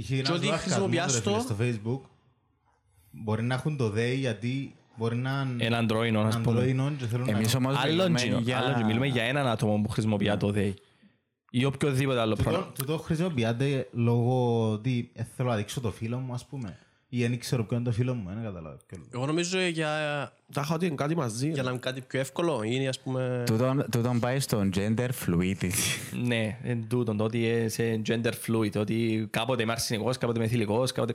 Που 0.00 0.02
π.χ. 0.02 0.10
ένας 0.10 0.28
ότι 0.30 0.46
λογαριασμός, 0.46 0.60
χρησιμοποιάς 0.60 1.14
ρε 1.14 1.20
φίλε, 1.20 1.34
το- 1.34 1.40
στο 1.40 1.56
facebook 1.60 2.08
μπορεί 3.10 3.42
να 3.42 3.54
έχουν 3.54 3.76
το 3.76 3.90
ΔΕΗ 3.90 4.14
γιατί 4.16 4.74
μπορεί 4.96 5.16
να 5.16 5.48
είναι 5.52 5.64
Ένα 5.64 5.78
αντρόινο, 5.78 6.20
ας 6.20 6.36
πούμε. 6.38 6.50
αντροίνο 6.58 6.92
και 6.98 7.04
θέλουν 7.06 7.26
να 7.30 7.36
Εμείς 7.36 7.54
όμως 7.54 7.76
Άλλον 7.76 7.94
μιλούμε 7.96 8.14
τζινο, 8.18 8.38
για... 8.38 8.58
άλλον 8.58 8.72
τζινο. 8.72 8.86
Μιλούμε 8.86 9.06
για 9.06 9.22
έναν 9.22 9.46
άτομο 9.46 9.80
που 9.82 9.88
χρησιμοποιεί 9.88 10.36
το 10.36 10.50
ΔΕΗ. 10.50 10.74
Ή 11.50 11.64
οποιοδήποτε 11.64 12.20
άλλο 12.20 12.34
πράγμα. 12.34 12.58
Τούτο- 12.58 12.72
Τούτο 12.72 12.98
χρησιμοποιάτε 12.98 13.88
λόγω 13.92 14.70
ότι 14.72 15.10
ε, 15.14 15.22
θέλω 15.36 15.48
να 15.48 15.56
δείξω 15.56 15.80
το 15.80 15.90
φίλο 15.90 16.18
μου, 16.18 16.32
ας 16.32 16.46
πούμε. 16.46 16.78
Ή 17.10 17.20
δεν 17.26 17.38
ξέρω 17.38 17.64
ποιο 17.64 17.76
είναι 17.76 17.84
το 17.86 17.92
φίλο 17.92 18.14
μου, 18.14 18.28
δεν 18.34 18.42
καταλάβω. 18.42 18.76
ποιο 18.86 18.96
είναι. 18.98 19.06
Εγώ 19.14 19.26
νομίζω 19.26 19.58
για, 19.60 19.88
Τα 20.52 20.60
είχα 20.64 20.74
ότι 20.74 20.86
είναι 20.86 20.94
κάτι 20.94 21.16
μαζί. 21.16 21.50
για 21.50 21.62
να 21.62 21.70
είναι 21.70 21.78
κάτι 21.78 22.00
πιο 22.00 22.20
εύκολο 22.20 22.62
είναι 22.64 22.88
ας 22.88 22.98
πούμε... 23.00 23.42
Τούτον 23.46 23.84
τούτον 23.90 24.20
πάει 24.20 24.40
στο 24.40 24.68
gender 24.74 25.08
fluidity. 25.26 25.70
Ναι, 26.26 26.58
εν 26.62 26.84
τούτον, 26.88 27.16
το 27.16 27.24
ότι 27.24 27.38
είσαι 27.38 28.00
gender 28.08 28.32
fluid, 28.46 28.76
ότι 28.76 29.26
κάποτε 29.30 29.62
είμαι 29.62 29.72
αρσενικός, 29.72 30.18
κάποτε 30.18 30.38
είμαι 30.38 30.48
θηλυκός, 30.48 30.92
κάποτε... 30.92 31.14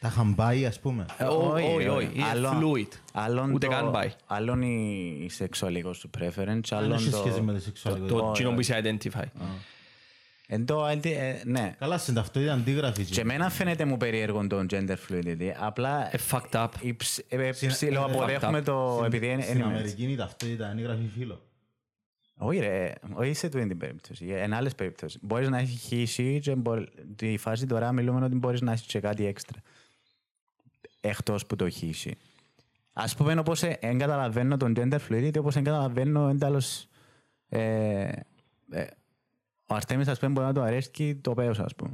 Τα 0.00 0.08
είχαν 0.08 0.34
πάει, 0.34 0.66
ας 0.66 0.80
πούμε. 0.80 1.06
Ε, 1.18 1.24
Όχι, 1.24 1.88
όχι, 1.88 2.10
είναι 2.14 2.24
Άλλον- 2.24 2.62
fluid. 2.62 2.88
άλλον 3.12 3.52
Ούτε 3.52 3.66
το- 3.66 3.72
καν 3.72 3.90
πάει. 3.90 4.12
Άλλον 4.26 4.62
η 4.62 5.16
η 5.24 5.28
σεξουαλικό 5.28 5.92
σου 5.92 6.10
preference, 6.18 6.60
Δεν 6.68 6.78
άλλον 6.78 6.92
έχει 6.92 7.10
το... 7.10 7.16
σχέση 7.16 7.40
με 7.40 7.52
τη 7.52 7.58
Το 7.58 7.64
σεξουαλικότητα. 7.64 8.30
κοινό 8.32 8.52
που 8.52 8.60
είσαι 8.60 8.80
identify. 8.84 9.24
Εν 10.50 10.66
το 10.66 10.84
αντι- 10.84 11.16
ε, 11.16 11.40
ναι. 11.44 11.74
Καλά, 11.78 11.98
στην 11.98 12.14
ταυτότητα 12.14 12.52
αντίγραφη. 12.52 13.04
Και 13.04 13.20
εμένα 13.20 13.50
φαίνεται 13.50 13.84
μου 13.84 13.96
περίεργο 13.96 14.46
το 14.46 14.66
gender 14.70 14.96
fluidity. 15.08 15.50
Απλά 15.58 16.14
Ε, 16.14 16.18
fucked 16.30 16.50
up. 16.64 16.68
υψ- 16.80 17.24
ε, 17.32 17.50
ψιλοαποδέχομαι 17.50 18.62
το 18.62 19.02
επειδή 19.04 19.26
είναι 19.26 19.42
Στην 19.42 19.54
είναι- 19.54 19.64
Αμερική 19.64 20.02
η 20.12 20.16
ταυτότητα 20.16 20.70
είναι 20.72 20.80
γραφή 20.80 21.10
φίλο. 21.16 21.42
Όχι 22.40 22.58
ρε, 22.58 22.92
όχι 23.14 23.34
σε 23.34 23.48
τούτη 23.48 23.66
την 23.66 23.78
περίπτωση. 23.78 24.26
Εν 24.28 24.54
άλλες 24.54 24.74
περιπτώσεις. 24.74 25.18
Μπορείς 25.22 25.48
να 25.48 25.58
έχεις 25.58 25.80
χύσει 25.80 26.38
και 26.42 26.54
μπορεί- 26.54 26.90
τη 27.16 27.36
φάση 27.36 27.66
τώρα 27.66 27.92
μιλούμε 27.92 28.24
ότι 28.24 28.34
μπορείς 28.34 28.60
να 28.60 28.72
έχεις 28.72 28.86
και 28.86 29.00
κάτι 29.00 29.26
έξτρα. 29.26 29.58
Εκτός 31.00 31.46
που 31.46 31.56
το 31.56 31.68
χύσει. 31.68 32.16
Ας 32.92 33.14
πούμε 33.14 33.38
όπως 33.38 33.62
ε, 33.62 33.76
εν 33.80 33.98
καταλαβαίνω 33.98 34.56
τον 34.56 34.74
gender 34.76 34.98
fluidity 35.08 35.36
όπως 35.38 35.56
εν 35.56 35.64
καταλαβαίνω 35.64 36.28
εντάλλως 36.28 36.86
ε, 37.48 38.08
ε, 38.70 38.84
ο 39.70 39.74
Αρτέμις 39.74 40.08
ας 40.08 40.18
πούμε 40.18 40.32
μπορεί 40.32 40.46
να 40.46 40.52
το 40.52 40.62
αρέσει 40.62 41.18
το 41.20 41.34
πέος 41.34 41.58
ας 41.58 41.74
πούμε. 41.74 41.90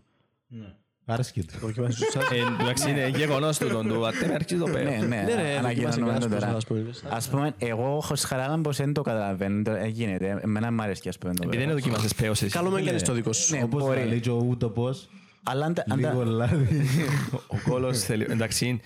Άρεσκε 1.07 1.45
του. 1.45 1.59
Δοκιμάσεις 1.61 1.99
τους 2.05 2.15
Ε, 2.15 2.19
Εντάξει, 2.61 2.91
είναι 2.91 3.09
γεγονός 3.09 3.59
τούτο 3.59 3.83
του 3.83 4.07
Αρτέμι 4.07 4.35
αρχίζει 4.35 4.61
το 4.61 4.67
Ναι, 4.67 4.73
πέος. 4.73 4.87
ναι, 5.01 5.07
Ναι, 5.07 5.17
ρε, 5.17 5.33
δοκιμάσαι 5.33 5.59
ανακοινώνουμε 5.59 6.07
κανένας 6.07 6.25
το 6.25 6.29
τώρα. 6.29 6.47
πώς, 6.47 6.57
ας 6.57 6.65
πούμε. 6.65 6.85
Ας 7.11 7.29
πούμε, 7.29 7.55
εγώ 7.59 7.99
έχω 8.03 8.15
σχαράλα 8.17 8.59
πως 8.61 8.77
δεν 8.77 8.93
το 8.93 9.03
καταλαβαίνω, 9.03 9.63
το- 9.63 9.71
ε, 9.71 9.87
γίνεται. 9.87 10.39
Εμένα 10.43 10.73
μου 10.73 10.83
αρέσει 10.83 11.09
ας 11.09 11.19
πούμε 11.19 11.35
το 11.35 11.43
Επειδή 11.45 11.59
δεν 11.63 11.67
πέος. 11.73 11.81
δοκιμάσες 11.81 12.15
πέος 12.15 12.43
εσύ. 12.43 12.51
Καλό 12.51 12.71
με 12.71 12.83
κάνεις 12.83 13.03
το 13.03 13.13
δικό 13.13 13.33
σου. 13.33 13.55
Ναι, 13.57 13.63
Όπως 13.63 13.83
μπορεί. 13.83 14.05
λέει 14.05 14.21
και 14.21 14.31
ο 14.31 14.45
ούτωπος, 14.49 15.09
Αλλά 15.43 15.65
αν 15.67 15.75
τα- 15.75 15.85
αν 15.89 16.01
τα- 16.01 16.09
λίγο 16.11 16.25
λάδι. 16.25 16.83
Ο 17.47 17.57
κόλος 17.71 17.99
θέλει, 17.99 18.27
εντάξει, 18.31 18.81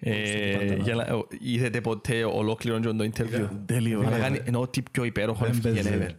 ε, 0.00 0.74
για 0.74 0.94
να- 0.94 1.14
ο- 1.14 1.26
είδατε 1.40 1.80
ποτέ 1.80 2.24
ολόκληρο 2.24 2.80
το 2.80 3.10
interview; 3.14 3.48
Τέλειο. 3.66 4.02
Αλλά 4.06 4.18
κάνει- 4.18 4.40
Ενώ 4.44 4.60
ό,τι 4.60 4.82
πιο 4.90 5.04
υπέροχο 5.04 5.44
Δεν 5.44 5.50
έφυγε 5.50 5.82
παίζει. 5.82 5.98
ever. 6.00 6.10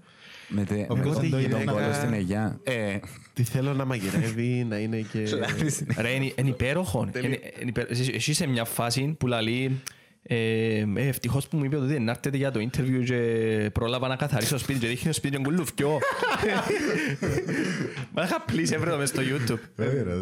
Με 0.48 0.64
τε- 0.64 0.78
με 0.78 0.86
Όπως 0.90 1.04
τον- 1.04 1.14
το 1.14 1.22
με 1.22 1.30
τον 1.30 1.40
γυναίκα- 1.42 1.72
κόλλο 1.72 1.94
στην 1.94 2.14
Αιγιά. 2.14 2.60
Ε, 2.64 2.98
Τι 3.34 3.44
θέλω 3.44 3.74
να 3.74 3.86
μαγειρεύει, 3.86 4.66
να 4.70 4.78
είναι 4.78 4.98
και... 5.12 5.20
Ρε, 5.98 6.10
είναι 6.10 6.34
είναι 6.36 6.50
υπέροχο. 6.50 7.10
Είναι- 7.16 7.28
είναι 7.28 7.40
υπέρ- 7.70 7.92
εσύ- 7.92 8.14
Εσύ 8.14 8.32
είσαι 8.32 8.44
σε 8.44 8.48
μια 8.50 8.66
φάση 8.66 9.16
που 9.20 9.28
λαλεί 9.28 9.64
ε, 9.64 9.66
ε, 9.66 9.72
ευτυχώς 10.96 11.48
που 11.48 11.58
μου 11.58 11.64
είπε 11.64 11.76
ότι 11.76 12.00
να 12.00 12.12
έρθετε 12.12 12.38
για 12.38 12.52
το 12.52 12.60
interview 12.72 13.04
και 13.06 13.70
πρόλαβα 13.74 14.08
να 14.08 14.16
καθαρίσω 14.16 14.54
το 14.54 14.60
σπίτι 14.60 14.80
και 14.80 14.88
δείχνει 14.88 15.08
το 15.08 15.14
σπίτι 15.14 15.38
και 15.38 15.44
κουλουφκιό. 15.44 16.00
Μα 18.14 18.24
είχα 18.24 18.46
please 18.50 18.72
έβρε 18.72 18.90
το 18.90 18.98
μες 18.98 19.10
στο 19.10 19.22
YouTube. 19.22 19.60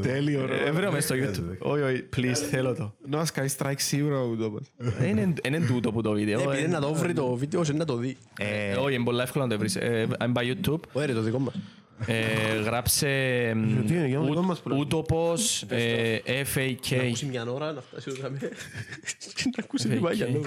Τέλειο, 0.02 0.46
ρε. 0.46 0.58
Έβρε 0.66 0.86
το 0.86 0.92
μες 0.92 1.04
στο 1.04 1.16
YouTube. 1.16 1.56
Όχι, 1.60 1.82
όχι, 1.84 2.04
please, 2.18 2.34
θέλω 2.50 2.76
το. 2.76 2.94
Να 3.10 3.26
σκάει 3.26 3.48
strike 3.58 3.78
zero 3.92 4.30
ούτω 4.32 4.50
πως. 4.50 4.72
Ε, 5.00 5.08
Είναι 5.08 5.34
είναι 5.44 5.60
τούτο 5.60 5.92
που 5.92 6.02
το 6.02 6.12
βίντεο. 6.12 6.42
Επειδή 6.42 6.64
ε, 6.64 6.68
να 6.68 6.80
το 6.82 6.94
βρει 6.94 7.14
το 7.14 7.36
βίντεο, 7.36 7.60
ώστε 7.60 7.74
να 7.74 7.86
το 7.86 7.96
δει. 7.96 8.18
ε, 8.40 8.76
Όχι, 8.76 8.96
είναι 8.96 9.04
πολύ 9.04 9.22
εύκολο 9.22 9.44
να 9.46 9.50
το 9.50 9.58
βρεις. 9.58 9.76
Ε, 9.76 10.08
I'm 10.20 10.34
by 10.34 10.42
YouTube. 10.54 10.80
Ωραία, 10.94 11.16
το 11.16 11.22
δικό 11.22 11.40
μας. 11.40 11.54
Ε, 12.08 12.54
Γράψε 12.62 13.08
Γιατί 13.74 13.94
είναι, 13.94 14.08
για 14.08 14.18
να 14.20 14.26
το 14.28 14.34
δούμε 14.34 14.46
μας 14.48 14.60
πρώτα. 14.62 14.80
ούτωπος 14.80 15.62
ε, 15.70 16.20
Να 16.28 16.34
FAK 16.56 16.96
ακούσει 17.06 17.26
μια 17.26 17.44
ώρα, 17.52 17.72
να 17.72 17.82
φτάσει 17.82 18.10
ως 18.10 18.18
γραμμή. 18.18 18.38
Και 19.36 19.44
να 19.58 19.64
ακούσει 19.64 19.90
τη 19.90 20.00
μάγια. 20.00 20.26
ναι. 20.28 20.40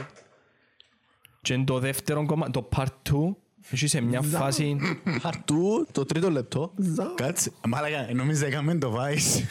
και 1.42 1.52
είναι 1.54 1.64
το 1.64 1.78
δεύτερο 1.78 2.26
κομμάτι, 2.26 2.50
το 2.50 2.68
part 2.76 3.10
2 3.12 3.34
έχει 3.70 3.86
σε 3.86 4.00
μια 4.00 4.22
φάση 4.22 4.76
Χαρτού, 5.22 5.86
το 5.92 6.04
τρίτο 6.04 6.30
λεπτό. 6.30 6.72
Κάτσε, 7.14 7.52
μάλακα, 7.68 8.08
νόμιζα 8.14 8.46
έκαμε 8.46 8.74
το 8.78 8.96
Vice. 8.98 9.42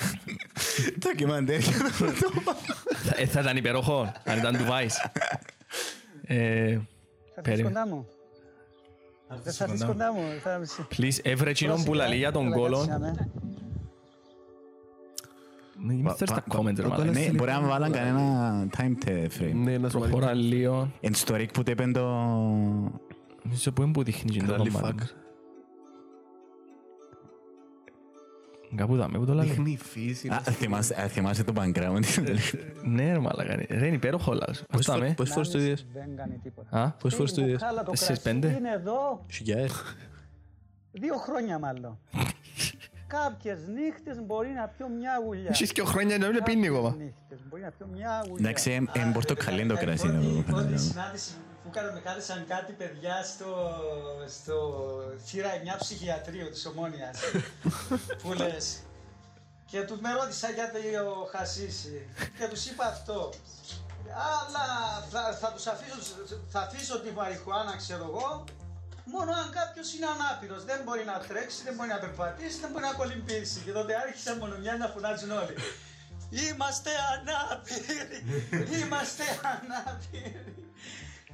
Ντοκιμαντέρ 0.99 1.59
για 1.59 1.77
το 1.77 1.89
πρωτόβα. 1.97 2.55
θα, 3.03 3.13
ε, 3.17 3.25
θα 3.25 3.39
ήταν 3.41 3.57
υπεροχό 3.57 4.11
αν 4.23 4.37
ήταν 4.37 4.53
του 4.57 4.63
Vice. 4.63 5.09
Ε, 6.23 6.35
Θα 6.35 7.41
έρθεις 7.41 7.41
Περίμενε. 7.41 7.67
κοντά 7.67 7.87
μου. 7.87 8.07
Δεν 9.43 9.53
θα 9.53 9.63
έρθεις 9.63 9.85
κοντά 9.85 10.13
μου. 10.13 10.21
θα- 10.43 10.61
Please, 10.97 11.17
έβρε 11.21 11.49
εκείνον 11.49 11.83
που 11.83 11.93
λαλεί 11.93 12.15
για 12.15 12.31
τον 12.31 12.45
Έλα, 12.45 12.55
κόλο. 12.55 12.77
κάτσε, 12.77 12.91
αμέ. 12.93 13.29
Μην 15.87 16.09
θες 16.09 16.29
τα 16.29 16.43
comment, 16.57 16.75
ρε 16.79 16.87
μάλλον. 16.87 17.09
Ναι, 17.09 17.29
μπορεί 17.33 17.51
να 17.51 17.61
βάλαν 17.61 17.91
κανένα 17.91 18.67
time 18.77 19.07
frame. 19.07 19.51
Ναι, 19.53 19.77
να 19.77 19.89
σου 19.89 19.99
βάλει. 19.99 20.11
Προχώρα 20.11 20.33
λίγο. 20.33 20.91
Εν 21.01 21.13
στο 21.13 21.35
Rick 21.35 21.47
που 21.53 21.63
το 21.63 21.71
είπε 21.71 21.91
το... 21.93 22.01
Νομίζω 23.43 23.71
που 23.73 23.81
είναι 23.81 23.91
που 23.91 24.03
δείχνει 24.03 24.35
εκείνο 24.35 24.53
το 24.53 24.63
Rally 24.63 24.69
κομμάτι. 24.71 25.03
Κάπου 28.75 28.95
δάμε 28.95 29.17
που 29.17 29.25
το 29.25 29.33
λαλεί. 29.33 29.49
Δείχνει 29.49 29.71
η 29.71 29.77
φύση. 29.77 30.27
Α, 30.27 30.39
θυμάσαι- 30.41 30.99
α, 30.99 31.07
θυμάσαι 31.07 31.43
το 31.43 31.53
background. 31.57 31.99
Ναι 32.83 33.11
ρε 33.11 33.19
μάλακα, 33.19 33.55
ρε 33.55 33.85
είναι 33.85 33.95
υπέροχο 33.95 34.33
λάλος. 34.33 34.63
Πόσες 34.71 34.87
Αυτά 34.89 34.91
με. 34.93 34.97
φορές- 34.99 35.13
Πόσες 35.15 35.33
φορές 35.33 35.49
το 35.49 35.59
είδες. 35.59 35.85
Δεν 35.93 36.15
κάνει 36.15 36.37
τίποτα. 36.43 36.81
Α, 36.81 36.89
Πόσες 36.91 37.17
φορές 37.17 37.33
το 37.33 37.41
Η 37.41 37.43
είδες. 37.43 37.53
μπουκάλα, 37.59 37.83
το 37.83 37.91
Εσείς 37.93 38.05
κρασί 38.07 38.21
πέντε. 38.21 38.47
Είναι 38.47 38.71
εδώ 38.71 39.25
Χιλιάδες. 39.31 39.71
δύο 40.91 41.15
χρόνια 41.15 41.59
μάλλον. 41.59 41.99
Κάποιες 43.07 43.59
νύχτες 43.67 44.25
μπορεί 44.25 44.49
να 44.49 44.67
πιω 44.67 44.87
μια 44.89 45.11
γουλιά. 45.25 45.49
έχεις 45.49 45.71
και 45.71 45.81
χρόνια 45.83 46.17
να 46.17 46.27
μην 46.29 46.43
πίνει 46.43 46.67
ακόμα. 46.67 46.89
Κάποιες 46.89 47.05
νύχτες 47.07 47.39
μπορεί 47.49 47.61
να 47.61 47.71
πιω 47.71 47.87
μια 47.93 48.23
γουλιά. 48.27 48.35
Εντάξει, 48.49 48.71
εν- 48.71 48.89
εν 48.93 49.11
πορτοκαλί 49.11 49.65
το 49.65 49.75
κρασί. 49.77 50.07
Η 50.07 50.09
να 50.09 50.15
το 50.15 50.19
πρώτη- 50.21 50.39
η 50.39 50.43
πρώτη 50.43 50.51
φαντάζομαι. 50.63 50.77
συνάντηση 50.91 51.31
που 51.33 51.54
κάναμε, 51.75 51.93
με 51.93 51.99
κάλεσαν 51.99 52.45
κάτι 52.47 52.71
παιδιά 52.73 53.23
στο, 53.23 53.51
στο 54.37 54.57
θύρα 55.25 55.49
9 55.75 55.79
ψυχιατρίου 55.79 56.49
της 56.49 56.65
Ομόνιας. 56.65 57.17
που 58.21 58.33
λες. 58.33 58.79
Και 59.65 59.81
τους 59.81 59.99
με 59.99 60.11
ρώτησα 60.13 60.49
για 60.49 60.71
το 60.71 61.27
χασίσι 61.31 62.07
και 62.37 62.47
τους 62.47 62.65
είπα 62.65 62.85
αυτό. 62.85 63.33
Αλλά 64.39 64.65
θα, 65.11 65.37
θα 65.41 65.51
τους 65.53 65.67
αφήσω, 65.67 65.97
θα 66.49 66.59
αφήσω 66.59 66.99
τη 66.99 67.11
μαριχουάνα 67.11 67.75
ξέρω 67.75 68.03
εγώ, 68.11 68.43
μόνο 69.05 69.31
αν 69.31 69.49
κάποιος 69.51 69.93
είναι 69.93 70.05
ανάπηρος. 70.05 70.63
Δεν 70.65 70.79
μπορεί 70.83 71.03
να 71.05 71.17
τρέξει, 71.27 71.63
δεν 71.63 71.73
μπορεί 71.75 71.89
να 71.89 71.99
περπατήσει, 71.99 72.59
δεν 72.59 72.69
μπορεί 72.71 72.83
να 72.83 72.93
κολυμπήσει. 72.93 73.59
Και 73.65 73.71
τότε 73.71 73.95
άρχισαν 74.03 74.37
μόνο 74.37 74.57
μια 74.57 74.77
να 74.77 74.87
φωνάζουν 74.87 75.31
όλοι. 75.31 75.55
Είμαστε 76.29 76.91
ανάπηροι! 77.13 78.19
Είμαστε 78.79 79.23
ανάπηροι! 79.53 80.65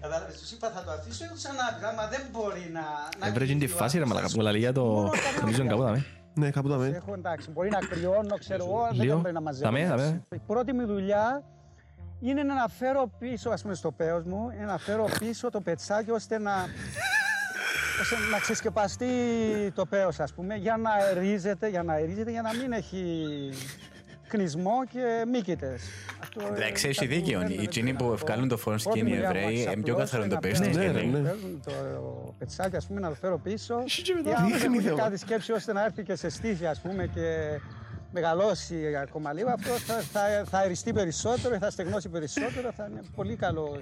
Κατάλαβες, 0.02 0.40
τους 0.40 0.52
είπα 0.52 0.70
θα 0.70 0.84
το 0.84 0.92
αφήσω 0.92 1.24
για 1.26 1.34
τους 1.34 1.46
ανάπηρους, 1.46 1.90
άμα 1.90 2.08
δεν 2.08 2.22
μπορεί 2.32 2.70
να... 2.74 2.86
να 3.20 3.28
Έβρε 3.28 3.44
εκείνη 3.44 3.60
τη 3.60 3.66
κινηθεί 3.66 3.74
ο 3.74 3.78
φάση 3.78 3.98
ρε 3.98 4.04
άνθρωπος, 4.04 4.24
μαλάκα 4.24 4.36
που 4.36 4.42
λαλεί 4.42 4.60
για 4.60 4.74
το... 4.74 4.84
μόνο 4.84 5.10
τα 5.10 5.42
Νομίζω 5.42 5.62
είναι 5.62 5.70
κάπου 5.72 5.84
δάμε. 5.84 6.06
Ναι, 6.34 6.50
κάπου 6.52 6.70
τα 6.70 6.78
με. 6.78 6.88
Έχω 6.88 7.14
εντάξει, 7.14 7.52
μπορεί 7.52 7.70
να 7.70 7.80
κρυώνω, 7.80 8.38
ξέρω 8.38 8.66
εγώ, 8.66 8.80
αλλά 8.84 9.04
Λίγο. 9.04 9.14
δεν 9.14 9.22
μπορεί 9.22 9.34
να 9.34 9.42
μαζεύω. 9.42 9.72
Δαμέ, 9.72 9.88
δαμέ. 9.88 10.22
Η 10.36 10.42
πρώτη 10.48 10.74
μου 10.74 10.86
δουλειά 10.86 11.44
είναι 12.20 12.44
να 12.44 12.68
φέρω 12.68 13.12
πίσω, 13.20 13.50
ας 13.50 13.62
πούμε, 13.62 13.74
στο 13.74 13.92
πέος 13.92 14.24
μου, 14.24 14.50
να 14.66 14.78
φέρω 14.78 15.06
πίσω 15.20 15.50
το 15.50 15.62
πετσάκι 15.62 16.12
ώστε 16.12 16.38
να, 16.40 16.54
ώστε 18.02 18.16
να 18.32 18.40
ξεσκεπαστεί 18.40 19.08
το 19.76 19.86
πέος, 19.86 20.20
ας 20.20 20.34
πούμε, 20.34 20.56
για 20.56 20.78
να 20.78 20.92
αερίζεται, 20.92 21.68
για 21.68 21.84
να 21.84 21.94
αερίζεται, 21.94 22.32
για 22.32 22.42
να 22.42 22.54
μην 22.54 22.72
έχει 22.72 23.30
κνισμό 24.32 24.86
και 24.92 25.24
μύκητες. 25.28 25.82
Αυτό, 26.38 26.54
ε, 26.54 26.58
Εντάξει, 26.58 26.88
έχει 26.88 27.00
κάτι 27.00 27.08
που 27.08 27.14
δίκιο. 27.22 27.40
δεν 27.40 27.48
Οι 27.50 27.54
είναι 27.54 27.64
εκείνοι 27.64 27.92
που 27.92 27.98
δυνατό. 27.98 28.14
ευκάλουν 28.14 28.48
το 28.48 28.58
φως 28.58 28.84
και 28.84 28.90
Πρώτη 28.90 29.00
είναι 29.00 29.10
οι 29.10 29.14
δουλειά 29.14 29.30
μου, 29.32 29.38
Εβραίοι, 29.38 29.66
να 29.66 29.72
είναι 29.72 29.82
πιο 29.84 29.96
καθαρό 29.96 30.24
το 30.28 30.30
ξαπλώσω, 30.30 30.60
πέος 30.60 30.60
να 30.60 30.66
τους 30.68 30.78
παίρνω- 30.78 31.02
και 31.02 31.08
ναι, 31.08 31.14
λέει. 31.14 31.22
ναι. 31.22 31.30
παίρνουν 31.30 31.62
το 31.66 32.34
πετσάκι, 32.38 32.76
ας 32.76 32.86
πούμε, 32.88 33.00
να 33.00 33.10
το 33.10 33.16
φέρω 33.16 33.38
πίσω. 33.38 33.76
μετά 34.16 34.30
Και 34.30 34.36
άμα 34.38 34.48
δεν 34.48 34.58
δείχνει 34.60 34.74
έχω 34.78 34.82
και 34.84 34.90
θέμα. 34.90 35.02
κάτι 35.02 35.18
σκέψη 35.18 35.52
ώστε 35.52 35.74
να 35.74 35.84
έρθει 35.86 36.04
και 36.04 36.16
σε 36.16 36.30
στήθη, 36.30 36.66
ας 36.66 36.80
πούμε, 36.82 37.08
και 37.14 37.26
μεγαλώσει 38.14 38.76
ακόμα 39.02 39.34
λίγο, 39.34 39.50
αυτό 39.50 39.70
θα, 39.70 39.94
θα, 39.94 40.22
θα 40.50 40.58
αεριστεί 40.58 40.94
περισσότερο, 40.94 41.58
θα 41.58 41.70
στεγνώσει 41.70 42.10
περισσότερο, 42.10 42.72
θα 42.78 42.88
είναι 42.92 43.02
πολύ 43.16 43.36
καλός, 43.36 43.82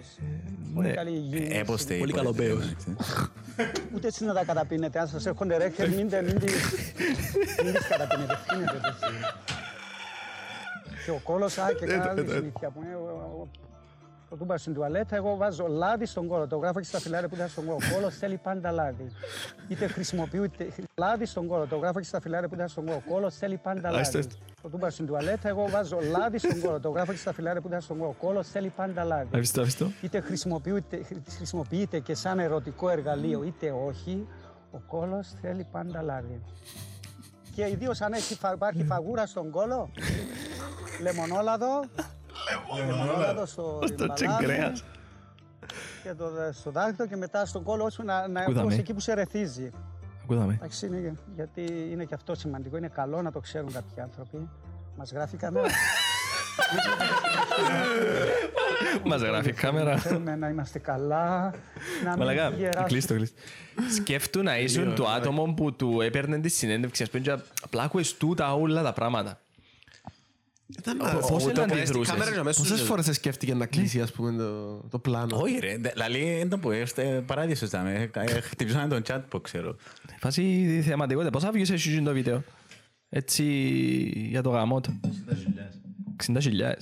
πολύ 0.75 0.87
Ναι. 0.87 0.93
καλή 0.93 1.09
υγιεινή. 1.09 1.57
Έποστε. 1.57 1.95
Πολύ 1.95 2.13
καλό 2.13 2.33
πέος. 2.33 2.71
Ούτε 3.95 4.07
έτσι 4.07 4.25
να 4.25 4.33
τα 4.33 4.43
καταπίνετε, 4.45 4.99
αν 4.99 5.07
σας 5.07 5.25
έρχονται 5.25 5.57
ρέχτες, 5.57 5.89
μην, 5.89 6.09
τε- 6.09 6.23
μην, 6.25 6.39
τις, 6.39 6.53
μην 7.63 7.73
τις 7.73 7.87
καταπίνετε, 7.87 8.37
φύνετε 8.47 8.75
έτσι. 8.75 9.59
Και 11.10 11.16
ο 11.16 11.20
κόλος, 11.24 11.57
α, 11.57 11.74
και 11.74 11.86
κάνα 11.86 12.10
άλλη 12.10 12.28
συνήθεια 12.30 12.70
που 12.70 12.82
είναι, 12.84 12.95
ο- 12.95 13.39
ο- 13.41 13.47
ο 14.30 14.36
τούμπα 14.36 14.57
στην 14.57 14.74
τουαλέτα, 14.74 15.16
εγώ 15.16 15.36
βάζω 15.36 15.68
λάδι 15.68 16.05
στον 16.05 16.28
κόλο. 16.28 16.47
Το 16.47 16.57
γράφω 16.57 16.80
και 16.80 16.86
στα 16.86 16.99
φιλάρια 16.99 17.28
που 17.30 17.36
ήταν 17.36 17.47
στον 17.47 17.66
κόλο. 17.66 17.78
Ο 17.91 17.93
κόλος 17.95 18.16
θέλει 18.18 18.38
πάντα 18.38 18.72
λάδι. 18.72 19.12
Είτε 19.68 19.88
χρησιμοποιώ 19.88 20.43
είτε 20.43 20.68
λάδι 20.97 21.26
στον 21.26 21.47
κόλο. 21.47 21.66
Το 21.66 21.78
γράφω 21.78 21.99
και 21.99 22.05
στα 22.05 22.22
φιλάρια 22.22 22.47
που 22.47 22.55
ήταν 22.55 22.68
στον 22.68 22.86
κόλο. 22.86 23.01
Ο 23.07 23.12
κόλος 23.12 23.36
θέλει 23.36 23.57
πάντα 23.57 23.89
Άστε, 23.89 23.97
λάδι. 24.18 24.18
άστε. 24.18 24.36
Το 24.62 24.70
τούμπα 24.70 24.89
στην 24.89 25.05
τουαλέτα, 25.05 25.47
εγώ 25.47 25.68
βάζω 25.70 25.97
λάδι 25.99 26.38
στον 26.38 26.60
κόλο. 26.62 26.80
Το 26.80 26.89
γράφω 26.89 27.12
και 27.12 27.18
στα 27.18 27.34
φιλάρια 27.34 27.62
που 27.62 27.68
ήταν 27.68 27.82
στον 27.82 27.97
κόλο. 27.97 28.10
Ο 28.10 28.26
κόλος 28.26 28.47
θέλει 28.47 28.70
πάντα 28.70 29.03
λάδι 29.03 29.30
Αφήστε, 29.36 29.62
αφήστε. 29.62 29.86
είτε 30.01 30.20
χρησιμοποιείται, 30.20 31.01
χρησιμοποιείται 31.38 31.99
και 31.99 32.16
σαν 32.16 32.39
ερωτικό 32.39 32.89
εργαλείο 32.89 33.43
είτε 33.43 33.72
όχι, 33.88 34.28
Ο 34.72 34.78
κόλος 34.88 35.34
θέλει 35.41 35.68
πάντα 35.72 36.01
λάδι. 36.01 36.41
Και 37.55 37.68
ιδίως 37.70 38.01
αν 38.01 38.14
έχει, 38.14 38.36
φα- 38.36 38.53
υπάρχει 38.53 38.84
φαγούρα 38.84 39.26
στον 39.26 39.49
κόλο, 39.51 39.89
λεμονόλαδο, 41.01 41.83
λεμονόλαδος 42.77 43.49
στο 43.49 43.79
μπαλάκι 43.97 44.81
και 46.03 46.13
το, 46.13 46.29
στο 46.51 46.71
δάχτυλο 46.71 47.07
και 47.07 47.15
μετά 47.15 47.45
στον 47.45 47.63
κόλο 47.63 47.83
όσο 47.83 48.03
να, 48.03 48.27
να 48.27 48.39
Ακούδαμε. 48.41 48.65
όπως 48.65 48.77
εκεί 48.79 48.93
που 48.93 48.99
σε 48.99 49.13
ρεθίζει. 49.13 49.69
Ακούδαμε. 50.23 50.53
Εντάξει, 50.53 50.85
είναι, 50.85 51.13
γιατί 51.35 51.87
είναι 51.91 52.03
και 52.05 52.13
αυτό 52.13 52.35
σημαντικό, 52.35 52.77
είναι 52.77 52.87
καλό 52.87 53.21
να 53.21 53.31
το 53.31 53.39
ξέρουν 53.39 53.71
κάποιοι 53.71 54.01
άνθρωποι. 54.01 54.49
Μας 54.97 55.11
γράφει 55.11 55.35
η 55.35 55.37
κάμερα. 55.37 55.67
Μας 59.05 59.21
γράφει 59.21 59.49
η 59.49 59.53
κάμερα. 59.53 59.97
Θέλουμε 59.97 60.35
να 60.35 60.49
είμαστε 60.49 60.79
καλά, 60.79 61.53
να 62.03 62.09
μην 62.09 62.17
Μαλακά, 62.17 62.49
γεράσουμε. 62.49 62.85
κλείστο, 62.87 63.13
κλείστο. 63.13 63.41
Σκέφτου 63.95 64.43
να 64.43 64.57
ήσουν 64.59 64.95
το 64.95 65.07
άτομο 65.07 65.53
που 65.53 65.73
του 65.75 66.01
έπαιρνε 66.01 66.39
τη 66.39 66.49
συνέντευξη, 66.49 67.03
ας 67.03 67.09
πούμε, 67.09 67.23
και 67.23 67.37
απλά 67.63 67.83
άκουες 67.83 68.17
τούτα 68.17 68.53
όλα 68.53 68.83
τα 68.83 68.93
πράγματα. 68.93 69.39
Πώς 71.30 71.45
Ούτε 71.45 71.59
να 71.61 71.65
να 71.67 71.74
αντιδρούσες. 71.74 72.13
κάμερα 72.13 72.32
και 72.32 72.39
αμέσως 72.39 72.61
Πόσες 72.63 72.80
σε- 72.80 72.86
φορές 72.86 73.05
σκέφτηκε 73.11 73.53
να 73.53 73.65
κλείσει 73.65 74.01
ας 74.01 74.11
πούμε 74.11 74.32
το, 74.32 74.76
το 74.89 74.99
πλάνο; 74.99 75.38
Όχι 75.41 75.59
ρε, 75.59 75.78
ντε- 75.78 75.95
λαλή 75.97 76.39
είναι 76.39 76.47
το 76.49 76.57
που 76.57 76.72
είστε 76.72 77.24
παράδεισος 77.28 77.70
δάμε. 77.70 78.09
Ε, 78.13 78.26
Χτυπήσανε 78.41 78.88
τον 78.88 79.01
chat 79.07 79.22
που 79.30 79.41
ξέρω. 79.41 79.76
Φάση 80.20 80.82
θεαματικότητα. 80.86 81.32
Πώς 81.32 81.43
θα 81.43 81.51
βγεις 81.51 81.70
εσύ 81.70 82.01
το 82.01 82.11
βίντεο; 82.13 82.43
Έτσι 83.09 83.43
για 84.30 84.41
το 84.41 84.49
γαμό 84.49 84.82
του. 84.82 84.99
60.000. 86.28 86.74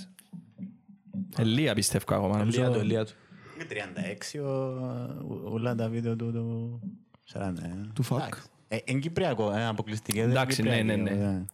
Ελία 1.38 1.74
πιστεύω 1.74 2.06
ακόμα. 2.16 2.38
νομίζω. 2.38 2.62
Ελία 2.64 2.74
του, 2.74 2.80
ελία 2.80 3.06
του. 3.06 3.12
Είναι 3.56 3.66
36 3.70 4.40
ο- 4.40 5.52
όλα 5.54 5.76
τα 5.76 5.90
βίντεο 5.90 6.16
του 6.16 6.32
του 6.32 6.80
40. 7.34 7.92
Του 7.94 8.04
fuck. 8.06 8.30
Ε, 8.68 8.78
Είναι 8.86 9.00
κυπριακό, 9.00 9.52
ε, 9.54 9.66
αποκλειστική. 9.66 10.18
δεν 10.20 10.30
είναι 10.30 10.40
Εντάξει, 10.40 10.62
ναι, 10.64 10.70
ναι, 10.82 10.96
κυπριακή, 10.96 11.20
ναι. 11.20 11.46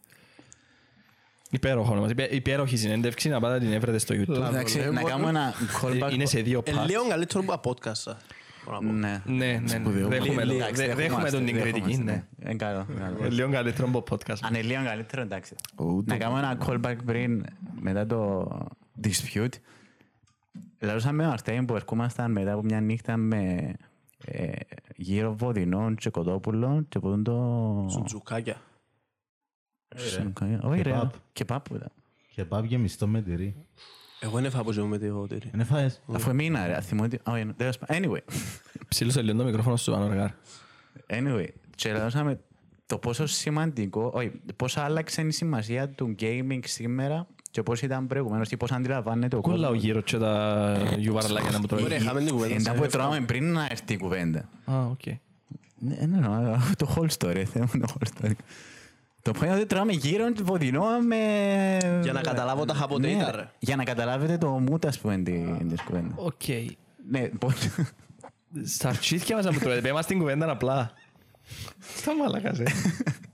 Ε. 1.54 1.56
Υπέροχο 1.56 1.96
όμως. 1.96 2.10
Υπέ- 2.10 2.32
Υπέροχη 2.32 2.76
συνέντευξη 2.76 3.28
να 3.28 3.40
πάτε 3.40 3.58
την 3.58 3.72
έβρετε 3.72 3.98
στο 3.98 4.14
YouTube. 4.14 4.46
Εντάξει, 4.48 4.78
ε, 4.78 4.84
να 4.84 4.92
μόνο- 4.92 5.06
κάνουμε 5.06 5.28
ένα 5.28 5.52
callback. 5.82 6.12
Είναι 6.12 6.26
σε 6.26 6.40
δύο 6.40 6.62
Ε, 6.64 6.72
parts. 6.72 6.86
Λίγο 6.86 7.08
καλύτερο 7.08 7.44
από 7.46 7.52
τα 7.52 7.70
podcast. 7.70 7.92
σα. 7.96 8.10
Μπορώ 8.64 8.80
να 8.80 8.86
πω. 8.86 8.92
Ναι. 8.92 9.22
Ναι, 9.26 9.36
ναι, 9.36 9.78
ναι. 9.78 10.06
Δέχομαι 10.08 10.44
το. 10.44 10.52
Εντάξει, 10.54 10.74
Δε- 10.74 10.86
Δέχομαι 10.86 11.02
δεχόμαστε, 11.02 11.36
τον 11.36 11.46
την 11.46 11.54
κριτική, 11.60 11.78
δεχόμαστε, 11.96 12.02
ναι. 12.04 12.24
Είναι 12.44 12.54
καλό. 12.54 12.86
καλό. 12.98 13.24
Ε, 13.24 13.28
Λίγο 13.28 13.50
καλύτερο 13.50 13.88
από 13.88 14.04
podcast. 14.10 14.36
Αν 14.42 14.54
είναι 14.54 14.62
λίγο 14.62 14.84
καλύτερο, 14.84 15.22
εντάξει. 15.22 15.54
Ούτε. 15.76 16.12
Να 16.12 16.18
κάνουμε 16.18 16.38
ένα 16.40 16.58
callback 16.66 16.96
πριν, 17.04 17.44
μετά 17.80 18.06
το 18.06 18.48
dispute. 19.04 19.52
Λαλούσαμε 20.80 21.24
με 21.24 21.30
Αρτέμι 21.30 21.64
που 21.64 21.74
ερχόμασταν 21.76 22.32
μετά 22.32 22.52
από 22.52 22.62
μια 22.62 22.80
νύχτα 22.80 23.16
με 23.16 23.72
ε, 24.24 24.50
γύρω 24.96 25.34
βοδινών 25.38 25.94
και 25.96 26.10
κοτόπουλο 26.10 26.84
και 26.88 26.98
ποτούν 26.98 27.24
το... 27.24 27.86
Σου 28.08 28.22
τζουκάκια. 29.96 30.60
Όχι 30.62 30.82
ρε, 30.82 30.90
Κεπάπ. 30.90 31.12
και 31.32 31.44
πάπου 31.44 31.74
ήταν. 31.74 31.88
Και 32.34 32.44
πάω 32.44 32.64
γεμιστό 32.64 33.06
με 33.06 33.22
τυρί. 33.22 33.54
Εγώ 34.20 34.40
δεν 34.40 34.50
φάω 34.50 34.60
από 34.60 34.72
με 34.86 34.98
το 34.98 35.26
τυρί. 35.26 35.50
Είναι 35.54 35.64
φάες. 35.64 36.00
Αφού 36.12 36.30
εμείνα 36.30 36.66
ρε, 36.66 36.80
θυμώ 36.80 37.02
ότι... 37.04 37.20
όχι, 37.24 37.46
τέλος 37.56 37.78
πάντων. 37.78 38.02
Anyway, 38.12 38.32
Ψήλωσε 38.88 39.22
λίγο 39.22 39.38
το 39.38 39.44
μικρόφωνο 39.44 39.76
σου 39.76 39.90
πάνω, 39.92 40.08
ρεγάρ. 40.08 40.30
anyway. 41.06 41.48
Και 41.74 41.92
λαλούσαμε 41.92 42.40
το 42.86 42.98
πόσο 42.98 43.26
σημαντικό, 43.26 44.10
όχι, 44.14 44.32
πώς 44.56 44.76
άλλαξε 44.76 45.22
η 45.22 45.30
σημασία 45.30 45.88
του 45.88 46.14
gaming 46.20 46.58
σήμερα 46.64 47.26
και 47.50 47.62
πώς 47.62 47.82
ήταν 47.82 48.06
προηγουμένως 48.06 48.48
και 48.48 48.56
πώς 48.56 48.72
αντιλαμβάνεται 48.72 49.36
ο 49.36 49.40
ούλλος 49.40 49.54
ο 49.68 49.70
κόσμος. 49.70 49.82
γύρω 49.84 50.00
και 50.00 50.18
τα 50.18 50.76
γιουβαρλάκια 50.98 51.50
να 51.50 51.58
μου 51.58 51.66
τρώει. 51.66 51.82
Ωραία, 51.82 51.96
είχαμε 51.98 52.20
την 52.20 52.28
κουβέντα. 52.32 52.54
Εντά 52.54 52.72
σε- 52.74 52.80
που 52.80 52.86
τρώμε 52.86 53.20
πριν 53.20 53.52
να 53.52 53.66
έρθει 53.70 53.92
η 53.92 53.96
κουβέντα. 53.98 54.48
Α, 54.64 54.84
οκ. 54.86 55.06
Ναι, 55.78 55.94
ναι, 56.06 56.28
ναι, 56.28 56.28
το 56.76 56.94
whole 56.96 57.08
story, 57.18 57.42
θέμα 57.52 57.66
το 57.66 57.94
whole 57.94 58.06
story. 58.24 58.32
Το 59.24 59.32
point 59.38 59.42
είναι 59.42 59.54
ότι 59.54 59.66
τρώμε 59.66 59.92
γύρο 59.92 60.24
βοδινό 60.42 60.84
με... 61.08 61.18
Για 62.02 62.12
να 62.12 62.20
καταλάβω 62.20 62.64
τα 62.64 62.74
χαποτέ 62.74 63.06
Ναι, 63.06 63.12
ήταν, 63.12 63.36
ρε. 63.36 63.48
Για 63.58 63.76
να 63.76 63.84
καταλάβετε 63.84 64.38
το 64.38 64.64
mood, 64.68 64.86
ας 64.86 64.98
πούμε, 64.98 65.16
τη- 65.18 65.64
της 65.68 65.82
κουβέντας. 65.82 66.12
Οκ. 66.16 66.42
Ναι, 67.10 67.28
πώς... 67.28 67.54
Στα 68.64 68.88
αρχίδια 68.88 69.36
μας 69.36 69.44
να 69.44 69.52
μου 69.52 69.58
τρώει. 69.58 69.80
Πέμε 69.80 70.02
στην 70.02 70.18
κουβέντα 70.18 70.50
απλά. 70.50 70.90
Στα 71.96 72.16
μάλακας, 72.16 72.58
ε. 72.58 72.64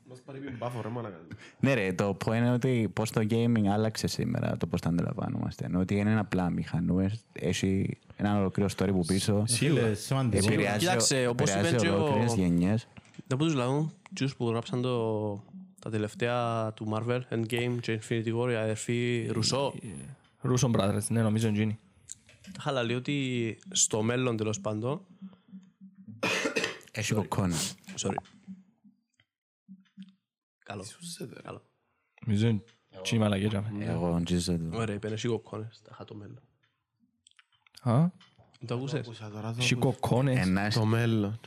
Μας 0.08 0.18
πάρει 0.24 0.38
την 0.38 0.58
πάφο 0.58 0.80
ρε 0.82 0.88
μαλάκα. 0.88 1.16
Ναι 1.60 1.74
ρε, 1.74 1.92
το 1.92 2.16
point 2.24 2.34
είναι 2.34 2.52
ότι 2.52 2.90
πώς 2.92 3.10
το 3.10 3.20
gaming 3.30 3.66
άλλαξε 3.72 4.06
σήμερα, 4.06 4.56
το 4.56 4.66
πώς 4.66 4.80
το 4.80 4.88
αντιλαμβάνομαστε. 4.88 5.64
Ενώ 5.64 5.80
ότι 5.80 5.94
είναι 5.96 6.18
απλά 6.18 6.50
μηχανούες, 6.50 7.24
έχει 7.32 7.98
ένα 8.16 8.38
ολοκληρό 8.38 8.68
story 8.76 8.88
που 8.90 9.04
πίσω. 9.06 9.44
Φίλε, 9.48 9.94
σημαντικό. 9.94 10.46
Επηρεάζει, 10.52 10.78
Κοίταξε, 10.78 11.26
όπως 11.26 11.50
επηρεάζει 11.50 11.74
είπε 11.74 11.84
και 11.84 11.88
ο- 11.90 11.94
ολόκληρες 12.02 12.34
γενιές. 12.34 12.86
Δεν 13.26 13.38
από 13.38 13.44
τους 13.44 13.54
λαούς, 13.54 13.86
τους 14.14 14.36
που 14.36 14.48
γράψαν 14.48 14.82
το, 14.82 15.32
τα 15.80 15.90
τελευταία 15.90 16.72
του 16.72 16.88
Marvel, 16.92 17.20
Endgame 17.30 17.76
και 17.80 18.00
Infinity 18.02 18.34
War, 18.34 18.50
η 18.50 18.54
αδερφή 18.54 19.26
Ρουσό. 19.30 19.74
Ρούσον 20.40 20.72
Brothers, 20.76 21.06
ναι, 21.08 21.22
νομίζω 21.22 21.48
είναι 21.48 21.56
γίνει. 21.58 21.78
Τα 22.42 22.50
είχα 22.58 22.82
λέει 22.82 22.96
ότι 22.96 23.58
στο 23.70 24.02
μέλλον 24.02 24.36
τέλος 24.36 24.60
πάντων, 24.60 25.06
Έχει 26.92 27.14
κοκκόνα. 27.14 27.56
sorry. 27.98 28.14
Καλό. 30.64 30.84
Καλό. 31.42 31.62
Νομίζω 32.26 32.48
είναι 32.48 32.62
τσι 33.02 33.18
μαλακία 33.18 33.48
τζάμε. 33.48 33.84
Εγώ 33.84 34.22
τζίζω 34.24 34.56
του. 34.58 34.70
Ωραία, 34.72 34.94
είπε 34.94 35.08
έχει 35.08 35.28
κοκκόνες, 35.28 35.80
τα 35.82 35.90
είχα 35.92 36.04
το 36.04 36.14
μέλλον. 36.14 36.40
Α, 37.82 37.98
Δεν 38.58 38.66
το 38.68 38.74
ακούσες; 38.74 39.00
Ακούσα 39.00 39.30
τώρα 39.30 39.50
το- 39.52 39.56
έχει 39.60 39.74
κοκκόνες. 39.74 40.38
Ένα 40.46 40.70
Το 40.70 40.84
μέλλον. 40.84 41.40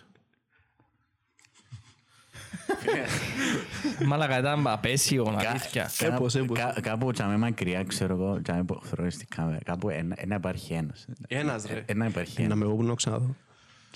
Μαλακά 4.06 4.39
ήταν 4.39 4.68
απέσιο, 4.68 5.36
αλήθεια. 5.49 5.91
Έπως, 5.99 6.36
έπως. 6.36 6.60
Κάπου 6.82 7.12
τσάμε 7.12 7.38
μακριά, 7.38 7.84
ξέρω 7.84 8.14
εγώ, 8.14 8.41
τσάμε 8.41 8.64
που 8.64 8.80
θωρώ 8.84 9.10
στην 9.10 9.28
κάμερα. 9.36 9.58
Κάπου 9.64 9.89
ένα 9.89 10.16
ένα 10.18 10.36
υπάρχει 10.36 10.74
ένας. 10.74 11.06
Ένας 11.28 11.66
ρε. 11.66 11.84
Ένα 11.86 12.06
υπάρχει 12.08 12.39
Να 12.39 12.45
ένας. 12.45 12.58
με 12.58 12.66
εγώ 12.66 12.76
που 12.76 12.84
να 12.84 12.93
ξαναδώ. 12.95 13.36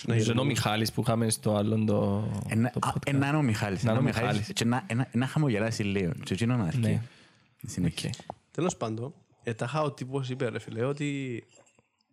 Νομίζω 0.06 0.32
είναι 0.32 0.42
ο 0.42 0.44
Μιχάλης 0.44 0.92
που 0.92 1.02
είχαμε 1.02 1.30
στο 1.30 1.56
άλλον 1.56 1.86
το... 1.86 2.28
Ένα 2.48 2.70
το 2.70 2.80
α, 2.88 2.92
podcast. 2.94 3.02
ένα 3.06 3.28
είναι 3.28 3.38
ο 3.38 3.42
Μιχάλης. 3.42 3.84
Να 3.84 3.92
ένα 3.92 4.00
είναι 4.00 4.10
ο 4.10 4.12
ο 4.12 4.14
Μιχάλης 4.14 4.38
Μιχάλης. 4.38 4.54
και 4.54 4.66
να- 4.66 4.84
ένα- 4.88 5.08
ένα 5.12 5.28
χαμογελάσει 5.28 5.84
λίγο. 5.84 6.12
Και 6.24 6.34
εκείνο 6.34 6.56
να 6.58 6.64
αρχίσει. 6.64 6.82
Ναι. 6.90 7.02
Συνέχεια. 7.68 8.10
Τέλος 8.52 8.78
πάντων, 8.78 9.14
ε, 9.44 9.54
τα 9.54 9.66
είχα 9.66 9.82
ο 9.82 9.92
τύπος 9.92 10.30
είπε 10.30 10.50
ρε 10.50 10.60
φίλε 10.60 10.84
ότι 10.84 11.44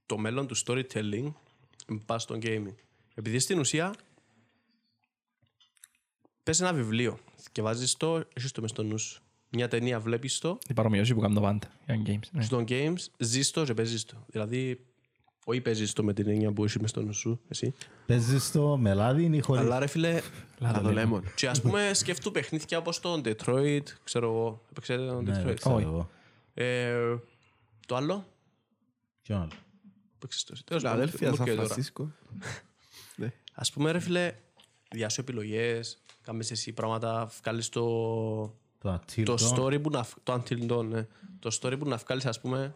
το 0.06 0.18
μέλλον 0.18 0.46
του 0.46 0.56
storytelling 0.66 1.32
πας 2.06 2.22
στο 2.22 2.38
gaming. 2.42 2.74
Επειδή 3.14 3.38
στην 3.38 3.58
ουσία 3.58 3.94
πες 6.44 6.60
ένα 6.60 6.72
βιβλίο 6.72 7.18
και 7.52 7.62
βάζεις 7.62 7.96
το, 7.96 8.22
έχεις 8.34 8.52
το 8.52 8.60
μες 8.60 8.70
στο 8.70 8.82
νους 8.82 9.02
σου. 9.02 9.22
Μια 9.50 9.68
ταινία 9.68 10.00
βλέπεις 10.00 10.38
το, 10.38 10.58
Η 10.68 10.72
παρομοιώση 10.74 11.14
που 11.14 11.20
κάνουν 11.20 11.34
το 11.36 11.40
πάντα. 11.42 11.68
Για 11.86 12.02
games. 12.06 12.28
ναι. 12.32 12.42
στο 12.42 12.64
games 12.68 12.96
ζεις 13.18 13.50
το 13.50 13.64
και 13.64 13.74
παίζεις 13.74 14.04
το. 14.04 14.24
Δηλαδή, 14.26 14.86
όχι 15.44 15.60
παίζεις 15.60 15.92
το 15.92 16.04
με 16.04 16.12
την 16.12 16.28
έννοια 16.28 16.52
που 16.52 16.64
έχεις 16.64 16.76
μες 16.80 16.90
στο 16.90 17.02
νους 17.02 17.16
σου, 17.16 17.40
εσύ. 17.48 17.74
Παίζεις 18.06 18.50
το 18.52 18.76
με 18.76 18.94
λάδι 18.94 19.24
ή 19.36 19.40
χωρίς; 19.40 19.62
Αλλά 19.62 19.78
ρε 19.78 19.86
φίλε, 19.86 20.20
Αλλά 20.60 20.80
το 20.80 20.92
lemon. 20.96 21.22
και 21.34 21.48
ας 21.48 21.60
πούμε 21.60 21.90
σκέφτου 21.94 22.30
παιχνίδια 22.30 22.78
όπως 22.78 23.00
το 23.00 23.20
Detroit, 23.24 23.82
ξέρω 24.04 24.26
εγώ, 24.26 24.62
έπαιξε 24.70 24.96
το 24.96 25.20
Ναι, 25.22 25.42
Detroit. 25.50 25.54
ξέρω 25.54 25.74
Όχι. 25.74 25.84
εγώ. 25.84 26.10
Ε, 26.54 26.94
το 27.86 27.96
άλλο, 27.96 28.26
Ποιον 29.22 29.40
άλλο; 29.40 29.50
έπαιξες 30.14 30.44
το. 30.44 30.54
Τέλος 30.64 30.82
Τα 30.82 30.88
πάντων, 30.88 31.02
αδέλφια 31.04 31.28
μου 31.30 31.36
Σαν 31.36 31.42
έρχεται 31.46 31.62
τώρα. 31.62 31.74
Φρανσίσκο. 31.74 32.10
Ναι. 33.16 33.32
Ας 33.54 33.72
πούμε 33.72 33.90
ρε 33.90 33.98
φίλε, 33.98 34.34
διάσου 34.90 35.20
επιλογές, 35.20 35.98
κάνεις 36.24 36.50
εσύ 36.50 36.72
πράγματα, 36.72 37.30
βγάλεις 37.42 37.68
το, 37.68 37.82
Το 38.78 39.00
Until 39.00 39.22
το 39.24 39.34
Dawn. 39.38 39.58
story 39.58 39.82
που 39.82 39.90
να, 39.90 40.02
φ- 40.02 40.16
το 40.22 40.32
Until 40.32 40.70
Dawn, 40.70 40.84
ναι. 40.84 41.06
Το 41.38 41.58
story 41.60 41.74
που 41.78 41.88
να 41.88 41.96
βγάλεις, 41.96 42.26
ας 42.26 42.40
πούμε, 42.40 42.74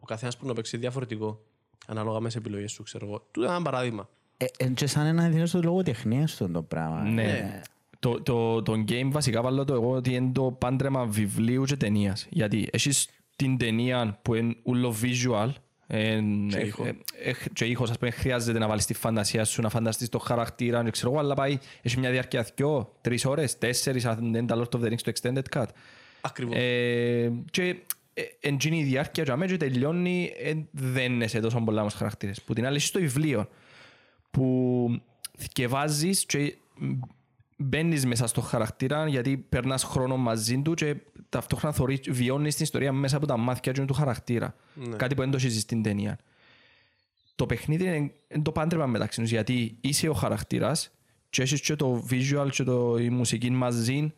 ο 0.00 0.04
καθένας 0.04 0.36
που 0.36 0.46
να 0.46 0.52
παίξει 0.52 0.76
διαφορετικό, 0.76 1.40
ανάλογα 1.86 2.20
με 2.20 2.26
τις 2.26 2.36
επιλογές 2.36 2.72
σου, 2.72 2.82
ξέρω 2.82 3.06
εγώ. 3.06 3.26
Του 3.30 3.42
ένα 3.42 3.62
παράδειγμα. 3.62 4.08
Ε, 4.36 4.44
ε, 4.56 4.68
και 4.68 4.86
σαν 4.86 5.06
ένα 5.06 5.26
ιδιαίτερο 5.26 5.62
λογοτεχνία 5.62 6.26
στον 6.26 6.52
το 6.52 6.62
πράγμα. 6.62 7.02
Ναι. 7.02 7.60
Το, 7.98 8.22
το, 8.22 8.62
το 8.62 8.72
game 8.72 9.08
βασικά 9.10 9.42
βάλω 9.42 9.64
το 9.64 9.74
εγώ 9.74 9.90
ότι 9.90 10.14
είναι 10.14 10.32
το 10.32 10.42
πάντρεμα 10.58 11.06
βιβλίου 11.06 11.64
και 11.64 11.76
ταινίας. 11.76 12.26
Γιατί 12.30 12.68
έχεις 12.72 13.08
την 13.36 13.58
ταινία 13.58 14.18
που 14.22 14.34
είναι 14.34 14.56
ούλο 14.62 14.94
visual 15.02 15.48
εν, 15.48 15.52
Και 15.90 16.56
ε, 16.56 16.66
ήχο. 16.66 16.84
ε, 16.84 16.96
ε, 17.22 17.32
και 17.52 17.64
ήχος, 17.64 17.90
ας 17.90 17.98
πούμε, 17.98 18.10
χρειάζεται 18.10 18.58
να 18.58 18.68
βάλεις 18.68 18.86
τη 18.86 18.94
φαντασία 18.94 19.44
σου, 19.44 19.62
να 19.62 19.68
φανταστείς 19.68 20.08
το 20.08 20.18
χαρακτήρα, 20.18 20.84
και 20.84 20.90
ξέρω 20.90 21.10
εγώ, 21.10 21.20
αλλά 21.20 21.34
πάει, 21.34 21.58
έχει 21.82 21.98
μια 21.98 22.10
διάρκεια 22.10 22.46
δυο, 22.56 22.96
τρεις 23.00 23.24
ώρες, 23.24 23.58
τέσσερις, 23.58 24.04
αν 24.04 24.14
δεν 24.16 24.24
είναι 24.24 24.46
τα 24.46 24.56
Lord 24.56 24.78
of 24.78 24.84
the 24.84 24.92
Rings, 24.92 25.00
το 25.02 25.12
Extended 25.14 25.58
Cut. 25.58 25.66
Ακριβώς. 26.20 26.56
Ε, 26.56 27.32
και 27.50 27.76
ε, 28.14 28.22
εν 28.40 28.56
γίνει 28.60 28.78
η 28.78 28.82
διάρκεια 28.82 29.24
και 29.24 29.30
αμέσως 29.30 29.58
τελειώνει, 29.58 30.32
ε, 30.38 30.54
δεν 30.70 31.12
είναι 31.12 31.26
σε 31.26 31.40
τόσο 31.40 31.60
πολλά 31.60 31.80
όμως 31.80 31.94
χαρακτήρες. 31.94 32.42
Που 32.42 32.54
την 32.54 32.66
άλλη 32.66 32.76
έχεις 32.76 32.90
το 32.90 33.00
βιβλίο 33.00 33.48
που 34.30 35.00
θκευάζεις 35.38 36.24
και 36.24 36.56
μπαίνεις 37.60 38.06
μέσα 38.06 38.26
στο 38.26 38.40
χαρακτήρα 38.40 39.08
γιατί 39.08 39.36
περνάς 39.36 39.84
χρόνο 39.84 40.16
μαζί 40.16 40.62
του 40.62 40.74
και 40.74 40.96
ταυτόχρονα 41.28 41.74
θωρείς, 41.74 42.00
βιώνεις 42.10 42.54
την 42.54 42.64
ιστορία 42.64 42.92
μέσα 42.92 43.16
από 43.16 43.26
τα 43.26 43.36
μάτια 43.36 43.72
του 43.72 43.94
χαρακτήρα. 43.94 44.54
Κάτι 44.96 45.14
που 45.14 45.20
δεν 45.20 45.30
το 45.30 45.36
έχεις 45.36 45.60
στην 45.60 45.82
ταινία. 45.82 46.18
Το 47.34 47.46
παιχνίδι 47.46 47.84
είναι, 47.84 48.12
είναι 48.28 48.42
το 48.42 48.52
πάντρεμα 48.52 48.86
μεταξύ 48.86 49.20
τους 49.20 49.30
γιατί 49.30 49.76
είσαι 49.80 50.08
ο 50.08 50.12
χαρακτήρας 50.12 50.90
και 51.30 51.42
έχεις 51.42 51.60
και 51.60 51.76
το 51.76 52.04
visual 52.10 52.48
και 52.50 52.62
το, 52.62 52.96
η 52.96 53.10
μουσική 53.10 53.50
μαζί. 53.50 54.12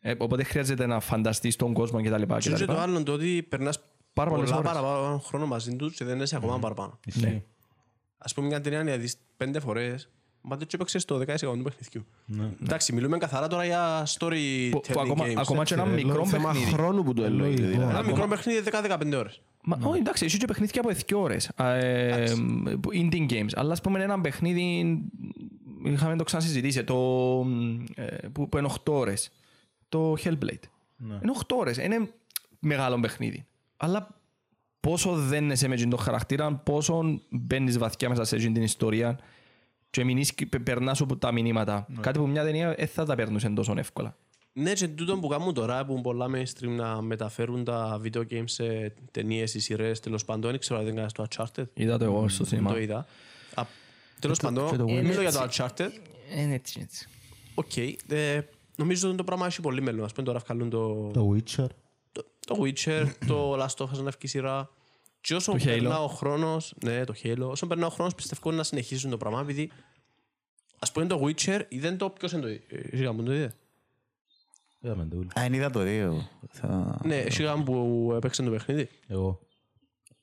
Ε, 0.00 0.14
οπότε 0.18 0.42
χρειάζεται 0.42 0.86
να 0.86 1.00
φανταστείς 1.00 1.56
τον 1.56 1.72
κόσμο 1.72 2.02
κτλ. 2.02 2.22
Και 2.38 2.52
και 2.52 2.64
το 2.64 2.78
άλλο 2.78 3.02
το 3.02 3.12
ότι 3.12 3.46
περνάς 3.48 3.80
Πάρα 4.18 4.30
πολλές 4.30 4.50
πολλά 4.50 4.60
ώρες. 4.60 4.72
παραπάνω 4.72 5.18
χρόνο 5.18 5.46
μαζί 5.46 5.76
τους 5.76 5.94
και 5.94 6.04
δεν 6.04 6.20
είσαι 6.20 6.36
ακόμα 6.36 6.58
παραπάνω. 6.58 6.98
Ισχύει. 7.04 7.44
Ας 8.18 8.34
πούμε 8.34 8.46
μια 8.46 8.60
ταινία 8.60 8.84
να 8.84 8.96
δεις 8.96 9.16
πέντε 9.36 9.60
φορές, 9.60 10.10
μα 10.40 10.56
δεν 10.56 10.66
έπαιξες 10.74 11.04
το 11.04 11.18
10% 11.18 11.24
του 11.38 11.62
παιχνιδιού. 11.62 12.04
Εντάξει, 12.62 12.92
μιλούμε 12.92 13.18
καθαρά 13.18 13.46
τώρα 13.46 13.64
για 13.64 14.06
story 14.18 14.68
Που, 14.70 14.80
που 14.92 15.00
ακόμα, 15.00 15.24
games. 15.26 15.34
ακόμα 15.36 15.64
και 15.64 15.74
ένα 15.74 15.82
έτσι. 15.82 16.04
μικρό 16.04 16.26
θέμα 16.26 16.50
παιχνίδι. 16.50 16.70
χρόνου 16.72 17.02
που 17.02 17.12
το 17.14 17.24
εννοεί. 17.24 17.50
Λογικό. 17.50 17.68
δηλαδή. 17.68 17.90
Ένα 17.90 18.02
μικρό 18.02 18.28
παιχνίδι 18.28 18.62
10-15 18.70 19.12
ώρες. 19.16 19.40
Μα, 19.62 19.78
όχι, 19.82 19.98
εντάξει, 19.98 20.24
είσαι 20.24 20.36
και 20.36 20.44
παιχνίδια 20.46 20.80
από 20.80 20.90
2 21.06 21.18
ώρες. 21.20 21.50
Ε, 21.56 22.34
που- 22.80 22.90
indie 22.92 23.30
games. 23.30 23.48
Αλλά 23.54 23.72
ας 23.72 23.80
πούμε 23.80 24.02
ένα 24.02 24.20
παιχνίδι, 24.20 24.98
είχαμε 25.84 26.16
το 26.16 26.24
ξανασυζητήσει, 26.24 26.84
το, 26.84 26.96
ε, 27.94 28.04
που, 28.32 28.48
που 28.48 28.58
είναι 28.58 28.66
8 28.66 28.92
ώρες. 28.92 29.30
Το 29.88 30.12
Hellblade. 30.24 30.62
Είναι 31.00 31.32
8 31.38 31.56
ώρες. 31.56 31.76
Είναι 31.76 32.10
μεγάλο 32.58 33.00
παιχνίδι. 33.00 33.46
Αλλά 33.76 34.08
πόσο 34.80 35.12
δεν 35.14 35.50
είσαι 35.50 35.68
με 35.68 35.74
εκείνο 35.74 35.90
το 35.90 35.96
χαρακτήρα, 35.96 36.52
πόσο 36.54 37.20
μπαίνεις 37.30 37.78
βαθιά 37.78 38.08
μέσα 38.08 38.24
σε 38.24 38.36
εκείνη 38.36 38.52
την 38.52 38.62
ιστορία 38.62 39.18
και 39.90 40.04
μηνύς, 40.04 40.34
και 40.34 40.46
πε- 40.46 40.62
περνάς 40.62 41.00
από 41.00 41.16
τα 41.16 41.32
μηνύματα. 41.32 41.86
Κάτι 42.00 42.18
που 42.18 42.26
μια 42.28 42.44
ταινία 42.44 42.74
δεν 42.74 42.86
θα 42.88 43.04
τα 43.04 43.14
περνούσε 43.14 43.48
τόσο 43.48 43.74
εύκολα. 43.76 44.16
Ναι, 44.52 44.72
και 44.72 44.88
τούτο 44.88 45.18
που 45.18 45.28
κάνουν 45.28 45.54
τώρα, 45.54 45.84
που 45.84 46.00
πολλά 46.00 46.26
mainstream 46.34 46.68
να 46.68 47.02
μεταφέρουν 47.02 47.64
τα 47.64 48.00
video 48.04 48.22
games 48.30 48.42
σε 48.44 48.94
ταινίες 49.10 49.54
ή 49.54 49.60
σειρές, 49.60 50.00
τέλος 50.00 50.24
πάντων, 50.24 50.50
δεν 50.50 50.60
ξέρω 50.60 50.78
αν 50.78 50.84
είδεν 50.84 50.94
κανείς 50.94 51.12
το 51.12 51.26
Uncharted, 51.30 51.64
Είδα 51.74 51.98
το 51.98 52.04
εγώ 52.04 52.28
στο 52.28 52.44
σινεμά. 52.44 52.70
το 52.72 52.78
είδα. 52.78 53.06
Α, 53.54 53.62
Τέλος 54.20 54.38
πάντων, 54.40 54.76
το 54.78 54.84
ε, 54.88 54.98
Witcher. 54.98 55.02
μιλώ 55.04 55.20
για 55.20 55.32
το 55.32 55.48
Uncharted. 55.50 55.90
Είναι 56.36 56.54
έτσι, 56.54 56.80
έτσι. 56.82 57.08
Οκ, 57.54 57.76
ε, 58.08 58.40
νομίζω 58.76 59.08
ότι 59.08 59.16
το 59.16 59.24
πράγμα 59.24 59.46
έχει 59.46 59.60
πολύ 59.60 59.82
μέλλον. 59.82 60.04
Ας 60.04 60.12
πούμε 60.12 60.26
τώρα 60.26 60.38
βγάλουν 60.46 60.70
το, 60.70 61.10
Το 61.12 61.34
Witcher. 61.34 61.66
το, 62.12 62.24
το 62.46 62.56
Witcher, 62.62 63.06
το 63.26 63.54
Last 63.64 63.84
of 63.84 63.86
Us 63.86 64.02
να 64.02 64.10
βγει 64.10 64.26
σειρά. 64.28 64.70
Και 65.28 65.34
όσο 65.34 65.52
Το 65.52 65.58
Halo. 65.60 65.64
περνά 65.64 66.02
ο 66.02 66.06
χρόνος, 66.08 66.74
ναι, 66.84 67.04
το 67.04 67.14
Halo, 67.22 67.38
όσο 67.50 67.66
περνά 67.66 67.86
ο 67.86 67.90
χρόνος 67.90 68.14
πιστεύω 68.14 68.50
να 68.52 68.62
συνεχίσουν 68.62 69.10
το 69.10 69.16
πράγμα, 69.16 69.40
επειδή 69.40 69.70
ας 70.78 70.92
πούμε 70.92 71.06
το 71.06 71.20
Witcher, 71.24 71.60
είδε 71.68 71.92
το, 71.92 72.10
ποιος 72.10 72.32
είναι 72.32 72.40
το 72.42 72.48
είδε, 72.48 72.62
εσύ 72.92 73.02
γάμον 73.04 73.24
το 73.24 73.32
είδε. 73.32 73.54
Είδαμε 74.80 75.04
το 75.04 75.16
όλοι. 75.16 75.28
Α, 75.38 75.44
είναι 75.44 75.56
είδα 75.56 75.70
το 75.70 75.80
δύο. 75.80 76.28
Θα... 76.50 76.98
Ναι, 77.04 77.16
εσύ 77.16 77.42
γάμον 77.42 77.64
που 77.64 78.12
έπαιξε 78.16 78.42
το 78.42 78.50
παιχνίδι. 78.50 78.88
Εγώ. 79.06 79.40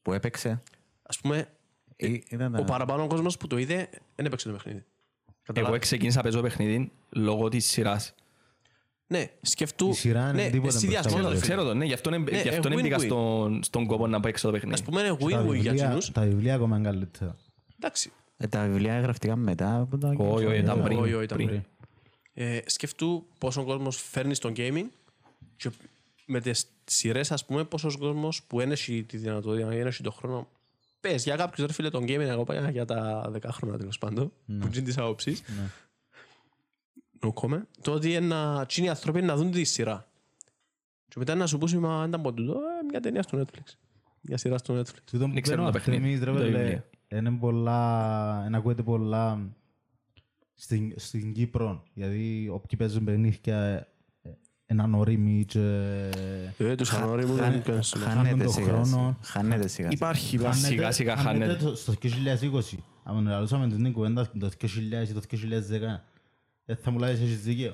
Που 0.01 0.13
έπαιξε. 0.13 0.61
Ας 1.03 1.19
πούμε, 1.19 1.49
Ε, 1.95 2.07
είδα 2.27 2.49
τα- 2.51 2.59
ο 2.59 2.63
παραπάνω 2.63 3.07
κόσμος 3.07 3.37
που 3.37 3.47
το 3.47 3.57
είδε, 3.57 3.89
δεν 4.15 4.25
έπαιξε 4.25 4.47
το 4.47 4.53
παιχνίδι. 4.53 4.77
Εγώ 5.27 5.35
Καταλάβες. 5.43 5.79
ξεκίνησα 5.79 6.17
να 6.17 6.23
παίζω 6.23 6.41
παιχνίδι 6.41 6.91
λόγω 7.09 7.49
της 7.49 7.65
σειράς. 7.65 8.13
Ναι, 9.07 9.29
σκεφτού. 9.41 9.89
Η 9.89 9.93
σειρά 9.93 10.29
είναι 10.29 10.43
ναι, 10.43 10.49
τίποτα 10.49 10.75
εσύ 10.75 10.85
μπροστά 10.87 11.01
διασμός, 11.01 11.13
από 11.13 11.17
ρε 11.17 11.23
το 11.23 11.29
φίλε. 11.29 11.39
Ξέρω 11.41 11.63
το, 11.63 11.73
ναι, 11.73 11.85
γι' 11.85 11.93
αυτό 11.93 12.09
είναι- 12.15 12.31
Ναι, 12.31 12.41
γι' 12.41 12.49
αυτό 12.49 12.67
ε, 12.69 12.71
είναι 12.73 12.81
μπήκα 12.81 12.97
win-win. 12.97 13.03
στον, 13.05 13.63
στον 13.63 13.85
κόπο 13.85 14.07
να 14.07 14.19
παίξω 14.19 14.45
το 14.47 14.51
παιχνίδι. 14.53 14.73
Ας 14.73 14.83
πούμε 14.83 15.01
είναι 15.01 15.09
Τα 15.09 15.15
win-win 15.15 15.29
για 15.29 15.41
βιβλία- 15.41 15.85
εκείνους. 15.85 16.11
Τα 16.11 16.21
βιβλία 16.21 16.53
ακόμα 16.55 16.77
είναι 16.77 16.89
καλύτερα. 16.89 17.35
Εντάξει. 17.79 18.11
Ε, 18.37 18.47
τα 18.47 18.63
βιβλία 18.65 18.99
γραφτήκαν 18.99 19.39
μετά 19.39 19.79
από 19.79 19.97
το 19.97 20.07
Όχι, 20.17 20.45
όχι, 20.45 20.57
ήταν 20.57 20.83
πριν. 20.83 20.97
Όχι, 20.99 21.13
όχι, 21.13 21.23
ήταν 21.23 21.37
πριν. 21.37 21.47
πριν. 21.49 21.61
Ε, 22.33 22.59
σκεφτού 22.65 23.25
πόσο 23.37 23.63
κόσμος 23.63 24.01
φέρνει 24.09 24.35
στο 24.35 24.51
gaming 24.55 24.85
και 25.57 25.71
με 26.25 26.41
τις 26.41 26.65
σειρές 26.85 27.31
ας 27.31 27.45
πούμε 27.45 27.63
πόσος 27.63 27.97
κόσμος 27.97 28.43
που 28.43 28.57
δεν 28.57 28.71
έχει 28.71 29.03
τη 29.03 29.17
δυνατότητα, 29.17 29.67
δεν 29.67 29.87
έχει 29.87 30.03
τον 30.03 30.11
χρόνο 30.13 30.47
Πες 30.99 31.23
για 31.23 31.35
κάποιους 31.35 31.67
ρε 31.67 31.73
φίλε 31.73 31.89
τον 31.89 32.03
gaming 32.03 32.07
εγώ 32.19 32.43
πάω 32.43 32.69
για 32.69 32.85
τα 32.85 33.31
10 33.33 33.39
χρόνια 33.51 33.77
τέλος 33.77 33.97
πάντων 33.97 34.31
που 34.45 34.53
είναι 34.73 34.81
της 34.81 34.97
άποψης 34.97 35.41
no 37.21 37.33
comment 37.33 37.61
το 37.81 37.91
ότι 37.91 38.13
είναι 38.13 38.35
οι 38.75 38.89
άνθρωποι 38.89 39.21
να 39.21 39.35
δουν 39.35 39.51
τη 39.51 39.63
σειρά 39.63 40.07
και 41.07 41.15
μετά 41.17 41.35
να 41.35 41.47
σου 41.47 41.57
πούσει 41.57 41.77
μα 41.77 41.99
δεν 41.99 42.07
ήταν 42.07 42.19
από 42.19 42.33
τούτο 42.33 42.51
ε, 42.53 42.85
μια 42.89 42.99
ταινία 42.99 43.21
στο 43.21 43.39
Netflix 43.41 43.73
μια 44.21 44.37
σειρά 44.37 44.57
στο 44.57 44.79
Netflix 44.79 44.97
Τούτο 45.11 45.27
που 45.27 45.39
ξέρω 45.41 45.55
παίρνω 45.57 45.65
το 45.65 45.71
παιχνίδι, 45.71 46.13
Αρτέμις, 46.13 46.23
ρε 46.23 46.31
τα 46.31 46.37
φίλε, 46.45 46.57
βιβλία. 46.57 46.85
είναι 47.07 47.31
πολλά, 47.31 48.43
είναι 48.47 48.57
ακούεται 48.57 48.83
πολλά 48.83 49.39
στην, 50.53 50.93
στην 50.95 51.33
Κύπρο, 51.33 51.83
γιατί 51.93 52.49
όποιοι 52.51 52.77
παίζουν 52.79 53.03
παιχνίδια 53.03 53.57
ε, 54.21 54.29
έναν 54.65 54.93
ορίμοι 54.95 55.45
και 55.45 55.59
ε, 56.57 56.75
τους 56.75 56.93
ανώριμους 56.93 57.35
δεν 57.35 57.61
κάνεις 57.63 57.89
το 57.89 57.99
χάνουν 57.99 58.25
Χάνεται 58.25 58.43
το 58.43 58.51
σιγά. 58.51 58.67
χρόνο. 58.67 59.17
Χάνεται 59.21 59.67
σιγά. 59.67 59.87
Υπάρχει, 59.91 60.39
σιγά 60.51 60.91
σιγά 60.91 61.15
χάνεται. 61.17 61.55
το- 61.55 61.75
στο 61.75 61.93
2020. 62.01 62.77
Αν 63.03 63.23
μιλούσαμε 63.23 63.67
την 63.67 63.91
κουβέντα 63.93 64.29
το 64.39 64.49
2000 64.61 65.09
ή 65.09 65.13
το 65.13 65.21
2010, 65.29 66.03
δεν 66.65 66.77
θα 66.83 66.91
μου 66.91 66.99
λάβεις 66.99 67.19
έχεις 67.21 67.41
δίκαιο. 67.41 67.73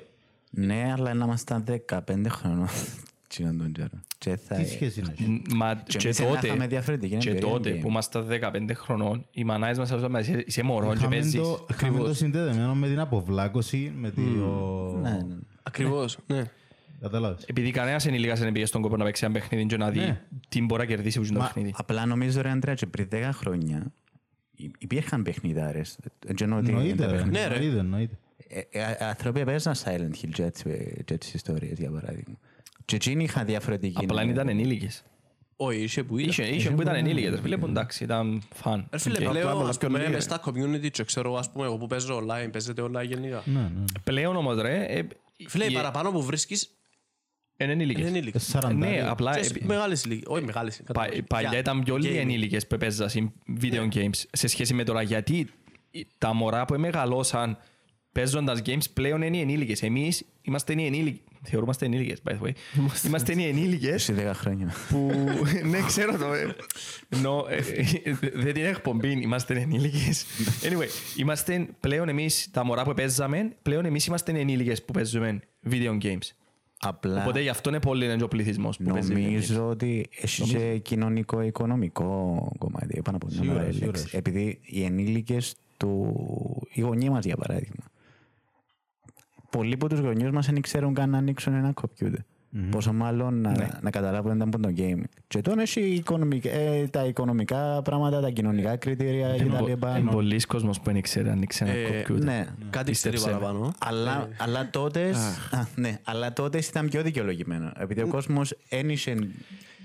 Ναι, 0.50 0.92
αλλά 0.96 1.14
να 1.14 1.24
ήμασταν 1.24 1.64
15 1.88 2.00
χρονών. 2.28 2.68
Τι 3.36 3.44
να 3.44 3.56
τον 3.56 3.72
καιρό. 3.72 3.88
Και 4.18 4.36
θα... 4.36 4.54
Τι 4.54 4.68
σχέση 4.68 5.00
είναι. 5.00 5.12
έχει; 5.18 5.42
Μα 5.54 5.74
Και 5.74 5.98
και 5.98 6.06
εμείς 6.06 6.18
να 6.18 6.24
είχαμε 6.26 6.48
τότε, 6.54 6.66
διαφορετική 6.66 7.16
και 7.16 7.28
εμπειρία 7.30 7.48
τότε 7.48 7.70
game. 7.76 7.80
που 7.80 7.88
ήμασταν 7.88 8.26
15 8.30 8.70
χρονών, 8.74 9.26
οι 9.30 9.44
μανάες 9.44 9.78
μας 9.78 9.90
έλεγαν 9.90 10.14
«Είσαι- 10.20 10.42
είσαι 10.46 10.62
μωρός 10.62 10.90
και 10.92 10.98
Είχαμε 10.98 11.14
παίζεις. 11.14 11.40
το- 11.40 11.66
Είχαμε 11.70 11.98
το 11.98 12.14
συνδεδεμένο 12.14 12.74
με 12.74 12.88
την 12.88 12.98
αποβλάκωση, 13.00 13.92
με 13.96 14.10
το... 14.10 14.20
Ναι, 15.02 15.10
ναι. 15.10 15.36
ακριβώς 15.62 16.18
ναι 16.26 16.44
Κατάλαβες. 17.00 17.44
Επειδή 17.44 17.70
κανένας 17.70 18.06
ενήλικας 18.06 18.38
δεν 18.40 18.52
πήγε 18.52 18.66
στον 18.66 18.82
κόπο 18.82 18.96
να 18.96 19.04
παίξει 19.04 19.24
ένα 19.24 19.34
παιχνίδι 19.34 19.66
και 19.66 19.76
να 19.76 19.90
δει 19.90 19.98
Ναι. 19.98 20.20
τι 20.48 20.62
μπορεί 20.62 20.80
να 20.80 20.86
κερδίσει 20.86 21.18
που 21.18 21.24
είναι 21.24 21.34
το 21.34 21.40
Μα- 21.40 21.46
παιχνίδι. 21.46 21.74
Απλά 21.76 22.06
νομίζω 22.06 22.40
ρε 22.40 22.50
Αντρέα 22.50 22.74
και 22.74 22.86
πριν 22.86 23.08
10 23.12 23.30
χρόνια 23.32 23.92
υ- 24.56 24.74
υπήρχαν 24.78 25.22
παιχνιδάρες. 25.22 25.98
Δεν 26.26 26.36
εννοώ 26.40 26.58
ότι 26.58 26.68
Εννοείται, 26.68 26.94
τα 26.94 27.06
ρε. 27.10 27.16
παιχνίδια- 27.16 27.48
Ναι, 27.48 27.54
ρε. 27.56 27.78
Εννοείται, 27.78 28.18
εννοείται. 28.52 28.68
Ε, 28.70 29.04
ε, 29.04 29.04
Άνθρωποι 29.08 29.44
παίζαν 29.44 29.74
Silent 29.84 30.24
Hill 30.24 30.28
και 30.32 30.42
έτσι- 30.42 31.02
και 31.04 31.18
τις 31.18 31.34
ιστορίες 31.34 31.78
για 31.78 31.90
παράδειγμα. 31.90 32.38
Και 32.84 32.96
εκείνοι 32.96 33.24
είχαν 33.24 33.46
διαφορετική... 33.46 34.04
Απλά 34.04 34.20
δεν 34.20 34.28
ήταν 34.30 34.48
ενήλικες. 34.48 35.02
όχι 35.56 35.78
είχε 35.82 36.04
που 36.04 36.18
είδα 36.18 36.28
Είχε, 36.28 36.42
είχε 36.42 36.70
που 36.70 36.82
ήταν 36.82 36.94
ενήλικες, 36.94 37.30
ρε 37.30 37.40
φίλε, 37.40 37.56
που 37.56 37.66
εντάξει, 37.66 38.04
ήταν 38.04 38.42
φαν. 38.54 38.88
Ρε 38.92 38.98
φίλε, 38.98 39.26
Οκ. 39.26 39.30
πλέον 39.30 39.68
ας 39.68 39.78
πούμε 39.78 39.98
πιο 39.98 40.10
μες 40.10 40.24
στα 40.24 40.40
community 40.44 40.90
και 40.90 41.04
ξέρω 41.04 41.34
ας 41.36 41.52
πούμε 41.52 41.64
εγώ 41.64 41.76
που 41.76 41.86
παίζω 41.86 42.18
online, 42.18 42.48
παίζετε 42.52 42.82
online 42.82 43.06
γενικά. 43.06 43.42
Ναι, 43.44 43.60
ναι. 43.60 43.84
Πλέον 44.04 44.36
όμως 44.36 44.60
ρε, 44.60 44.84
ε, 44.84 45.06
Φίλε, 45.48 45.64
οι 45.64 45.68
οι- 45.70 45.74
παραπάνω 45.74 46.10
που 46.10 46.22
βρίσκεις 46.22 46.70
είναι 47.56 47.72
ενήλικες. 47.72 48.00
είναι 48.02 48.10
Ε, 48.10 48.16
ενήλικες. 48.16 48.42
σαραντάρι. 48.46 48.76
Ναι, 48.76 49.08
απλά 49.08 49.32
Και 49.32 49.38
επί- 49.46 49.60
σε 49.60 49.66
μεγάλες 49.66 50.04
ηλικίες, 50.04 50.26
όχι 50.26 50.44
μεγάλες. 50.44 50.76
πα- 50.76 50.84
κατάλαβες. 50.86 51.22
παλιά 51.28 51.48
Για 51.48 51.58
ήταν 51.58 51.82
πιο 51.82 51.96
λίγοι 51.96 52.14
gaming. 52.14 52.20
ενήλικες 52.20 52.66
που 52.66 52.76
παίζαν 52.76 53.08
σε 53.10 53.32
video 53.60 53.88
games 53.94 54.22
σε 54.32 54.46
σχέση 54.46 54.74
με 54.74 54.84
τώρα 54.84 55.02
γιατί 55.02 55.50
τα 56.18 56.32
μωρά 56.34 56.64
που 56.64 56.78
μεγαλώσαν 56.78 57.58
παίζοντας 58.12 58.62
games 58.66 58.84
πλέον 58.92 59.22
είναι 59.22 59.36
οι 59.36 59.40
ενήλικες. 59.40 59.82
Εμείς 59.82 60.24
είμαστε 60.42 60.72
οι 60.76 60.86
ενήλικες. 60.86 61.20
Θεωρούμαστε 61.44 61.84
ενήλικες, 61.86 62.22
by 62.28 62.30
the 62.32 62.46
way. 62.46 62.50
Είμαστε 63.06 63.32
οι 63.40 63.44
ενήλικες 63.44 64.02
Σε 64.02 64.14
10 64.30 64.30
χρόνια. 64.34 64.72
που... 64.88 65.10
ναι, 65.70 65.80
ξέρω 65.86 66.18
το. 66.18 66.32
ε. 66.32 66.56
Ενώ, 67.08 67.46
ε, 67.48 67.56
ε, 68.02 68.14
δεν 68.34 68.54
την 68.54 68.64
εκπομπή, 68.64 69.10
είμαστε 69.10 69.54
ενήλικες. 69.60 70.24
Anyway, 70.62 71.18
είμαστε 71.18 71.66
πλέον 71.80 72.08
εμείς, 72.08 72.48
τα 72.50 72.64
μωρά 72.64 72.82
που 72.84 72.94
παίζαμε, 72.94 73.52
πλέον 73.62 73.84
εμείς 73.84 74.06
είμαστε 74.06 74.32
ενήλικες 74.40 74.82
που 74.82 74.92
παίζουμε 74.92 75.40
video 75.70 75.98
games. 76.02 76.30
Απλά 76.84 77.20
Οπότε 77.22 77.40
γι' 77.40 77.48
αυτό 77.48 77.68
είναι 77.68 77.80
πολύ 77.80 78.04
είναι 78.04 78.16
και 78.16 78.22
ο 78.22 78.28
πληθυσμός 78.28 78.76
που 78.76 78.92
παίζει 78.92 79.12
video 79.16 79.18
games. 79.18 79.22
νομίζω 79.24 79.68
ότι 79.68 80.06
έχει 80.20 80.42
και 80.42 80.78
κοινωνικό-οικονομικό 80.78 82.52
κομμάτι. 82.58 83.02
Πάνω 83.02 83.16
από 83.16 83.26
μια 83.26 83.36
Σίγουρα, 83.36 83.58
μεγάλη 83.58 83.74
σίγουρα. 83.74 83.98
λέξη. 83.98 84.16
Επειδή 84.16 84.58
οι 84.62 84.84
ενήλικες 84.84 85.54
του... 85.76 86.68
Οι 86.72 86.80
γονείς 86.80 87.08
μας, 87.08 87.24
για 87.24 87.36
παράδειγμα. 87.36 87.84
Πολλοί 89.56 89.74
από 89.74 89.88
τους 89.88 89.98
γονιούς 89.98 90.30
μας 90.30 90.46
δεν 90.46 90.60
ξέρουν 90.60 90.94
καν 90.94 91.10
να 91.10 91.18
ανοίξουν 91.18 91.54
ένα 91.54 91.72
κομπιούτερ. 91.72 92.20
Πόσο 92.70 92.92
μάλλον 92.92 93.40
να, 93.40 93.50
Ναι. 93.50 93.68
να 93.82 93.90
καταλάβουν 93.90 94.36
ήταν 94.36 94.48
από 94.48 94.58
το 94.62 94.72
game. 94.76 95.02
Και 95.28 95.40
τώρα 95.40 95.62
έχει 95.62 95.80
οικονομικά, 95.80 96.50
ε, 96.50 96.86
τα 96.88 97.04
οικονομικά 97.04 97.82
πράγματα, 97.82 98.20
τα 98.20 98.30
κοινωνικά 98.30 98.76
κριτήρια 98.76 99.28
κτλ. 99.36 99.44
Είναι 99.98 100.10
πολλοί 100.10 100.40
κόσμος 100.40 100.80
που 100.80 100.92
δεν 100.92 101.00
ξέρει 101.00 101.26
να 101.26 101.32
ανοίξει 101.32 101.64
ένα 101.64 101.72
Ε, 101.72 101.82
κομπιούτερ. 101.84 102.24
Ναι. 102.24 102.46
Κάτι 102.70 102.92
ξέρει 102.92 103.14
Πίστεψέ 103.14 103.26
με. 103.26 103.32
παραπάνω. 103.32 103.72
Αλλά, 103.78 104.28
αλλά 104.38 104.70
τότε. 104.70 105.10
α, 105.50 105.66
ναι, 105.76 105.98
αλλά 106.04 106.32
τότες 106.32 106.68
ήταν 106.68 106.88
πιο 106.88 107.02
δικαιολογημένο. 107.02 107.72
Επειδή 107.78 108.02
ο 108.02 108.06
κόσμος 108.06 108.56
ένιωσε. 108.68 109.14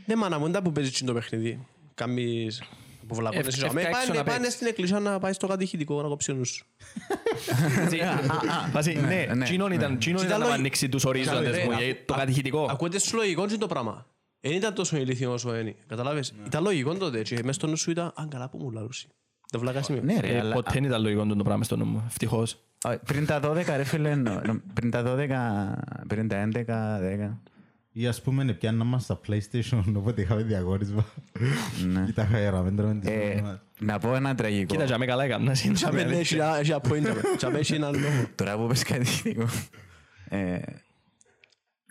Ναι, 0.05 0.15
μάνα 0.15 0.37
μου, 0.37 0.43
δεν 0.43 0.53
τα 0.53 0.61
που 0.61 0.71
παίζεις 0.71 1.03
το 1.03 1.13
παιχνίδι. 1.13 1.59
Κάμεις 1.95 2.63
που 3.07 3.15
βλακώνεις. 3.15 3.47
Ευ- 3.47 3.55
εσύ, 3.57 3.65
αμέ, 3.69 3.81
ευκά 3.81 3.97
έξω 3.97 4.07
Πάνε 4.07 4.17
να 4.19 4.23
πάνε 4.25 4.37
παίξεις. 4.37 4.53
στην 4.55 4.67
εκκλησία 4.67 4.99
να 4.99 5.19
πάει 5.19 5.33
στο 5.33 5.47
κατηχητικό 5.47 6.01
να 6.01 6.07
κόψει 6.07 6.31
ο 6.31 6.33
νους 6.35 6.49
σου. 6.49 6.65
Βάζει, 8.71 8.93
ναι, 8.93 9.25
ναι, 9.35 9.43
τσίνον 9.43 9.71
ήταν 9.71 9.97
τσίνον 9.97 10.17
Κοίτα, 10.21 10.27
ήταν 10.29 10.39
να 10.39 10.45
λόγι- 10.45 10.59
ανοίξει 10.59 10.89
τους 10.89 11.05
ορίζοντες 11.05 11.55
Ρε, 11.55 11.63
μου, 11.65 11.71
α- 11.73 11.79
γιατί 11.79 12.03
το 12.05 12.13
α- 12.13 12.17
κατηχητικό. 12.17 12.67
Ακούγεται 12.69 12.99
σου 12.99 13.15
λογικό 13.15 13.47
και 13.47 13.57
το 13.57 13.67
πράγμα. 13.67 14.05
Δεν 14.39 14.51
ήταν 14.55 14.73
τόσο 14.73 14.97
ηλίθιος 14.97 15.33
όσο 15.33 15.55
είναι. 15.57 15.75
Καταλάβες; 15.87 16.33
Ήταν 16.45 16.63
λογικό 16.63 16.93
τότε 16.95 17.21
και 17.21 17.39
μες 17.43 17.55
στο 17.55 17.67
νου 17.67 17.75
σου 17.77 17.91
ήταν 17.91 18.11
«Αν 18.15 18.29
καλά 18.29 18.49
που 18.49 18.57
μου 18.57 18.71
λαρούσι». 18.71 19.07
Το 19.51 19.59
βλάκα 19.59 19.81
σημείο. 19.81 20.01
Ναι, 20.03 20.19
ρε, 20.19 20.27
Ε, 20.27 20.39
αλλά 20.39 20.53
Ποτέ 20.53 20.69
δεν 20.73 20.83
ήταν 20.83 21.01
λογικό 21.01 21.25
το 21.25 21.43
πράγμα 21.43 21.63
στο 21.63 21.75
νου 21.75 21.85
μου, 21.85 22.03
ευτυχώς. 22.07 22.57
α, 22.81 22.97
πριν 22.97 23.25
τα 23.25 23.39
12, 23.39 23.75
ρε 23.75 23.83
φίλε, 23.83 24.15
νο- 24.15 24.41
νο- 24.45 24.61
πριν 24.73 24.91
τα 24.91 25.03
12, 25.03 25.79
πριν 26.07 26.27
τα 26.27 26.35
11, 26.37 26.99
10. 27.01 27.41
Ή 27.99 28.07
ας 28.07 28.21
πούμε 28.21 28.53
πιάννα 28.53 28.83
μας 28.83 29.03
στα 29.03 29.19
PlayStation, 29.27 29.83
οπότε 29.97 30.21
είχαμε 30.21 30.41
διαγόρισμα. 30.43 31.05
Ναι. 31.87 32.05
Ή 32.09 32.13
τα 32.13 32.25
χαίραμε, 32.25 32.71
τρώμε 32.71 32.99
τις 32.99 33.09
Ε, 33.09 33.13
εβδομάδες. 33.13 33.59
Να 33.79 33.99
πω 33.99 34.15
ένα 34.15 34.35
τραγικό. 34.35 34.65
Κοίτα, 34.73 34.83
για 34.83 34.97
με 34.97 35.05
καλά 35.05 35.23
έκανα. 35.23 35.51
Τσάμε 35.73 36.03
ναι, 36.03 36.15
έχει 36.15 36.35
ένα- 36.35 36.57
έχει 36.59 36.71
ένα 36.71 36.81
point, 36.89 37.01
τσάμε. 37.01 37.21
Τσάμε 37.37 37.59
έχει 37.59 37.73
έναν 37.73 37.93
λόγο. 37.93 38.27
Τώρα 38.35 38.57
που 38.57 38.67
πες 38.67 38.83
κάτι 38.83 39.05
θετικό. 39.05 39.45
ε, 40.29 40.57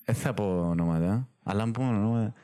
Δεν 0.05 0.15
θα 0.15 0.35
πω 0.35 0.45
ονόματα, 0.71 1.29
αλλά 1.43 1.63
αν 1.63 1.71
πούμε 1.73 1.89
ονόματα. 1.89 2.35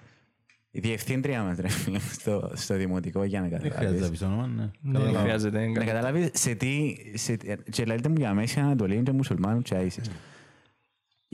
Η 0.71 0.81
διευθύντρια 0.81 1.43
μας 1.43 1.59
ρε 1.59 1.69
φίλε, 1.69 1.99
στο, 1.99 2.51
στο 2.55 2.77
δημοτικό 2.77 3.25
για 3.25 3.41
να 3.41 3.49
Δεν 3.49 3.59
χρειάζεται 3.61 3.79
να 3.79 3.85
καταλάβεις. 3.85 4.11
πεις 4.11 4.23
όνομα, 4.29 4.47
ναι. 4.47 4.71
Δεν 4.81 4.93
Καταλαβαίνω. 4.93 5.23
χρειάζεται. 5.23 5.67
Να 5.67 5.85
καταλάβεις 5.85 6.29
σε 6.33 6.55
τι... 6.55 6.95
σε 7.15 7.37
τι- 7.37 7.71
Και 7.71 7.85
λέτε 7.85 8.09
μου 8.09 8.15
για 8.19 8.35
Μέση 8.35 8.61
Ανατολή 8.61 9.03
και 9.03 9.13
μουσουλμάνου 9.13 9.63
και 9.63 9.75
άισις. 9.75 10.11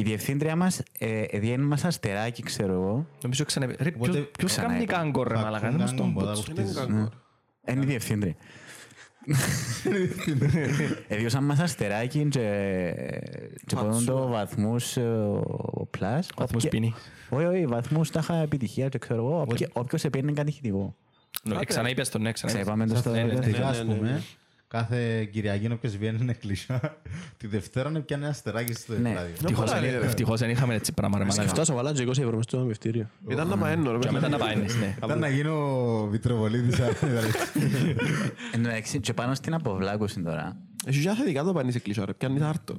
Η 0.00 0.02
διευθύντρια 0.02 0.56
μας 0.56 0.82
ε, 0.98 1.38
διένει 1.38 1.64
μας 1.64 1.84
αστεράκι, 1.84 2.42
ξέρω 2.42 2.72
εγώ. 2.72 3.06
Νομίζω 3.22 3.44
ξανά... 3.44 3.66
Ρε, 3.66 3.90
Οπότε 3.96 4.10
ποιος- 4.12 4.30
ποιος 4.38 4.50
ξανά 4.50 4.68
κάνει 4.68 4.82
είπα. 4.82 4.92
κάγκορ, 4.92 5.28
ρε 5.28 5.34
Θα 5.34 5.40
μαλακά. 5.40 5.66
ακούν 5.66 5.78
Δεν 5.78 5.86
μας 5.86 5.94
τον 5.96 6.06
κάγκο, 6.06 6.20
πω. 6.20 6.26
ποτά 6.26 6.32
που 6.32 6.50
χτίζεις. 6.50 6.86
Είναι 7.68 7.82
η 7.82 7.86
διευθύντρια. 7.86 8.34
Εδιώσαν 11.08 11.44
μας 11.44 11.58
αστεράκι 11.58 12.28
και, 12.30 12.40
και 13.66 13.74
πόνουν 13.76 14.04
το 14.04 14.26
βαθμούς 14.28 14.96
ε, 14.96 15.02
ο 15.56 15.86
πλάς. 15.90 16.28
Βαθμούς 16.36 16.64
Όποια- 16.64 16.80
ποινή. 16.80 16.94
Όχι, 17.30 17.44
όχι, 17.44 17.66
βαθμούς 17.66 18.10
τα 18.10 18.20
είχα 18.22 18.34
επιτυχία 18.36 18.88
και 18.88 18.98
ξέρω 18.98 19.24
εγώ. 19.24 19.40
όποια- 19.40 19.68
Όποιος 19.72 20.04
επήρνε 20.04 20.32
κάτι 20.32 20.50
χητικό. 20.50 20.94
Ναι, 21.42 21.64
Ξανά 21.64 21.88
είπες 21.90 22.08
το 22.08 22.18
ναι, 22.18 22.32
ξανά 22.32 22.52
είπες. 22.52 22.62
Ξαείπαμε 22.64 22.86
το 22.86 22.96
στο 22.96 23.10
Ναι, 24.73 24.81
ναι, 24.81 24.89
ναι. 24.89 24.89
δεύτερο. 24.89 24.89
Πρακτικά, 24.89 24.89
ας 24.89 24.90
ναι, 24.90 24.99
ναι, 24.99 25.09
πούμε, 25.09 25.19
ναι. 25.19 25.23
κάθε 25.23 25.24
Κυριακή 25.24 25.73
όποιος 25.73 25.97
βγαίνει 25.97 26.16
στην 26.16 26.28
εκκλησιά, 26.28 26.97
τη 27.36 27.47
Δευτέρα 27.47 27.90
να 27.90 28.01
πιάνει 28.01 28.23
ένα 28.23 28.31
αστεράκι 28.32 28.73
στο 28.73 28.93
Ναι. 28.99 29.12
ράδιο. 29.15 29.31
Ευτυχώς 29.40 29.73
δεν- 29.73 30.03
Ευτυχώς 30.03 30.40
δεν 30.40 30.51
είχαμε 30.51 30.74
έτσι 30.74 30.93
πράγμα, 30.93 31.19
ρε 31.19 31.24
μαλακά. 31.24 31.43
Σκεφτάσαι 31.43 31.73
βάλα 31.73 31.93
και 31.93 32.03
20 32.03 32.23
ευρώ 32.23 32.36
μες 32.36 32.45
στο 32.45 32.59
μευτήριο. 32.59 33.11
Ήταν 33.28 33.49
να 33.49 33.57
παένω, 33.59 33.93
ρε. 33.93 33.99
Και 33.99 34.11
μετά 34.11 34.28
να 34.28 34.39
πάει, 34.39 34.57
ναι. 34.57 34.97
Ήταν 35.05 35.19
να 35.19 35.28
γίνω 35.28 36.07
βιτροβολίτης. 36.11 36.78
Εντάξει, 38.55 39.01
και 39.01 39.12
πάνω 39.12 39.35
στην 39.35 39.55
αποβλάκωση 39.55 40.20
τώρα. 40.20 40.57
Έχει 40.86 41.00
και 41.00 41.10
θετικά 41.10 41.42
το 41.44 41.52
πάνεις 41.52 41.74
εκκλησιά, 41.74 42.05
ρε. 42.05 42.12
Πιάνεις 42.14 42.42
άρτο. 42.42 42.74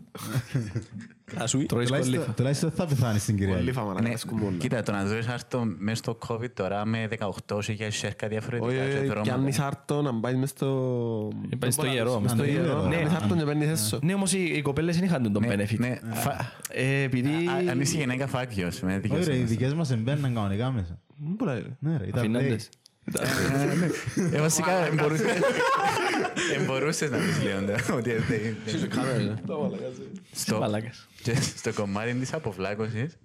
Ασούι. 1.38 1.66
Τρώεις 1.66 1.90
κόλληφα. 1.90 2.06
Τουλάχιστον 2.08 2.34
τουλάχιστον 2.36 2.72
θα 2.72 2.86
πεθάνεις 2.86 3.22
στην 3.22 3.36
Πολύ 3.36 3.48
Κυριακή. 3.48 3.72
φάμα, 3.72 4.02
Ναι, 4.02 4.10
ρε. 4.10 4.18
σκουμπούλα. 4.18 4.58
κοίτα, 4.58 4.84
το 4.84 4.92
να 4.92 5.04
δεις 5.04 5.28
άρτο 5.28 5.64
μέσα 5.78 5.96
στο 5.96 6.18
COVID 6.28 6.50
τώρα 6.54 6.86
με 6.86 7.08
18 7.48 7.60
για 7.74 7.92
σέρκα 7.92 8.28
διαφορετικά 8.28 8.68
Όχι, 8.68 8.76
και 8.92 8.98
όχι, 8.98 9.06
δρόμματα. 9.08 9.22
πιάνεις 9.22 9.60
άρτο 9.60 10.02
να 10.02 10.14
πάει 10.20 10.36
μες 10.36 10.50
στο... 10.50 11.32
Πάει 11.60 11.72
στο 11.72 11.86
ιερό. 11.86 12.20
Μες 12.20 12.32
στο 12.32 12.42
Ναι, 12.42 12.48
ιερό. 12.50 12.82
ναι, 12.88 12.96
Πιάνεις 12.96 13.14
άρτο 13.14 13.36
και 13.36 13.44
παίρνεις 13.44 13.68
έσω. 13.68 14.00
Ναι, 14.02 14.14
όμως 14.14 14.34
οι 14.34 14.44
οι 14.56 14.62
κοπέλες 14.62 14.96
δεν 14.96 15.06
είχαν 15.06 15.32
τον 15.34 15.46
Ναι, 15.46 15.54
benefit. 15.56 15.78
ναι, 15.78 16.00
φα- 16.14 16.52
Ε, 16.70 17.02
Επειδή... 17.02 17.30
Α- 17.30 17.72
Αν 17.72 17.82
είσαι 17.82 17.98
γυναίκα 17.98 18.28
φάκιος, 18.28 18.80
με 18.80 18.92
Όχι 18.92 19.00
δικές 19.00 19.28
ρε, 19.28 19.36
οι 19.36 19.40
μας. 19.40 19.50
δικές 19.50 19.74
μας 19.74 19.92
εμπαίναν 19.92 20.34
κανονικά 20.34 20.72
μέσα. 20.72 21.00
Μ, 21.16 21.34
πολλά, 21.36 21.54
ρε. 21.54 21.62
Ναι 21.80 21.98
ρε, 21.98 22.06
ήταν 22.08 22.20
Αφήναντες. 22.20 22.70
Ε, 24.32 24.40
βασικά, 24.42 24.86
εμπορούσε- 24.86 25.42
εμπορούσες 26.60 27.10
να 27.12 27.18
πεις 27.18 27.44
Λέοντα, 27.44 27.76
ότι 27.94 28.12
δεν- 28.12 28.56
δεν- 28.66 29.40
στο- 30.32 30.60
Μαλάκας. 30.60 31.08
και 31.24 31.36
στο 31.36 31.74
κομμάτι 31.74 32.14
της 32.14 32.34
αποβλάκωσης, 32.34 33.18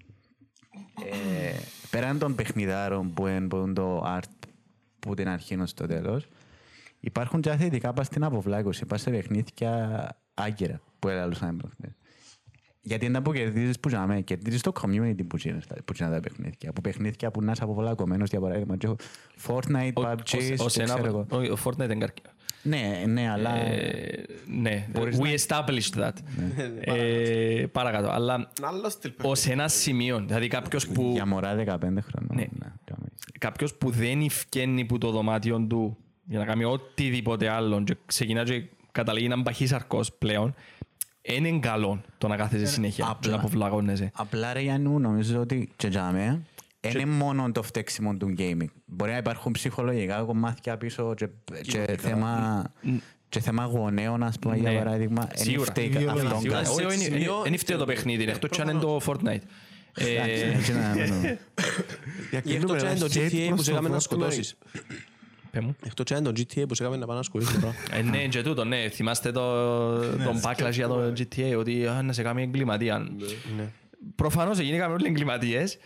ε, 1.12 1.56
πέραν 1.90 2.18
των 2.18 2.34
παιχνιδάρων 2.34 3.14
που 3.14 3.26
είναι 3.26 3.46
που 3.48 3.56
είναι 3.56 3.72
το 3.72 4.02
art 4.18 4.48
που 4.98 5.14
την 5.14 5.28
αρχή 5.28 5.54
ως 5.60 5.74
το 5.74 5.86
τέλος, 5.86 6.28
υπάρχουν 7.00 7.40
και 7.40 7.50
θετικά 7.56 7.92
πας 7.92 8.06
στην 8.06 8.24
αποβλάκωση, 8.24 8.86
πας 8.86 9.00
σε 9.00 9.10
παιχνίδια 9.10 10.08
άγκυρα 10.34 10.80
που 10.98 11.08
έλαλουσαν 11.08 11.56
προχτές. 11.56 11.90
Γιατί 12.86 13.06
είναι 13.06 13.20
που 13.20 13.32
κερδίζεις 13.32 13.80
που 13.80 13.88
ζάμε, 13.88 14.20
κερδίζεις 14.20 14.60
το 14.60 14.72
community 14.82 15.20
που 15.28 15.36
γίνεις 15.36 15.66
τα- 15.66 15.76
που 15.84 15.92
γίνουν 15.96 16.12
τα 16.12 16.20
παιχνίδια. 16.20 16.72
Που 16.72 16.80
παιχνίδια 16.80 17.30
που 17.30 17.42
να 17.42 17.52
είσαι 17.52 17.62
αποβλακωμένος, 17.64 18.30
για 18.30 18.40
παράδειγμα, 18.40 18.76
και 18.76 18.86
έχω 18.86 18.96
Fortnite, 19.46 19.90
Ο- 19.94 20.02
PUBG, 20.02 20.38
ως- 20.52 20.60
ως 20.60 20.72
και 20.72 20.82
ένα- 20.82 20.92
ξέρω 20.94 21.06
εγώ. 21.06 21.26
όχι, 21.30 21.50
Ο 21.50 21.58
Fortnite 21.64 21.84
είναι 21.84 21.94
καρκίνο. 21.94 22.28
Ναι, 22.62 23.02
ναι, 23.06 23.30
αλλά... 23.30 23.56
Ε, 23.56 24.24
Ναι, 24.60 24.86
Μπορείς 24.92 25.18
we 25.20 25.22
να- 25.48 25.64
established 25.64 26.00
that. 26.04 26.12
Ε, 26.80 27.64
Παρακάτω. 27.72 28.08
Αλλά 28.10 28.34
Ένα 28.58 28.68
άλλο 28.68 28.90
στυλ 28.90 29.12
ως 29.22 29.46
ένα 29.46 29.68
σημείο, 29.68 30.24
δηλαδή 30.26 30.48
κάποιος 30.48 30.86
που 30.88 31.10
Για 31.14 31.26
μωρά 31.26 31.54
15 31.54 32.00
χρονών. 32.02 32.28
Ναι. 32.36 32.40
ναι, 32.40 32.72
κάνουμε. 32.84 33.08
κάποιος 33.38 33.74
που 33.74 33.90
δεν 33.90 34.20
ευκαινεί 34.20 34.84
που 34.84 34.98
το 34.98 35.10
δωμάτιο 35.10 35.60
του 35.68 35.96
για 36.24 36.38
να 36.38 36.44
κάνει 36.44 36.64
οτιδήποτε 36.64 37.48
άλλο 37.48 37.82
και 37.84 37.96
ξεκινά 38.06 38.42
και 38.44 38.62
καταλήγει 38.92 39.28
να 39.28 39.40
μπαχεί 39.40 39.66
σαρκός 39.66 40.12
πλέον, 40.12 40.54
είναι 41.26 41.58
καλό 41.58 42.00
το 42.18 42.28
να 42.28 42.36
κάθεσαι 42.36 42.66
συνέχεια 42.66 43.04
και 43.04 43.10
απλά. 43.10 43.30
να 43.30 43.36
αποβλαγώνεσαι. 43.36 44.10
Απλά 44.14 44.52
ρε 44.52 44.60
Γιάννου, 44.60 44.98
νομίζω 45.00 45.40
ότι 45.40 45.68
και 45.76 45.88
τζάμε, 45.88 46.42
είναι 46.80 47.06
μόνο 47.06 47.52
το 47.52 47.62
φταίξιμο 47.62 48.14
του 48.16 48.34
gaming. 48.38 48.66
Μπορεί 48.86 49.10
να 49.10 49.16
υπάρχουν 49.16 49.52
ψυχολογικά 49.52 50.22
κομμάτια 50.22 50.76
πίσω 50.76 51.14
και, 51.14 51.28
και 51.62 51.96
θέμα, 52.00 52.62
και 53.28 53.40
θέμα 53.40 53.64
γονέων, 53.64 54.22
ας 54.22 54.38
πούμε, 54.38 54.56
για 54.56 54.70
Ναι. 54.70 54.78
παράδειγμα. 54.78 55.28
Εν 55.32 55.44
Σίγουρα. 55.44 55.70
φταίει 55.70 55.84
Ιδεολογία. 55.86 56.12
αυτόν 56.22 56.40
Σίγουρα. 56.40 56.58
κάτι. 56.62 56.70
Όχι, 56.70 56.84
όχι, 56.84 56.98
σημείο- 56.98 57.40
δεν 57.44 57.58
φταίει 57.58 57.76
το 57.76 57.84
παιχνίδι, 57.84 58.24
εκτός 58.24 58.50
και 58.50 58.60
αν 58.62 58.68
είναι 58.68 58.80
το 58.80 59.00
Fortnite. 59.06 59.40
Ε, 59.96 60.10
Εντάξει, 60.14 60.72
ναι, 60.72 60.94
ναι, 60.94 61.16
ναι. 61.20 61.38
Εκτός 62.30 62.82
αν 62.82 62.90
είναι 62.90 62.98
το 62.98 63.06
GTA 63.14 63.52
που 63.56 63.62
σε 63.62 63.70
έκαμε 63.70 63.88
να 63.88 63.98
σκοτώσεις. 63.98 64.56
Πέ 65.54 65.60
μου. 65.60 65.76
Εκτός 65.86 66.10
αν 66.16 66.24
είναι 66.24 66.32
το 66.32 66.40
GTA 66.40 66.64
που 66.68 66.74
σε 66.74 66.82
έκαμε 66.82 66.98
να 66.98 67.06
πάει 67.06 67.16
να 67.16 67.22
σκοτώσεις. 67.22 67.60
τώρα. 67.60 67.74
Ε, 67.90 68.02
Ναι, 68.02 68.18
και 68.26 68.42
τούτο, 68.42 68.64
ναι. 68.64 68.88
Θυμάστε 68.88 69.32
το- 69.32 69.98
τον 70.00 70.40
backlash 70.42 70.72
για 70.72 70.88
το 70.88 71.12
GTA, 71.18 71.54
ότι 71.58 71.86
α, 71.86 72.02
να 72.02 72.12
σε 72.12 72.22
κάνει 72.22 72.42
εγκληματία. 72.42 73.06
Προφανώς 74.16 74.58
γίνηκαμε 74.58 74.94
όλοι 74.94 75.06
εγκληματίες. 75.06 75.78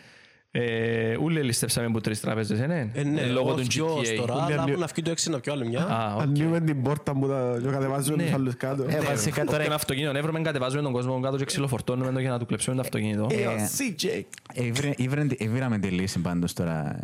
Ε, 0.51 1.17
Ούλοι 1.17 1.43
ληστέψαμε 1.43 1.87
από 1.87 2.01
τρεις 2.01 2.21
τράπεζες, 2.21 2.61
ε, 2.61 2.67
ναι. 2.67 2.91
Ε, 2.95 3.03
ναι, 3.03 3.21
Ε, 3.21 3.27
Λόγω 3.27 3.49
εγώ 3.49 3.57
του 3.59 3.65
θκυος 3.65 4.09
GTA. 4.09 4.17
Τώρα, 4.17 4.35
Ούλοι 4.35 4.53
αλλά 4.53 4.63
αλλιώ- 4.63 4.75
που 4.75 4.81
να 4.81 4.87
βγει 4.87 5.03
το 5.03 5.11
έξι 5.11 5.31
να 5.31 5.41
πιω 5.41 5.53
άλλη 5.53 5.67
μια. 5.67 5.81
Α, 5.85 6.15
οκ. 6.15 6.21
Ανοίγουμε 6.21 6.61
την 6.61 6.83
πόρτα 6.83 7.15
μου 7.15 7.29
τα- 7.29 7.59
και 7.63 7.69
κατεβάζουμε 7.69 8.17
Ναι. 8.17 8.23
τους 8.23 8.33
άλλους 8.33 8.57
κάτω. 8.57 8.83
Ε, 8.89 9.01
βασικά 9.01 9.45
τώρα 9.45 9.57
Όποιον 9.59 9.73
αυτοκίνητο 9.73 10.17
έβρουμε, 10.19 10.41
κατεβάζουμε 10.41 10.83
τον 10.83 10.93
κόσμο 10.93 11.21
κάτω 11.21 11.37
και 11.37 11.45
ξυλοφορτώνουμε 11.45 12.13
το 12.13 12.21
για 12.21 12.31
να 12.31 12.39
του 12.39 12.47
κλεψούμε 12.47 12.77
το 12.77 12.83
αυτοκίνητο. 12.83 13.27
Ε, 13.31 13.47
ο 13.47 13.51
Ε, 13.51 13.69
CJ. 13.79 14.25
Ήβρε- 14.53 14.99
ήβρε- 15.01 15.41
Ήβραμε 15.41 15.79
τη 15.79 15.89
λύση 15.89 16.19
πάντως 16.21 16.53
τώρα. 16.53 16.99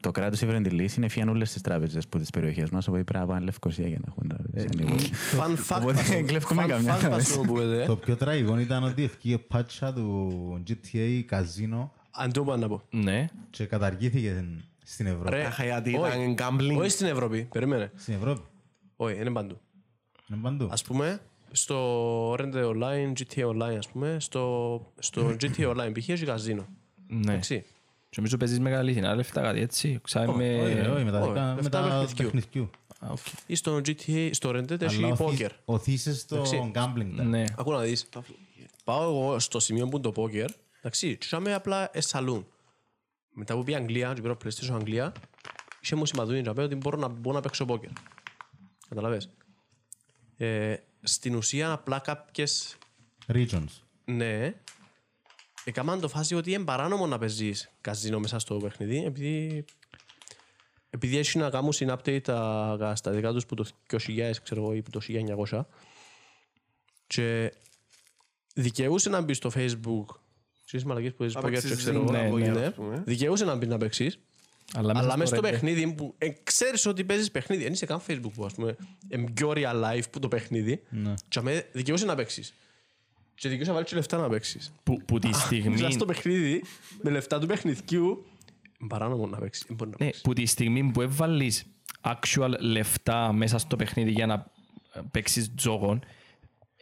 Το 0.00 0.10
κράτος 0.10 0.40
ήβρε 0.40 0.60
τη 0.60 0.70
λύση, 0.70 0.94
είναι 0.98 1.08
φιάν 1.08 1.28
όλες 1.28 1.52
τις 1.52 1.62
τράπεζες 1.62 2.04
από 2.04 2.18
τις 2.18 2.30
περιοχές 2.30 2.70
μας, 2.70 2.88
οπότε 2.88 3.02
πρέπει 3.04 3.18
να 3.24 3.30
πάνε 3.32 3.44
Λευκοσία 3.44 3.86
για 3.88 3.98
να 4.06 4.12
έχουν 4.12 4.28
τράπεζες. 4.28 4.70
ανοιχτές. 4.80 5.10
Fun 5.38 5.72
fact 5.74 5.80
Οπότε 5.82 5.92
μας 5.94 6.08
το- 6.10 6.22
κλέφκουμε 6.30 6.62
fun 6.64 6.68
καμιά 6.68 6.92
fact 6.94 6.94
μας 6.94 7.00
τράπεζα. 7.08 7.34
το 7.36 7.40
που 7.40 7.56
λέτε. 7.56 7.84
Το 7.86 7.96
πιο 7.96 8.16
τραγικό 8.16 8.58
ήταν 8.58 8.84
ότι 8.84 9.02
ευκήγε 9.04 9.38
πάτσα 9.38 9.92
του 9.92 10.62
GTA 10.68 11.22
καζίνο 11.26 11.92
Αν 12.10 12.32
το 12.32 12.44
πάω 12.44 12.56
να 12.56 12.68
πω. 12.68 12.82
Ναι. 12.90 13.28
και 13.50 13.64
καταργήθηκε 13.66 14.44
στην 14.84 15.06
Ευρώπη. 15.06 15.30
Ρε, 15.30 15.44
Αχα, 15.44 15.64
γιατί 15.64 15.96
όχι. 15.96 16.20
ήταν 16.30 16.34
gambling. 16.38 16.78
Όχι 16.78 16.88
στην 16.88 17.06
Ευρώπη, 17.06 17.42
περίμενε. 17.52 17.90
Στην 17.96 18.14
Ευρώπη. 18.14 18.40
Όχι, 18.96 19.20
είναι 19.20 19.30
παντού. 19.30 19.60
Είναι 20.30 20.40
παντού. 20.42 20.68
Ας 20.70 20.82
πούμε, 20.82 21.20
στο 21.52 22.32
Red 22.32 22.54
Online, 22.54 23.12
GTA 23.18 23.44
Online, 23.44 23.76
ας 23.78 23.88
πούμε, 23.88 24.16
στο, 24.20 24.86
στο 24.98 25.36
GTA 25.40 25.70
Online 25.70 25.90
π.χ. 25.98 26.08
έχεις 26.08 26.24
καζίνο. 26.24 26.66
Ναι. 27.06 27.32
Εντάξει. 27.32 27.64
Και 28.08 28.16
νομίζω 28.16 28.36
παίζεις 28.36 28.60
με 28.60 28.76
αληθινά 28.76 29.14
λεφτά 29.14 29.40
κάτι 29.40 29.60
έτσι. 29.60 29.98
Ξάμε 30.02 30.30
Όχι, 30.62 30.72
ρε, 30.74 30.82
με... 30.82 30.88
όχι, 30.88 31.04
με 31.04 31.10
τα 31.10 31.20
όχι, 31.20 31.28
δικά- 31.28 31.54
με 31.54 31.54
λεφτά 31.62 31.80
τα 31.88 31.88
παιχνιδιού. 32.00 32.24
παιχνιδιού. 32.30 32.70
Α, 32.98 33.08
οκ. 33.10 33.18
Ή 33.46 33.54
στο 33.54 33.76
GTA, 33.76 34.28
στο 34.32 34.50
Red 34.50 34.62
Dead 34.72 34.80
έχει 34.80 34.96
Αλλά 34.96 35.06
ωθείς- 35.12 35.26
πόκερ. 35.26 35.50
ωθείσαι 35.64 36.14
στο 36.14 36.34
Εντάξει. 36.36 36.70
gambling. 36.74 37.12
τα. 37.16 37.22
Ναι. 37.22 37.44
Ακού 37.58 37.72
να 37.72 37.78
δεις. 37.80 38.08
Πάω 38.84 39.02
εγώ 39.02 39.38
στο 39.38 39.60
σημείο 39.60 39.84
που 39.84 39.90
είναι 39.92 40.02
το 40.02 40.12
πόκερ, 40.12 40.50
εντάξει, 40.80 41.16
και 41.16 41.26
είχαμε 41.26 41.54
απλά 41.54 41.90
ε, 41.92 42.00
σαλούν. 42.00 42.46
Μετά 43.32 43.54
που 43.54 43.64
πήγα 43.64 43.78
Αγγλία, 43.78 44.12
και 44.14 44.20
πήρα 44.20 44.36
PlayStation 44.44 44.72
Αγγλία, 44.72 45.12
είχε 45.80 45.94
μου 45.94 46.06
σημαδούνι 46.06 46.42
να 46.42 46.52
πω 46.52 46.62
ότι 46.62 46.74
μπορώ 46.74 46.98
να 46.98 47.08
μπω 47.08 47.32
να 47.32 47.40
παίξω 47.40 47.64
πόκερ. 47.64 47.90
Καταλαβες. 48.88 49.30
Ε, 50.36 50.76
στην 51.02 51.34
ουσία 51.34 51.72
απλά 51.72 51.98
κάποιες, 51.98 52.76
Regions. 53.26 53.82
ναι, 54.04 54.54
έκαναν 55.64 56.00
το 56.00 56.08
φάση 56.08 56.34
ότι 56.34 56.52
είναι 56.52 56.64
παράνομο 56.64 57.06
να 57.06 57.18
παίζεις 57.18 57.70
καζίνο 57.80 58.18
μέσα 58.18 58.38
στο 58.38 58.56
παιχνίδι, 58.56 59.04
επειδή 59.04 59.64
επειδή 60.90 61.18
έχει 61.18 61.38
να 61.38 61.50
κάνουν 61.50 61.72
update 61.80 62.22
τα 62.22 62.76
καταστατικά 62.78 63.32
τους 63.32 63.46
που 63.46 63.54
το 63.54 63.66
2000, 63.90 64.32
ξέρω 64.42 64.62
εγώ, 64.62 64.74
ή 64.74 64.82
που 64.82 64.90
το 64.90 65.00
1900 65.50 65.60
και 67.06 67.52
δικαιούσε 68.54 69.08
να 69.08 69.20
μπει 69.20 69.34
στο 69.34 69.50
facebook 69.54 70.04
στις 70.78 70.84
μαλακίες 70.84 71.10
που 71.12 71.16
παίζεις 71.18 71.34
Να 71.36 71.40
πόκερ 71.42 71.60
και 71.60 71.68
παίξεις 71.68 71.84
ξέρω 71.84 71.98
εγώ, 72.00 72.12
ζύγι, 72.12 72.22
ναι, 72.22 72.30
πόκερ, 72.30 72.54
ναι, 72.54 72.66
ας 72.66 72.74
πούμε. 72.74 73.02
δικαιούσε 73.06 73.44
να 73.44 73.54
μπεις 73.54 73.68
να 73.68 73.78
παίξεις 73.78 74.18
Αλλά 74.74 74.92
αλλά 74.96 75.16
μέσα 75.16 75.34
στο 75.36 75.44
Red 75.44 75.48
Dead. 75.48 75.50
παιχνίδι 75.52 75.92
που 75.94 76.14
ε, 76.18 76.28
ξέρεις 76.42 76.86
ότι 76.86 77.04
παίζεις 77.04 77.30
παιχνίδι, 77.30 77.62
δεν 77.62 77.72
είσαι 77.72 77.86
καν 77.86 78.00
facebook 78.06 78.30
που 78.34 78.44
ας 78.44 78.54
πούμε 78.54 78.76
είναι 79.08 79.30
πιο 79.30 79.52
real 79.56 79.84
life 79.84 80.02
που 80.10 80.18
το 80.18 80.28
παιχνίδι 80.28 80.82
Ναι. 80.90 81.14
και 81.28 81.38
αμέ 81.38 81.66
δικαιούσε 81.72 82.04
να 82.04 82.14
παίξεις 82.14 82.54
και 83.34 83.48
δικαιούσε 83.48 83.70
να 83.70 83.74
βάλεις 83.76 83.90
και 83.90 83.96
λεφτά 83.96 84.16
να 84.18 84.28
παίξεις 84.28 84.72
Που, 84.82 85.02
που 85.04 85.18
τη 85.18 85.32
στιγμή... 85.32 85.68
Μέσα 85.68 85.90
στο 85.90 86.04
παιχνίδι, 86.04 86.62
με 87.02 87.10
λεφτά 87.10 87.38
του 87.38 87.46
παιχνιδιού, 87.46 88.26
είναι 88.80 88.88
παράνομο 88.88 89.26
να 89.26 89.38
παίξεις. 89.38 89.64
Δεν 89.66 89.76
μπορεί 89.76 89.90
να 89.90 89.96
Ναι, 89.98 90.04
παίξεις. 90.04 90.22
που 90.22 90.32
τη 90.32 90.46
στιγμή 90.46 90.90
που 90.92 91.00
έβαλεις 91.00 91.64
actual 92.02 92.50
λεφτά 92.60 93.32
μέσα 93.32 93.58
στο 93.58 93.76
παιχνίδι 93.76 94.10
για 94.10 94.26
να 94.26 94.46
ε, 94.92 95.00
παίξεις 95.10 95.54
τζόγον, 95.54 96.04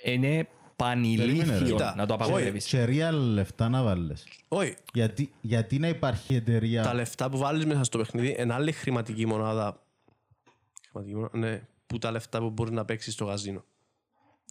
είναι 0.04 0.28
Περίμενε, 0.28 0.46
ρε. 0.46 0.46
Πανηλήθιο 0.78 1.66
Κοίτα, 1.66 1.94
να 1.96 2.06
το 2.06 2.14
απαγορεύεις. 2.14 2.64
Και 2.64 2.84
real 2.84 3.12
λεφτά 3.12 3.68
να 3.68 3.82
βάλεις. 3.82 4.24
Όχι, 4.48 4.76
Γιατί, 4.92 5.32
γιατί 5.40 5.78
να 5.78 5.88
υπάρχει 5.88 6.34
εταιρεία... 6.34 6.82
τα 6.82 6.94
λεφτά 6.94 7.30
που 7.30 7.38
βάλεις 7.38 7.66
μέσα 7.66 7.84
στο 7.84 7.98
παιχνίδι 7.98 8.36
είναι 8.38 8.54
άλλη 8.54 8.72
χρηματική 8.72 9.26
μονάδα. 9.26 9.82
πραγματική 10.92 11.14
μονάδα. 11.14 11.38
Ναι, 11.38 11.62
που 11.86 11.98
τα 11.98 12.10
λεφτά 12.10 12.38
που 12.38 12.50
μπορείς 12.50 12.72
να 12.72 12.84
παίξεις 12.84 13.12
στο 13.12 13.24
γαζίνο. 13.24 13.64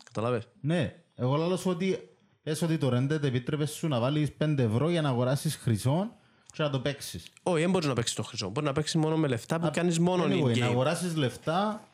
Καταλάβες; 0.04 0.48
Ναι, 0.62 0.96
εγώ 1.16 1.36
λέω 1.36 1.58
σου 1.58 1.70
ότι 1.70 2.10
πες 2.44 2.62
ότι 2.62 2.78
το 2.78 2.88
Rented 2.94 3.24
επίτρεπες 3.24 3.72
σου 3.72 3.88
να 3.88 4.00
βάλεις 4.00 4.30
5 4.38 4.58
ευρώ 4.58 4.90
για 4.90 5.02
να 5.02 5.10
αγοράσεις 5.10 5.56
χρυσό 5.56 6.16
και 6.54 6.64
να 6.64 6.70
το 6.70 6.80
παίξεις. 6.80 7.28
Όχι, 7.44 7.62
δεν 7.62 7.70
μπορείς 7.70 7.88
να 7.88 7.94
παίξεις 7.94 8.16
το 8.16 8.24
χρυσό. 8.24 8.50
Μπορείς 8.50 8.70
να 8.70 8.76
παίξεις 8.76 8.96
μόνο 8.96 9.18
με 9.18 9.28
λεφτά 9.28 9.60
που 9.60 9.70
κάνεις 9.74 10.00
μόνο 10.00 10.24
Anyway, 10.24 10.54
in 10.54 10.60
να 10.60 10.66
game. 10.66 10.70
αγοράσεις 10.70 11.16
λεφτά 11.16 11.87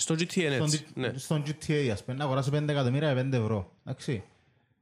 Στο 0.00 0.14
GTA 0.14 0.34
είναι 0.36 0.54
στον, 0.54 0.64
έτσι. 0.66 0.84
Ναι. 0.94 1.12
στον 1.16 1.42
GTA, 1.46 1.88
ας 1.92 2.04
πούμε, 2.04 2.16
να 2.16 2.24
αγοράσει 2.24 2.50
5 2.54 2.68
εκατομμύρια 2.68 3.14
με 3.14 3.28
5 3.32 3.32
ευρώ. 3.36 3.72
Εντάξει. 3.84 4.22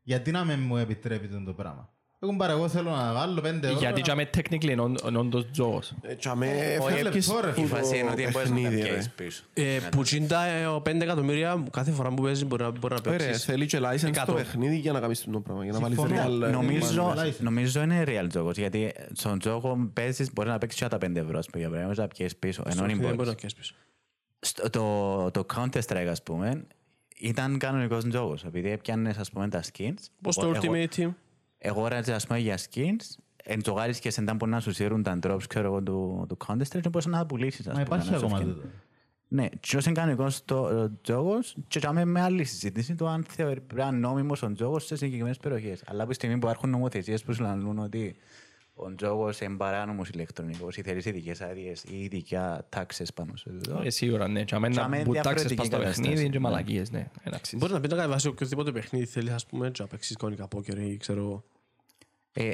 Γιατί 0.03 0.31
να 0.31 0.45
μην 0.45 0.61
μου 0.61 0.77
επιτρέπει 0.77 1.27
το 1.45 1.53
πράγμα; 1.53 1.89
Εγώ 2.21 2.37
πάρε, 2.37 2.53
εγώ 2.53 2.69
θέλω 2.69 2.91
να 2.91 3.13
βάλω 3.13 3.41
5 3.41 3.45
ευρώ. 3.67 3.79
Γιατί 3.79 4.01
να- 4.01 4.07
και 4.07 4.15
με 4.15 4.31
technically 4.37 4.71
είναι 4.71 4.81
όντ- 4.81 5.01
είναι 5.09 5.19
όντως 5.19 5.47
τζόγος. 5.51 5.95
Ε, 6.03 6.15
και 6.15 6.29
αμέ 6.29 6.79
Όχι, 6.81 6.93
φεύγεις 6.95 7.29
λεπτό, 7.29 7.47
ρε, 7.47 7.53
που 7.53 7.61
Η 7.61 7.63
το 7.69 7.75
φάση 7.77 7.99
είναι 7.99 8.11
ότι 8.11 8.23
δεν 8.23 8.31
μπορείς 8.33 8.49
να 8.51 8.55
τα 8.57 8.61
παιχνίδι, 8.63 8.83
ρε. 8.83 8.89
πιέσεις 8.89 9.11
πίσω. 9.11 9.43
Ε, 9.55 9.79
που 9.91 10.03
τσίντα 10.03 10.45
ε, 10.45 10.67
ο 10.67 10.81
5 10.83 11.01
εκατομμύρια 11.01 11.63
κάθε 11.71 11.91
φορά 11.91 12.09
που 12.09 12.23
παίζεις 12.23 12.47
μπορεί 12.47 12.63
να, 12.63 12.71
μπορεί 12.71 12.95
να 12.95 13.01
Ωραία, 13.11 13.27
παίξεις. 13.27 13.45
θέλει 13.45 13.67
και 13.67 13.79
license 13.81 14.05
Εκατό. 14.07 14.33
το 14.33 14.39
παιχνίδι 14.39 14.77
για 14.77 14.93
να 14.93 15.01
κάνεις 15.01 15.25
το 15.33 15.41
πράγμα. 15.41 15.65
Για 15.65 15.73
να 15.73 15.79
βάλεις 15.79 15.99
Συμφωνώ. 15.99 16.47
real... 16.47 16.51
Νομίζω, 16.51 17.15
license. 17.17 17.37
νομίζω 17.41 17.83
είναι 17.83 18.05
real 18.07 18.27
τζόγος, 18.29 18.57
γιατί 18.57 18.93
στον 19.13 19.39
τζόγο 19.39 19.91
παίζεις, 19.93 20.33
μπορεί 20.33 20.49
να 20.49 20.59
παίξεις 20.59 20.81
και 20.81 20.89
τα 20.89 20.99
5 20.99 21.17
ευρώ, 21.17 21.39
ας 21.39 21.47
πούμε, 21.47 21.63
για 21.65 21.71
πράγματα, 21.73 22.03
να 22.03 22.09
πιέσεις 22.09 22.37
πίσω, 22.37 22.63
ενώ 22.65 22.75
Στο 22.75 22.83
είναι 22.85 22.93
παιχνίδι 22.93 23.07
δεν 23.17 23.17
μπορείς 23.25 23.35
μπορείς. 23.53 23.75
Να 24.41 24.49
πιέσεις 24.49 24.55
πίσω. 24.55 24.69
Στο- 24.69 24.71
Το, 24.71 25.31
το 25.31 25.47
Counter-Strike, 25.55 26.09
ας 26.11 26.23
πούμε, 26.23 26.67
ήταν 27.19 27.59
κανονικός 27.59 28.05
τζόγος, 28.09 28.45
επειδή 28.45 28.71
έπιανες, 28.71 29.17
ας 29.17 29.31
πούμε, 29.31 29.49
τα 29.49 29.63
skins. 29.73 29.95
Πώς 30.23 30.37
το 30.37 30.47
Εγώ- 30.47 30.61
Ultimate 30.63 30.89
Team; 30.97 31.09
Εγώ 31.59 31.89
ράτζα, 31.89 32.15
ας 32.15 32.27
πούμε, 32.27 32.39
για 32.39 32.59
skins, 32.59 33.17
εντζογάρισκες 33.45 34.19
εντά 34.19 34.37
που 34.37 34.47
να 34.47 34.61
σου 34.61 34.73
σύρουν 34.73 35.03
τα 35.03 35.19
drops, 35.23 35.43
ξέρω 35.49 35.67
εγώ, 35.67 35.83
του, 35.83 36.25
του 36.29 36.37
Counter-Strike 36.47 36.81
και 36.81 36.89
μπορείς 36.89 37.07
να 37.07 37.19
τα 37.19 37.27
πουλήσεις, 37.27 37.61
ας 37.61 37.67
Μα 37.67 37.73
πούμε. 37.73 37.83
υπάρχει 37.85 38.11
να 38.11 38.19
σου 38.19 38.25
ακόμα 38.27 38.41
βγαίνει. 38.41 38.55
τούτο. 38.55 38.69
Ναι, 39.29 39.49
και 39.61 39.77
ως 39.77 39.85
είναι 39.87 39.95
κανονικός 39.95 40.45
το 40.45 40.69
ε, 40.69 40.91
τζόγος 41.03 41.57
και 41.69 41.81
κάμε 41.81 42.05
με 42.05 42.21
άλλη 42.21 42.45
συζήτηση 42.45 42.95
το 42.95 43.07
αν 43.09 43.25
θεωρεί 43.29 43.61
πρέπει 43.61 43.81
να 43.81 43.87
είναι 43.87 43.97
νόμιμος 43.97 44.43
ο 44.43 44.53
τζόγος 44.53 44.85
σε 44.87 44.97
συγκεκριμένες 44.97 45.37
περιοχές. 45.37 45.83
Αλλά 45.87 46.01
από 46.01 46.09
τη 46.09 46.15
στιγμή 46.15 46.39
που 46.39 46.47
υπάρχουν 46.47 46.71
νομοθεσίες 46.71 47.23
που 47.23 47.33
σου 47.33 47.43
λαλούν 47.43 47.79
ότι 47.79 48.17
ο 48.79 48.95
τζόγος 48.95 49.41
είναι 49.41 49.57
παράνομος 49.57 50.09
ηλεκτρονικός 50.09 50.77
ή 50.77 50.83
θέλεις 50.83 51.05
ειδικές 51.05 51.41
άδειες 51.41 51.83
ή 51.85 52.03
ειδικά 52.03 52.67
τάξες 52.69 53.13
πάνω 53.13 53.37
σε 53.37 53.51
αυτό; 53.57 53.81
Ε, 53.85 53.91
σίγουρα, 53.91 54.29
ναι. 54.29 54.45
Και 54.45 54.55
αμέ 54.55 54.69
Και 54.69 54.75
να 54.77 54.83
αμέ 54.83 55.03
μπουτάξεις 55.05 55.23
διαφορετική 55.23 55.55
πας 55.57 55.67
στο 55.67 55.77
κατάσταση. 55.77 56.01
παιχνίδι 56.09 56.29
και 56.31 56.39
Ναι. 56.39 56.45
μαλακίες, 56.45 56.91
ναι. 56.91 57.11
Ένα 57.23 57.37
αξίζει. 57.37 57.57
Μπορείς 57.57 57.75
να 57.75 57.81
πει 57.81 57.89
να 57.89 57.97
κάνει 57.97 58.09
βάσει 58.11 58.29
οποιοδήποτε 58.29 58.73
παιχνίδι 58.73 59.05
θέλεις, 59.07 59.33
ας 59.33 59.47
πούμε, 59.47 59.71
και 59.71 59.83
να 59.83 59.89
παίξεις 59.89 60.17
κανονικά 60.17 60.49
πόκερ 60.49 60.79
ή 60.79 60.97
ξέρω 60.97 61.21
εγώ. 61.21 61.45
Ε, 62.33 62.53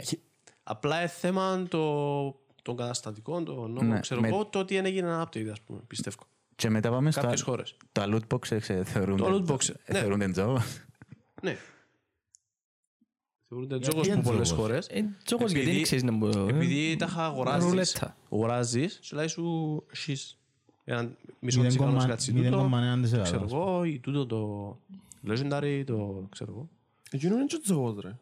Απλά 0.63 0.99
είναι 0.99 1.09
θέμα 1.09 1.63
το, 1.69 2.25
των 2.63 2.77
καταστατικών, 2.77 3.45
των 3.45 3.55
νόμων, 3.57 3.87
Ναι, 3.87 4.01
ξέρω 4.01 4.21
με- 4.21 4.29
εγώ, 4.29 4.47
το 4.47 4.59
ότι 4.59 4.75
δεν 4.75 4.85
έγινε 4.87 5.07
ένα 5.09 5.29
update, 5.29 5.49
ας 5.53 5.61
πούμε, 5.61 5.81
πιστεύω. 5.87 6.17
και 6.57 6.71
μετά 6.71 6.91
πάμε 6.91 7.11
στο 7.11 7.21
Κάποιες 7.21 7.43
χώρες. 7.43 7.77
τα 7.93 8.05
loot 8.09 8.35
boxes 8.35 8.69
ε, 8.69 8.85
θεωρούνται, 8.85 9.23
Το 9.23 9.45
loot 9.47 9.53
box, 9.53 9.69
ε, 9.69 9.93
ναι. 9.93 9.99
θεωρούνται 9.99 10.29
τζόγος; 10.31 10.63
Ναι. 11.43 11.57
Θεωρούνται 13.53 13.77
Γιατί 13.77 13.91
τζόγος 13.91 14.07
είναι 14.07 14.17
από 14.19 14.31
πολλές 14.31 14.49
τζόγος; 14.49 14.65
χώρες. 14.65 14.87
Ε, 14.89 15.05
τζόγος 15.25 15.47
γιατί 15.51 15.61
Επειδή- 15.61 15.75
δεν 15.75 15.83
ξέρεις 15.83 16.05
να 16.05 16.13
μπω. 16.13 16.49
Επειδή 16.49 16.97
τα 16.97 17.07
είχα 17.09 17.25
αγοράζεις, 17.25 17.69
ρουλέτα. 17.69 18.17
αγοράζεις 18.31 18.99
και 19.03 19.17
λέει 19.17 19.27
σου 19.27 19.85
εσείς. 19.93 20.39
Έναν 20.85 21.17
μισό 21.41 21.57
Μηδέν 21.57 21.69
τσιγάνο 21.71 21.91
κόμμα- 21.91 22.03
σκάτσι 22.05 22.33
μηδέν 22.33 22.51
τούτο, 22.51 22.63
κόμμα 22.63 22.79
εννέα 22.79 23.01
της 23.01 23.11
ξέρω 23.11 23.25
εκατό. 23.39 23.57
εγώ, 23.57 23.85
ή 23.85 23.99
τούτο 23.99 24.27
το 24.27 24.79
legendary, 25.27 25.83
το 25.87 26.27
ξέρω 26.31 26.51
εγώ. 26.53 26.69
Εκείνο 27.11 27.35
είναι 27.35 27.45
και 27.45 27.59
τζόγος, 27.63 27.95
ρε. 28.03 28.19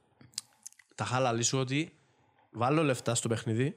Τα 0.95 1.05
χάλα 1.05 1.43
σου 1.43 1.59
ότι 1.59 1.93
βάλω 2.51 2.83
λεφτά 2.83 3.15
στο 3.15 3.29
παιχνίδι, 3.29 3.77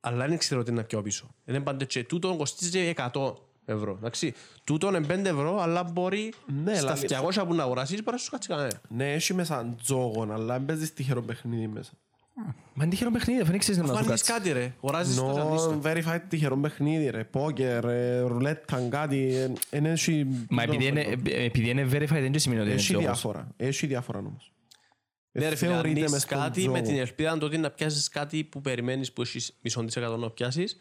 αλλά 0.00 0.26
δεν 0.28 0.38
ξέρω 0.38 0.62
τι 0.62 0.72
να 0.72 0.84
πιω 0.84 1.02
πίσω. 1.02 1.34
Είναι 1.44 1.60
πάντα 1.60 1.84
και 1.84 2.04
τούτο 2.04 2.36
κοστίζει 2.36 2.78
100 2.96 3.34
ευρώ. 3.64 3.94
Εντάξει. 3.98 4.34
Τούτο 4.64 4.88
είναι 4.88 5.00
5 5.08 5.24
ευρώ, 5.24 5.60
αλλά 5.60 5.82
μπορεί 5.82 6.32
Ναι, 6.64 6.74
στα 6.74 6.90
αλλά- 6.92 7.00
200 7.00 7.46
που 7.46 7.54
να 7.54 7.62
αγοράσεις 7.62 7.98
μπορεί 8.02 8.10
να 8.16 8.22
σου 8.22 8.30
κάτσει 8.30 8.48
κανένα. 8.48 8.80
Ναι, 8.88 9.12
έχει 9.12 9.34
μέσα 9.34 9.74
τζόγον, 9.82 10.32
αλλά 10.32 10.54
δεν 10.56 10.64
παίζεις 10.64 10.94
τυχερό 10.94 11.22
παιχνίδι 11.22 11.66
μέσα. 11.66 11.90
Μα 12.74 12.84
είναι 12.84 12.90
τυχερό 12.92 13.10
παιχνίδι, 13.10 13.42
δεν 13.42 13.58
ξέρεις 13.58 13.80
να 13.80 13.84
Αφού 13.84 13.92
σου 13.92 13.98
ανοίγεις 13.98 14.22
κάτσεις. 14.22 14.34
κάτι 14.48 14.58
ρε, 14.58 14.72
αγοράζεις 14.76 15.16
το 15.16 15.32
κανίστο. 15.36 15.80
No, 15.82 15.86
verified 15.86 16.20
τυχερό 16.28 16.56
παιχνίδι, 16.56 17.10
ρε. 17.10 17.24
Πόκερ, 17.24 17.84
ρε, 17.84 18.20
ρουλέτα, 18.20 18.86
κάτι. 18.90 19.34
ε, 19.34 19.52
εν 19.70 19.86
έχει... 19.86 20.26
Μα 20.48 20.62
επειδή 20.62 20.86
είναι, 20.86 21.00
ε, 21.00 21.44
επειδή 21.44 21.68
είναι 21.70 21.82
verified 21.92 22.06
δεν 22.30 22.38
σημαίνει 22.38 22.60
ότι 22.60 22.70
είναι 22.70 22.78
Έχει 22.78 22.88
τζόγος. 22.88 23.04
διάφορα. 23.04 23.48
Έχει 23.56 23.86
διάφορα 23.86 24.18
όμως. 24.18 24.52
Ναι 25.32 25.48
ρε 25.48 25.56
φίλε, 25.56 25.70
Θεωρείται 25.70 25.88
ανοίξεις 25.88 26.12
μες 26.12 26.22
στον 26.22 26.38
κάτι 26.38 26.68
με 26.68 26.80
τζόγο. 26.80 26.82
την 26.96 26.96
ελπίδα 27.06 27.38
τότε 27.38 27.56
να 27.56 27.70
πιάσεις 27.70 28.08
κάτι 28.08 28.44
που 28.44 28.60
περιμένεις 28.60 29.12
που 29.12 29.22
έχεις 29.22 29.58
μισό 29.62 29.84
της 29.84 29.96
εκατό 29.96 30.16
να 30.16 30.30
πιάσεις. 30.30 30.76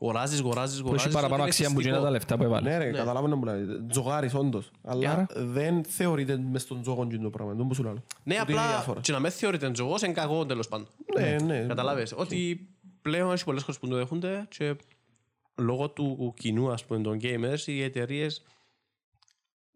Αγοράζεις, 0.00 0.38
αγοράζεις, 0.40 0.80
Που 0.80 0.86
έχει 0.86 0.94
αγοράζεις. 0.94 1.14
παραπάνω 1.14 1.42
ότι 1.42 1.56
είναι 1.56 1.66
αξία 1.66 1.66
που 1.74 1.80
γίνει 1.80 1.92
τα 1.92 1.96
συστικό. 1.96 2.12
λεφτά 2.12 2.36
που 2.36 2.42
έβαλες. 2.42 2.72
Ναι 2.72 2.78
ρε, 2.84 2.90
καταλάβαινε 2.90 3.34
μου 3.34 3.44
λέει. 3.44 3.64
Τζογάρεις 3.88 4.34
όντως. 4.34 4.70
Αλλά 4.84 5.10
άρα; 5.10 5.26
δεν 5.36 5.84
θεωρείται 5.84 6.36
μες 6.50 6.62
στον 6.62 6.82
τζόγον 6.82 7.08
και 7.08 7.16
το 7.18 7.30
πράγμα. 7.30 7.52
Δεν 7.52 7.66
που 7.66 7.74
σου 7.74 7.82
λέω. 7.82 7.92
Ναι, 7.92 7.98
Ότι 8.00 8.32
είναι 8.32 8.38
απλά 8.40 8.68
διάφορα. 8.68 9.00
και 9.00 9.12
να 9.12 9.20
με 9.20 9.30
θεωρείται 9.30 9.70
τζογός 9.70 10.02
είναι 10.02 10.12
κακό 10.12 10.46
τέλος 10.46 10.68
πάντων. 10.68 10.86
Ναι, 11.18 11.36
ναι. 11.44 11.60
Καταλάβες, 11.68 12.12
ότι 12.16 12.68
πλέον 13.02 13.32
έχει 13.32 13.44
πολλές 13.44 13.62
χώρες 13.62 13.80
που 13.80 13.88
το 13.88 13.96
δέχονται 13.96 14.46
και 14.48 14.76
λόγω 15.54 15.88
του 15.88 16.34
κοινού, 16.36 16.70
ας 16.72 16.84
πούμε, 16.84 17.00
των 17.00 17.18
gamers, 17.22 17.60
οι 17.66 17.82
εταιρείες 17.82 18.42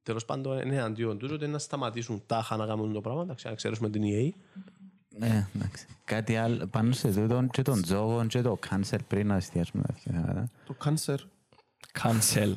τέλος 0.03 0.25
πάντων 0.25 0.59
είναι 0.61 0.75
εναντίον 0.77 1.19
τους, 1.19 1.31
ότι 1.31 1.47
να 1.47 1.59
σταματήσουν 1.59 2.23
τάχα 2.27 2.57
να 2.57 2.67
κάνουν 2.67 2.93
το 2.93 3.01
πράγμα, 3.01 3.23
εντάξει, 3.23 3.49
αν 3.49 3.55
ξέρουμε 3.55 3.91
την 3.91 4.03
EA. 4.05 4.31
Ε, 5.19 5.43
εντάξει. 5.55 5.87
Κάτι 6.05 6.37
άλλο 6.37 6.67
πάνω 6.67 6.93
σε 6.93 7.13
τούτο 7.13 7.47
και 7.51 7.63
τον 7.63 7.83
τζόγο 7.83 8.27
και 8.27 8.41
το 8.43 8.59
cancer 8.71 8.99
πριν 9.09 9.27
να 9.27 9.37
εστιάσουμε 9.37 9.83
τα 9.83 9.95
θέματα. 9.95 10.51
Το 10.67 10.77
cancer. 10.85 11.17
Cancel. 12.03 12.55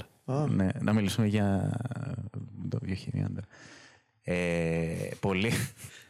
Ναι, 0.50 0.68
να 0.82 0.94
μιλήσουμε 0.94 1.28
για 1.28 1.72
το 2.70 2.80
βιοχημία. 2.82 3.28
τώρα. 3.30 3.48
Ε, 4.24 5.10
πολύ 5.20 5.52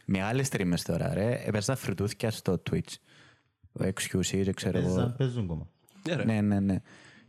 μεγάλες 0.04 0.48
streamers 0.52 0.80
τώρα, 0.84 1.14
ρε. 1.14 1.42
Έπαιζα 1.46 1.76
φρουτούθηκια 1.76 2.30
στο 2.30 2.62
Twitch. 2.70 2.92
Ο 3.72 3.84
XQC, 3.84 4.40
δεν 4.44 4.54
ξέρω 4.54 4.78
εγώ. 4.78 4.86
Παίζαν- 4.94 5.16
Παίζουν 5.16 5.44
ακόμα. 5.44 5.66
Ναι, 6.08 6.14
ρε. 6.14 6.24
Ναι, 6.24 6.40
ναι, 6.40 6.60
ναι. 6.60 6.80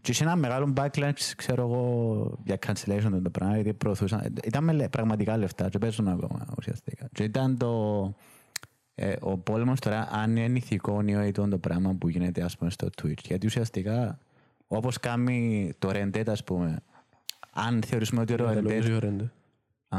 Και 0.01 0.11
είχε 0.11 0.23
ένα 0.23 0.35
μεγάλο 0.35 0.73
backlash, 0.77 1.13
ξέρω 1.35 1.61
εγώ, 1.61 2.39
για 2.45 2.57
cancellation 2.67 3.19
το 3.23 3.29
πράγμα, 3.29 3.55
γιατί 3.55 3.73
προωθούσαν. 3.73 4.33
Ήταν 4.43 4.63
με 4.63 4.71
λε- 4.73 4.89
πραγματικά 4.89 5.37
λεφτά 5.37 5.69
και 5.69 5.77
παίζουν 5.77 6.07
ακόμα 6.07 6.45
ουσιαστικά. 6.57 7.07
Και 7.13 7.23
ήταν 7.23 7.57
το... 7.57 8.13
Ε, 8.95 9.15
ο 9.19 9.37
πόλεμος 9.37 9.79
τώρα, 9.79 10.07
αν 10.11 10.35
είναι 10.35 10.57
ηθικό 10.57 11.01
ή 11.05 11.15
όχι 11.15 11.31
το 11.31 11.57
πράγμα 11.57 11.93
που 11.93 12.09
γίνεται, 12.09 12.41
ας 12.41 12.57
πούμε, 12.57 12.69
στο 12.69 12.87
Twitch. 13.01 13.23
Γιατί 13.23 13.45
ουσιαστικά, 13.47 14.17
όπως 14.67 14.99
κάνει 14.99 15.71
το 15.79 15.89
Rendet, 15.93 16.23
ας 16.27 16.43
πούμε, 16.43 16.79
αν 17.51 17.81
θεωρήσουμε 17.83 18.21
ότι 18.21 18.35
το 18.35 18.49
Rendet... 18.49 19.27
Α; 19.89 19.97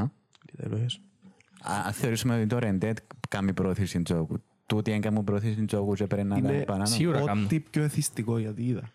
Α- 1.61 1.83
Αν 1.87 1.93
θεωρήσουμε 1.93 2.37
ότι 2.39 2.47
το 2.47 2.59
Rendet 2.63 2.93
κάνει 3.29 3.53
προώθηση 3.53 4.03
τζόγου, 4.03 4.43
τούτοι 4.67 4.93
αν 4.93 5.01
κάνουν 5.01 5.25
προώθηση 5.25 5.65
τζόγου 5.65 5.93
και 5.95 6.07
πρέπει 6.07 6.29
να 6.29 6.37
Είναι 6.37 6.53
είναι 6.53 6.65
παράνομο. 6.65 6.97
Σίγουρα 6.97 7.25
κάνουν. 7.25 7.45
Ό,τι 7.45 7.61
πιο 7.61 7.83
εθιστικό 7.83 8.39
γιατί 8.39 8.63
είδα. 8.63 8.91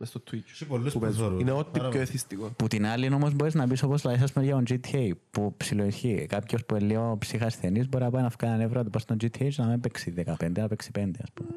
Μες 0.00 0.08
στο 0.08 0.22
Twitch. 0.30 0.50
Έχει 0.52 0.64
πολλούς 0.66 0.92
που 0.92 0.98
που 0.98 1.04
παίζουν. 1.04 1.20
θεωρούν. 1.20 1.40
Είναι 1.40 1.50
ό,τι 1.50 1.70
Πάρα 1.70 1.82
πιο 1.82 1.88
πολύ. 1.88 2.00
εθιστικό. 2.02 2.50
Που 2.56 2.66
την 2.66 2.86
άλλη 2.86 3.12
όμως 3.14 3.34
μπορείς 3.34 3.54
να 3.54 3.66
πεις 3.66 3.82
όπως 3.82 4.04
λέει 4.04 4.14
ας 4.22 4.32
πούμε 4.32 4.44
για 4.44 4.54
τον 4.54 4.64
GTA 4.68 5.10
που 5.30 5.54
ψιλοισχύει. 5.56 6.26
Κάποιος 6.28 6.64
που 6.64 6.76
είναι 6.76 6.84
λίγο 6.86 7.16
ψυχασθενής 7.18 7.88
μπορεί 7.88 8.04
να 8.04 8.10
πάει 8.10 8.22
να 8.22 8.28
βγάλει 8.28 8.54
ένα 8.54 8.62
ευρώ 8.64 8.82
να 8.82 8.90
πάει 8.90 9.02
στο 9.02 9.14
GTA 9.14 9.48
και 9.48 9.54
να 9.56 9.66
μην 9.66 9.80
παίξει 9.80 10.14
15, 10.16 10.50
να 10.58 10.68
παίξει 10.68 10.90
5 10.98 11.10
ας 11.22 11.28
πούμε. 11.34 11.50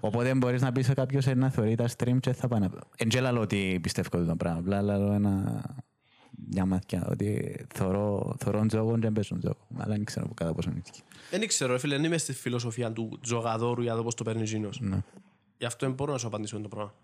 Οπότε 0.00 0.34
μπορείς 0.34 0.62
να 0.62 0.72
πεις 0.72 0.86
σε 0.86 0.94
κάποιος 0.94 1.26
«Ε, 1.26 1.34
να 1.34 1.50
θεωρεί 1.50 1.74
τα 1.74 1.88
stream 1.96 2.16
και 2.20 2.32
θα 2.32 2.48
πάει 2.48 2.60
να... 2.60 2.70
Εν 2.96 3.08
και 3.08 3.20
λαλώ 3.20 3.40
ότι 3.40 3.78
πιστεύω 3.82 4.08
αυτό 4.12 4.28
το 4.30 4.36
πράγμα. 4.36 4.58
Απλά 4.58 4.82
λαλώ 4.82 5.12
ένα... 5.12 5.62
Μια 6.50 6.66
μαθιά 6.66 7.06
ότι 7.10 7.56
θωρώ, 7.74 8.36
θωρώ 8.38 8.66
τζόγο 8.66 8.94
και 8.94 9.00
δεν 9.00 9.12
παίζω 9.12 9.38
τζόγο. 9.38 9.66
Αλλά 9.76 9.94
δεν 9.94 10.04
ξέρω 10.04 10.28
κατά 10.34 10.54
πόσο 10.54 10.70
είναι 10.70 10.82
έτσι. 10.86 11.02
Δεν 11.30 11.46
ξέρω, 11.46 11.72
ρε 11.72 11.78
φίλε, 11.78 11.94
δεν 11.96 12.04
είμαι 12.04 12.18
στη 12.18 12.32
φιλοσοφία 12.32 12.92
του 12.92 13.18
τζογαδόρου 13.22 13.82
για 13.82 13.94
το 13.94 14.02
πώς 14.02 14.14
το 14.14 14.24
παίρνει 14.24 14.44
ζήνος. 14.44 14.80
Ναι. 14.80 14.98
Γι' 15.58 15.64
αυτό 15.64 15.86
δεν 15.86 15.94
μπορώ 15.94 16.12
να 16.12 16.18
σου 16.18 16.26
απαντήσω 16.26 16.60
το 16.60 16.68
πράγμα. 16.68 16.94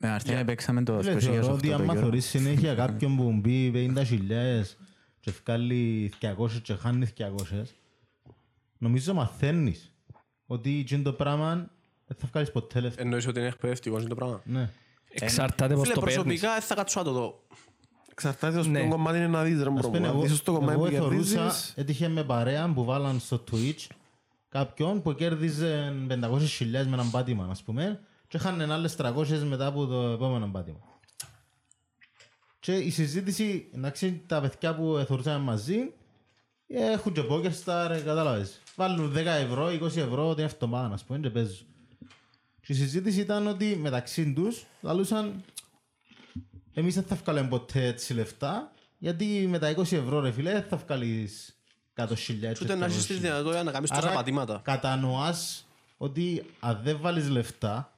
Με 0.00 0.08
αρτία 0.08 0.44
παίξαμε 0.44 0.82
το 0.82 0.98
Φίλε, 1.02 1.14
Special 1.14 1.20
Θεωρώ 1.20 1.46
Gears 1.46 1.52
ότι 1.52 1.68
αυτό 1.72 1.76
το 1.84 1.90
άμα 1.90 1.94
Euro. 2.00 2.02
θωρείς 2.02 2.26
συνέχεια 2.26 2.74
κάποιον 2.74 3.16
που 3.16 3.32
μπει 3.32 3.72
50.000 3.96 4.76
και 5.20 5.32
βγάλει 5.44 6.12
200 6.20 6.50
και 6.62 6.74
χάνει 6.74 7.06
200, 7.18 7.24
νομίζω 8.78 9.14
μαθαίνεις 9.14 9.92
ότι 10.46 10.78
εκείνο 10.78 11.02
το 11.02 11.12
πράγμα 11.12 11.70
δεν 12.06 12.16
θα 12.20 12.28
βγάλεις 12.30 12.50
ποτέ 12.50 12.80
λεφτά. 12.80 13.02
Εννοείς 13.02 13.26
ότι 13.26 13.38
είναι 13.38 13.48
εκπαιδευτικός 13.48 14.00
είναι 14.00 14.08
το 14.08 14.14
πράγμα. 14.14 14.40
Ναι. 14.44 14.70
Εξαρτάται 15.10 15.74
πώς 15.74 15.82
Φίλε, 15.82 15.94
το 15.94 16.00
παίρνεις. 16.00 16.16
προσωπικά 16.18 16.52
δεν 16.52 16.62
θα 16.62 16.74
κάτσω 16.74 16.98
να 16.98 17.04
το 17.04 17.12
δω. 17.12 17.42
Εξαρτάται 18.10 18.60
στο 18.62 18.70
Ναι. 18.70 18.80
ποιο 18.80 18.88
κομμάτι 18.88 19.16
είναι 19.18 19.26
να 19.26 19.42
δεις 19.42 19.62
ρε 19.62 19.70
Ας 19.78 19.86
πούμε, 19.86 19.98
bro. 19.98 20.08
εγώ, 20.08 20.24
Ίσως 20.24 20.42
το 20.42 20.52
κομμάτι 20.52 20.72
εγώ 20.72 20.84
που 20.84 20.90
θεωρούσα, 20.90 21.34
κερδίζεις 21.34 21.72
έτυχε 21.76 22.08
με 22.08 22.24
παρέα 22.24 22.72
που 22.72 22.84
βάλαν 22.84 23.18
στο 23.20 23.44
Twitch 23.52 23.86
κάποιον 24.48 25.02
που 25.02 25.14
κέρδιζε 25.14 25.94
500.000 26.08 26.86
με 26.86 26.92
έναν 26.92 27.10
πάτημα, 27.10 27.46
ας 27.50 27.62
πούμε, 27.62 28.00
και 28.28 28.36
είχαν 28.36 28.70
άλλες 28.70 28.96
300 28.98 29.26
μετά 29.44 29.66
από 29.66 29.86
το 29.86 30.00
επόμενο 30.00 30.48
πάτημα. 30.52 30.78
Και 32.60 32.76
η 32.76 32.90
συζήτηση, 32.90 33.70
εντάξει, 33.74 34.22
τα 34.26 34.40
παιδιά 34.40 34.74
που 34.74 35.04
θεωρούσαμε 35.06 35.44
μαζί, 35.44 35.92
ε, 36.66 36.92
έχουν 36.92 37.12
και 37.12 37.22
poker 37.30 37.52
star, 37.64 37.90
ε, 37.90 38.00
κατάλαβες. 38.00 38.60
Βάλουν 38.76 39.12
10 39.12 39.16
ευρώ, 39.16 39.70
20 39.70 40.00
ευρώ 40.00 40.34
την 40.34 40.44
εβδομάδα, 40.44 40.94
ας 40.94 41.04
πούμε, 41.04 41.18
και 41.18 41.30
παίζουν. 41.30 41.66
Και 42.60 42.72
η 42.72 42.76
συζήτηση 42.76 43.20
ήταν 43.20 43.46
ότι 43.46 43.76
μεταξύ 43.76 44.32
τους 44.32 44.66
λαλούσαν 44.80 45.44
εμείς 46.72 46.94
δεν 46.94 47.04
θα 47.04 47.16
βγάλουμε 47.16 47.48
ποτέ 47.48 47.86
έτσι 47.86 48.14
λεφτά, 48.14 48.72
γιατί 48.98 49.46
με 49.48 49.58
τα 49.58 49.74
20 49.76 49.96
ευρώ 49.96 50.20
ρε 50.20 50.32
φίλε 50.32 50.52
δεν 50.52 50.62
θα 50.62 50.76
βγάλεις 50.76 51.56
100 51.94 52.14
χιλιάδες. 52.16 52.60
Ούτε 52.60 52.74
να 52.74 52.84
έχεις 52.84 53.06
τη 53.06 53.14
δυνατότητα 53.14 53.62
να 53.62 53.72
κάνεις 53.72 53.90
τόσα 53.90 54.08
πατήματα. 54.08 54.60
κατανοάς 54.64 55.66
ότι 55.96 56.44
αν 56.60 56.80
δεν 56.82 56.98
βάλεις 57.00 57.28
λεφτά, 57.28 57.97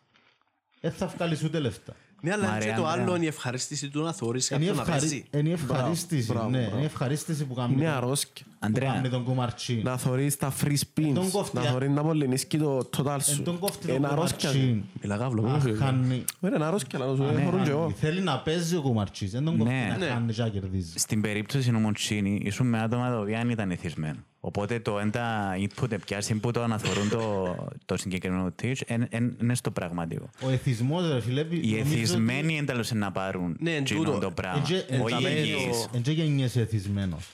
δεν 0.81 0.93
θα 0.93 1.07
βγάλεις 1.07 1.43
ούτε 1.45 1.59
λεφτά. 1.59 1.95
Ναι, 2.23 2.33
αλλά 2.33 2.47
Μαρία, 2.49 2.71
και 2.71 2.77
το 2.81 2.87
Ανδρέα. 2.87 3.05
άλλο 3.05 3.15
είναι 3.17 3.25
η 3.25 3.29
ευχαρίστηση 3.29 3.89
του 3.89 4.03
να 4.03 4.13
θεωρείς 4.13 4.51
Είναι 4.51 4.65
η 4.65 4.67
κάποιον 4.67 4.77
να 4.77 4.83
ευχαρι- 4.93 5.01
παίζει. 5.11 5.25
είναι 5.31 5.49
η 5.49 5.53
ευχαρίστηση, 5.53 6.27
Μπράβο, 6.33 6.49
ναι, 6.49 6.59
μπράβο. 6.59 6.73
είναι 6.75 6.83
η 6.83 6.85
ευχαρίστηση 6.85 7.45
που 7.45 7.55
κάνει 7.55 7.73
Είναι 7.73 7.85
τον- 7.85 7.93
αρρώσκια. 7.93 8.45
που 8.49 8.50
Αντρέα, 8.63 8.93
κάνει 8.93 9.09
τον 9.09 9.25
κουμαρτσί. 9.25 9.81
Να 9.85 9.97
θωρείς 9.97 10.37
τα 10.37 10.53
free 10.63 10.71
spins, 10.77 11.11
τον 11.15 11.31
κόφτει, 11.31 11.57
να 11.57 11.63
α. 11.63 11.65
θωρείς 11.71 11.89
να 11.91 12.03
μολυνίσκει 12.03 12.59
το 12.59 12.89
total 12.97 13.07
Εν 13.13 13.21
σου. 13.21 13.43
τον 13.43 13.59
κόφτει 13.59 13.87
τον 13.87 13.97
Είναι 13.97 14.07
αρρώσκια. 14.07 14.51
κουμαρτσί. 14.51 14.83
Μιλά 15.03 15.17
καύλο, 15.17 15.43
μην 15.43 15.53
Αχ, 15.55 15.63
φύγει. 15.63 15.77
χάνει. 15.77 16.25
Είναι 16.41 16.65
αρρώσκια, 16.65 16.99
να 16.99 17.05
το 17.07 17.17
σου 17.17 17.23
θωρούν 17.45 17.63
και 17.63 17.71
εγώ. 17.71 17.93
Θέλει 18.01 18.21
να 18.21 18.39
παίζει 18.39 18.77
ο 18.77 18.81
κουμαρτσής, 18.81 19.31
δεν 19.31 19.45
τον 19.45 19.59
κόφτει 19.59 19.75
Ναι. 19.75 19.87
να 19.91 19.97
Ναι. 19.99 20.07
χάνει 20.07 20.33
και 20.33 20.43
να 20.43 20.49
κερδίζει. 20.49 20.93
στην 20.99 21.21
περίπτωση 21.21 21.71
του 21.71 21.79
Μοντσίνη 21.79 22.41
ήσουν 22.45 22.67
με 22.69 22.81
άτομα 22.81 23.09
τα 23.11 23.19
οποία 23.19 23.39
δεν 23.39 23.51
ήταν 23.51 23.71
εθισμένοι. 23.71 24.19
Οπότε 24.41 24.81
το 24.81 24.99
ένα 24.99 25.55
input 25.57 25.89
πιάσει 26.07 26.35
που 26.35 26.51
το 26.51 26.63
αναθωρούν 26.63 27.09
το, 27.09 27.55
το 27.85 27.97
συγκεκριμένο 27.97 28.55
teach 28.63 28.75
εν- 28.87 29.07
εν- 29.11 29.37
είναι 29.43 29.55
στο 29.55 29.71
πραγματικό. 29.71 30.31
Ο 30.43 30.51
εθισμός 30.51 31.09
ρε 31.13 31.21
φίλε, 31.21 31.41
Οι 31.41 31.45
νομίζω 31.45 31.77
ότι- 31.81 31.93
εθισμένοι 31.93 32.59
εντάλλως 32.59 32.93
να 32.93 33.13
πάρουν 33.13 33.57
Ναι, 33.61 33.71
εν 33.71 33.83
εκείνο 33.83 34.03
τούτο. 34.03 34.19
το 34.19 34.31
πράγμα. 34.31 34.59
Εν 34.59 34.65
και- 34.65 35.03
Όχι 35.03 35.15
εν 35.15 35.21
οι 35.21 35.35
και- 35.35 35.41
υγιείς. 35.41 35.89
Εν 35.93 36.03
και 36.03 36.13
γεννιέσαι 36.13 36.61
εθισμένος. 36.61 37.27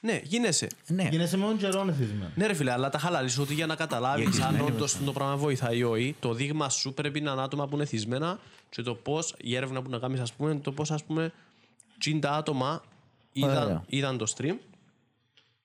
Ναι, 0.00 0.20
γίνεσαι. 0.24 0.66
Ναι, 0.86 1.08
Γίνεσαι 1.10 1.36
με 1.36 1.44
τον 1.44 1.56
καιρό 1.56 1.86
εθισμένος. 1.88 2.30
Ναι, 2.34 2.46
ρε 2.46 2.54
φίλε, 2.54 2.72
αλλά 2.72 2.90
τα 2.90 2.98
χαλαλείς 2.98 3.38
ότι 3.38 3.54
για 3.54 3.66
να 3.66 3.74
καταλάβεις 3.74 4.22
Γιατί 4.22 4.42
αν 4.42 4.54
σημαίνει 4.54 4.70
όντως 4.70 4.96
το 5.04 5.12
πράγμα 5.12 5.36
βοηθάει 5.36 5.78
ή 5.78 5.82
όχι, 5.82 6.16
το 6.20 6.34
δείγμα 6.34 6.68
σου 6.68 6.94
πρέπει 6.94 7.20
να 7.20 7.32
είναι 7.32 7.42
άτομα 7.42 7.68
που 7.68 7.76
είναι 7.76 7.84
θυσμένα 7.84 8.38
και 8.68 8.82
το 8.82 8.94
πώς, 8.94 9.34
η 9.38 9.56
έρευνα 9.56 9.82
που 9.82 9.90
να 9.90 9.98
κάνεις, 9.98 10.20
ας 10.20 10.32
πούμε, 10.32 10.54
το 10.54 10.72
πώς, 10.72 10.90
ας 10.90 11.04
πούμε, 11.04 11.32
τσιν 11.98 12.20
τα 12.20 12.30
άτομα 12.30 12.82
είδαν, 13.32 13.64
Ωραία. 13.64 13.84
είδαν 13.86 14.18
το 14.18 14.32
stream 14.36 14.54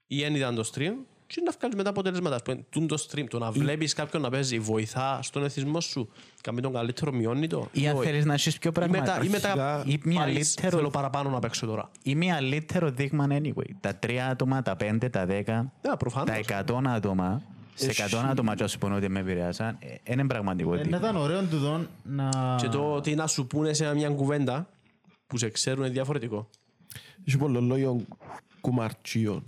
ή 0.07 0.19
δεν 0.19 0.35
είδαν 0.35 0.55
το 0.55 0.69
stream 0.73 0.93
και 1.35 1.41
να 1.45 1.51
βγάλεις 1.57 1.75
μετά 1.77 1.89
αποτελέσματα. 1.89 2.35
Ας 2.35 2.41
πούμε, 2.41 2.65
τούν 2.69 2.87
το 2.87 3.05
stream, 3.09 3.23
το 3.29 3.39
να 3.39 3.51
βλέπεις 3.51 3.93
κάποιον 3.93 4.21
να 4.21 4.29
παίζει, 4.29 4.59
βοηθά 4.59 5.19
στον 5.21 5.43
εθισμό 5.43 5.79
σου, 5.81 6.09
κάνει 6.41 6.61
τον 6.61 6.73
καλύτερο, 6.73 7.11
μειώνει 7.11 7.47
το; 7.47 7.67
ή 7.71 7.87
αν 7.87 7.95
όχι. 7.95 8.05
θέλεις 8.05 8.25
να 8.25 8.33
έχεις 8.33 8.57
πιο 8.57 8.71
Ή 8.75 8.79
μετά, 8.79 8.89
πράγματα. 9.03 9.23
ή 9.25 9.29
μετά 9.29 9.83
Ή 9.87 9.99
μια 10.03 10.19
πάρεις, 10.19 10.49
λίτερο- 10.55 10.77
θέλω 10.77 10.89
παραπάνω 10.89 11.29
να 11.29 11.39
παίξω 11.39 11.65
τώρα. 11.65 11.89
ή 12.03 12.15
μια 12.15 12.41
λίτερο 12.41 12.89
δείγμα 12.91 13.27
anyway. 13.29 13.69
Τα 13.79 13.95
τρία 13.95 14.27
άτομα, 14.27 14.61
τα 14.61 14.75
πέντε, 14.75 15.09
τα 15.09 15.25
δέκα, 15.25 15.71
Ναι, 15.87 15.95
προφανώς. 15.97 16.29
τα 16.29 16.35
εκατόν 16.35 16.87
άτομα, 16.87 17.41
σε 17.75 17.89
εκατόν 17.89 18.25
άτομα 18.29 18.55
και 18.55 18.63
όσοι 18.63 18.77
πούνε 18.77 18.95
ότι 18.95 19.09
με 19.09 19.19
επηρεάσαν, 19.19 19.77
ε, 19.79 20.11
είναι 20.13 20.27
πραγματικό 20.27 20.73
Ε, 20.73 20.77
Να 20.77 20.81
δείγμα. 20.83 20.97
ήταν 20.97 21.15
ωραίο 21.15 21.41
του 21.43 21.57
δόν 21.57 21.87
να... 22.03 22.55
Και 22.61 22.67
το 22.67 22.93
ότι 22.93 23.15
να 23.15 23.27
σου 23.27 23.47
πούνε 23.47 23.73
σε 23.73 23.93
μια 23.95 24.09
κουβέντα 24.09 24.69
που 25.27 25.37
σε 25.37 25.49
ξέρουν 25.49 25.83
είναι 25.83 25.93
διαφορετικό. 25.93 26.49
Έχει 27.27 27.37
πολλό 27.37 27.61
λόγιο 27.61 28.05
κουμαρτσίων. 28.61 29.43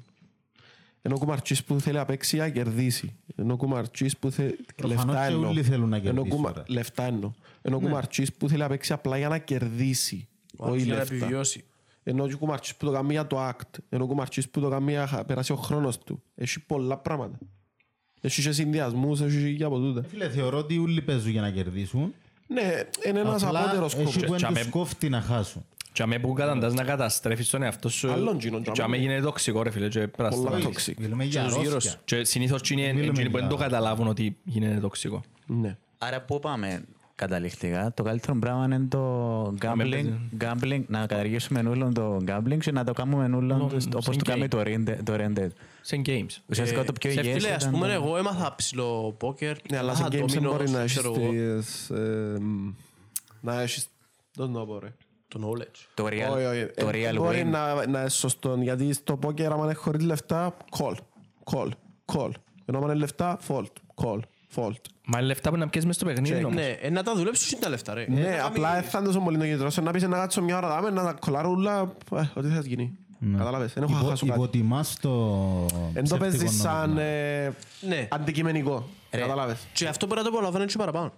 Ενώ 1.07 1.15
ο 1.15 1.19
κουμαρτσής 1.19 1.63
που 1.63 1.79
θέλει 1.79 1.97
να 1.97 2.05
παίξει 2.05 2.37
να 2.37 2.49
κερδίσει. 2.49 3.15
Ενώ 3.35 3.53
ο 3.53 3.57
κουμαρτσής 3.57 4.17
που 4.17 4.31
θέλει... 4.31 4.55
Προφανώς 4.75 5.05
Λεφτά 5.05 5.27
και 5.27 5.33
εννοώ. 5.33 5.49
όλοι 5.49 5.63
θέλουν 5.63 5.89
να 5.89 5.95
Ενώ 5.95 6.05
κερδίσουν, 6.05 6.29
κουμα- 6.29 6.53
ρε. 6.55 6.63
Λεφτά 6.67 7.03
εννοώ. 7.03 7.31
Ενώ 7.61 7.75
ο 7.75 7.79
κουμαρτσής 7.79 8.33
που 8.33 8.49
θέλει 8.49 8.61
να 8.61 8.67
παίξει 8.67 8.93
απλά 8.93 9.17
για 9.17 9.27
να 9.27 9.37
κερδίσει. 9.37 10.27
Όχι 10.57 10.83
Για 10.83 10.93
να 10.93 10.99
λεφτά. 10.99 11.15
επιβιώσει. 11.15 11.63
Ενώ 12.03 12.27
και 12.27 12.33
ο 12.33 12.37
κουμαρτσής 12.37 12.75
που 12.75 12.85
το 12.85 12.91
κάνει 12.91 13.11
για 13.11 13.27
το 13.27 13.47
act. 13.47 13.79
Ενώ 13.89 14.03
ο 14.03 14.07
κουμαρτσής 14.07 14.49
που 14.49 14.59
το 14.59 14.69
κάνει 14.69 14.91
για 14.91 15.09
να 15.11 15.25
περάσει 15.25 15.51
ο 15.51 15.55
χρόνος 15.55 15.97
του. 15.99 16.21
Έχει 16.35 16.59
πολλά 16.65 16.97
πράγματα. 16.97 17.37
Έχει 18.21 18.41
και 18.41 18.51
συνδυασμούς, 18.51 19.21
έχει 19.21 19.39
και 19.41 19.47
για 19.47 19.65
από 19.65 19.77
τούτα. 19.79 20.03
Φίλε, 20.03 20.29
θεωρώ 20.29 20.57
ότι 20.57 20.77
όλοι 20.77 21.01
παίζουν 21.01 21.31
για 21.31 21.41
να 21.41 21.49
κερδίσουν. 21.51 22.13
Ναι, 22.47 22.61
είναι 23.07 23.19
ένας 23.19 23.43
Απλά 23.43 23.59
απότερος 23.63 23.93
έχει 23.93 24.01
σκόπος. 24.11 24.25
που 24.27 24.35
Και 24.35 24.35
εν 24.35 24.45
αμέ- 24.45 24.61
τους 24.61 24.71
κόφτει 24.71 25.09
να 25.09 25.21
χάσουν. 25.21 25.65
Και 25.95 26.03
αμέ 26.03 26.19
που 26.19 26.33
καταντάς 26.33 26.73
να 26.73 26.83
καταστρέφεις 26.83 27.49
τον 27.49 27.63
εαυτό 27.63 27.89
σου 27.89 28.11
Άλλον 28.11 28.39
γίνον, 28.39 28.63
και 28.63 28.71
τζάμε. 28.71 28.95
αμέ 28.95 29.03
γίνεται 29.03 29.21
τοξικό 29.21 29.63
ρε 29.63 29.69
φίλε 29.69 29.87
και 29.87 29.99
πρέπει 29.99 30.21
να 30.21 30.29
Πολλά 30.29 30.41
σταματήσεις. 30.57 30.93
toxic. 30.93 31.01
Μιλούμε 31.01 31.23
για 31.23 31.43
τους 31.43 31.55
γύρω 31.55 31.69
αρρώστια. 31.69 31.91
σου. 31.91 31.97
Και 32.05 32.23
συνήθως 32.23 32.59
εκείνοι 32.59 32.81
είναι 32.81 32.93
Μιλούμε 32.93 33.11
εκείνοι 33.11 33.29
που 33.29 33.37
δεν 33.37 33.47
το 33.47 33.55
για- 33.55 33.65
καταλάβουν 33.65 34.07
ότι 34.07 34.37
γίνεται 34.43 34.79
τοξικό. 34.79 35.21
Ναι. 35.45 35.77
Άρα 35.97 36.21
πού 36.21 36.39
πάμε 36.39 36.83
καταληκτικά. 37.15 37.91
Το 37.93 38.03
καλύτερο 38.03 38.35
πράγμα 38.39 38.65
είναι 38.65 38.79
το 38.89 39.43
gambling, 39.61 40.05
gambling 40.39 40.83
να 40.87 40.99
καταργήσουμε 41.05 41.59
όλο 41.59 41.91
το 41.93 42.17
gambling 42.27 42.57
και 42.59 42.71
να 42.71 42.83
το 42.83 42.93
κάνουμε 42.93 43.35
όλο 43.35 43.55
όπως 43.63 43.87
το 43.89 44.01
σαν 44.01 44.17
κάνει 44.23 44.43
game. 44.45 44.49
το 44.49 44.59
Red 44.65 44.89
Dead- 44.89 44.97
το 45.03 45.13
Red 45.17 45.39
Dead. 45.39 45.49
Σε 45.81 46.01
games. 46.05 46.41
Ουσιαστικά 46.49 46.83
το 46.83 46.93
πιο 46.93 47.11
σε 47.11 47.19
υγιές 47.19 47.35
Φίλε, 47.43 47.53
ας 47.53 47.61
ήταν 47.61 47.73
πούμε, 47.73 47.87
το- 47.87 47.93
εγώ 47.93 48.17
έμαθα 48.17 48.55
ψηλό 48.55 49.15
πόκερ. 49.19 49.55
Ναι, 49.71 49.77
αλλά 49.77 49.95
σε 49.95 50.01
έμαθα 50.01 50.17
games 50.17 50.27
δεν 50.27 50.43
dominoes, 50.43 50.51
μπορεί 50.51 50.69
να 50.69 50.79
έχεις 50.79 50.91
ξέρω 50.97 51.13
εγώ, 51.17 51.31
τις... 51.57 51.89
ε, 51.89 52.37
μ, 52.39 52.73
Να 53.41 53.61
έχεις... 53.61 53.87
Δεν 54.37 54.53
το 54.53 54.59
πω 54.65 54.79
ρε. 54.79 54.93
Το 55.27 55.39
knowledge. 55.43 55.85
Το 55.93 56.05
real, 56.05 56.35
Όχι, 56.35 56.45
όχι. 56.45 56.65
το 56.75 56.89
Ε, 56.93 57.09
real 57.11 57.15
Μπορεί 57.17 57.41
win. 57.41 57.49
να, 57.49 57.73
να 57.87 57.99
είναι 57.99 58.09
σωστό, 58.09 58.55
γιατί 58.61 58.93
στο 58.93 59.17
πόκερ 59.17 59.51
άμα 59.51 59.63
είναι 59.63 59.73
χωρίς 59.73 60.03
λεφτά, 60.03 60.57
call, 60.77 60.95
call, 61.51 61.69
call. 62.13 62.29
Ενώ 62.65 62.77
άμα 62.77 62.87
είναι 62.87 62.93
λεφτά, 62.93 63.39
fault, 63.47 63.65
call, 64.03 64.19
fault. 64.55 64.71
Μα 65.05 65.17
είναι 65.17 65.27
λεφτά 65.27 65.49
που 65.49 65.57
να 65.57 65.67
πιέσεις 65.69 65.87
μες 65.87 65.95
στο 65.95 66.05
παιχνίδι 66.05 66.43
όμως. 66.43 66.53
Ναι, 66.55 66.67
ε, 66.81 66.89
να 66.89 67.03
τα 67.03 67.15
δουλέψεις 67.15 67.51
είναι 67.51 67.61
τα 67.61 67.69
λεφτά, 67.69 67.93
ρε. 67.93 68.05
Ναι, 68.09 68.39
απλά 68.45 68.73
δεν 68.73 68.83
θα 68.83 68.97
είναι 68.97 69.07
τόσο 69.07 69.19
πολύ 69.19 69.37
το 69.37 69.45
κεντρό. 69.45 69.69
Σε 69.69 69.81
να 69.81 69.91
πεις 69.91 70.03
να 70.03 70.17
κάτσω 70.17 70.41
μια 70.41 70.57
ώρα 70.57 70.67
δάμε, 70.67 70.89
να 70.89 71.03
τα 71.03 71.13
κολλάρω 71.19 71.49
ούλα, 71.49 71.93
ε, 72.15 72.21
ό,τι 72.33 72.47
θα 72.47 72.59
γίνει. 72.59 72.97
Κατάλαβες, 73.37 73.73
δεν 73.73 73.83
έχω 73.83 73.91
να 73.93 73.99
Υπο- 73.99 74.09
χάσω 74.09 74.25
κάτι. 74.25 74.39
Υποτιμάς 74.39 74.97
το 75.01 75.09
Εν 75.93 75.93
το 75.93 76.17
ψεύτικο 76.17 76.17
παίζεις 76.17 76.59
σαν 76.61 76.79
νόμισμα. 76.89 77.01
ε, 77.01 77.53
Ναι. 77.81 78.07
αντικειμενικό. 78.11 78.87
Κατάλαβες. 79.09 79.57
Και 79.73 79.87
αυτό 79.87 80.05
μπορεί 80.05 80.19
να 80.21 80.25
το 80.25 80.31
απολαμβάνει 80.33 80.65
και 80.65 80.73
παραπάνω. 80.77 81.11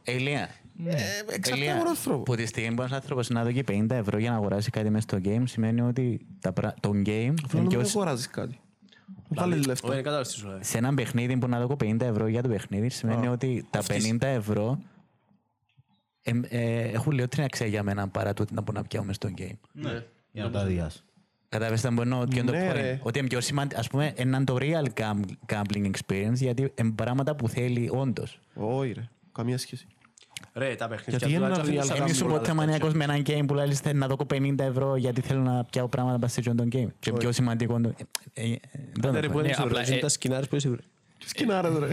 Ηλία. 0.80 0.98
Εξαρτάται 1.20 1.56
Ηλία, 1.56 1.72
από 1.74 1.82
τον 1.82 1.90
άνθρωπο. 1.90 2.24
που 2.24 2.36
τη 2.36 2.46
στιγμή 2.46 2.76
που 2.76 2.82
ένας 2.82 2.94
άνθρωπος 2.94 3.30
να 3.30 3.44
δώσει 3.44 3.64
50 3.68 3.86
ευρώ 3.90 4.18
για 4.18 4.30
να 4.30 4.36
αγοράσει 4.36 4.70
κάτι 4.70 4.90
μέσα 4.90 5.02
στο 5.10 5.18
game 5.24 5.44
σημαίνει 5.46 5.82
ότι 5.82 6.26
τα 6.40 6.54
πρα- 6.54 6.74
το 6.80 6.90
game 6.90 7.04
Θέλω 7.04 7.24
είναι 7.54 7.62
να 7.62 7.68
πιο... 7.68 7.78
μην 7.80 7.88
αγοράζεις 7.88 8.28
κάτι. 8.28 8.60
Βάλεις 9.30 9.58
Όχι, 9.58 9.68
λεφτά. 9.68 9.88
δεν 9.88 9.98
κατάλαβες 9.98 10.28
τι 10.28 10.34
σου 10.34 10.48
λέει. 10.48 10.58
Σε 10.62 10.78
ένα 10.78 10.94
παιχνίδι 10.94 11.38
που 11.38 11.48
να 11.48 11.60
δω 11.66 11.76
50 11.84 12.02
ευρώ 12.02 12.28
για 12.28 12.42
το 12.42 12.50
παιχνίδι 12.50 12.90
σημαίνει 12.90 13.28
ότι 13.28 13.66
τα 13.70 13.82
50 13.88 14.18
ευρώ 14.22 14.80
εμ, 16.22 16.42
ε, 16.50 16.80
έχουν 16.82 17.12
λιγότερη 17.12 17.44
αξία 17.44 17.66
για 17.68 17.84
μένα 17.84 18.08
παρά 18.08 18.34
τούτη 18.34 18.54
να 18.54 18.62
μπορώ 18.62 18.80
να 18.80 18.88
πιάω 18.88 19.04
μες 19.04 19.16
στο 19.16 19.30
game. 19.38 19.58
Ναι. 19.72 20.04
Για 20.32 20.44
να 20.44 20.50
τα 20.52 20.66
διάσει. 20.66 21.02
Κατάλαβες 21.50 21.82
τι 21.82 21.90
μπορώ 21.90 22.24
ποιο 22.30 22.42
είναι 22.42 22.52
το 22.52 22.58
Ναι, 22.58 22.70
point. 22.70 22.74
ρε. 22.74 23.00
Ότι 23.04 23.20
είναι 23.20 23.28
πιο 23.28 23.42
σημαντικό, 23.42 23.80
ας 23.80 23.88
πούμε, 23.88 24.14
έναν 24.16 24.46
το 24.46 24.58
real 24.60 24.86
gam- 24.94 25.54
gambling 25.54 25.92
experience 25.92 26.34
γιατί 26.34 26.72
είναι 26.76 26.92
πράγματα 26.96 27.36
που 27.36 27.50
θέλει 27.50 27.90
όντως. 27.94 28.40
Όχι 28.54 28.92
ρε, 28.92 29.10
καμία 29.32 29.58
σχέση. 29.58 29.88
Ρε, 30.54 30.76
τα 30.76 30.88
παιχνίδια 30.88 31.18
Γιατί 31.18 31.34
είναι 31.34 31.46
τουλάχιστον 31.46 31.46
ένα 31.46 31.62
αφήνουν 31.62 31.82
real 31.82 31.86
σαν 31.86 31.98
Εμείς 31.98 32.18
σου 32.18 32.24
πολλά 32.24 32.34
ποτέ 32.34 32.48
λεφτά. 32.48 32.66
μανιακός 32.66 32.94
με 32.94 33.04
έναν 33.04 33.24
game 33.26 33.44
που 33.48 33.54
λέει 33.54 33.74
θέλει 33.74 34.00
να 34.00 34.08
δω 34.08 34.16
50 34.34 34.60
ευρώ 34.60 34.96
γιατί 34.96 35.22
θέλω 35.22 35.40
να 35.42 35.64
πιάω 35.64 35.88
πράγματα 35.88 36.20
πας 36.20 36.32
σε 36.32 36.40
εκείνο 36.40 36.56
το 36.56 36.68
game. 36.72 36.88
Και 37.00 37.12
πιο 37.12 37.32
σημαντικό 37.32 37.78
είναι 37.78 37.88
το... 37.88 37.94
ε, 38.34 38.42
ε, 38.44 38.52
ε, 38.52 38.60
δεν 38.72 39.12
Ναι, 39.12 39.16
το 39.16 39.20
ρε, 39.20 39.28
που 39.28 39.34
πω. 39.34 39.40
είναι 39.40 39.48
Ναι, 39.48 39.54
σίγουρο, 39.54 39.74
απλά, 39.74 39.88
είναι 39.88 39.96
ε, 39.96 40.00
τα 40.00 40.10
σκηνάρες 40.10 40.48
που 40.48 40.56
είσαι 40.56 40.68
σίγουρο. 40.68 40.82
Σκηνάρες 41.26 41.78
ρε. 41.78 41.88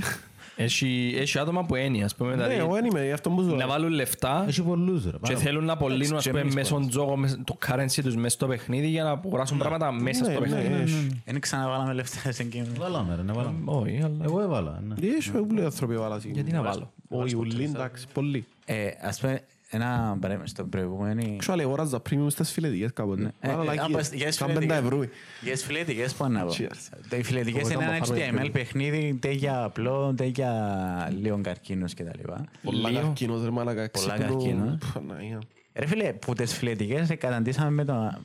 Έχει, 0.57 1.15
έχει 1.19 1.39
άτομα 1.39 1.65
που 1.65 1.75
έννοια, 1.75 2.05
ας 2.05 2.15
πούμε, 2.15 2.29
Ναι, 2.31 2.35
δηλαδή, 2.37 2.55
εγώ 2.55 2.73
δεν 2.75 2.85
είμαι, 2.85 3.05
γι' 3.05 3.13
αυτό 3.13 3.31
που 3.31 3.43
σου 3.43 3.49
να 3.49 3.57
λέω. 3.57 3.69
βάλουν 3.69 3.91
λεφτά 3.93 4.45
Έχει 4.49 4.63
πολλούς 4.63 5.05
ρε. 5.05 5.11
και 5.11 5.19
πάρα 5.21 5.37
θέλουν 5.39 5.65
να 5.65 5.73
απολύνουν, 5.73 6.17
ας 6.17 6.23
και 6.23 6.29
πούμε, 6.29 6.41
εμείς 6.41 6.55
μέσω 6.55 6.87
τζόγο, 6.89 7.17
μέσω- 7.17 7.39
το 7.45 7.59
currency 7.67 8.01
τους 8.03 8.17
μέσα 8.17 8.29
στο 8.29 8.47
παιχνίδι 8.47 8.87
για 8.87 9.03
να 9.03 9.11
αγοράσουν 9.11 9.59
πράγματα 9.59 9.93
μέσα 9.93 10.27
Ναι, 10.27 10.33
στο 10.33 10.41
ναι, 10.41 10.49
παιχνίδι. 10.49 10.83
έχει. 10.83 11.23
Δεν 11.25 11.41
ξαναβάλαμε 11.41 11.93
λεφτά 11.93 12.33
σε 12.33 12.43
game. 12.53 12.57
πολύ. 12.57 12.79
Βάλαμε 12.79 13.15
ρε, 13.15 13.23
ναι, 13.23 13.33
βάλαμε. 13.33 13.59
Όχι, 13.65 13.97
αλλά... 14.05 14.17
Εγώ 14.23 14.41
έβαλα, 14.41 14.83
ναι. 14.87 14.95
Έχει 15.17 15.31
πολλοί 15.31 15.65
άνθρωποι 15.65 15.97
βάλα 15.97 16.21
Γιατί 16.25 16.53
να 16.53 16.63
βάλω; 16.63 16.93
Όχι, 17.09 17.37
ουλί, 17.37 17.65
εντάξει, 17.65 18.07
πολλοί. 18.13 18.45
Ε, 18.65 18.87
ας 19.03 19.21
πούμε, 19.21 19.41
ένα 19.75 20.17
παρέμβαση 20.21 20.51
στο 20.51 20.65
προηγούμενο... 20.65 21.37
Ξέρω, 21.37 21.61
αγοράζα 21.61 22.03
premium 22.11 22.27
στις 22.29 22.51
φιλετικές 22.51 22.93
κάποτε. 22.93 23.33
Ε, 23.41 23.49
Βάλα 23.49 23.63
ε, 23.63 23.65
λαϊκίες. 23.65 23.85
άμπας, 23.87 24.13
για 24.13 24.27
τις 24.27 24.37
Κάμ 24.39 24.49
πέντα 24.49 24.61
φιλετικές. 24.61 24.85
ευρώ. 24.93 25.07
Για 25.41 25.53
τις 25.53 25.65
φιλετικές 25.65 26.15
πώς 26.15 26.29
να 26.29 26.45
πω. 26.45 26.53
Cheers. 26.59 26.99
Τα- 27.09 27.17
Οι 27.17 27.23
φιλετικές 27.23 27.61
Εγώ 27.61 27.71
είναι 27.71 27.83
ήταν 27.85 27.95
ένα 27.95 27.99
μπαχαρό 28.07 28.17
HTML 28.19 28.51
παιχνίδι. 28.51 28.51
παιχνίδι, 28.51 29.07
είτε 29.07 29.31
για 29.31 29.63
απλό, 29.65 30.11
είτε 30.13 30.25
για 30.25 31.13
λίγο 31.21 31.41
καρκίνος 31.43 31.95
κτλ. 31.95 32.21
Πολλά 32.63 32.89
Λίγο. 32.91 33.01
καρκίνος, 33.03 33.45
ρε 33.45 33.51
μάλακα. 33.51 33.91
Πολλά 33.91 34.15
ξύπνου. 34.19 34.37
καρκίνος. 34.39 34.79
Παναγία. 34.95 35.39
Ρε 35.75 35.87
φίλε, 35.87 36.13
που 36.13 36.33
τις 36.35 36.53
φιλετικές 36.55 37.11
ε, 37.11 37.15
καταντήσαμε 37.15 37.71
με 37.71 37.85
τον, 37.85 38.19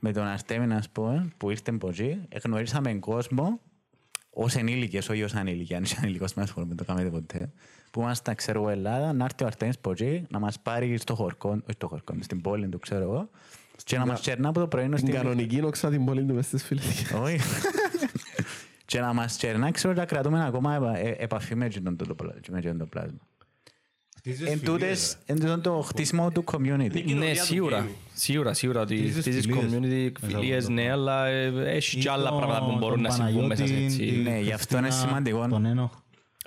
με 0.00 0.12
τον 0.12 0.22
Αρτέμι, 0.26 0.74
ας 0.74 0.88
πούμε, 0.88 1.28
που 1.36 1.50
ήρθε 1.50 1.70
από 1.70 1.88
εκεί, 1.88 2.20
γνωρίσαμε 2.44 2.94
κόσμο 2.94 3.60
ως 4.30 4.54
ενήλικες, 4.54 5.08
όχι 5.08 5.22
ως 5.22 5.34
ανήλικοι, 5.34 5.74
αν 5.74 5.82
είσαι 5.82 5.96
ανήλικος, 6.02 6.34
με 6.34 6.42
ασχολούμαι, 6.42 6.74
το 6.74 6.84
κάνετε 6.84 7.08
ποτέ, 7.10 7.52
που 7.92 8.00
ήμασταν, 8.00 8.34
ξέρω 8.34 8.60
εγώ, 8.60 8.70
Ελλάδα, 8.70 9.12
να 9.12 9.24
έρθει 9.24 9.44
ο 9.44 9.46
Αρτέμις 9.46 9.74
από 9.76 9.90
εκεί, 9.90 10.26
να 10.30 10.38
μας 10.38 10.60
πάρει 10.60 10.96
στο 10.98 11.14
χορκό, 11.14 11.48
όχι 11.48 11.62
στο 11.74 11.88
χορκό, 11.88 12.14
στην 12.20 12.40
πόλη 12.40 12.68
του, 12.68 12.78
ξέρω 12.78 13.02
εγώ, 13.02 13.28
και 13.84 13.98
να 13.98 14.06
μας 14.06 14.20
τσέρνα 14.20 14.48
από 14.48 14.60
το 14.60 14.66
πρωί 14.66 14.84
Την 14.88 14.98
στην 14.98 15.12
κανονική 15.12 15.56
νόξα 15.60 15.88
την 15.90 16.04
πόλη 16.04 16.24
του 16.24 16.34
μες 16.34 16.46
στις 16.46 16.64
φιλετικές. 16.64 17.10
όχι. 17.12 17.38
και 18.84 19.00
να 19.00 19.12
μας 19.12 19.36
τσέρνα, 19.36 19.70
ξέρω, 19.70 19.94
να 19.94 20.04
κρατούμε 20.04 20.44
ακόμα 20.46 20.74
επα- 20.74 20.96
ε, 20.98 21.16
επαφή 21.18 21.54
με 21.54 21.64
εκείνον 21.64 21.96
το 21.96 22.14
πλα- 22.14 22.34
με 22.50 22.58
εκείνον 22.58 22.78
το 22.78 22.86
πλάσμα. 22.86 23.18
Εν 24.46 24.60
τούτες, 24.64 25.16
εν 25.26 25.40
τούτον 25.40 25.62
το 25.62 25.80
χτίσιμο 25.80 26.30
του 26.30 26.44
community. 26.52 27.14
Ναι, 27.14 27.34
σίγουρα. 27.34 27.86
Σίγουρα, 28.14 28.52
σίγουρα 28.54 28.80
ότι 28.80 28.96
Χτίζεις 28.96 29.20
χτίζεις 29.20 29.44
φιλίες. 29.46 29.72
community, 29.72 30.12
φιλίες, 30.26 30.68
ναι, 30.68 30.90
αλλά 30.90 31.26
ε, 31.26 31.52
έχει 31.74 31.98
και 31.98 32.10
άλλα 32.10 32.28
πράγματα 32.36 32.64
που 32.64 32.78
μπορούν 32.78 33.00
να 33.00 33.10
συμβούν 33.10 33.46
μέσα 33.46 33.66
σε 33.66 33.74
έτσι. 33.74 34.20
Ναι, 34.22 34.38
γι' 34.38 34.52
αυτό 34.52 34.78
είναι 34.78 34.90
σημαντικό. 34.90 35.46
Τον 35.48 35.64
Ένοχ. 35.64 35.90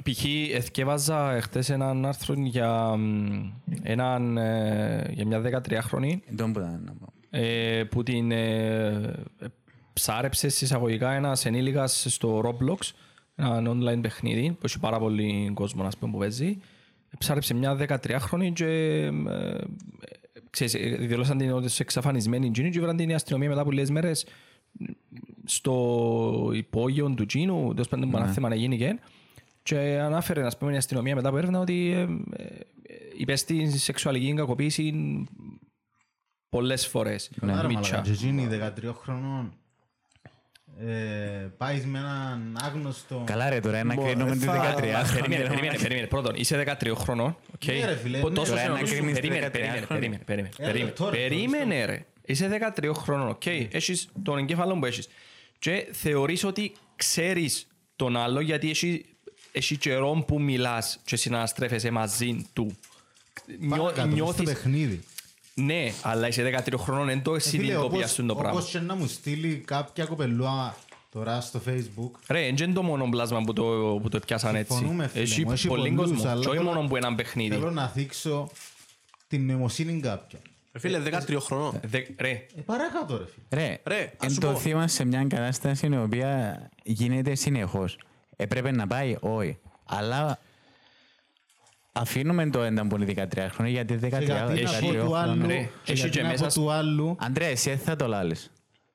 π.χ. 0.03 0.25
εθκεύαζα 0.53 1.31
εχθές 1.31 1.69
έναν 1.69 2.05
άρθρο 2.05 2.35
για, 2.37 2.95
μ, 2.95 3.51
έναν, 3.81 4.37
ε, 4.37 5.11
για 5.13 5.25
μια 5.25 5.41
13χρονη 5.41 6.19
Δεν 6.29 6.51
που 6.51 6.59
ήταν 6.59 6.81
να 6.85 6.93
πω. 6.93 7.13
ε, 7.29 7.83
που 7.83 8.03
την 8.03 8.31
ε, 8.31 9.13
ψάρεψε 9.93 10.47
εισαγωγικά 10.47 11.11
ένας 11.11 11.45
ενήλικας 11.45 12.05
στο 12.09 12.41
Roblox, 12.45 12.91
ένα 13.35 13.71
online 13.71 14.01
παιχνίδι 14.01 14.51
που 14.51 14.65
έχει 14.65 14.79
πάρα 14.79 14.99
πολύ 14.99 15.51
κόσμο 15.53 15.83
ας 15.83 15.97
πούμε, 15.97 16.11
που 16.11 16.17
παίζει. 16.17 16.57
Ψάρεψε 17.17 17.53
μια 17.53 17.77
13χρονη 17.79 18.51
και 18.53 18.65
ε, 18.65 19.05
ε, 19.05 19.63
ξέρεις, 20.49 20.73
ε, 20.73 20.95
δηλώσαν 20.95 21.37
την 21.37 21.51
ότι 21.51 21.69
σε 21.69 21.81
εξαφανισμένη 21.81 22.51
Τζίνου 22.51 22.69
και 22.69 22.79
βραν 22.79 22.97
την 22.97 23.09
η 23.09 23.13
αστυνομία 23.13 23.49
μετά 23.49 23.61
από 23.61 23.71
λίγες 23.71 23.89
μέρες 23.89 24.25
στο 25.43 26.51
υπόγειο 26.53 27.09
του 27.09 27.25
τζείνου, 27.25 27.69
τέλος 27.69 27.87
πάντων 27.87 28.09
που 28.09 28.17
ένα 28.17 28.27
θέμα 28.27 28.49
να 28.49 28.55
γίνει 28.55 28.77
και 28.77 28.99
και 29.65 29.77
ανάφερε 29.77 30.45
ας 30.45 30.57
πούμε, 30.57 30.73
η 30.73 30.77
αστυνομία 30.77 31.15
μετά 31.15 31.27
από 31.27 31.37
έρευνα 31.37 31.59
ότι 31.59 31.91
ε, 31.91 32.01
ε, 32.01 32.55
υπέστη 33.17 33.77
σεξουαλική 33.77 34.33
κακοποίηση 34.33 34.93
πολλές 36.49 36.87
φορές. 36.87 37.29
Άρα 37.41 37.67
Μίτσα. 37.67 37.79
μαλάκα, 37.79 38.01
και 38.01 38.11
εκείνη 38.11 38.47
13 38.87 38.93
χρονών 39.01 39.53
ε, 40.79 41.47
πάεις 41.57 41.85
με 41.85 41.99
έναν 41.99 42.57
άγνωστο... 42.61 43.23
Καλά 43.25 43.49
ρε 43.49 43.59
τώρα, 43.59 43.83
να 43.83 43.93
Μω, 43.93 44.03
κρίνουμε 44.03 44.31
τη 44.31 44.45
θα- 44.45 44.75
13 44.75 44.79
Περίμενε, 45.13 45.47
περίμενε, 45.47 45.77
περίμενε. 45.77 46.07
Πρώτον, 46.07 46.35
είσαι 46.35 46.63
13 46.81 46.91
χρονών. 46.95 47.37
οκ. 47.53 47.65
Ναι, 47.65 47.85
ρε 47.85 47.95
φίλε, 47.95 48.19
Πο- 48.19 48.29
ναι. 48.29 48.35
τόσο 48.35 48.49
Τώρα 48.49 48.61
σε 48.61 48.67
να 48.67 48.73
νόμους 48.73 48.89
σου- 48.89 48.95
κρίνεις 48.95 49.13
Περίμενε, 49.13 49.47
13 49.47 49.51
περίμενε, 49.51 49.79
χρόνια. 49.85 49.87
περίμενε, 49.99 50.23
περίμενε, 50.25 50.49
Ένα 50.57 50.67
περίμενε. 50.67 50.85
λεπτό, 50.85 51.09
ρε, 51.09 51.17
Περίμενε 51.17 51.85
ρε. 51.85 52.05
Είσαι 52.25 52.47
13 52.77 52.91
χρονών, 52.95 53.27
οκ. 53.29 53.45
Έχεις 53.45 54.09
τον 54.23 54.37
εγκέφαλο 54.37 54.79
που 54.79 54.85
έχεις. 54.85 55.07
Και 55.59 55.87
θεωρείς 55.91 56.43
ότι 56.43 56.71
ξέρεις 56.95 57.67
τον 57.95 58.17
άλλο 58.17 58.39
γιατί 58.39 58.69
έχεις, 58.69 59.01
έχει 59.55 59.77
καιρό 59.77 60.23
που 60.27 60.41
μιλάς 60.41 60.99
και 61.05 61.15
συναναστρέφεσαι 61.15 61.91
μαζί 61.91 62.45
του. 62.53 62.77
Νιώ, 63.59 63.69
Παρακάτω, 63.69 63.95
μες 64.07 64.13
στο 64.15 64.23
νιώθεις, 64.23 64.43
παιχνίδι. 64.43 65.01
ναι, 65.53 65.91
αλλά 66.01 66.27
είσαι 66.27 66.43
13 66.65 66.73
χρονών, 66.77 67.05
δεν 67.05 67.21
το 67.21 67.35
Ε, 67.35 67.39
φίλε, 67.39 67.51
συνειδητοποιάς 67.51 68.13
όπως- 68.19 68.27
το 68.27 68.35
πράγμα. 68.35 68.59
Όπως 68.59 68.71
και 68.71 68.79
να 68.79 68.95
μου 68.95 69.07
στείλει 69.07 69.55
κάποια 69.65 70.05
κοπελούα 70.05 70.75
τώρα 71.11 71.41
στο 71.41 71.61
facebook 71.67 72.11
Ρε, 72.29 72.39
δεν 72.39 72.55
είναι 72.65 72.73
το 72.73 72.83
μόνο 72.83 73.09
πλάσμα 73.09 73.41
που 73.41 73.53
το, 73.53 73.63
που 74.01 74.09
το 74.09 74.19
πιάσαν 74.19 74.55
έτσι. 74.55 74.73
Συμφωνούμε, 74.73 75.07
φίλε 75.07 75.23
Έχει 75.23 75.45
μου, 75.45 75.51
έχει 75.51 75.67
πολύ 75.67 75.91
πολλούς, 75.91 76.11
κόσμο. 76.11 76.29
αλλά 76.31 76.41
Και 76.41 76.47
όχι 76.47 76.57
θέλω- 76.57 76.73
μόνο 76.73 76.87
που 76.87 76.95
έναν 76.95 77.15
παιχνίδι. 77.15 77.55
θέλω 77.55 77.71
να 77.71 77.91
δείξω 77.95 78.49
την 79.27 79.45
νοημοσύνη 79.45 79.99
κάποιον. 79.99 80.41
Ε, 80.71 80.79
Φίλε, 80.79 80.99
13 80.99 81.39
χρονών. 81.39 81.79
Δε- 81.83 82.01
Ρε, 82.19 82.29
Ε, 82.29 82.61
παρακάτω 82.65 83.17
ρε 83.17 83.23
φίλε. 83.23 83.65
Ρε, 83.67 83.79
Ρε, 83.85 84.13
ας 84.17 84.27
εν 84.27 84.31
σου 84.33 84.39
το 84.39 84.51
πω. 84.51 84.57
θύμα 84.59 84.87
σε 84.87 85.05
μια 85.05 85.25
κατάσταση 85.29 85.87
η 85.87 85.97
οποία 85.97 86.59
γίνεται 86.83 87.35
συνεχώς. 87.35 87.97
Έπρεπε 88.35 88.71
να 88.71 88.87
πάει, 88.87 89.17
όχι. 89.19 89.57
Αλλά 89.85 90.39
αφήνουμε 91.91 92.49
το 92.49 92.61
έναν 92.61 92.87
που 92.87 92.95
είναι 92.95 93.27
13 93.33 93.47
χρόνια 93.51 93.71
γιατί 93.73 93.95
13 93.95 93.99
Και 93.99 94.05
γιατί 94.07 94.63
να 94.63 94.69
Έχει- 94.77 94.93
πω 94.97 95.05
του 95.05 95.15
άλλου, 95.15 95.45
ρε, 95.47 95.69
και 95.83 95.91
έχει 95.91 95.99
γιατί 95.99 96.09
και 96.09 96.21
να 96.21 96.27
μέσα 96.27 96.43
πω 96.43 96.49
στο- 96.49 96.61
του 96.61 96.71
άλλου, 96.71 97.15
Αντρέ, 97.19 97.45
εσύ 97.47 97.75
θα 97.75 97.95
το 97.95 98.07
λάλεις. 98.07 98.51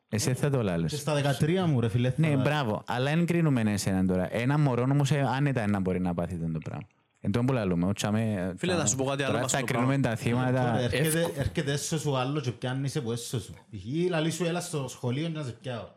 Εσύ 0.09 0.35
θα 0.35 0.51
το 0.51 0.57
και 0.57 0.63
λάλεις. 0.63 1.01
στα 1.01 1.15
13 1.15 1.67
μου 1.67 1.81
ρε 1.81 1.89
φίλε. 1.89 2.13
Ναι, 2.17 2.29
θα- 2.29 2.37
μπράβο. 2.37 2.83
Αλλά 2.87 3.11
δεν 3.15 3.27
κρίνουμε 3.27 3.63
εσένα 3.67 4.05
τώρα. 4.07 4.35
Ένα 4.35 4.59
μωρό 4.59 4.83
όμως 4.83 5.11
ε, 5.11 5.21
άνετα 5.37 5.67
να 5.67 5.81
μπορεί 5.81 6.01
να 6.01 6.15
πάθει 6.15 6.37
το 6.53 6.59
πράγμα. 6.59 6.87
Εν 7.21 7.33
τόν 7.33 7.47
που 7.47 7.53
λαλούμε. 7.53 7.87
ο 7.87 7.93
τσάμε- 7.93 8.55
Φίλε, 8.57 8.75
να 8.75 8.87
σου 8.87 8.97
πω 8.97 9.05
κάτι 9.05 9.23
άλλο 9.23 9.31
Τώρα 9.31 9.43
μας 9.43 9.53
θα 9.53 9.59
το 9.59 9.65
κρίνουμε 9.65 9.95
τα 9.95 10.01
Τώρα 10.01 10.17
θύματα. 10.17 10.79
Έρχεται, 10.81 11.33
έρχεται 11.37 11.73
έσω 11.73 11.99
σου 11.99 12.17
άλλο 12.17 12.41
και 12.41 12.51
πιάνει 12.51 12.89
σε 12.89 13.01
που 13.01 13.13
έσω 13.13 13.41
σου. 13.41 13.55
Ή 13.71 14.07
λαλή 14.09 14.31
σου 14.31 14.45
έλα 14.45 14.61
στο 14.61 14.89
σχολείο 14.89 15.29
να 15.29 15.43
σε 15.43 15.51
πιάω. 15.51 15.89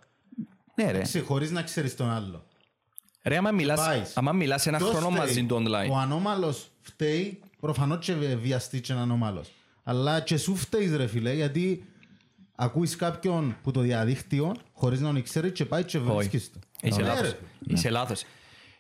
Ναι 0.76 0.91
ρε. 0.91 1.02
Ξε- 1.02 1.26
Χωρίς 1.26 1.52
να 1.52 1.61
ξέρεις 1.61 1.95
τον 1.95 2.10
άλλο. 2.11 2.45
Ρε, 3.24 3.38
άμα 3.38 3.52
μιλάς, 3.52 3.80
Πάεις. 3.80 4.18
άμα 4.18 4.32
μιλάς 4.32 4.68
ένα 4.68 4.78
Ποιος 4.78 4.90
χρόνο 4.90 5.10
φταίει; 5.10 5.20
μαζί 5.26 5.44
του 5.44 5.64
online. 5.66 5.90
Ο 5.91 5.98
ανώμαλος 5.98 6.68
φταίει, 6.82 7.40
προφανώς 7.60 8.06
και 8.06 8.14
βιαστεί 8.14 8.82
και 8.82 8.94
είναι 8.94 9.02
ανώμαλος. 9.02 9.52
Αλλά 9.84 10.20
και 10.20 10.38
σου 10.38 10.56
φταίεις 10.56 10.95
ρε 10.95 11.08
φίλε, 11.08 11.34
γιατί 11.34 11.86
ακούεις 12.56 12.95
κάποιον 12.95 13.56
που 13.64 13.72
το 13.72 13.80
διαδίκτυο 13.80 14.56
χωρίς 14.74 15.00
να 15.00 15.12
τον 15.14 15.24
ξέρεις 15.24 15.52
και 15.52 15.66
πάει 15.66 15.84
και 15.84 15.98
Όχι. 15.98 16.16
βρίσκεις 16.16 16.52
το. 16.52 16.60
Είσαι 16.82 17.02
Ναι, 17.02 17.08
λάθος. 17.08 17.30
ρε. 17.30 17.38
Είσαι 17.68 17.90
λάθος. 17.90 18.24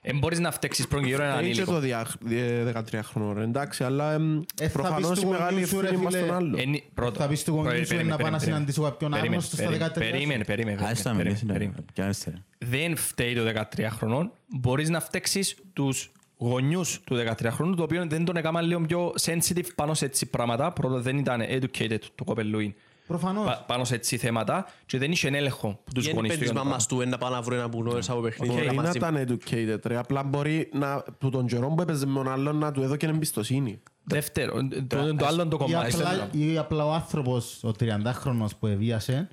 Δεν 0.05 0.17
μπορείς 0.17 0.39
να 0.39 0.51
φταίξεις 0.51 0.87
πρώτον 0.87 1.07
γύρω 1.07 1.23
έναν 1.23 1.43
Είναι 1.45 1.53
και 1.53 1.61
ανήλικο. 1.61 1.71
το 1.73 1.79
δια- 1.79 2.07
ε, 2.29 2.63
13 2.63 3.03
χρονών, 3.03 3.37
ρε, 3.37 3.43
εντάξει, 3.43 3.83
αλλά 3.83 4.13
εμ, 4.13 4.37
Ε, 4.61 4.67
θα 4.67 4.69
προφανώς 4.79 5.09
πεις 5.09 5.17
η 5.19 5.21
του 5.21 5.29
μεγάλη 5.29 5.51
γονιού 5.51 5.67
σου, 5.67 5.79
ρε, 5.81 5.87
ευθύνη 5.87 6.03
μας 6.03 6.13
φίλε, 6.13 6.25
στον 6.25 6.35
άλλο. 6.37 6.57
Εν- 6.59 6.81
πρώτον, 6.93 7.21
Θα 7.21 7.27
πεις 7.27 7.43
του 7.43 7.51
γονιού 7.51 7.69
περίμενε, 7.69 7.87
σου, 7.87 7.95
να 7.95 8.01
πάω 8.01 8.29
να 8.29 8.37
περίμενε, 8.37 8.43
συναντήσω 8.43 8.81
κάποιον 8.81 9.09
περίμενε, 9.11 9.35
άγνωστο 9.35 9.55
στα 9.55 9.65
περίμενε, 9.65 9.91
13 9.93 10.05
σου. 10.05 10.11
Περίμενε, 10.11 10.43
περίμενε. 10.43 10.81
Ας 10.83 10.97
το 10.97 11.03
περίμενε, 11.03 11.23
μιλήσει 11.23 11.45
τώρα. 11.45 11.57
περίμενε. 11.59 11.85
Πιάστε, 11.93 12.31
ρε. 12.31 12.67
Δεν 12.67 12.95
φταίει 12.95 13.33
το 13.35 13.43
13 13.43 13.89
χρονών. 13.89 14.31
Μπορείς 14.47 14.89
να 14.89 14.99
φταίξεις 14.99 15.55
τους 15.73 16.11
γονιούς 16.37 16.99
του 17.03 17.15
13 17.15 17.49
χρόνου, 17.51 17.75
το 17.75 17.83
οποίο 17.83 18.05
δεν 18.07 18.25
τον 18.25 18.35
έκαναν 18.35 18.65
λίγο 18.65 18.81
πιο 18.81 19.13
sensitive 19.21 19.67
πάνω 19.75 19.93
σε 19.93 20.05
έτσι 20.05 20.25
πράγματα. 20.25 20.71
Πρώτον, 20.71 21.01
δεν 21.01 21.17
ήταν 21.17 21.41
educated 21.41 21.99
το 22.15 22.23
κοπελούιν 22.23 22.73
Προφανώς. 23.07 23.45
πα- 23.45 23.63
πάνω 23.67 23.83
σε 23.83 23.95
έτσι 23.95 24.17
θέματα 24.17 24.65
και 24.85 24.97
δεν 24.97 25.11
είχε 25.11 25.27
έλεγχο 25.27 25.67
από 25.67 25.93
τους 25.93 26.03
Γιατί 26.03 26.15
γονείς 26.15 26.29
πες 26.31 26.37
του. 26.39 26.43
της 26.43 26.51
για 26.53 26.61
το 26.61 26.65
μάμας 26.67 26.85
του 26.87 27.03
να 27.09 27.17
πάει 27.17 27.31
να 27.31 27.41
βρει 27.41 27.55
ένα 27.55 27.69
που 27.69 27.79
γνώρισε 27.81 28.11
από 28.11 28.21
παιχνίδι. 28.21 28.53
Μπορεί 28.53 28.65
να 28.65 28.73
να 28.73 28.81
μαζί- 28.81 28.97
ήταν 28.97 29.15
educated, 29.27 29.79
ρε. 29.85 29.97
Απλά 29.97 30.23
μπορεί 30.23 30.69
να, 30.73 31.03
που 31.17 31.29
τον 31.29 31.47
καιρό 31.47 31.67
που 31.67 31.81
έπαιζε 31.81 32.05
με 32.05 32.13
τον 32.13 32.31
άλλον 32.31 32.57
να 32.57 32.71
του 32.71 32.81
έδωκε 32.81 33.05
εμπιστοσύνη. 33.05 33.81
Δεύτερο, 34.03 34.53
το, 34.87 35.15
το 35.15 35.25
άλλο 35.25 35.47
το 35.47 35.57
Ή 35.61 35.63
κομμάτι. 35.65 35.95
απλά, 35.95 36.27
ή 36.31 36.57
απλά 36.57 36.85
ο 36.85 36.93
άνθρωπος, 36.93 37.63
ο 37.63 37.71
30χρονος 37.79 38.49
που 38.59 38.67
εβίασε, 38.67 39.27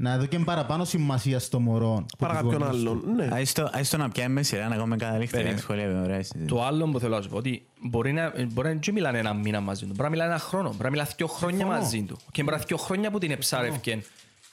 να 0.00 0.12
έδωκε 0.12 0.38
παραπάνω 0.38 0.84
σημασία 0.84 1.38
στο 1.38 1.60
μωρό. 1.60 2.04
που 2.08 2.16
Παρά 2.18 2.40
τους 2.40 2.50
κάποιον 2.52 2.68
γονείς 2.68 2.82
του. 2.84 2.90
άλλον. 2.90 3.14
Ναι. 3.16 3.28
Ας 3.40 3.52
το- 3.52 3.70
ας 3.72 3.88
το 3.90 3.96
να 3.96 4.08
πιάμε 4.08 4.34
με 4.34 4.42
σειρά 4.42 4.68
να 4.68 4.74
κάνουμε 4.76 4.96
καταλήξη 4.96 5.30
Περίμενε. 5.30 5.54
για 5.54 5.62
σχολεία. 5.64 6.02
ωραία 6.02 6.16
συζήτηση. 6.22 6.44
Το 6.44 6.64
άλλο 6.64 6.86
που 6.90 6.98
θέλω 6.98 7.16
να 7.16 7.22
σου 7.22 7.28
πω 7.28 7.36
ότι 7.36 7.66
μπορεί 7.82 8.12
να, 8.12 8.32
μπορεί 8.52 8.68
να 8.68 8.74
μην 8.74 8.94
μιλάνε 8.94 9.18
ένα 9.18 9.34
μήνα 9.34 9.60
μαζί 9.60 9.80
του. 9.86 9.90
Μπορεί 9.90 10.02
να 10.02 10.08
μιλάνε 10.08 10.30
ένα 10.30 10.38
χρόνο. 10.40 10.68
Μπορεί 10.70 10.82
να 10.82 10.90
μιλάνε 10.90 11.08
δύο 11.16 11.26
χρόνια 11.26 11.58
Συμφωνώ. 11.58 11.78
μαζί 11.80 12.02
του. 12.02 12.16
Και 12.32 12.42
μπορεί 12.42 12.56
να 12.56 12.62
δύο 12.62 12.76
χρόνια 12.76 13.10
που 13.10 13.18
την 13.18 13.30
εψάρευκε 13.30 14.02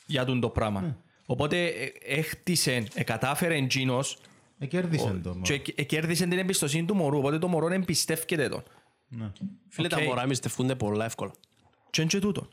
για 0.05 0.25
τούντο 0.25 0.49
πράγμα. 0.49 0.97
Οπότε 1.25 1.65
ε, 1.65 1.91
έχτισε, 2.05 2.83
ε, 2.93 3.03
κατάφερε 3.03 3.55
εν 3.55 3.69
τζείνος 3.69 4.17
Ε, 4.59 4.65
κέρδισε 4.65 5.19
το. 5.23 5.37
και 5.41 5.61
ε, 5.75 5.83
κέρδισε 5.83 6.27
την 6.27 6.37
εμπιστοσύνη 6.37 6.85
του 6.85 6.95
μωρού. 6.95 7.17
Οπότε 7.17 7.37
το 7.39 7.47
μωρό 7.47 7.73
εμπιστεύκεται 7.73 8.49
τον. 8.49 8.63
Ναι. 9.07 9.31
Φίλε, 9.69 9.87
τα 9.87 9.97
Οκ. 9.97 10.03
μωρά 10.03 10.21
εμπιστευτούνται 10.23 10.75
πολλά 10.75 11.05
εύκολα. 11.05 11.31
Και 11.89 12.01
είναι 12.01 12.09
και 12.09 12.19
τούτο. 12.19 12.47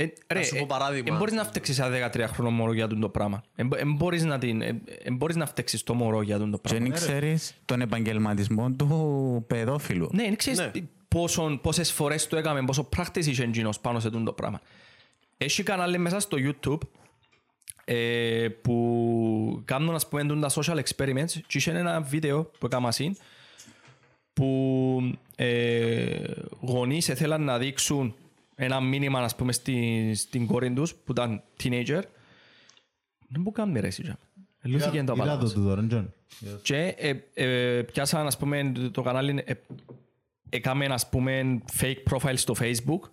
Ε, 0.00 0.12
ρε, 0.32 0.42
σου 0.42 0.54
πω 0.56 0.62
ε, 0.62 0.66
παράδειγμα. 0.66 1.14
ε, 1.14 1.18
μπορείς 1.18 1.34
να 1.34 1.44
φταίξεις 1.44 1.78
ένα 1.78 2.10
13 2.14 2.24
χρόνο 2.32 2.50
μωρό 2.50 2.72
για 2.72 2.86
τούντο 2.86 3.08
πράγμα. 3.08 3.42
Ε, 3.56 3.64
μπο- 3.64 3.76
ε, 3.76 3.84
μπορείς 3.84 4.24
να 4.24 4.38
την- 4.38 4.62
ε, 4.62 4.80
ε, 5.02 5.10
μπορείς 5.10 5.36
να 5.36 5.46
φταίξεις 5.46 5.82
το 5.82 5.94
μωρό 5.94 6.22
για 6.22 6.38
τούντο 6.38 6.56
Και 6.58 6.68
πράγμα. 6.68 6.86
δεν 6.86 6.94
ξέρεις 6.96 7.54
τον 7.64 7.80
επαγγελματισμό 7.80 8.70
του 8.70 9.44
παιδόφιλου. 9.46 10.08
Ναι, 10.12 10.22
δεν 10.22 10.36
ξέρεις 10.36 10.58
Ναι. 10.58 10.70
πόσον- 11.08 11.60
πόσες 11.60 11.92
φορές 11.92 12.26
το 12.26 12.36
έκαμε, 12.36 12.64
πόσο 12.64 12.88
practice 12.96 13.26
είχε 13.26 13.42
εκείνος 13.42 13.80
πάνω 13.80 14.00
σε 14.00 14.10
τούτο 14.10 14.24
το 14.24 14.32
πράγμα. 14.32 14.60
Έχει 15.36 15.62
κανάλι 15.62 15.98
μέσα 15.98 16.20
στο 16.20 16.36
YouTube 16.40 16.78
ε, 17.84 18.48
που 18.62 19.62
κάνουν 19.64 19.94
ας 19.94 20.08
πούμε 20.08 20.24
τούτα 20.26 20.50
social 20.50 20.78
experiments 20.78 21.30
και 21.46 21.58
είχε 21.58 21.70
ένα 21.70 22.00
βίντεο 22.00 22.44
που 22.58 22.66
έκανα 22.66 22.90
συν 22.90 23.16
που 24.32 25.16
ε, 25.36 26.16
γονείς 26.60 27.08
ήθελαν 27.08 27.42
να 27.44 27.58
δείξουν 27.58 28.14
ένα 28.60 28.80
μήνυμα 28.80 29.20
ας 29.20 29.36
πούμε 29.36 29.52
στη, 29.52 30.10
στην 30.14 30.46
κόρη 30.46 30.72
τους 30.72 30.94
που 30.94 31.12
ήταν 31.12 31.42
teenager 31.62 32.02
δεν 33.28 33.42
μου 33.44 33.52
κάνουμε 33.52 33.80
ρε 33.80 33.86
εσύ 33.86 34.02
τζα. 34.02 34.18
Λούθηκε 34.62 34.90
το 34.90 34.96
Είδα 34.96 35.04
το 35.04 35.12
απαλάβος. 35.12 35.52
του 35.52 35.62
τώρα, 35.64 35.86
Τζον. 35.86 36.12
Και 36.62 36.94
ε, 36.96 37.14
ε, 37.34 37.82
πιάσαν 37.82 38.26
ας 38.26 38.36
πούμε 38.36 38.72
το 38.92 39.02
κανάλι 39.02 39.42
ε, 39.44 39.52
έκαμε 40.48 40.84
ας 40.84 41.08
πούμε 41.08 41.62
fake 41.80 42.02
profile 42.10 42.36
στο 42.36 42.54
facebook 42.60 43.10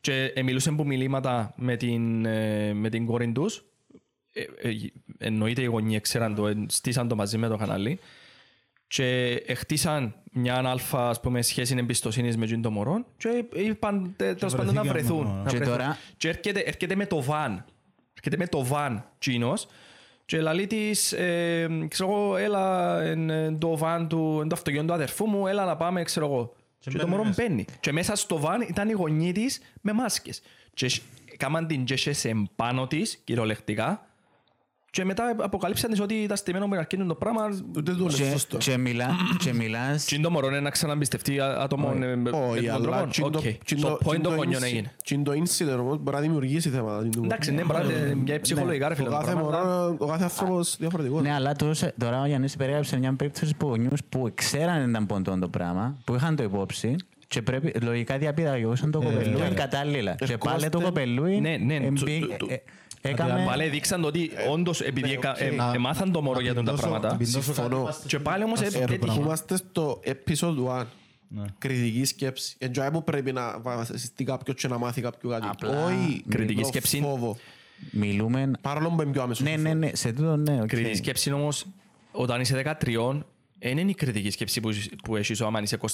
και 0.00 0.32
ε, 0.34 0.42
μιλούσαν 0.42 0.76
που 0.76 0.86
μιλήματα 0.86 1.54
με 1.56 1.76
την, 1.76 2.24
ε, 2.24 2.74
με 2.74 2.88
την 2.88 3.06
κόρη 3.06 3.32
τους 3.32 3.64
ε, 4.32 4.68
ε, 4.68 4.76
εννοείται 5.18 5.62
οι 5.62 5.64
γονείς 5.64 6.00
ξέραν 6.00 6.34
το, 6.34 6.46
ε, 6.46 6.64
στήσαν 6.68 7.08
το 7.08 7.16
μαζί 7.16 7.38
με 7.38 7.48
το 7.48 7.56
κανάλι 7.56 7.98
και 8.86 9.42
χτίσαν 9.56 10.14
μια 10.32 10.62
αλφα 10.68 11.08
ας 11.08 11.20
πούμε, 11.20 11.42
σχέση 11.42 11.74
εμπιστοσύνης 11.78 12.36
με 12.36 12.44
εκείνο 12.44 12.60
το 12.60 12.70
μωρό 12.70 13.04
και 13.16 13.44
είπαν 13.54 14.14
τε- 14.16 14.38
τέλος 14.38 14.54
πάντων 14.54 14.74
να 14.74 14.82
βρεθήκαν, 14.82 15.16
βρεθούν. 15.16 15.26
α. 15.38 15.42
να 15.42 15.50
Και 15.50 15.56
βρεθούν. 15.56 15.76
τώρα- 15.76 15.98
Και 16.16 16.28
έρχεται, 16.28 16.60
έρχεται 16.60 16.94
με 16.94 17.06
το 17.06 17.22
βαν. 17.22 17.64
Έρχεται 18.14 18.36
με 18.36 18.46
το 18.46 18.64
βαν 18.64 19.04
τσίνος 19.18 19.66
και 20.24 20.40
λαλεί 20.40 20.66
της, 20.66 21.12
ε, 21.12 21.68
ξέρω 21.88 22.10
εγώ, 22.10 22.36
έλα 22.36 23.00
εν, 23.02 23.30
εν 23.30 23.58
το 23.58 23.76
βαν 23.76 24.08
του, 24.08 24.38
εν 24.42 24.48
το 24.48 24.54
αυτοκίνητο 24.54 24.86
του 24.88 24.92
αδερφού 24.94 25.26
μου, 25.26 25.46
έλα 25.46 25.64
να 25.64 25.76
πάμε, 25.76 26.02
ξέρω 26.02 26.26
εγώ. 26.26 26.54
Και, 26.78 26.90
το 26.90 26.96
μπαίνει 26.98 27.10
μωρό 27.10 27.24
μέσα. 27.24 27.42
μπαίνει. 27.42 27.64
Και 27.80 27.92
μέσα 27.92 28.16
στο 28.16 28.38
βαν 28.38 28.60
ήταν 28.60 28.88
η 28.88 28.92
γονή 28.92 29.32
της 29.32 29.60
με 29.80 29.92
μάσκες. 29.92 30.42
Και 30.74 30.88
σ- 30.88 31.02
κάμαν 31.36 31.66
την 31.66 31.84
και 31.84 31.96
σε 31.96 32.32
πάνω 32.56 32.86
της, 32.86 33.20
κυριολεκτικά, 33.24 34.06
Και 34.96 35.04
μετά 35.04 35.34
αποκαλύψαν 35.38 35.90
της 35.90 36.00
ότι 36.00 36.14
ήταν 36.14 36.36
στημένο 36.36 36.66
με 36.66 36.76
αρκίνον 36.76 37.06
το 37.08 37.14
πράγμα. 37.14 37.42
Ούτε 37.76 37.92
το 37.92 38.04
λες 38.04 38.14
Και, 38.14 38.24
σωστό. 38.30 38.56
και, 38.56 38.76
μιλά, 38.76 39.16
και 39.38 39.52
μιλάς 39.52 40.04
Τι 40.04 40.14
είναι 40.14 40.24
το 40.24 40.30
μωρό 40.30 40.46
είναι 40.46 40.60
να 40.60 40.70
ξαναμπιστευτεί 40.70 41.40
α- 41.40 41.56
άτομο 41.62 41.92
ε, 41.94 41.98
με 41.98 42.16
με 42.16 42.30
Όχι, 42.30 42.66
τον 42.66 42.74
αλλά 42.74 42.80
τρόπο. 42.96 43.10
τσιν 43.10 43.30
το- 43.30 43.38
Οκ. 43.38 43.44
τσιν 43.64 43.78
Στο 43.78 43.88
το- 43.88 43.94
point 44.04 44.08
τσιν 44.08 44.22
το 44.22 44.28
το 44.30 44.34
γονιό 44.34 44.58
inci- 44.58 44.62
έγινε. 44.62 44.92
τσιν 45.04 45.24
το 45.24 45.32
incident 45.32 45.78
όμως 45.80 45.98
μπορεί 45.98 46.16
να 46.16 46.22
δημιουργήσει 46.22 46.68
θέματα. 46.70 47.08
Εντάξει, 47.24 47.52
ναι, 47.52 47.62
πράγματι, 47.62 47.94
ε, 47.94 48.14
μια 48.14 48.40
ψυχολογικά 48.40 48.88
ρε 48.88 48.94
φίλε. 48.94 49.08
Το 49.08 49.12
το 49.14 49.20
κάθε 49.20 49.32
πράγμα, 49.32 49.48
αλλά- 49.58 49.64
μωρό, 49.80 49.96
ο 49.98 50.06
κάθε 50.06 50.22
άνθρωπος 50.24 50.76
διαφορετικός. 50.78 51.22
Ναι, 51.22 51.32
αλλά 51.32 51.52
τόσο- 51.56 51.92
τώρα 51.98 52.20
ο 52.22 52.26
Γιάννης 52.26 52.56
περιέγραψε 52.56 52.98
μια 52.98 53.14
περίπτωση 53.14 53.54
που 53.56 53.66
γονιούς 53.66 54.00
που 54.08 54.30
ξέραν 54.34 54.88
ήταν 54.90 55.06
ποντών 55.06 55.40
το 55.40 55.48
πράγμα, 55.48 55.96
που 56.04 56.14
είχαν 56.14 56.36
το 56.36 56.42
υπόψη 56.42 56.96
και 57.28 57.42
πρέπει, 57.42 57.72
λογικά 57.82 58.18
διαπαιδαγωγούσαν 58.18 58.90
το 58.90 59.00
κοπελούι 59.00 59.54
κατάλληλα. 59.54 60.14
Και 60.14 60.38
πάλι 60.38 60.68
το 60.68 60.80
κοπελούι 60.80 61.40
Ναι, 63.06 63.12
ναι, 63.12 63.18
εμπή- 63.18 63.24
το- 63.24 63.26
το- 63.26 63.32
ε, 63.32 63.34
έκαμε... 63.34 63.50
Πάλι 63.50 63.68
δείξαν 63.68 64.00
το 64.00 64.06
ότι 64.06 64.30
όντως 64.50 64.80
επειδή 64.80 65.10
εκα- 65.12 65.42
ε, 65.42 65.50
Να- 65.50 65.72
εμάθαν 65.74 66.12
το 66.12 66.22
μωρό 66.22 66.36
να 66.36 66.42
για 66.42 66.54
τον 66.54 66.64
τα 66.64 66.70
πindώσω- 66.70 66.90
πράγματα. 66.90 67.12
να 67.14 67.18
πindώσω 67.24 67.42
Συμφωνώ. 67.54 67.68
κάτι 67.84 67.84
πας- 67.84 68.04
Και 68.06 68.18
πάλι 68.18 68.44
όμως 68.44 68.58
πας 68.58 68.68
ε, 68.68 68.70
στο 68.70 68.82
έτυχε. 68.82 68.98
πράγμα. 68.98 69.22
Είμαστε 69.22 69.56
στο 69.56 70.00
episode 70.04 70.56
1. 70.80 70.86
Ναι. 71.28 71.44
Κριτική 71.58 72.04
σκέψη. 72.04 72.54
Εν 72.58 72.72
τζάι 72.72 72.90
που 72.90 73.04
πρέπει 73.04 73.32
να 73.32 73.58
βασιστεί 73.60 74.24
κάποιος 74.24 74.56
και 74.60 74.68
να 74.68 74.78
μάθει 74.78 75.00
κάποιο 75.00 75.30
κάτι. 75.30 75.46
Απλά- 75.50 75.84
Όχι 75.84 76.24
Κριτική 76.28 76.60
το 76.60 76.66
σκέψη. 76.66 77.00
φόβο. 77.00 77.36
Μιλούμε... 77.90 78.50
Παρόλο 78.60 78.88
που 78.88 79.02
είναι 79.02 79.12
πιο 79.12 79.22
άμεσο. 79.22 79.44
Ναι, 79.44 79.56
ναι, 79.56 79.74
ναι, 79.74 79.90
σε 79.94 80.12
τούτο 80.12 80.36
ναι, 80.36 80.60
οκ. 80.62 80.66
Κριτική 80.66 80.96
σκέψη 80.96 81.32
όμως, 81.32 81.66
όταν 82.12 82.40
είσαι 82.40 82.54
13, 82.54 82.74
δεν 82.82 83.24
είναι 83.58 83.80
η 83.80 83.94
κριτική 83.94 84.30
σκέψη 84.30 84.60
που, 84.60 84.70
που 85.04 85.16
έχεις 85.16 85.40
άμα 85.40 85.60
είσαι 85.62 85.78
23, 85.80 85.86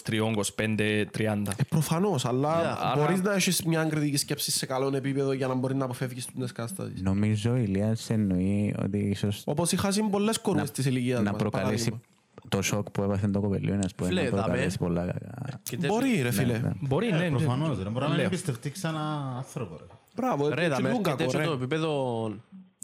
25, 0.56 1.04
30. 1.16 1.52
Ε, 1.56 1.62
προφανώς, 1.68 2.24
αλλά 2.24 2.78
άρα- 2.80 2.96
μπορείς 2.96 3.22
να 3.22 3.32
έχεις 3.34 3.62
μια 3.62 3.84
κριτική 3.84 4.16
σκέψη 4.16 4.50
σε 4.50 4.66
καλό 4.66 4.96
επίπεδο 4.96 5.32
για 5.32 5.46
να 5.46 5.54
μπορείς 5.54 5.76
να 5.76 5.84
αποφεύγεις 5.84 6.26
τις 6.26 6.52
καταστάσεις. 6.52 7.02
Νομίζω 7.02 7.50
ο 7.52 7.56
Ηλίας 7.56 8.10
εννοεί 8.10 8.74
ότι 8.82 8.98
ίσως 8.98 9.42
Όπως 9.46 9.72
είχα 9.72 9.90
συν 9.90 10.10
πολλές 10.10 10.38
κορούες 10.40 10.70
της 10.70 10.86
ηλικίας 10.86 11.22
να 11.22 11.30
μας, 11.30 11.40
προκαλέσει 11.40 11.84
παράδειγμα. 11.90 12.00
το 12.48 12.62
σοκ 12.62 12.90
που 12.90 13.02
έπαθε 13.02 13.28
το 13.28 13.40
κοπελούι, 13.40 13.78
ας 13.84 13.94
πούμε, 13.94 14.08
Φίλε, 14.08 14.22
να 14.22 14.28
δάμε. 14.30 14.42
προκαλέσει 14.42 14.78
πολλά 14.78 15.04
κακά. 15.06 15.60
Κοίτα, 15.62 15.86
Μπορεί 15.88 16.20
ρε 16.22 16.30
φίλε. 16.30 16.58
ναι. 16.58 16.70
Μπορεί, 16.80 17.10
ναι. 17.10 17.16
Ε, 17.24 17.28
ναι. 17.30 17.36
Προφανώς, 17.36 17.82
ρε. 17.82 17.88
Μπορεί 17.88 18.00
να 18.04 18.06
μην 18.08 18.16
Λέω. 18.16 18.26
εμπιστευτεί 18.26 18.70
ξανά 18.70 19.34
άνθρωπο. 19.36 19.76
ρε. 19.76 19.84
Μπράβο, 20.16 20.48
Ρε, 20.48 20.64
ε, 20.64 20.68
τα 20.68 20.76
και 20.76 20.82
μέρη 20.82 20.94
τούτον 20.96 21.16
κακό, 21.16 21.24
τέτοιο 21.24 21.38
ρε. 21.38 21.44
το 21.46 21.52
επίπεδο 21.52 22.24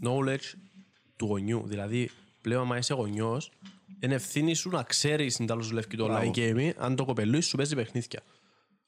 knowledge 0.03 0.55
του 1.17 1.27
γονιού. 1.27 1.63
Δηλαδή, 1.67 2.11
πλέον, 2.41 2.63
άμα 2.63 2.77
είσαι 2.77 2.95
γονιός, 2.95 3.51
είναι 4.01 4.15
ευθύνη 4.15 4.55
σου 4.55 4.71
να 4.71 4.83
ξέρεις 4.83 5.37
την 5.37 5.47
τέλος 5.47 5.69
δουλεύει 5.69 5.97
το 5.97 6.07
online 6.11 6.37
game, 6.39 6.71
αν 6.77 6.97
το 6.97 7.05
κοπελούι 7.05 7.41
σου 7.41 7.57
παίζει 7.57 7.75
παιχνίδια. 7.75 8.21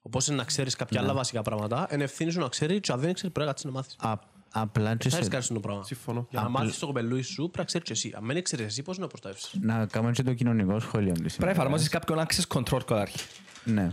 Όπως 0.03 0.27
είναι 0.27 0.37
να 0.37 0.45
ξέρεις 0.45 0.77
κάποια 0.77 1.01
άλλα 1.01 1.13
βασικά 1.15 1.43
πράγματα, 1.43 1.89
είναι 1.93 2.05
ευθύνη 2.05 2.31
σου 2.31 2.39
να 2.41 2.49
ξέρεις 2.49 2.81
και 2.81 2.93
αν 2.93 3.01
δεν 3.01 3.13
ξέρεις 3.15 3.35
πρέπει 3.35 3.39
να 3.39 3.45
κάτσεις 3.47 3.65
να 3.65 3.71
μάθεις. 3.71 3.97
Α- 3.99 4.39
Απλά 4.53 4.97
και 4.97 5.09
Θα 5.09 5.17
έχεις 5.17 5.27
σε- 5.29 5.33
κάτι 5.35 5.45
στο 5.45 5.61
πράγμα. 5.61 5.85
Συμφωνώ. 5.85 6.27
Για 6.31 6.41
να 6.41 6.49
μάθεις 6.49 6.79
το 6.79 6.87
κοπελούι 6.87 7.23
σου, 7.23 7.37
πρέπει 7.43 7.59
να 7.59 7.65
ξέρεις 7.65 7.87
και 7.87 7.93
εσύ. 7.93 8.13
Αν 8.17 8.27
δεν 8.27 8.43
ξέρεις 8.43 8.67
εσύ, 8.67 8.83
πώς 8.83 8.99
να 8.99 9.07
προστατεύσεις. 9.07 9.53
να 9.61 9.87
κάνουμε 9.87 10.13
και 10.13 10.23
το 10.23 10.35
κοινωνικό 10.35 10.81
σχόλιο. 10.81 11.13
της 11.13 11.37
Πρέπει 11.37 11.39
να 11.39 11.45
ημέρας. 11.45 11.57
εφαρμόσεις 11.57 11.89
κάποιον 11.89 12.19
access 12.27 12.57
control 12.59 12.85
κατάρχη. 12.87 13.19
Ναι. 13.65 13.93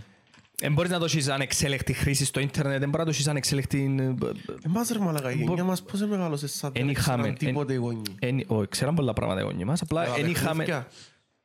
Δεν 0.62 0.74
μπορείς 0.74 0.92
να 0.92 0.98
δώσεις 1.00 1.28
ανεξέλεκτη 1.28 1.94
χρήση 1.94 2.26
στο 2.26 2.40
ίντερνετ, 2.40 2.80
δεν 2.80 2.90
μπορείς 2.90 3.06
να 3.06 3.12
δώσεις 3.12 3.28
ανεξέλεκτη... 3.28 3.96
Εμάς 4.66 4.90
ρε 4.90 5.00
μαλακά, 5.00 5.32
η 5.32 5.36
γενιά 5.36 5.64
μας 5.64 5.82
πώς 5.84 6.02
μεγάλωσε 6.02 6.48
σαν 6.48 6.72
Εν 6.74 6.82
δεν 6.86 6.90
είχαμε... 6.96 7.22
ξέραν 7.22 7.38
τίποτε 7.38 7.74
οι 7.74 7.76
γονείς. 7.76 8.02
εν- 8.20 8.44
όχι, 8.48 8.68
Ξέραν 8.68 8.96
πολλά 8.96 9.14
πράγματα 9.14 9.42
οι 9.42 9.44
γονείς 9.44 9.66
μας, 9.66 9.82
απλά 9.82 10.02
Αλλά 10.02 10.14
δεν 10.14 10.30
είχαμε... 10.30 10.50
παιχνίδια. 10.64 10.88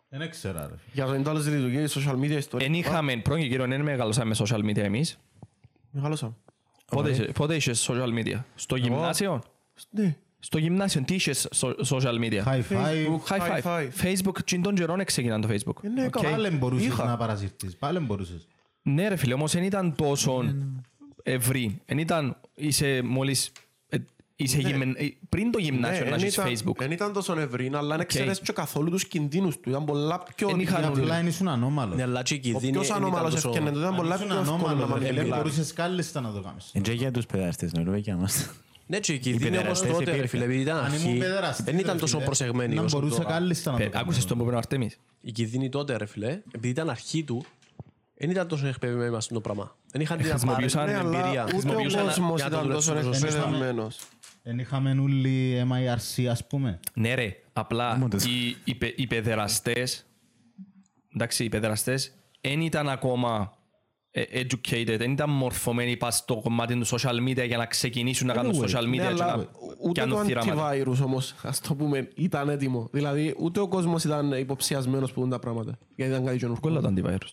Δεν 0.09 0.21
ήξερα, 0.21 0.67
ρε. 0.71 0.75
Για 0.93 1.07
το 1.07 1.13
εντάλλες 1.13 1.47
λειτουργία, 1.49 1.81
η 1.81 1.87
social 1.89 2.15
media 2.15 2.31
ιστορία. 2.37 2.67
Εν 2.67 2.75
είχαμε, 2.75 3.17
πρώτον 3.17 3.41
και 3.43 3.49
κύριο, 3.49 3.67
δεν 3.67 3.81
μεγαλώσαμε 3.81 4.35
με 4.39 4.47
social 4.49 4.65
media 4.65 4.77
εμείς. 4.83 5.19
Μεγάλωσα. 5.91 6.37
Πότε 6.87 7.11
είσαι- 7.11 7.23
Πότε 7.35 7.55
είχες 7.55 7.91
social 7.91 8.19
media; 8.25 8.41
Στο 8.55 8.77
γυμνάσιο; 8.77 9.43
Ναι. 9.91 10.17
Στο 10.39 10.59
γυμνάσιο 10.59 11.03
τι 11.03 11.15
είχες 11.15 11.49
so- 11.55 11.75
social 11.97 12.19
media; 12.19 12.43
High 12.45 12.63
five. 12.71 13.19
High 13.29 13.39
High 13.39 13.63
five. 13.63 13.63
five. 13.63 13.89
Facebook, 14.03 14.37
τσιν 14.45 14.63
των 14.63 14.75
καιρών 14.75 15.05
ξεκινάν 15.05 15.41
το 15.41 15.49
Facebook. 15.51 15.85
Ε, 15.85 15.89
ναι, 15.89 16.05
Οκ. 16.05 16.11
καλά. 16.11 16.31
Πάλι 16.31 16.51
μπορούσες 16.51 16.87
Είχα. 16.87 17.05
να 17.05 17.17
παρασυρθείς. 17.17 17.77
Πάλι 17.77 17.99
μπορούσες. 17.99 18.47
Ναι 18.83 19.09
ρε 19.09 19.17
φίλε, 19.17 19.35
όμως 19.35 19.53
δεν 19.53 19.63
ήταν 19.63 19.95
τόσο 19.97 20.55
ευρύ. 21.23 21.81
Δεν 21.87 21.99
ήταν, 21.99 22.37
είσαι 22.55 23.03
μόλις, 23.05 23.53
ε, 23.89 23.97
είσαι 24.37 24.59
γυμεν- 24.59 24.99
ε, 25.01 25.07
πριν 25.29 25.51
το 25.51 25.59
γυμνάσιο 25.59 26.05
Ναι, 26.05 26.11
να 26.11 26.17
εν 26.17 26.23
έχεις 26.23 26.35
ήταν- 26.35 26.47
Facebook. 26.49 26.81
εν 26.85 26.91
ήταν 26.91 27.13
τόσο 27.13 27.39
ευρύ, 27.39 27.71
αλλά 27.75 27.97
δεν 27.97 28.07
ξέρεις 28.07 28.41
και 28.41 28.53
καθόλου 28.53 28.91
τους 28.91 29.05
κινδύνους 29.09 29.61
του. 29.61 29.69
Ήταν 29.71 29.85
πολλά 29.85 30.23
πιο... 30.37 30.49
Εν 30.49 30.61
είχαν- 30.61 30.77
Και 30.77 30.83
Κάνουν, 30.83 30.99
απλά 31.01 31.23
ήσουν 31.27 31.49
ανώμαλος. 31.49 31.97
Ναι, 31.97 32.03
αλλά 32.03 32.23
και 32.23 32.35
η 32.35 32.37
Ο 32.37 32.41
κινδύνη 32.41 32.73
ποιος 32.73 32.87
δεν 32.87 32.97
ήταν 32.97 33.09
ανώμαλος 33.09 33.35
τόσο- 33.35 33.49
έφτιανε, 33.49 33.71
ήταν 33.71 33.85
Αν 33.85 33.95
πολλά 33.97 34.15
ήσουν 34.15 34.27
πιο 34.27 34.37
εύκολο 34.39 34.57
να 34.59 34.65
ανώμαλος, 34.67 34.89
ρε, 34.89 35.05
μανιπουλάρεις. 35.13 35.31
μπορούσες 35.43 35.73
κάλλιστα 35.73 36.21
να 36.21 36.33
το 36.33 36.41
κάνεις. 36.41 36.71
Είναι 36.73 36.85
και 36.85 36.93
για 36.93 37.11
τους 37.11 37.27
παιδαστές, 37.27 37.73
Νορβέγια 37.73 38.17
μας. 38.17 38.51
Ναι, 38.87 38.99
και 39.01 39.13
η 39.13 39.19
κινδύνη 39.19 39.45
όμως 39.49 39.59
παιδεραστές 39.59 39.91
τότε, 39.91 40.05
ρε 40.05 40.11
υπήρχαν. 40.11 40.29
φίλε, 40.29 40.45
επειδή 40.45 40.61
ήταν 40.61 40.77
Αν 40.77 40.93
ήμουν 40.93 41.07
αρχή, 41.07 41.19
παιδεραστής, 41.19 41.65
δεν 41.65 41.75
ρε 41.75 41.81
ήταν 41.81 41.99
τόσο 41.99 42.15
φίλε, 42.15 42.25
προσεγμένη 42.25 42.75
Να 42.75 42.83
όσο 42.83 42.99
μπορούσα 42.99 43.17
τώρα. 43.23 43.29
κάλλιστα 43.31 43.71
να 43.71 43.77
το 43.77 43.83
Ε, 43.83 43.87
κάνω. 43.87 44.03
Άκουσες 44.05 44.25
τον 44.25 44.39
που 44.39 44.45
είπε 44.45 44.55
ο 44.55 44.57
Αρτέμις. 44.57 44.99
Η 45.21 45.33
κινδύνη 45.33 45.69
τότε, 45.69 45.97
ρε 45.97 46.07
φίλε, 46.07 46.29
επειδή 46.51 46.69
ήταν 46.69 46.91
αρχή 46.91 47.23
του, 47.25 47.45
δεν 48.23 48.31
ήταν 48.31 48.49
τόσο 48.49 48.67
εκπαιδευμένοι 48.67 49.11
μας 49.11 49.25
στο 49.25 49.41
πράγμα. 49.41 49.77
Δεν 49.93 50.01
είχαν 50.01 50.17
την 50.19 50.27
χρησιμοποιούσαν- 50.27 50.83
απαραίτητη 50.89 51.11
Ναι, 51.11 51.17
αλλά 51.17 51.25
εμπειρία. 51.27 51.43
ούτε 51.43 51.53
ο 51.53 51.59
Χρησιμοποιούσαν 51.59 52.05
κόσμος 52.05 52.41
για 52.41 52.49
να 52.49 52.57
το 52.57 52.63
ήταν 52.63 52.73
τόσο 52.75 52.89
δουλέψουν 52.89 53.15
σωστά. 53.15 53.39
εκπαιδευμένος. 53.39 53.99
Εν 54.43 54.59
είχαμε 54.59 54.91
όλοι 55.01 55.63
MIRC, 55.71 56.25
ας 56.31 56.47
πούμε. 56.47 56.81
Ναι 56.95 57.15
ρε, 57.15 57.37
απλά 57.53 57.97
Μόντες. 57.97 58.25
οι, 58.27 58.57
οι, 58.65 58.75
πε- 58.75 58.99
οι 58.99 59.07
παιδεραστές, 59.07 60.07
εντάξει, 61.15 61.45
οι 61.45 61.49
παιδεραστές 61.49 62.13
δεν 62.41 62.61
ήταν 62.61 62.89
ακόμα 62.89 63.53
ε, 64.11 64.23
educated, 64.41 64.95
δεν 64.99 65.11
ήταν 65.13 65.31
μορφωμένοι 65.31 65.97
πας 65.97 66.17
στο 66.17 66.41
κομμάτι 66.43 66.79
του 66.79 66.87
social 66.87 67.29
media 67.29 67.47
για 67.47 67.57
να 67.57 67.67
ξεκινήσουν 67.67 68.27
να 68.27 68.33
κάνουν 68.35 68.53
Anyway, 68.55 68.65
social 68.69 68.83
media 68.83 68.89
Ναι, 68.89 68.97
και 68.97 69.03
αλλά 69.07 69.37
να 69.37 69.47
ούτε 69.81 70.01
το 70.01 70.15
κάνουν 70.15 70.25
θύραματα. 70.25 70.71
antivirus 70.73 71.05
όμως, 71.05 71.35
ας 71.43 71.61
το 71.61 71.75
πούμε, 71.75 72.09
ήταν 72.15 72.49
έτοιμο. 72.49 72.89
Δηλαδή, 72.93 73.35
ούτε 73.39 73.61
ο 73.61 73.69
κόσμος 73.69 74.05
ήταν 74.05 74.33
υποψιασμένος 74.33 75.13
που 75.13 75.19
έχουν 75.21 75.31
τα 75.33 75.39
πράγματα. 75.39 75.79
Γιατί 75.97 76.13
ήταν 76.13 76.25
κάτι 76.25 76.39
καινούργιο. 76.39 76.63
Κόλλα 76.71 76.81
το 76.81 76.93
antivirus. 76.97 77.31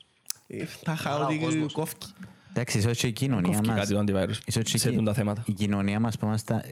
Ε, 0.51 0.65
Τα 0.84 0.95
χαότι 0.95 1.39
κόσμος. 1.39 1.73
κόφκι. 1.73 2.07
Εντάξει, 2.49 2.77
ίσως 2.77 2.97
και 2.97 3.07
η 3.07 3.11
κοινωνία 3.11 3.51
Κόφηκε 3.51 3.67
μας... 3.67 3.80
κάτι 3.80 3.93
το 3.93 3.99
antivirus 4.19 4.38
ίσως 4.45 4.63
και 4.63 4.77
σε 4.77 4.89
η- 4.91 4.95
τούν 4.95 5.05
τα 5.05 5.13
θέματα. 5.13 5.43
Η 5.45 5.53
κοινωνία 5.53 5.99
μας 5.99 6.17
που 6.17 6.26
είμαστε... 6.26 6.63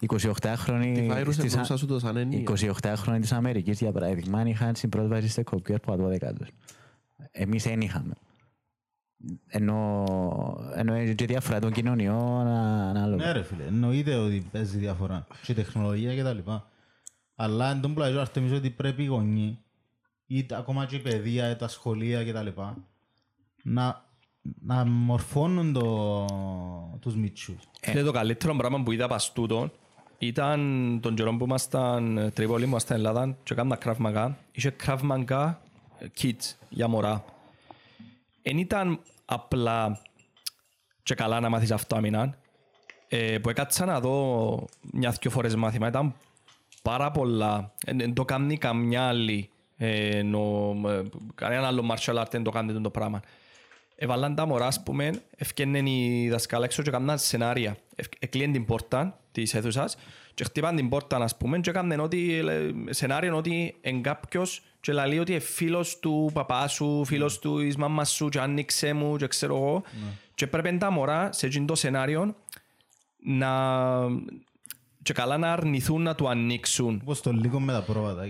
Οι 0.00 0.06
28χρονοι... 0.08 0.92
Τι 0.94 1.08
virus 1.10 1.28
στις- 1.32 1.52
εννοούσα 1.52 1.76
σου 1.76 1.86
το 1.86 1.98
σαν 1.98 2.16
έννοια; 2.16 2.42
28χρονοι 2.82 3.18
της 3.20 3.32
Αμερικής, 3.32 3.78
για 3.80 3.92
παράδειγμα, 3.92 4.42
είχαν 4.48 4.74
στην 4.74 4.88
πρόσβαση 4.88 5.28
σε 5.28 5.42
κομπιούτερ 5.42 5.92
από 5.94 6.08
12 6.08 6.18
τους. 6.38 6.48
Εμείς 7.30 7.62
δεν 7.62 7.80
είχαμε. 7.80 8.12
Ενώ, 9.46 10.04
ενώ 10.74 11.14
και 11.14 11.26
διαφορά 11.26 11.60
των 11.60 11.72
κοινωνιών 11.72 12.46
ανάλογα. 12.46 13.24
Ναι 13.26 13.32
ρε 13.32 13.42
φίλε, 13.42 13.64
εννοείται 13.64 14.14
ότι 14.14 14.46
παίζει 14.52 14.78
διαφορά. 14.78 15.26
Και 15.42 15.52
η 15.52 15.54
τεχνολογία 15.54 16.14
και 16.14 16.22
τα 16.22 16.32
λοιπά. 16.32 16.70
Αλλά 17.34 17.70
εν 17.70 17.80
τω 17.80 17.88
πλαγιό 17.88 18.20
αρτεμίζω 18.20 18.56
ότι 18.56 18.70
πρέπει 18.70 19.02
οι 19.02 19.06
γονείς 19.06 19.54
ή 20.30 20.44
τα- 20.46 20.58
ακόμα 20.58 20.86
και 20.86 20.96
η 20.96 20.98
παιδεία, 20.98 21.56
τα 21.56 21.68
σχολεία 21.68 22.24
και 22.24 22.32
τα 22.32 22.42
λοιπά 22.42 22.76
να, 23.62 24.04
να 24.60 24.84
μορφώνουν 24.84 25.72
το, 25.72 26.26
τους 27.00 27.16
μίτσους. 27.16 27.56
Και 27.80 28.02
το 28.02 28.12
καλύτερο 28.12 28.54
πράγμα 28.56 28.82
που 28.82 28.92
είδα 28.92 29.08
πας 29.08 29.32
τούτο 29.32 29.70
ήταν 30.18 30.98
τον 31.02 31.14
καιρό 31.14 31.36
που 31.36 31.44
ήμασταν 31.44 32.30
Τρίπολη, 32.34 32.62
που 32.62 32.68
ήμασταν 32.70 32.96
Ελλάδα 32.96 33.36
και 33.42 33.52
έκανα 33.52 33.78
Krav 33.84 33.96
Maga. 34.06 34.32
Είχε 34.52 34.76
Krav 34.86 34.98
Maga 35.10 35.54
Kids 36.20 36.54
για 36.68 36.88
μωρά. 36.88 37.24
Εν 38.42 38.58
ήταν 38.58 39.00
απλά 39.24 40.00
και 41.02 41.14
καλά 41.14 41.40
να 41.40 41.48
μάθεις 41.48 41.70
αυτό 41.70 41.96
άμυνα. 41.96 42.34
Ε, 43.08 43.38
που 43.38 43.48
έκατσα 43.48 43.84
να 43.84 44.00
δω 44.00 44.64
μια-δυο 44.92 45.30
φορές 45.30 45.54
μάθημα. 45.56 45.88
Ήταν 45.88 46.14
πάρα 46.82 47.10
πολλά. 47.10 47.72
Δεν 47.86 48.14
το 48.14 48.24
κάνει 48.24 48.58
καμιά 48.58 49.08
άλλη. 49.08 49.50
Ε, 49.80 50.22
νο, 50.22 50.74
ε, 50.86 51.02
κανένα 51.34 51.66
άλλο 51.66 51.94
martial 51.94 52.18
art 52.22 52.26
δεν 52.30 52.42
το 52.42 52.50
κάνει 52.50 52.80
το 52.80 52.90
πράγμα. 52.90 53.20
Έβαλαν 53.96 54.34
τα 54.34 54.46
μωρά, 54.46 54.66
ας 54.66 54.82
πούμε, 54.82 55.10
ευκαινέν 55.36 55.86
η 55.86 56.28
δασκάλα 56.30 56.64
έξω 56.64 56.82
και 56.82 56.88
έκαναν 56.88 57.18
σενάρια. 57.18 57.76
Ευ- 57.94 58.12
Εκλείαν 58.18 58.52
την 58.52 58.64
πόρτα 58.64 59.20
της 59.32 59.54
αίθουσας 59.54 59.96
και 60.34 60.44
χτύπαν 60.44 60.76
την 60.76 60.88
πόρτα, 60.88 61.16
ας 61.16 61.36
πούμε, 61.36 61.58
και 61.58 61.70
έκαναν 61.70 62.00
ότι, 62.00 62.34
ε, 62.34 62.70
σενάριο 62.92 63.36
ότι 63.36 63.76
εν 63.80 64.02
κάποιος 64.02 64.62
και 64.80 64.92
λέει 64.92 65.18
ότι 65.18 65.32
είναι 65.32 65.40
φίλος 65.40 65.98
του 65.98 66.30
παπά 66.32 66.68
σου, 66.68 67.04
φίλος 67.04 67.38
του 67.38 67.58
της 67.58 67.76
μάμας 67.76 68.10
σου 68.10 68.28
και 68.28 68.40
άνοιξε 68.40 68.92
μου 68.92 69.16
και 69.16 69.26
ξέρω 69.26 69.56
εγώ. 69.56 69.82
Και 70.34 70.46
πρέπει 70.46 70.78
τα 70.78 70.90
μωρά 70.90 71.32
σε 71.32 71.46
εκείνο 71.46 71.64
το 71.64 71.74
σενάριο 71.74 72.34
να... 73.18 73.50
και 75.02 75.12
καλά 75.12 75.38
να 75.38 75.52
αρνηθούν 75.52 76.02
να 76.02 76.14
του 76.14 76.28
ανοίξουν 76.28 76.98
Όπως 77.02 77.20
το 77.20 77.32
λίγο 77.32 77.60
με 77.60 77.72
τα 77.72 77.82
πρόβατα. 77.82 78.26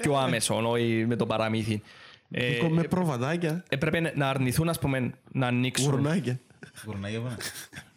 Πιο 0.00 0.16
άμεσο, 0.16 0.70
όχι 0.70 1.04
με 1.08 1.16
το 1.16 1.26
παραμύθι. 1.26 1.82
Ε, 2.30 2.48
Λίγο 2.48 2.68
με 2.68 2.82
προβατάκια, 2.82 3.64
έπρεπε 3.68 4.12
να 4.16 4.28
αρνηθούν, 4.28 4.68
ας 4.68 4.78
πούμε, 4.78 5.12
να 5.32 5.46
ανοίξουν. 5.46 5.90
γουρνάκια. 5.90 6.38
Γουρνάγια 6.86 7.20
πάνε. 7.20 7.36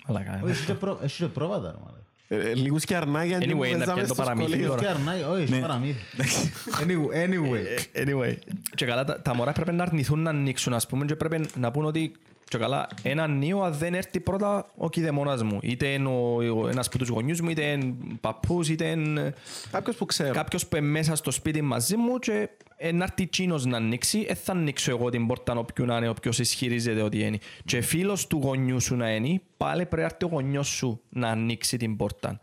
Μαλάκα, 0.08 0.40
Όχι, 0.44 0.52
έχει 0.52 0.66
και 0.66 0.74
προ- 0.74 1.00
έχει 1.04 1.24
και 1.24 1.30
πρόβατα. 1.30 1.72
ρε 1.72 1.78
μάλλον. 1.86 2.00
Ε, 2.28 2.50
ε, 2.50 2.56
Λίγους 2.56 2.84
και 2.86 2.96
αρνάκια. 2.96 3.38
και 3.38 3.46
Anyway, 3.46 3.52
που 3.52 3.58
να 3.58 3.62
παίζαμε 3.68 3.84
πιάνει 3.86 4.08
το 4.08 4.14
στο 4.14 4.24
παραμύθι 4.24 4.50
σχολείο. 4.50 4.68
τώρα. 4.68 4.82
Και 4.82 4.88
αρνάγια, 4.88 5.30
όχι, 5.30 5.42
έχει 5.44 5.60
παραμύθι. 5.60 6.00
Anyway, 6.82 7.30
Anyway. 7.30 8.06
Anyway. 8.08 8.36
Και 8.76 8.86
καλά, 8.86 9.04
τα, 9.04 9.22
τα 9.22 9.36
μωρά 9.36 9.52
πρέπει 9.52 9.72
να 9.72 9.84
αρνηθούν 9.84 10.20
να 10.22 10.30
ανοίξουν, 10.30 10.74
ας 10.74 10.88
πούμε, 10.88 11.06
και 11.06 11.16
πρέπει 11.16 11.46
να 11.56 11.72
πούν 11.72 11.86
ότι 11.86 12.12
Και 12.48 12.58
καλά, 12.58 12.88
ένα 13.04 13.28
νέο 13.28 13.62
αν 13.62 13.74
δεν 13.74 13.94
έρθει 13.94 14.20
πρώτα 14.20 14.68
ο 14.76 14.90
κηδεμόνας 14.90 15.44
μου. 15.44 15.60
Είτε 15.62 15.88
είναι 15.88 16.08
ο, 16.08 16.36
ο, 16.62 16.68
ένας 16.68 16.88
από 16.88 16.98
τους 16.98 17.10
γονιούς 17.10 17.42
μου, 17.42 17.50
είτε 17.50 17.64
είναι 17.64 17.96
παππούς, 18.22 18.70
είτε 18.70 18.86
είναι 18.86 19.34
Κάποιος 19.72 19.96
που 19.96 20.06
ξέρω. 20.06 20.34
κάποιος 20.34 20.68
που 20.68 20.76
είναι 20.76 20.88
μέσα 20.88 21.16
στο 21.16 21.32
σπίτι 21.32 21.62
μαζί 21.62 21.98
μου 21.98 22.20
και 22.20 22.50
ε, 22.78 22.92
να 22.92 23.04
έρθει 23.04 23.24
εκείνος 23.24 23.66
να 23.66 23.78
ανοίξει, 23.78 24.26
δεν 24.26 24.36
θα 24.36 24.52
ανοίξω 24.52 24.92
εγώ 24.92 25.10
την 25.10 25.28
πόρτα 25.28 25.54
όποιου 25.54 25.86
να 25.86 25.98
είναι, 25.98 26.10
όποιος 26.10 26.40
ισχυρίζεται 26.40 27.02
ότι 27.02 27.20
είναι. 27.20 27.38
Και 27.66 27.82
φίλος 27.82 28.28
του 28.28 28.40
γονιού 28.44 28.82
σου 28.82 28.96
να 28.96 29.16
είναι, 29.16 29.42
πάλι 29.58 29.86
πρέπει 29.86 29.96
να 29.96 30.04
έρθει 30.04 30.26
ο 30.26 30.28
γονιός 30.28 30.68
σου 30.68 31.02
να 31.10 31.30
ανοίξει 31.30 31.78
την 31.78 31.96
πόρτα. 31.96 32.40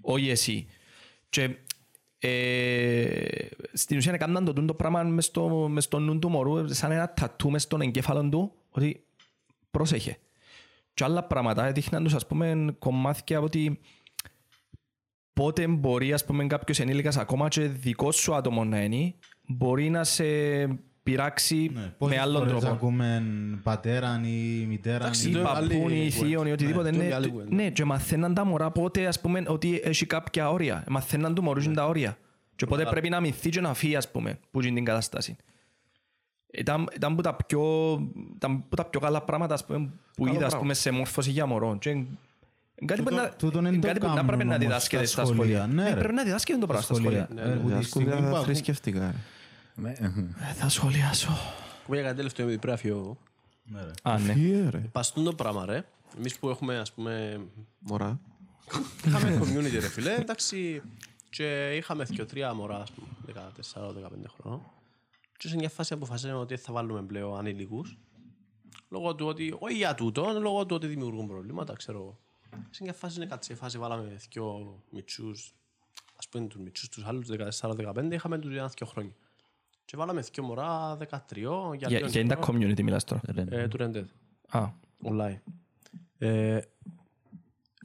Όχι 0.00 0.30
εσύ. 0.30 0.66
Και 1.28 1.50
ε, 2.24 3.46
στην 3.72 3.96
ουσία 3.96 4.12
έκαναν 4.12 4.44
το 4.44 4.52
τούτο 4.52 4.74
πράγμα 4.74 5.02
μες 5.02 5.24
στο, 5.24 5.68
μες 5.70 5.84
στο 5.84 5.98
νου 5.98 6.18
του 6.18 6.28
μωρού, 6.28 6.74
σαν 6.74 6.90
ένα 6.90 7.12
τατού 7.12 7.50
μες 7.50 7.62
στον 7.62 7.80
εγκέφαλο 7.80 8.28
του, 8.28 8.52
ότι 8.70 9.04
πρόσεχε. 9.70 10.18
Και 10.94 11.04
άλλα 11.04 11.24
πράγματα 11.24 11.66
έδειχναν 11.66 12.04
τους, 12.04 12.14
ας 12.14 12.26
πούμε, 12.26 12.74
κομμάτια 12.78 13.36
από 13.36 13.46
ότι 13.46 13.80
πότε 15.32 15.66
μπορεί, 15.66 16.12
ας 16.12 16.24
πούμε, 16.24 16.46
κάποιος 16.46 16.80
ενήλικας, 16.80 17.16
ακόμα 17.16 17.48
και 17.48 17.60
δικός 17.60 18.16
σου 18.16 18.34
άτομος 18.34 18.66
να 18.66 18.82
είναι, 18.82 19.14
μπορεί 19.46 19.90
να 19.90 20.04
σε 20.04 20.24
πειράξει 21.02 21.70
Ναι, 21.74 21.80
με 21.80 21.94
πόσες 21.98 22.18
άλλον 22.18 22.36
φορές 22.46 22.60
τρόπο. 22.60 22.74
ακούμε 22.74 23.22
πατέραν 23.62 24.24
ή 24.24 24.64
μητέραν 24.68 25.00
Εντάξει, 25.00 25.28
ή 25.28 25.30
Ή 25.30 25.34
το 25.34 25.40
παππούν 25.42 25.70
ή 25.90 26.00
άλλη 26.00 26.10
θείον 26.10 26.46
ή 26.46 26.52
οτιδήποτε. 26.52 26.90
Ναι, 26.90 26.96
το 26.96 27.02
Ναι, 27.04 27.14
άλλη 27.14 27.26
το- 27.26 27.32
κουβέντα. 27.32 27.54
ναι, 27.54 27.70
και 27.70 27.84
μαθαίναν 27.84 28.34
τα 28.34 28.44
μωρά 28.44 28.70
πότε, 28.70 29.06
ας 29.06 29.20
πούμε, 29.20 29.42
ότι 29.46 29.80
έχει 29.84 30.06
κάποια 30.06 30.50
όρια. 30.50 30.84
Μαθαίναν 30.88 31.34
του 31.34 31.42
μωρούς 31.42 31.68
τα 31.72 31.86
όρια. 31.86 32.16
Και 32.56 32.66
πότε 32.66 32.84
πρέπει 32.84 33.08
να 33.08 33.20
μυθεί 33.20 33.48
και 33.48 33.60
να 33.60 33.74
φύγει, 33.74 33.96
ας 33.96 34.10
πούμε, 34.10 34.38
που 34.50 34.62
είναι 34.62 34.74
την 34.74 34.84
κατάσταση. 34.84 35.36
Ήταν, 36.54 36.88
ήταν 36.94 37.14
που 37.16 37.22
τα 37.22 37.34
πιο, 37.46 37.62
ήταν 38.36 38.64
που 38.68 38.76
τα 38.76 38.84
πιο 38.84 39.00
καλά 39.00 39.22
πράγματα 39.22 39.54
ας 39.54 39.64
πούμε, 39.64 39.90
που 40.16 40.26
είδα 40.26 40.46
ας 40.46 40.56
πούμε, 40.58 40.74
σε 40.74 40.90
μόρφωση 40.90 41.30
για 41.30 41.46
μωρό. 41.46 41.76
Και 41.80 41.90
εν- 41.90 42.06
Κάτι 42.84 43.02
που 43.02 43.08
Τούτο- 43.08 43.22
να- 43.22 43.28
τούτον 43.28 43.66
εν 43.66 43.80
το 43.80 43.86
κάτι 43.86 43.98
που 43.98 44.06
να 44.06 44.12
κάνουν 44.12 44.26
πρέπει 44.26 44.44
να 44.44 44.54
όμως 44.54 44.64
διδάσκεται 44.66 45.04
στα 45.06 45.24
στα 45.24 45.32
σχολεία. 45.34 45.58
σχολεία. 45.62 45.82
Ναι, 45.82 45.88
ρε. 45.94 46.00
πρέπει 46.00 46.14
να 46.14 46.22
διδάσκεται 46.22 46.58
το 46.58 46.66
πράγμα 46.66 46.84
στα 46.84 46.94
σχολεία. 46.94 47.28
Ε, 47.36 47.48
που 47.48 47.68
τη 47.68 47.72
Τα 47.74 47.82
στιγμή 47.82 48.08
που 48.08 48.14
σχολεία 48.16 48.28
ακού- 48.30 48.44
θρησκευτικά. 48.44 49.14
Ρε. 49.82 49.90
Ε, 49.90 50.52
Θα 50.54 50.68
σχολιάσω. 50.68 51.30
Που 51.86 51.94
για 51.94 52.02
κάτι 52.02 52.16
τελευταίο 52.16 52.46
με 52.46 52.50
την 52.52 52.60
πρέπει 52.60 52.76
να 52.76 52.82
φύγω 52.82 52.98
εγώ. 52.98 53.18
Ναι, 53.64 53.84
ρε. 53.84 53.90
Α, 54.02 54.18
ναι. 54.18 54.32
Τι 54.32 54.52
ε, 54.52 54.68
ρε. 54.70 54.78
Παστούν 54.78 55.24
το 55.24 55.34
πράγμα, 55.34 55.66
ρε. 55.66 55.84
Εμείς 56.16 56.38
που 56.38 56.48
έχουμε, 56.48 56.78
ας 56.78 56.92
πούμε, 56.92 57.40
Μωρά. 57.78 58.20
είχαμε 59.06 59.38
community, 59.42 59.70
ρε 59.80 59.88
φίλε, 59.88 60.14
εντάξει, 60.14 60.82
και 61.30 61.76
είχαμε 61.76 62.04
και 62.04 62.24
τρία 62.24 62.54
μωρά, 62.54 62.76
ας 62.80 62.90
πούμε, 62.90 63.08
14-15 63.72 64.28
χρόνων. 64.36 64.62
Και 65.36 65.48
σε 65.48 65.56
μια 65.56 65.68
φάση 65.68 65.92
αποφασίσαμε 65.92 66.38
ότι 66.38 66.56
θα 66.56 66.72
βάλουμε 66.72 67.02
πλέον 67.02 67.38
ανήλικους, 67.38 67.98
λόγω 68.88 69.14
του 69.14 69.26
ότι, 69.26 69.56
όχι 69.58 69.74
για 69.74 69.94
τούτο, 69.94 70.38
λόγω 70.40 70.66
του 70.66 70.74
ότι 70.76 70.86
δημιουργούν 70.86 71.26
προβλήματα, 71.26 71.72
ξέρω 71.72 71.98
εγώ. 71.98 72.18
Σε 72.70 72.82
μια 72.82 72.92
φάση, 72.92 73.16
είναι 73.16 73.26
κάτι, 73.26 73.44
σε 73.44 73.54
φάση 73.54 73.78
βάλαμε 73.78 74.16
δυο 74.30 74.78
μητσούς, 74.90 75.54
ας 76.16 76.28
πούμε 76.28 76.46
τους 76.46 76.60
μητσούς 76.60 76.88
τους 76.88 77.04
άλλους, 77.04 77.28
14-15, 77.60 78.08
είχαμε 78.12 78.38
τους 78.38 78.52
για 78.52 78.66
δυο 78.76 78.86
χρόνια. 78.86 79.12
Και 79.84 79.96
βάλαμε 79.96 80.20
δυο 80.20 80.42
μωρά 80.44 80.96
13, 80.96 81.04
για 81.04 81.48
Για 81.76 81.88
λίγο 81.88 82.06
για 82.06 82.20
είναι 82.20 82.34
τα 82.34 82.40
καιρό, 82.40 82.58
community 82.58 82.82
μιλάς 82.82 83.04
τώρα. 83.04 83.20
ε, 83.34 83.68
του 83.68 83.76
Red 83.80 83.96
Dead 83.96 84.04
Α, 84.48 84.68
online. 85.04 85.38
Ε, 86.18 86.60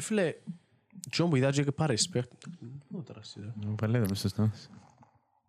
φίλε, 0.02 0.34
Τζον 1.10 1.30
που 1.30 1.36
είδα 1.36 1.50
και 1.52 1.72
πάρε 1.72 1.94
respect. 1.94 2.28
Ω, 2.98 3.02
τώρα 3.02 3.20
εσύ, 3.20 3.40
ρε. 3.42 3.74
Πάλι 3.76 3.98
δεν 4.00 4.16
σωστό. 4.16 4.52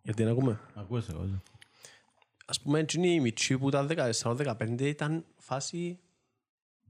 Γιατί 0.01 0.23
να 0.23 0.31
ακούμε; 0.31 0.59
Ακούες 0.75 1.09
εγώ. 1.09 1.23
ναι. 1.23 1.37
Ας 2.45 2.61
πούμε, 2.61 2.79
έτσι 2.79 2.99
οι 3.07 3.19
μητσοί 3.19 3.57
που 3.57 3.67
ήταν 3.67 3.87
14-15 3.87 4.81
ήταν 4.81 5.25
φάση 5.37 5.99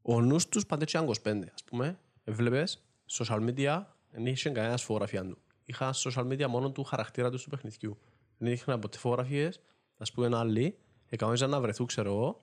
ο 0.02 0.22
νους 0.22 0.48
τους 0.50 0.66
πάντα 0.66 0.82
έτσι 0.84 0.98
ήταν 0.98 1.08
25. 1.24 1.50
Ας 1.54 1.64
πούμε, 1.64 2.00
έβλεπες 2.24 2.84
social 3.10 3.50
media, 3.50 3.84
δεν 4.12 4.26
είχε 4.26 4.50
κανένας 4.50 4.84
φωτογραφία 4.84 5.24
του. 5.26 5.38
Είχα 5.66 5.94
social 5.94 6.28
media 6.32 6.48
μόνο 6.48 6.72
του 6.72 6.84
χαρακτήρα 6.84 7.30
του 7.30 7.38
του 7.44 7.50
παιχνιδιού. 7.50 7.98
Δεν 8.40 8.52
είχαν 8.52 8.80
ποτέ 8.80 8.98
φωτογραφίες, 8.98 9.60
ας 9.98 10.12
πούμε 10.12 10.38
άλλοι, 10.38 10.78
εκαμίζαν 11.10 11.50
να 11.50 11.62
βρεθούν, 11.62 11.86
ξέρω 11.86 12.12
εγώ. 12.12 12.40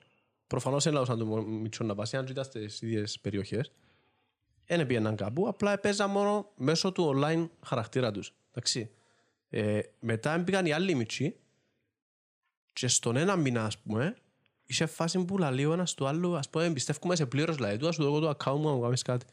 Προφανώς 0.47 0.85
δεν 0.85 0.93
λαούσαν 0.93 1.19
το 1.19 1.27
μητσό 1.43 1.85
να 1.85 1.95
πάσει, 1.95 2.17
αν 2.17 2.27
ήταν 2.27 2.45
στις 2.45 2.83
ίδιες 2.83 3.21
περιοχές. 3.21 3.73
Δεν 4.67 4.87
πήγαιναν 4.87 5.17
κάπου, 5.17 5.49
απλά 5.49 5.79
παίζαν 5.79 6.11
μόνο 6.11 6.53
μέσω 6.57 6.93
του 6.93 7.13
online 7.15 7.49
χαρακτήρα 7.63 8.11
τους. 8.11 8.35
Εντάξει. 8.49 8.91
Ε, 9.49 9.81
μετά 10.01 10.45
πήγαν 10.45 10.67
οι 10.67 10.73
άλλοι 10.73 10.95
μητσοί 10.95 11.37
και 12.73 12.89
στον 12.89 13.17
ένα 13.17 13.37
μήνα, 13.37 13.65
ας 13.65 13.79
πούμε, 13.79 14.17
είχε 14.67 14.87
φάση 14.87 15.25
που 15.25 15.39
λαλεί 15.39 15.65
ο 15.65 15.73
ένας 15.73 15.95
του 15.95 16.07
άλλου, 16.07 16.37
ας 16.37 16.51
πούμε, 16.51 16.65
εμπιστεύκουμε 16.65 17.17
σε 17.17 17.27
πλήρως, 17.27 17.57
δηλαδή, 17.57 17.77
του, 17.77 17.89
ας 17.89 17.95
σου 17.95 18.03
δω 18.03 18.09
εγώ 18.09 18.21
το 18.21 18.29
account 18.29 18.57
μου, 18.59 18.69
να 18.69 18.73
μου 18.73 18.81
κάνεις 18.81 19.03
κάτι. 19.03 19.27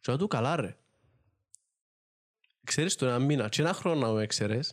λέω 0.06 0.16
του, 0.16 0.26
καλά 0.26 0.56
ρε. 0.56 0.76
Ξέρεις 2.64 2.94
τον 2.96 3.08
ένα 3.08 3.18
μήνα 3.18 3.48
και 3.48 3.62
ένα 3.62 3.72
χρόνο 3.72 4.06
να 4.06 4.12
με 4.12 4.26
ξέρεις, 4.26 4.72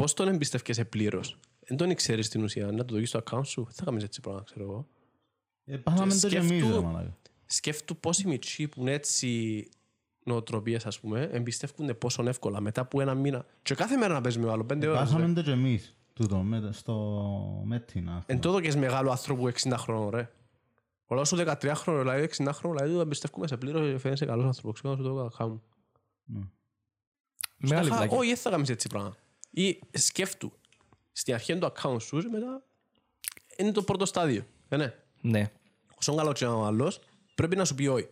πώς 0.00 0.14
τον 0.14 0.28
εμπιστεύκεσαι 0.28 0.84
πλήρως; 0.84 1.38
Δεν 1.68 1.76
τον 1.76 1.94
ξέρεις 1.94 2.26
στην 2.26 2.42
ουσία, 2.42 2.66
να 2.66 2.84
του 2.84 2.94
δώσεις 2.94 3.10
το 3.10 3.22
account 3.24 3.46
σου, 3.46 3.64
δεν 3.64 3.72
θα 3.74 3.84
κάνεις 3.84 4.02
έτσι 4.04 4.20
πράγμα, 4.20 4.42
ξέρω 4.42 4.62
εγώ. 4.64 4.86
Ε, 5.64 5.76
Πάθαμε 5.76 6.14
το 6.14 6.28
και 6.28 6.36
εμείς, 6.36 6.48
σκέφτου- 6.50 6.74
ρε 6.74 6.80
μαλάκα. 6.80 7.16
Σκέφτου 7.46 7.96
πόσοι 7.96 8.26
μητσοί 8.28 8.68
που 8.68 8.80
είναι 8.80 8.92
έτσι 8.92 9.68
νοοτροπίες, 10.24 10.86
ας 10.86 11.00
πούμε, 11.00 11.28
εμπιστεύκονται 11.32 11.94
πόσο 11.94 12.22
εύκολα 12.28 12.60
μετά 12.60 12.80
από 12.80 13.00
ένα 13.00 13.14
μήνα. 13.14 13.46
Και 13.62 13.74
κάθε 13.74 13.96
μέρα 13.96 14.14
να 14.14 14.20
παίζει 14.20 14.38
με 14.38 14.50
άλλο, 14.50 14.64
πέντε 14.64 14.86
ώρες. 14.86 14.98
ρε. 15.00 15.04
Πάθαμε 15.14 15.34
το 15.34 15.42
και 15.42 15.50
εμείς. 15.50 15.94
Τούτο, 16.12 16.36
με- 16.36 16.68
στο 16.72 17.62
Μέτινα. 17.64 18.22
Εν 18.26 18.40
τούτο 18.40 18.60
και 18.60 18.68
είσαι 18.68 18.78
μεγάλο 18.78 19.10
άνθρωπο 19.10 19.46
60 19.48 19.76
χρόνων, 19.76 20.08
ρε. 20.10 20.30
Όλα 21.06 21.24
σου 21.24 21.36
13 21.36 21.74
χρόνων, 21.74 22.02
δηλαδή 22.02 22.22
60 22.22 22.52
χρόνων, 22.52 22.76
δηλαδή 22.78 22.94
του 22.94 23.00
εμπιστεύκουμε 23.00 23.46
σε 23.46 23.56
πλήρως 23.56 23.90
και 23.92 23.98
φαίνεσαι 23.98 24.24
καλός 24.26 24.46
άνθρωπος. 24.46 24.80
Ξέρω 24.80 24.94
να 24.96 25.02
σου 25.02 25.08
το 25.08 25.30
κάνω. 25.36 25.62
μεγάλη 27.56 27.86
Στάχα, 27.86 27.96
βλάκη. 27.96 28.14
Όχι, 28.14 28.26
δεν 28.28 28.36
θα 28.36 28.50
κάνεις 28.50 28.68
έτσι 28.68 28.88
πράγμα. 28.88 29.16
Ή 29.50 29.80
σκέφτου. 29.92 30.52
Στην 31.12 31.34
αρχή 31.34 31.52
είναι 31.52 31.60
το 31.60 31.72
account 31.76 32.02
σου, 32.02 32.20
και 32.20 32.28
μετά 32.28 32.62
είναι 33.56 33.72
το 33.72 33.82
πρώτο 33.82 34.06
στάδιο. 34.06 34.46
Ε, 34.68 34.76
ναι. 34.76 34.94
Ναι. 35.20 35.50
Όσο 35.98 36.14
καλό 36.14 36.32
και 36.32 36.44
ο 36.44 36.64
άλλος, 36.64 37.00
πρέπει 37.34 37.56
να 37.56 37.64
σου 37.64 37.74
πει 37.74 37.86
όχι. 37.86 38.08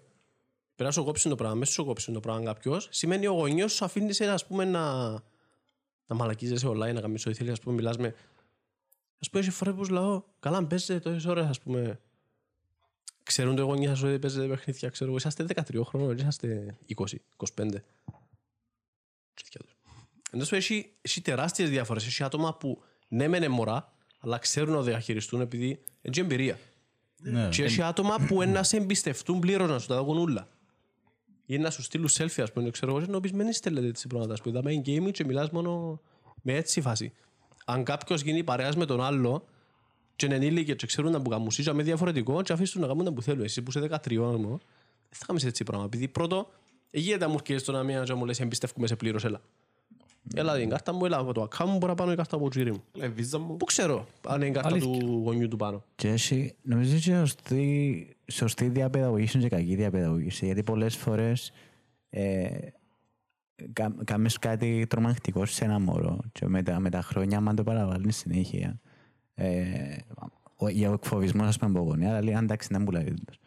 Πρέπει 0.75 0.95
να 0.97 1.03
σου 1.03 1.05
κόψει 1.05 1.29
το 1.29 1.35
πράγμα. 1.35 1.55
Μέσα 1.57 1.73
σου 1.73 1.85
κόψει 1.85 2.13
το 2.13 2.21
πράγμα 2.21 2.45
κάποιος, 2.45 2.89
σημαίνει 2.91 3.27
ο 3.27 3.33
γονιός 3.33 3.73
σου 3.73 3.85
αφήνει 3.85 4.13
σε, 4.13 4.31
ας 4.31 4.47
πούμε, 4.47 4.65
να, 4.65 5.11
να 6.07 6.15
μαλακίζεσαι 6.15 6.69
online, 6.69 6.93
να 6.95 7.01
κάνεις 7.01 7.27
ό,τι 7.27 7.37
θέλεις, 7.37 7.53
ας 7.53 7.61
πούμε, 7.61 7.75
μιλάς 7.75 7.97
με... 7.97 8.15
Ας 9.21 9.31
πούμε, 9.31 9.43
έχει 9.43 9.51
φορές 9.51 9.75
που 9.75 9.85
σου 9.85 9.93
λέω, 9.93 10.25
καλά, 10.41 10.57
αν 10.57 10.67
παίζετε 10.67 11.01
τόσες 11.01 11.25
ώρες, 11.25 11.47
ας 11.47 11.61
πούμε, 11.61 12.01
ξέρουν 13.23 13.57
το 13.57 13.63
γονείς 13.63 13.89
σας 13.89 14.03
ότι 14.03 14.19
παίζετε 14.19 14.47
παιχνίδια, 14.47 14.89
ξέρω, 14.89 15.11
εγώ, 15.11 15.19
είσαστε 15.19 15.45
13 15.49 15.81
χρόνων, 15.85 16.09
δεν 16.09 16.17
είσαστε 16.17 16.79
20, 16.97 17.05
25. 17.57 17.83
Τέτοια 20.31 20.39
τους. 20.39 20.53
Εν 20.53 20.57
τόσο 20.57 20.57
έχει, 20.57 20.93
έχει 21.01 21.21
τεράστιες 21.21 21.71
διαφορές. 21.71 22.07
Έχει 22.07 22.23
άτομα 22.23 22.55
που 22.55 22.83
ναι 23.09 23.29
μεν 23.29 23.43
είναι 23.43 23.53
μωρά, 23.53 23.93
αλλά 24.21 24.39
ξέρουν 24.39 24.75
να 24.75 24.83
διαχειριστούν 24.83 25.41
επειδή 25.41 25.81
έχει 26.03 26.21
εμπειρία. 26.21 26.59
Ναι. 27.21 27.49
Και 27.49 27.65
έχει 27.65 27.83
άτομα 27.83 28.17
που 28.29 28.43
είναι 28.43 28.53
να 28.53 28.63
σε 28.63 28.77
εμπιστευτούν 28.77 29.39
πλήρως 29.39 29.69
να 29.69 29.79
σου 29.79 29.87
τα 29.87 30.05
δουν 30.05 30.19
όλα. 30.19 30.49
Ή 31.47 31.59
να 31.59 31.71
σου 31.71 31.83
στείλουν 31.83 32.09
selfie, 32.09 32.43
ας 32.43 32.53
πούμε, 32.53 32.71
ξέρω 32.71 32.97
εγώ, 32.97 33.05
και 33.05 33.11
να 33.11 33.21
πεις 33.21 33.33
μην 33.33 33.53
στέλνετε 33.53 33.87
έτσι 33.87 34.07
πράγματα, 34.07 34.33
ας 34.33 34.41
πούμε, 34.41 34.59
είδαμε 34.59 34.83
gaming 34.87 35.13
και 35.13 35.25
μιλάς 35.25 35.51
μόνο 35.51 36.01
με 36.43 36.55
έτσι 36.55 36.81
φάση. 36.81 37.13
Αν 37.65 37.85
κάποιος 37.85 38.23
γίνει 38.23 38.45
παρέας 38.45 38.77
με 38.77 38.87
τον 38.87 39.01
άλλο 39.01 39.45
και 40.17 40.27
είναι 40.27 40.35
ενήλικες 40.35 40.77
και 40.77 40.87
ξέρουν 40.87 41.13
να 41.13 41.23
που 41.23 41.35
μουσίζα 41.39 41.73
με 41.75 41.83
διαφορετικό 41.83 42.43
και 42.43 42.53
αφήσεις 42.53 42.73
τους 42.73 42.81
να 42.81 42.87
κάνουν 42.87 43.05
τα 43.05 43.13
που 43.13 43.23
θέλουν. 43.23 43.45
Εσύ 43.45 43.63
που 43.63 43.71
είσαι 43.71 43.81
13 43.81 44.17
μόνο, 44.17 44.49
δεν 45.09 45.19
θα 45.19 45.27
κάνεις 45.27 45.45
έτσι 45.45 45.65
πράγμα. 45.65 45.85
Επειδή 45.85 46.09
πρώτο, 46.09 46.51
γίνεται 46.91 47.25
να 47.25 47.31
μου 47.31 47.37
έρχεσαι 47.41 47.59
στον 47.59 47.77
αμία 47.77 48.03
και 48.03 48.15
μου 48.15 48.25
λες 48.25 48.41
εμπιστεύκουμε 48.41 48.87
σε 48.87 48.97
πλήρως, 48.97 49.25
έλα. 49.25 49.41
Έλα 50.35 50.57
την 50.57 50.69
κάρτα 50.69 50.93
μου, 50.93 51.05
έλα 51.05 51.19
από 51.19 51.33
το 51.33 51.49
account 51.51 51.67
μου, 51.67 51.77
μπορεί 51.77 51.87
να 51.87 51.95
πάνω 51.95 52.13
η 52.13 52.17
κάρτα 52.17 52.37
από 52.37 52.45
το 52.45 52.51
τζίρι 52.51 52.71
μου. 52.73 52.83
Ε, 53.01 53.09
βίζα 53.09 53.39
μου. 53.39 53.57
Πού 53.57 53.65
ξέρω 53.65 54.07
αν 54.27 54.37
είναι 54.37 54.47
η 54.47 54.51
κάρτα 54.51 54.69
Αλήθεια. 54.69 54.99
του 54.99 55.23
γονιού 55.25 55.49
του 55.49 55.57
πάνω. 55.57 55.85
Και 55.95 56.09
έχει, 56.09 56.55
νομίζω 56.63 56.95
ότι 56.95 57.03
σωστή, 57.03 58.17
σωστή 58.27 58.69
διαπαιδαγωγή 58.69 59.39
και 59.39 59.49
κακή 59.49 59.75
διαπαιδαγωγή. 59.75 60.29
Γιατί 60.29 60.63
πολλές 60.63 60.97
φορές 60.97 61.53
ε, 62.11 62.49
κα, 63.73 63.95
κάνεις 64.05 64.39
κάτι 64.39 64.87
τρομακτικό 64.89 65.47
σε 65.47 65.65
ένα 65.65 65.79
μωρό 65.79 66.19
και 66.33 66.47
με 66.47 66.63
τα, 66.63 66.81
με 66.81 66.91
τα 66.91 67.03
χρόνια, 67.03 67.39
άμα 67.39 67.55
το 67.55 67.63
παραβάλεις 67.63 68.17
συνέχεια, 68.17 68.81
ε, 69.35 69.97
ο, 70.57 70.69
για 70.69 70.91
ο 70.91 70.93
εκφοβισμός, 70.93 71.47
ας 71.47 71.59
πούμε, 71.59 71.71
από 71.71 71.89
γονέα, 71.89 72.23
λέει, 72.23 72.35
εντάξει, 72.35 72.69
δεν 72.71 72.83
μου 72.83 72.91
λέει 72.91 73.05
τούτος». 73.05 73.39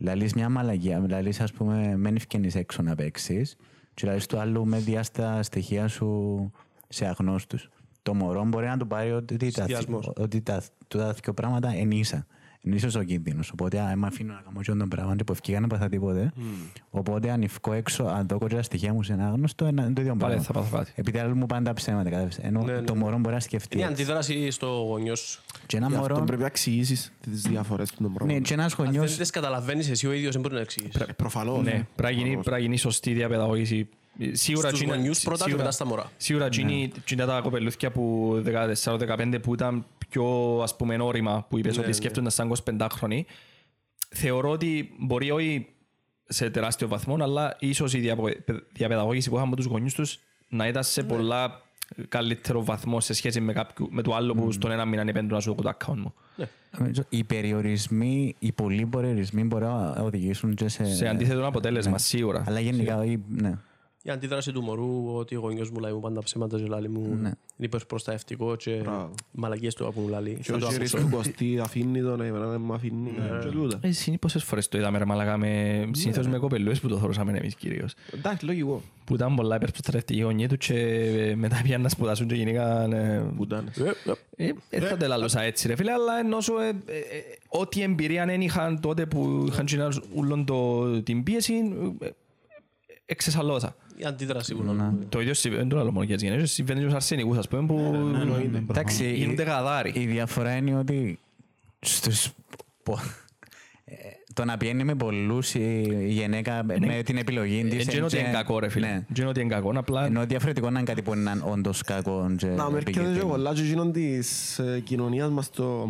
Λαλείς 0.00 0.34
μια 0.34 0.48
μαλαγία, 0.48 1.04
λαλείς, 1.08 1.40
ας 1.40 1.52
πούμε, 1.52 1.96
μην 1.96 2.16
ευκαινείς 2.16 2.54
έξω 2.54 2.82
να 2.82 2.94
παίξεις 2.94 3.56
και 3.94 4.06
λαλείς 4.06 4.26
του 4.26 4.38
άλλου 4.38 4.66
με 4.66 4.78
διά 4.78 5.02
στα 5.02 5.42
στοιχεία 5.42 5.88
σου 5.88 6.50
σε 6.88 7.06
αγνώστους. 7.06 7.68
Το 8.02 8.14
μωρό 8.14 8.44
μπορεί 8.44 8.66
να 8.66 8.76
το 8.76 8.86
πάρει 8.86 9.12
ότι 9.12 9.36
τα, 9.36 9.50
Συνδυασμός. 9.50 10.12
ότι 10.16 10.40
τα, 10.40 10.62
τούτα 10.88 11.12
δύο 11.12 11.34
πράγματα 11.34 11.74
είναι 11.74 11.94
ίσα. 11.94 12.26
Είναι 12.64 12.74
ίσως 12.76 12.94
ο 12.94 13.02
κίνδυνος. 13.02 13.50
Οπότε 13.50 13.80
άμα 13.80 14.06
αφήνω 14.06 14.32
να 14.32 14.40
κάνω 14.44 14.60
και 14.60 14.72
τον 14.72 14.88
πράγμα 14.88 15.16
και 15.16 15.24
που 15.24 15.32
ευκήγα 15.32 15.60
να 15.60 15.66
πάθα 15.66 15.88
τίποτε, 15.88 16.32
οπότε 16.90 17.30
αν 17.30 17.42
ευκώ 17.42 17.72
έξω, 17.72 18.04
αν 18.04 18.26
δω 18.26 18.38
κοντά 18.38 18.62
στοιχεία 18.62 18.92
μου 18.92 19.02
σε 19.02 19.12
ένα 19.12 19.26
άγνωστο, 19.28 19.66
είναι 19.66 19.92
το 19.92 20.00
ίδιο 20.00 20.14
Πάλι 20.16 20.18
πράγμα. 20.18 20.42
θα 20.42 20.52
πάθω 20.52 20.76
κάτι. 20.76 20.92
Επειδή 20.94 21.18
άλλοι 21.18 21.34
μου 21.34 21.46
πάνε 21.46 21.64
τα 21.64 21.72
ψέματα, 21.72 22.04
κατάλαβες. 22.04 22.38
Ενώ 22.38 22.62
Ναι, 22.62 22.72
ναι, 22.72 22.82
το 22.82 22.94
ναι. 22.94 23.00
μωρό 23.00 23.18
μπορεί 23.18 23.34
να 23.34 23.40
σκεφτεί. 23.40 23.76
Είναι 23.78 23.86
η 23.86 23.90
έτσι. 23.90 24.02
αντίδραση 24.02 24.50
στο 24.50 24.66
γονιό 24.66 25.14
σου. 25.16 25.42
Και 25.66 25.76
ένα 25.76 25.86
Γι' 25.88 25.94
αυτό 25.94 26.08
μωρό, 26.12 26.24
πρέπει 26.24 26.40
να 26.40 26.46
εξηγήσεις 26.46 27.12
τις 27.20 27.42
διαφορές 27.42 27.90
του 27.90 27.96
των 27.96 28.06
ναι, 28.06 28.14
πράγματων. 28.14 28.42
και 28.42 28.54
ένας 28.54 28.72
Αν 28.72 28.84
δεν 28.84 28.86
γονιός, 28.94 29.16
τις 29.16 29.30
καταλαβαίνεις 29.30 29.90
εσύ 29.90 30.06
ο 30.06 30.12
ίδιος 30.12 30.32
δεν 30.32 30.40
μπορεί 30.42 30.54
να 30.54 30.60
εξηγήσεις. 30.60 31.00
Ε, 31.00 31.06
Προφανώς. 31.16 31.62
Ναι, 31.62 31.70
πρέπει 31.70 32.02
να 32.02 32.10
γίνει- 32.10 32.32
πρέπει 32.32 32.50
να 32.50 32.58
γίνει 32.58 32.76
σωστή 32.76 33.12
διαπαιδαγώγηση. 33.12 33.88
Σίγουρα 34.32 34.68
Στους 34.68 34.80
εκείνα- 34.80 34.96
γονιούς 34.96 35.20
πρώτα 35.20 35.36
και 35.36 35.42
σίγουρα- 35.42 35.62
μετά 35.62 35.70
στα 35.74 35.86
μωρά. 35.86 36.10
Σίγουρα 36.16 36.46
εκείνη 36.46 36.92
εκείνα 36.98 37.26
τα 37.26 37.40
κοπελούθια 37.40 37.90
που 37.90 38.32
14-15 38.44 39.38
που 39.40 39.54
ήταν 39.54 39.84
πιο 40.12 40.58
ας 40.62 40.76
πούμε 40.76 40.96
όρημα 41.00 41.46
που 41.48 41.58
είπες 41.58 41.72
Ναι, 41.74 41.78
ότι 41.80 41.88
ναι. 41.88 41.94
σκέφτονταν 41.94 42.30
σαν 42.32 42.52
25χρονοι 42.64 43.20
θεωρώ 44.14 44.50
ότι 44.50 44.94
μπορεί 44.98 45.30
όχι 45.30 45.66
σε 46.28 46.50
τεράστιο 46.50 46.88
βαθμό 46.88 47.16
αλλά 47.20 47.56
ίσως 47.58 47.94
η 47.94 47.98
διαπο- 47.98 48.28
διαπαιδαγώγηση 48.72 49.28
που 49.28 49.34
είχαμε 49.34 49.50
με 49.50 49.56
τους 49.56 49.64
γονείς 49.64 49.94
τους 49.94 50.18
να 50.48 50.66
ήταν 50.66 50.82
Ναι. 50.86 50.88
σε 50.88 51.02
πολλά 51.02 51.60
καλύτερο 52.08 52.64
βαθμό 52.64 53.00
σε 53.00 53.12
σχέση 53.14 53.40
με, 53.40 53.52
κάποιου, 53.52 53.88
με 53.90 54.02
το 54.02 54.14
άλλο 54.14 54.34
που 54.34 54.52
στον 54.52 54.70
ένα 54.70 54.84
μήνα 54.84 55.02
επέντου 55.06 55.34
να 55.34 55.40
σου 55.40 55.54
δω 55.54 55.62
το 55.62 55.76
account 55.78 55.96
μου. 55.96 56.14
νομίζω, 56.78 57.02
οι 57.08 57.24
περιορισμοί, 57.24 58.34
οι 58.38 58.52
πολλοί 58.52 58.86
περιορισμοί 58.86 59.44
μπορεί 59.44 59.64
να 59.64 59.90
οδηγήσουν 59.90 60.54
και 60.54 60.68
σε... 60.68 60.84
Σε 60.84 61.08
αντίθετο 61.08 61.46
αποτέλεσμα, 61.46 61.98
σίγουρα. 61.98 62.44
Αλλά 62.46 62.60
γενικά, 62.60 63.04
ή- 63.04 63.22
ναι. 63.28 63.58
Η 64.04 64.10
αντίδραση 64.10 64.52
του 64.52 64.62
μωρού 64.62 65.14
ότι 65.16 65.36
ο 65.36 65.40
γονιός 65.40 65.70
μου 65.70 65.78
λέει 65.80 65.92
μου 65.92 66.00
πάντα 66.00 66.22
ψέματα 66.22 66.56
και 66.58 66.64
λέει 66.66 66.88
μου 66.88 67.06
είναι 67.18 67.34
υπερπροστατευτικό 67.56 68.56
και 68.56 68.70
Μπράβο. 68.82 69.10
μαλακίες 69.30 69.74
του 69.74 69.92
που 69.94 70.00
μου 70.00 70.08
λέει. 70.08 70.34
Και 70.34 70.42
Θα 70.42 70.54
ο 70.54 70.58
το 70.58 70.66
Τζέρις 70.66 70.94
ακούσω. 70.94 71.08
του 71.10 71.16
Κωστή 71.16 71.58
αφήνει 71.62 72.00
τον, 72.02 72.20
εμένα 72.20 72.46
δεν 72.46 72.60
μου 72.60 72.72
αφήνει. 72.72 73.10
Και 73.42 73.48
τούτα. 73.48 73.78
Ε, 73.82 73.90
συνήθως 73.92 74.18
πόσες 74.20 74.44
φορές 74.44 74.68
το 74.68 74.78
είδαμε 74.78 74.98
ρε 74.98 75.04
μαλακά 75.04 75.36
με, 75.36 75.82
συνήθως 75.92 76.26
με 76.28 76.38
κοπελούες 76.38 76.80
που 76.80 76.88
το 76.88 76.96
θεωρούσαμε 76.98 77.38
εμείς 77.38 77.54
κυρίως. 77.54 77.94
Εντάξει, 78.14 78.44
λογικό. 78.46 78.82
που 79.04 79.14
ήταν 79.14 79.34
πολλά 79.34 79.56
υπερπροστατευτικοί 79.56 80.20
γονείς 80.20 80.48
του 80.48 80.56
και 80.56 80.74
μετά 81.36 81.60
πήγαν 81.62 81.80
να 81.80 81.88
σπουδάσουν 81.88 82.26
και 82.28 82.34
γενικαν 82.34 82.92
ε, 82.92 83.32
Πουτάνες. 83.36 83.78
ε, 84.36 84.52
ε, 84.70 84.80
θα 84.80 84.96
το 84.96 85.06
λαλούσα 85.06 85.40
έτσι 85.42 85.68
ρε 85.68 85.76
φίλε, 85.76 85.92
αλλά 85.92 86.18
ενώ 86.18 86.40
σου, 86.40 86.54
ε, 86.58 86.68
ε, 86.68 86.72
ε, 86.98 87.22
ό,τι 87.48 87.82
εμπειρία 87.82 88.26
δεν 88.26 88.40
είχαν 88.40 88.80
τότε 88.80 89.06
που 89.06 89.44
είχαν 89.48 89.64
κοινά 89.64 89.92
ούλον 90.14 90.44
το, 90.44 90.84
την 91.02 91.22
πίεση, 91.22 91.54
ε, 92.00 92.06
ε, 92.06 92.10
εξεσαλώσα. 93.06 93.76
Η 94.02 94.04
αντίδραση 94.06 94.54
που 94.54 94.62
λέμε. 94.62 94.94
Το 95.08 95.20
ίδιο 95.20 95.34
συμβαίνει, 95.34 95.62
δεν 95.62 95.70
το 95.70 95.82
λέω 95.82 95.92
μόνο 95.92 96.04
για 96.04 96.14
τις 96.16 96.24
γενναίες, 96.24 96.52
συμβαίνει 96.52 96.78
και 96.78 96.84
στους 96.84 96.96
αρσενικούς, 96.96 97.36
ας 97.38 97.48
πούμε, 97.48 97.66
που 97.66 97.94
Εντάξει, 98.70 99.12
γίνονται 99.14 99.42
η- 99.42 99.46
γαδάρι. 99.46 99.92
Η 99.96 100.06
διαφορά 100.06 100.56
είναι 100.56 100.78
ότι 100.78 101.18
στους... 101.80 102.30
πο- 102.82 102.98
ε, 103.84 103.94
το 104.34 104.44
να 104.44 104.56
πιένει 104.56 104.84
με 104.84 104.94
πολλούς 104.94 105.54
η 105.54 105.60
η 105.90 106.12
γυναίκα 106.12 106.62
με 106.64 107.02
την 107.02 107.16
επιλογή 107.16 107.64
της... 107.64 107.78
Έτσι 107.84 107.96
είναι 107.96 108.04
ότι 108.06 108.18
είναι 108.18 108.30
κακό 108.30 108.58
ρε 108.58 108.68
φίλε. 108.68 108.86
Ναι. 108.86 108.94
Έτσι 109.10 109.20
είναι 109.20 109.30
ότι 109.30 109.40
είναι 109.40 109.54
κακό, 109.54 109.72
απλά 109.74 110.04
Ενώ 110.06 110.26
διαφορετικό 110.26 110.70
να 110.70 110.78
είναι 110.78 110.88
κάτι 110.88 111.02
που 111.02 111.14
είναι 111.14 111.30
όντως 111.44 111.82
κακό 111.82 112.34
και 112.36 112.46
Να, 112.46 112.70
με 112.70 112.76
έρχεται 112.76 112.90
και 112.90 112.98
επικίνδυνο. 113.00 113.26
πολλά 113.26 113.54
και 113.54 113.62
γίνον 113.62 113.92
της 113.92 114.58
ε, 114.58 114.80
κοινωνίας 114.84 115.30
μας 115.30 115.50
το... 115.50 115.88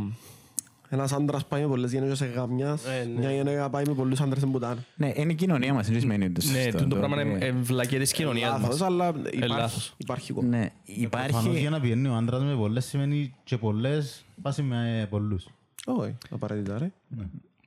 Ένας 0.94 1.12
άντρας 1.12 1.46
πάει 1.46 1.60
με 1.62 1.66
πολλές 1.68 1.92
γυναίκες 1.92 2.18
σε 2.18 2.24
γαμιάς, 2.26 2.84
Ε, 2.84 3.04
ναι. 3.04 3.18
μια 3.18 3.32
γυναίκα 3.32 3.70
πάει 3.70 3.82
με 3.86 3.94
πολλούς 3.94 4.20
άντρες 4.20 4.40
σε 4.40 4.46
πουτάνε. 4.46 4.80
Ναι, 4.96 5.12
είναι 5.14 5.32
η 5.32 5.34
κοινωνία 5.34 5.72
μας, 5.74 5.88
δεν 5.90 6.00
σημαίνει 6.00 6.24
ότι 6.24 6.46
ναι, 6.46 6.62
σωστό. 6.62 6.78
το 6.78 6.86
Το 6.88 6.96
πράγμα 6.96 7.16
ότι- 7.16 7.28
είναι 7.28 7.44
ε, 7.44 7.52
βλακία 7.52 7.98
της 7.98 8.12
κοινωνίας 8.12 8.50
Λάθος, 8.50 8.68
μας. 8.68 8.80
αλλά 8.80 9.12
λάθος. 9.46 9.94
υπάρχει. 9.96 9.96
Υπάρχει 9.96 10.32
κόμμα. 10.32 10.48
Ναι, 10.48 10.70
Προφανώς 11.10 11.30
υπάρχει... 11.44 11.58
για 11.60 11.70
να 11.70 11.80
πηγαίνει 11.80 12.08
ο 12.08 12.14
άντρας 12.14 12.42
με 12.42 12.54
πολλές 12.54 12.84
σημαίνει 12.84 13.34
και 13.44 13.56
πολλές 13.56 14.24
πάσει 14.42 14.62
με 14.62 15.06
πολλούς. 15.10 15.46
Όχι, 15.86 16.14
απαραίτητα 16.30 16.78
ρε. 16.78 16.90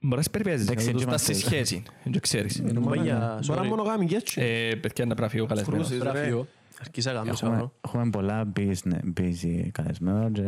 Μπορεί 0.02 0.22
να 0.26 0.30
περιπέζεις, 0.31 0.68
Εντάξει, 0.68 0.85
να 0.85 0.91
το 0.91 0.97
έτσι 0.97 1.10
στάς 1.10 1.22
στη 1.22 1.31
είμαστε. 1.31 1.49
σχέση, 1.56 1.84
δεν 2.03 2.19
ξέρεις. 2.22 2.61
Μα 2.61 2.95
για... 2.95 3.39
Μπορεί 3.47 3.60
να 3.60 3.65
sorry. 3.65 3.68
μόνο 3.69 3.84
κάνει 3.84 4.06
και 4.06 4.15
έτσι. 4.15 4.41
Ε, 4.41 4.76
Παιδιά, 4.76 5.06
να 5.06 5.15
πρέπει 5.15 5.39
ο 5.39 5.45
καλεσμένος. 5.45 5.85
Σκρούσεις, 5.88 6.03
ρε. 6.11 6.18
Γραφείο. 6.19 6.47
Αρχίσα 6.80 7.11
να 7.11 7.18
κάνω 7.19 7.31
Έχουμε, 7.31 7.49
σίγουρο. 7.52 7.72
έχουμε 7.88 8.10
πολλά 8.10 8.52
busy, 8.57 9.19
busy 9.19 9.68
καλεσμένα 9.72 10.30
και 10.31 10.41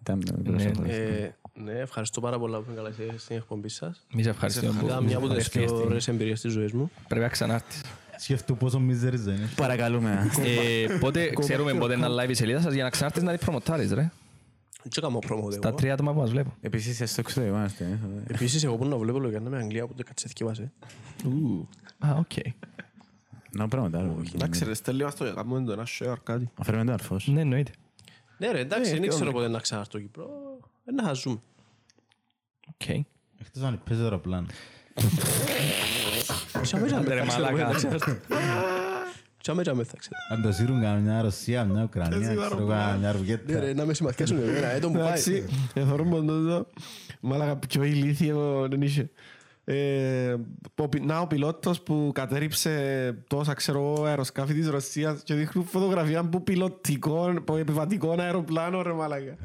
ήταν 0.00 0.22
Ναι. 1.54 1.70
Ε, 1.70 1.74
Ναι, 1.74 1.80
ευχαριστώ 1.80 2.20
πάρα 2.20 2.38
πολλά 2.38 2.58
που 2.58 2.64
με 2.68 2.74
καλέσατε 2.76 3.18
στην 3.18 3.36
εκπομπή 3.36 3.68
σας. 3.68 4.06
Εμείς 4.12 4.26
ευχαριστούμε 4.26 4.80
που 4.80 4.86
Ήταν 4.86 5.04
μια 5.04 5.16
από 5.16 5.28
τις 5.28 5.46
ευχαριστούμε. 5.46 5.78
πιο 5.80 5.86
ωραίες 5.88 6.08
εμπειρίες 6.08 6.40
της 6.40 6.52
ζωής 6.52 6.72
μου. 6.72 6.90
Πρέπει 7.08 7.22
να 7.24 7.28
ξανάρθεις. 7.28 7.82
Σκέφτου 8.18 8.56
πόσο 8.56 8.78
μίζερης 8.80 9.22
δεν 9.24 9.34
είναι. 9.36 9.48
Παρακαλούμε. 9.56 10.30
Ε, 10.86 10.98
Πότε 11.00 11.32
ξέρουμε 11.40 11.74
πότε 11.74 11.94
είναι 11.94 12.06
live 12.08 12.28
η 12.30 12.34
σελίδα 12.34 12.60
σας 12.60 12.74
για 12.74 12.82
να 12.82 12.90
ξανάρθεις 12.90 13.22
να 13.22 13.32
τη 13.32 13.38
προμοτάρεις 13.44 13.92
ρε. 13.92 14.10
Δεν 14.82 15.02
κάνω 15.02 15.18
promote 15.18 15.60
Τα 15.60 15.68
εγώ. 15.68 15.76
τρία 15.76 15.92
άτομα 15.92 16.12
που 16.12 16.18
μας 16.18 16.30
βλέπω. 16.30 16.56
Επίσης, 16.60 17.10
στο 17.10 17.20
εξωτερικό 17.20 17.56
είμαστε. 17.56 17.98
Επίσης, 18.26 18.64
εγώ 18.64 18.76
που 18.76 18.84
να 18.86 18.96
βλέπω 18.96 19.18
λόγια 19.18 19.40
με 19.40 19.56
Αγγλία 19.58 19.86
που 19.86 19.92
δεν 19.96 20.04
κατσεθκεύασε. 20.06 20.72
Α, 21.98 22.14
οκ. 22.18 22.32
Να 23.50 23.68
πραγματάρω. 23.68 24.22
Εντάξει 24.34 24.64
ρε, 24.64 24.74
στέλνει 24.74 25.02
μας 25.02 25.14
το 25.16 25.34
κάνουμε 25.34 25.64
το 25.66 25.72
ένα 25.72 25.86
share 25.98 26.14
κάτι. 26.22 26.50
Αφαιρούμε 26.54 26.84
το 26.84 26.92
αρφός. 26.92 27.26
Ναι, 27.28 27.40
εννοείται. 27.40 27.70
Ναι 28.38 28.50
ρε, 28.50 28.58
εντάξει, 28.60 28.90
Ε, 28.90 28.92
δεν 28.92 29.02
και 29.02 29.08
ξέρω 29.08 29.28
όντως. 29.28 29.40
πότε 29.40 29.52
να 29.52 29.58
ξανάρθω 29.58 29.98
Κύπρο. 29.98 30.28
Ε, 30.84 30.92
Να 30.92 31.02
χαζούμε. 31.02 31.40
Οκ. 32.68 32.88
Εκτός 33.40 33.62
αν 33.62 33.82
παίζει 33.88 34.02
αεροπλάνο. 34.02 34.46
Τσάμε 36.62 36.86
τσάμε 36.86 37.14
Ρε 37.14 37.20
θα 37.20 37.26
ξέρω 37.26 37.44
μαλάκα. 37.44 37.66
πότε 37.66 37.88
να 37.88 37.96
ξανάρθω. 37.96 38.16
Τσάμε 39.40 39.62
τσάμε 39.62 39.84
θα 39.84 39.96
ξέρω. 39.96 40.14
Αν 40.32 40.42
το 40.42 40.52
σύρουν 40.52 40.80
καμιά 40.80 41.22
Ρωσία, 41.22 41.64
μια 41.64 41.82
Ουκρανία, 41.82 42.18
ξέρω 42.34 42.56
εγώ, 42.56 42.64
μια 42.66 42.96
Ναι 43.00 43.10
Ρουβιέτα. 43.10 43.60
ρε, 43.60 43.72
να 43.74 43.84
με 43.84 43.94
συμμαθιάσουν 43.94 44.38
εμένα, 44.38 44.66
ε, 44.66 44.78
τον 44.78 44.92
που 44.92 44.98
πάει. 44.98 45.06
Εντάξει, 45.08 45.44
εθώρουμε 45.74 46.20
το 46.20 46.66
μάλακα 47.20 47.56
πιο 47.56 47.82
ηλίθιο 47.82 48.66
δεν 48.70 48.82
είχε. 48.82 49.10
Ε, 49.64 50.34
ο 50.76 50.88
πι- 50.88 51.04
Να 51.04 51.18
ο 51.20 51.26
πιλότος 51.26 51.80
που 51.82 52.10
κατέριψε 52.14 53.24
τόσα 53.28 53.52
ξέρω 53.54 53.78
εγώ 53.78 54.04
αεροσκάφη 54.04 54.54
της 54.54 54.68
Ρωσίας 54.68 55.22
και 55.22 55.34
δείχνουν 55.34 55.64
φωτογραφία 55.66 56.24
που 56.28 56.42
πιλωτικό, 56.42 57.34
που 57.44 57.56
επιβατικό 57.56 58.14
αεροπλάνο 58.18 58.82
ρε 58.82 58.92
μάλακα. 58.92 59.36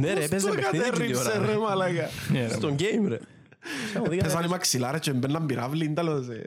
Ναι 0.00 0.08
ρε, 0.08 0.14
Πώς 0.14 0.24
έπαιζε 0.24 0.48
το 0.48 0.54
παιχνίδι 0.54 0.84
εκείνη 0.86 1.06
την 1.06 1.14
κατέριψε 1.14 1.38
ώρα. 1.38 1.46
ρε 1.52 1.58
μάλακα. 1.58 2.08
Στον 2.56 2.76
game 2.78 3.08
ρε. 3.08 3.18
Πέσαν 4.16 4.44
οι 4.44 4.48
μαξιλάρες 4.48 5.00
και 5.00 5.12
μπαίναν 5.12 5.46
πυράβλοι, 5.46 5.88
τέλος. 5.92 6.28
ε. 6.28 6.44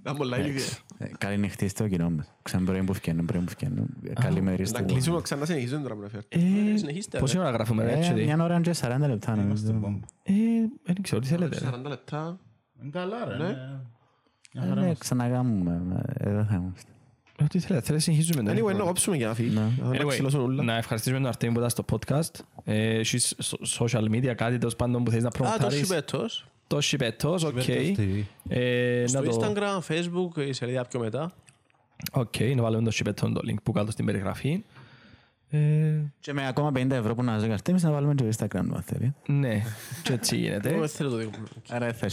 Ήταν 0.00 0.16
πολλά 0.16 0.38
ηλίθια. 0.38 0.76
Καλή 1.18 1.38
νυχτή 1.38 1.68
στο 1.68 1.88
κοινό 1.88 2.10
μας. 2.10 2.32
Ξέρουμε 2.42 2.70
πρωί 2.70 2.82
που 2.82 2.94
φτιάχνουν, 2.94 3.24
πρωί 3.26 3.40
που 3.40 3.50
φτιάχνουν. 3.50 3.86
Καλή 4.20 4.40
μέρη 4.42 4.62
Να 4.62 4.68
στο... 4.68 4.84
κλείσουμε 4.84 5.20
ξανά 5.20 5.44
συνεχίζουμε 5.44 5.82
τώρα 5.82 5.94
με 5.94 6.08
φέρει. 6.08 6.24
Ε, 6.72 6.76
Συνεχίστε, 6.76 7.18
Πόση 7.18 7.34
ρε. 7.36 7.40
ώρα 7.40 7.50
γράφουμε 7.50 7.84
ρε, 7.84 7.92
Ε, 7.92 7.96
έτσι. 7.96 8.12
Μια 8.12 8.42
ώρα 8.42 8.60
και 8.60 8.74
40 8.80 8.96
λεπτά. 9.08 9.36
νομίζω. 9.36 10.00
Ε, 10.22 10.32
Δεν 10.84 11.02
ξέρω 11.02 11.20
τι 11.20 11.26
θέλετε. 11.26 11.58
ρε. 11.58 11.66
40 11.84 11.88
λεπτά. 11.88 12.38
Είναι 12.82 12.90
καλά 12.90 13.24
ρε. 13.28 13.36
Ναι. 13.36 13.44
ναι. 13.46 13.54
Μια 14.52 14.62
Ε, 14.62 14.68
χαρά 14.68 14.74
ναι, 14.74 14.80
είμαστε. 14.86 15.04
Ξανακάμουμε. 15.04 15.82
ε, 16.18 16.28
Εδώ 16.28 16.44
θα 16.44 16.54
είμαστε. 16.54 16.90
Ε, 17.40 17.44
Τι 17.44 17.58
θέλετε, 17.58 17.84
θέλετε 17.86 18.02
συνεχίζουμε. 18.04 18.42
ναι. 18.42 18.60
Anyway, 18.60 18.74
να 18.76 18.84
κόψουμε 18.84 19.16
για 19.16 19.26
να 19.26 19.34
φύγει. 19.34 19.54
Να 19.54 19.70
Anyway, 19.92 20.06
ξυλώσουν 20.08 20.40
όλα. 20.40 20.62
να 20.62 20.76
ευχαριστήσουμε 20.76 21.20
τον 21.20 21.28
Αρτέμι 21.28 21.52
που 21.52 21.58
ήταν 21.58 21.70
στο 21.70 21.84
podcast. 21.92 22.40
Ε, 22.64 22.98
Έχεις 22.98 23.34
σο- 23.38 23.58
social 23.86 24.02
media, 24.10 24.34
κάτι 24.36 24.58
τέλος 24.58 24.76
πάντων 24.76 25.04
που 25.04 25.10
θέλεις 25.10 25.24
να 25.24 25.28
Α, 25.28 25.32
το 25.32 25.38
προμοτάρεις. 25.38 25.78
Σιπέτος. 25.78 26.46
Το 26.66 26.80
Σιπέτος, 26.80 27.44
οκ. 27.44 27.60
Σιπέτος 27.60 27.96
TV. 27.98 28.22
Ε, 28.48 29.04
Στο 29.06 29.20
να 29.20 29.28
το- 29.28 29.52
Instagram, 29.54 29.80
Facebook, 29.94 30.46
η 30.48 30.52
σελίδα 30.52 30.84
πιο 30.86 31.00
μετά. 31.00 31.32
Οκ, 32.12 32.34
να 32.54 32.62
βάλουμε 32.62 32.82
το 32.82 32.90
Σιπέτο 32.90 33.32
το 33.32 33.40
link 33.44 33.56
που 33.62 33.72
κάτω 33.72 33.90
στην 33.90 34.04
περιγραφή. 34.04 34.64
Ε, 35.50 35.58
Και 36.20 36.32
με 36.32 36.46
ακόμα 36.46 36.72
50 36.74 36.90
ευρώ 36.90 37.14
που 37.14 37.22
να 37.22 37.38
ζεγαστεί, 37.38 37.70
εμείς 37.70 37.82
να 37.82 37.90
βάλουμε 37.90 38.14
και 38.14 38.30
στο 38.32 38.46
Instagram 38.46 38.64
μας 38.64 38.84
θέλει. 38.84 39.14
Ναι, 39.26 39.62
και 40.02 40.12
έτσι 40.12 40.34
Εγώ 40.36 40.44
γίνεται. 40.44 40.70
δεν 40.78 40.88
θέλω 40.88 41.10
το 41.10 41.16
δικό 41.16 41.30
μου. 41.38 41.46
Άρα 41.68 41.86
δεν 41.86 41.94
θα 41.94 42.08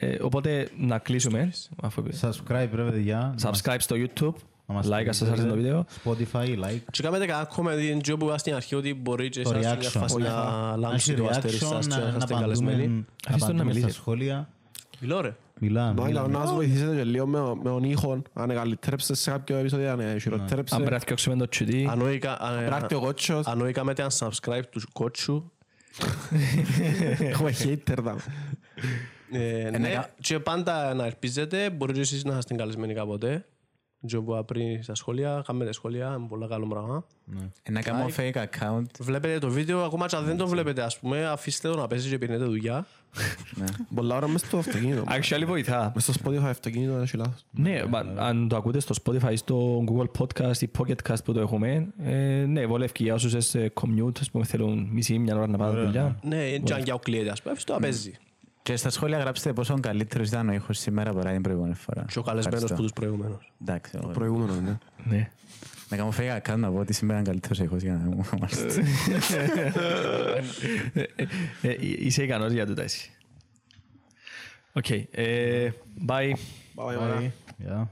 έχει 0.00 0.16
το 0.16 0.20
Instagram. 0.20 0.20
Είχε 0.20 0.20
φρυνούτς. 0.20 0.20
Ε, 0.20 0.22
Οπότε 0.22 0.68
να 0.78 0.98
κλείσουμε. 0.98 1.52
αφού 1.82 2.02
πει. 2.02 2.10
Subscribe 2.20 2.68
ρε 2.74 2.82
παιδιά. 2.90 3.34
Να 3.42 3.48
μας- 3.48 3.60
Subscribe 3.62 3.76
στο 3.78 3.96
YouTube. 3.98 4.34
να 4.66 4.74
μας 4.74 4.86
Like 4.86 4.92
αν 4.92 5.04
σας 5.04 5.16
στηρίζετε. 5.16 5.30
άρεσε 5.30 5.48
το 5.48 5.54
βίντεο. 5.54 5.84
Spotify, 6.04 6.64
like. 6.64 6.80
Και 6.90 7.02
κάνετε 7.02 7.26
κανένα 7.26 7.48
comment, 7.56 8.00
τζο 8.02 8.16
που 8.16 8.24
είπα 8.26 8.38
στην 8.38 8.54
αρχή 8.54 8.74
ότι 8.74 8.94
μπορεί 8.94 9.28
και 9.28 9.42
Το 9.42 9.50
εσάς 9.50 9.60
μια 9.60 9.78
reaction. 9.78 10.00
φάση 10.00 10.16
να 10.18 10.28
Να 10.28 10.76
λάμψει 10.76 11.10
έχει 11.12 11.20
το 11.20 11.26
αστέρι 11.28 11.54
reaction, 11.60 11.66
σας 11.68 11.86
και 11.86 11.94
να- 11.94 12.00
να 12.04 12.10
να 12.10 12.16
είστε 12.16 12.34
καλεσμένοι. 12.34 12.72
απαντούμε- 12.74 13.04
να 13.26 13.28
Αφήστε 13.28 13.46
τον 13.46 13.56
να 13.56 13.62
απαντούμε 13.62 13.70
στα 13.70 13.78
μιλήσει. 13.80 13.98
σχόλια. 13.98 14.48
Μιλώ 15.00 15.20
ρε. 15.20 15.36
Μιλά, 15.62 15.84
Μάγκα, 15.84 16.02
μιλά. 16.04 16.22
να 16.28 16.38
μας 16.38 16.52
βοηθήσετε 16.52 16.94
και 16.96 17.04
λίγο 17.04 17.26
με- 17.26 17.54
με 17.62 17.62
τον 17.70 17.82
ήχο. 17.84 18.22
Αν 18.32 18.50
εγκαλυτρέψε 18.50 19.14
σε 19.14 19.30
κάποιο 19.30 19.56
επεισόδιο, 19.56 19.90
αν 19.90 20.00
Αν 20.00 20.20
χειροτρέψε. 20.20 20.74
πρέπει 20.76 20.90
να 20.90 20.98
φτιάξουμε 20.98 21.36
το 21.36 21.48
τσουτί. 21.48 21.90
Ράκτη 22.68 22.94
ο 22.94 23.00
κότσος. 23.00 23.46
Αν 23.46 23.60
όχι 23.60 23.72
κάνετε 23.72 24.06
unsubscribe 24.10 24.62
τους 24.70 24.86
κότσου. 24.92 25.50
Έχουμε 27.30 27.54
hater 27.64 27.94
δάμε. 28.02 28.20
Ε, 29.32 29.70
Ναι, 29.78 30.04
και 30.20 30.38
πάντα 30.38 30.94
να 30.94 31.04
ελπίζετε, 31.04 31.70
μπορεί 31.70 31.92
και 31.92 32.00
εσείς 32.00 32.24
να 32.24 32.38
είστε 32.38 32.54
καλεσμένοι 32.54 32.94
κάποτε. 32.94 33.44
Και 34.06 34.16
που 34.16 34.32
είπα 34.32 34.44
πριν 34.44 34.82
στα 34.82 34.94
σχόλια, 34.94 35.42
κάνετε 35.46 35.72
σχόλια, 35.72 36.14
είναι 36.18 36.26
πολύ 36.28 36.48
καλό 36.48 36.66
πράγμα. 36.66 37.04
Ε, 37.62 37.70
Να 37.70 37.82
κάνω 37.82 38.06
fake 38.16 38.32
account. 38.34 38.84
Βλέπετε 39.00 39.38
το 39.38 39.50
βίντεο, 39.50 39.82
ακόμα 39.84 40.06
και 40.06 40.16
αν 40.16 40.24
δεν 40.24 40.36
το 40.36 40.46
βλέπετε, 40.48 40.82
ας 40.82 40.98
πούμε, 40.98 41.26
αφήστε 41.26 41.68
το 41.68 41.76
να 41.76 41.86
παίζει 41.86 42.08
και 42.08 42.18
πίνετε 42.18 42.44
δουλειά. 42.44 42.86
Πολλά 43.94 44.16
ώρα 44.16 44.28
μες 44.28 44.40
στο 44.40 44.58
αυτοκίνητο. 44.58 45.04
Actually 45.08 45.42
βοηθά. 45.46 45.92
Μες 45.94 46.04
στο 46.04 46.12
Spotify 46.24 46.44
αυτοκίνητο 46.44 46.92
έχει 46.92 47.16
λάθος. 47.16 47.44
Ναι, 47.50 47.84
μα 47.88 47.98
αν 48.16 48.48
το 48.48 48.56
ακούτε 48.56 48.80
στο 48.80 48.94
Spotify, 49.04 49.32
στο 49.34 49.84
Google 49.88 50.10
Podcast 50.18 50.56
ή 50.56 50.70
Pocket 50.78 51.10
Cast 51.10 51.24
που 51.24 51.32
το 51.32 51.40
έχουμε, 51.40 51.86
ε, 52.02 52.44
ναι, 52.46 52.66
βολεύει 52.66 52.92
για 52.96 53.14
όσους 53.14 53.44
σε 53.44 53.72
commute, 53.80 54.20
ας 54.20 54.30
πούμε, 54.30 54.44
θέλουν 54.44 54.88
μισή 54.92 55.18
μια 55.18 55.36
ώρα 55.36 55.46
να 55.46 55.58
πάνε 55.58 55.80
δουλειά. 55.84 56.18
Ναι, 56.22 56.56
και 56.56 56.74
αν 56.74 56.82
για 56.82 56.94
οκλείεται, 56.94 57.30
ας 57.30 57.42
πούμε, 57.42 57.54
αυτό 57.56 57.76
παίζει. 57.80 58.12
Και 58.62 58.76
στα 58.76 58.90
σχόλια 58.90 59.18
γράψτε 59.18 59.52
πόσο 59.52 59.80
καλύτερος 59.80 60.28
ήταν 60.28 60.48
ο 60.48 60.52
ήχος 60.52 60.78
σήμερα 60.78 61.12
παρά 61.12 61.32
την 61.32 61.42
προηγούμενη 61.42 61.74
φορά. 61.74 62.04
Και 62.08 62.18
ο 62.18 62.22
καλεσμένος 62.22 62.62
Ευχαριστώ. 62.62 62.74
που 62.74 62.82
τους 62.82 62.92
προηγούμενους. 62.92 63.52
Εντάξει, 63.60 63.98
εγώ- 64.02 64.08
Προηγούμενο, 64.12 64.54
ναι. 64.60 64.78
Ναι. 65.04 65.30
να 65.88 65.96
κάνω 65.96 66.10
φέγα 66.10 66.38
κάτω 66.38 66.58
να 66.58 66.70
πω 66.70 66.78
ότι 66.78 66.92
σήμερα 66.92 67.18
είναι 67.18 67.28
καλύτερος 67.28 67.58
ο 67.60 67.62
ήχος 67.64 67.82
για 67.82 67.92
να 67.92 67.98
μου 68.14 68.24
είμαστε. 68.36 68.82
Ε, 71.62 71.68
ε, 71.68 71.76
Είσαι 71.80 72.22
ικανός 72.22 72.52
για 72.52 72.66
τούτα 72.66 72.82
εσύ. 72.82 73.10
Οκ. 74.72 74.90
ε, 75.10 75.70
Bye. 76.06 76.32
Πάμε, 76.74 76.96
ωραία. 76.96 77.20
Bye. 77.20 77.30
Yeah. 77.66 77.86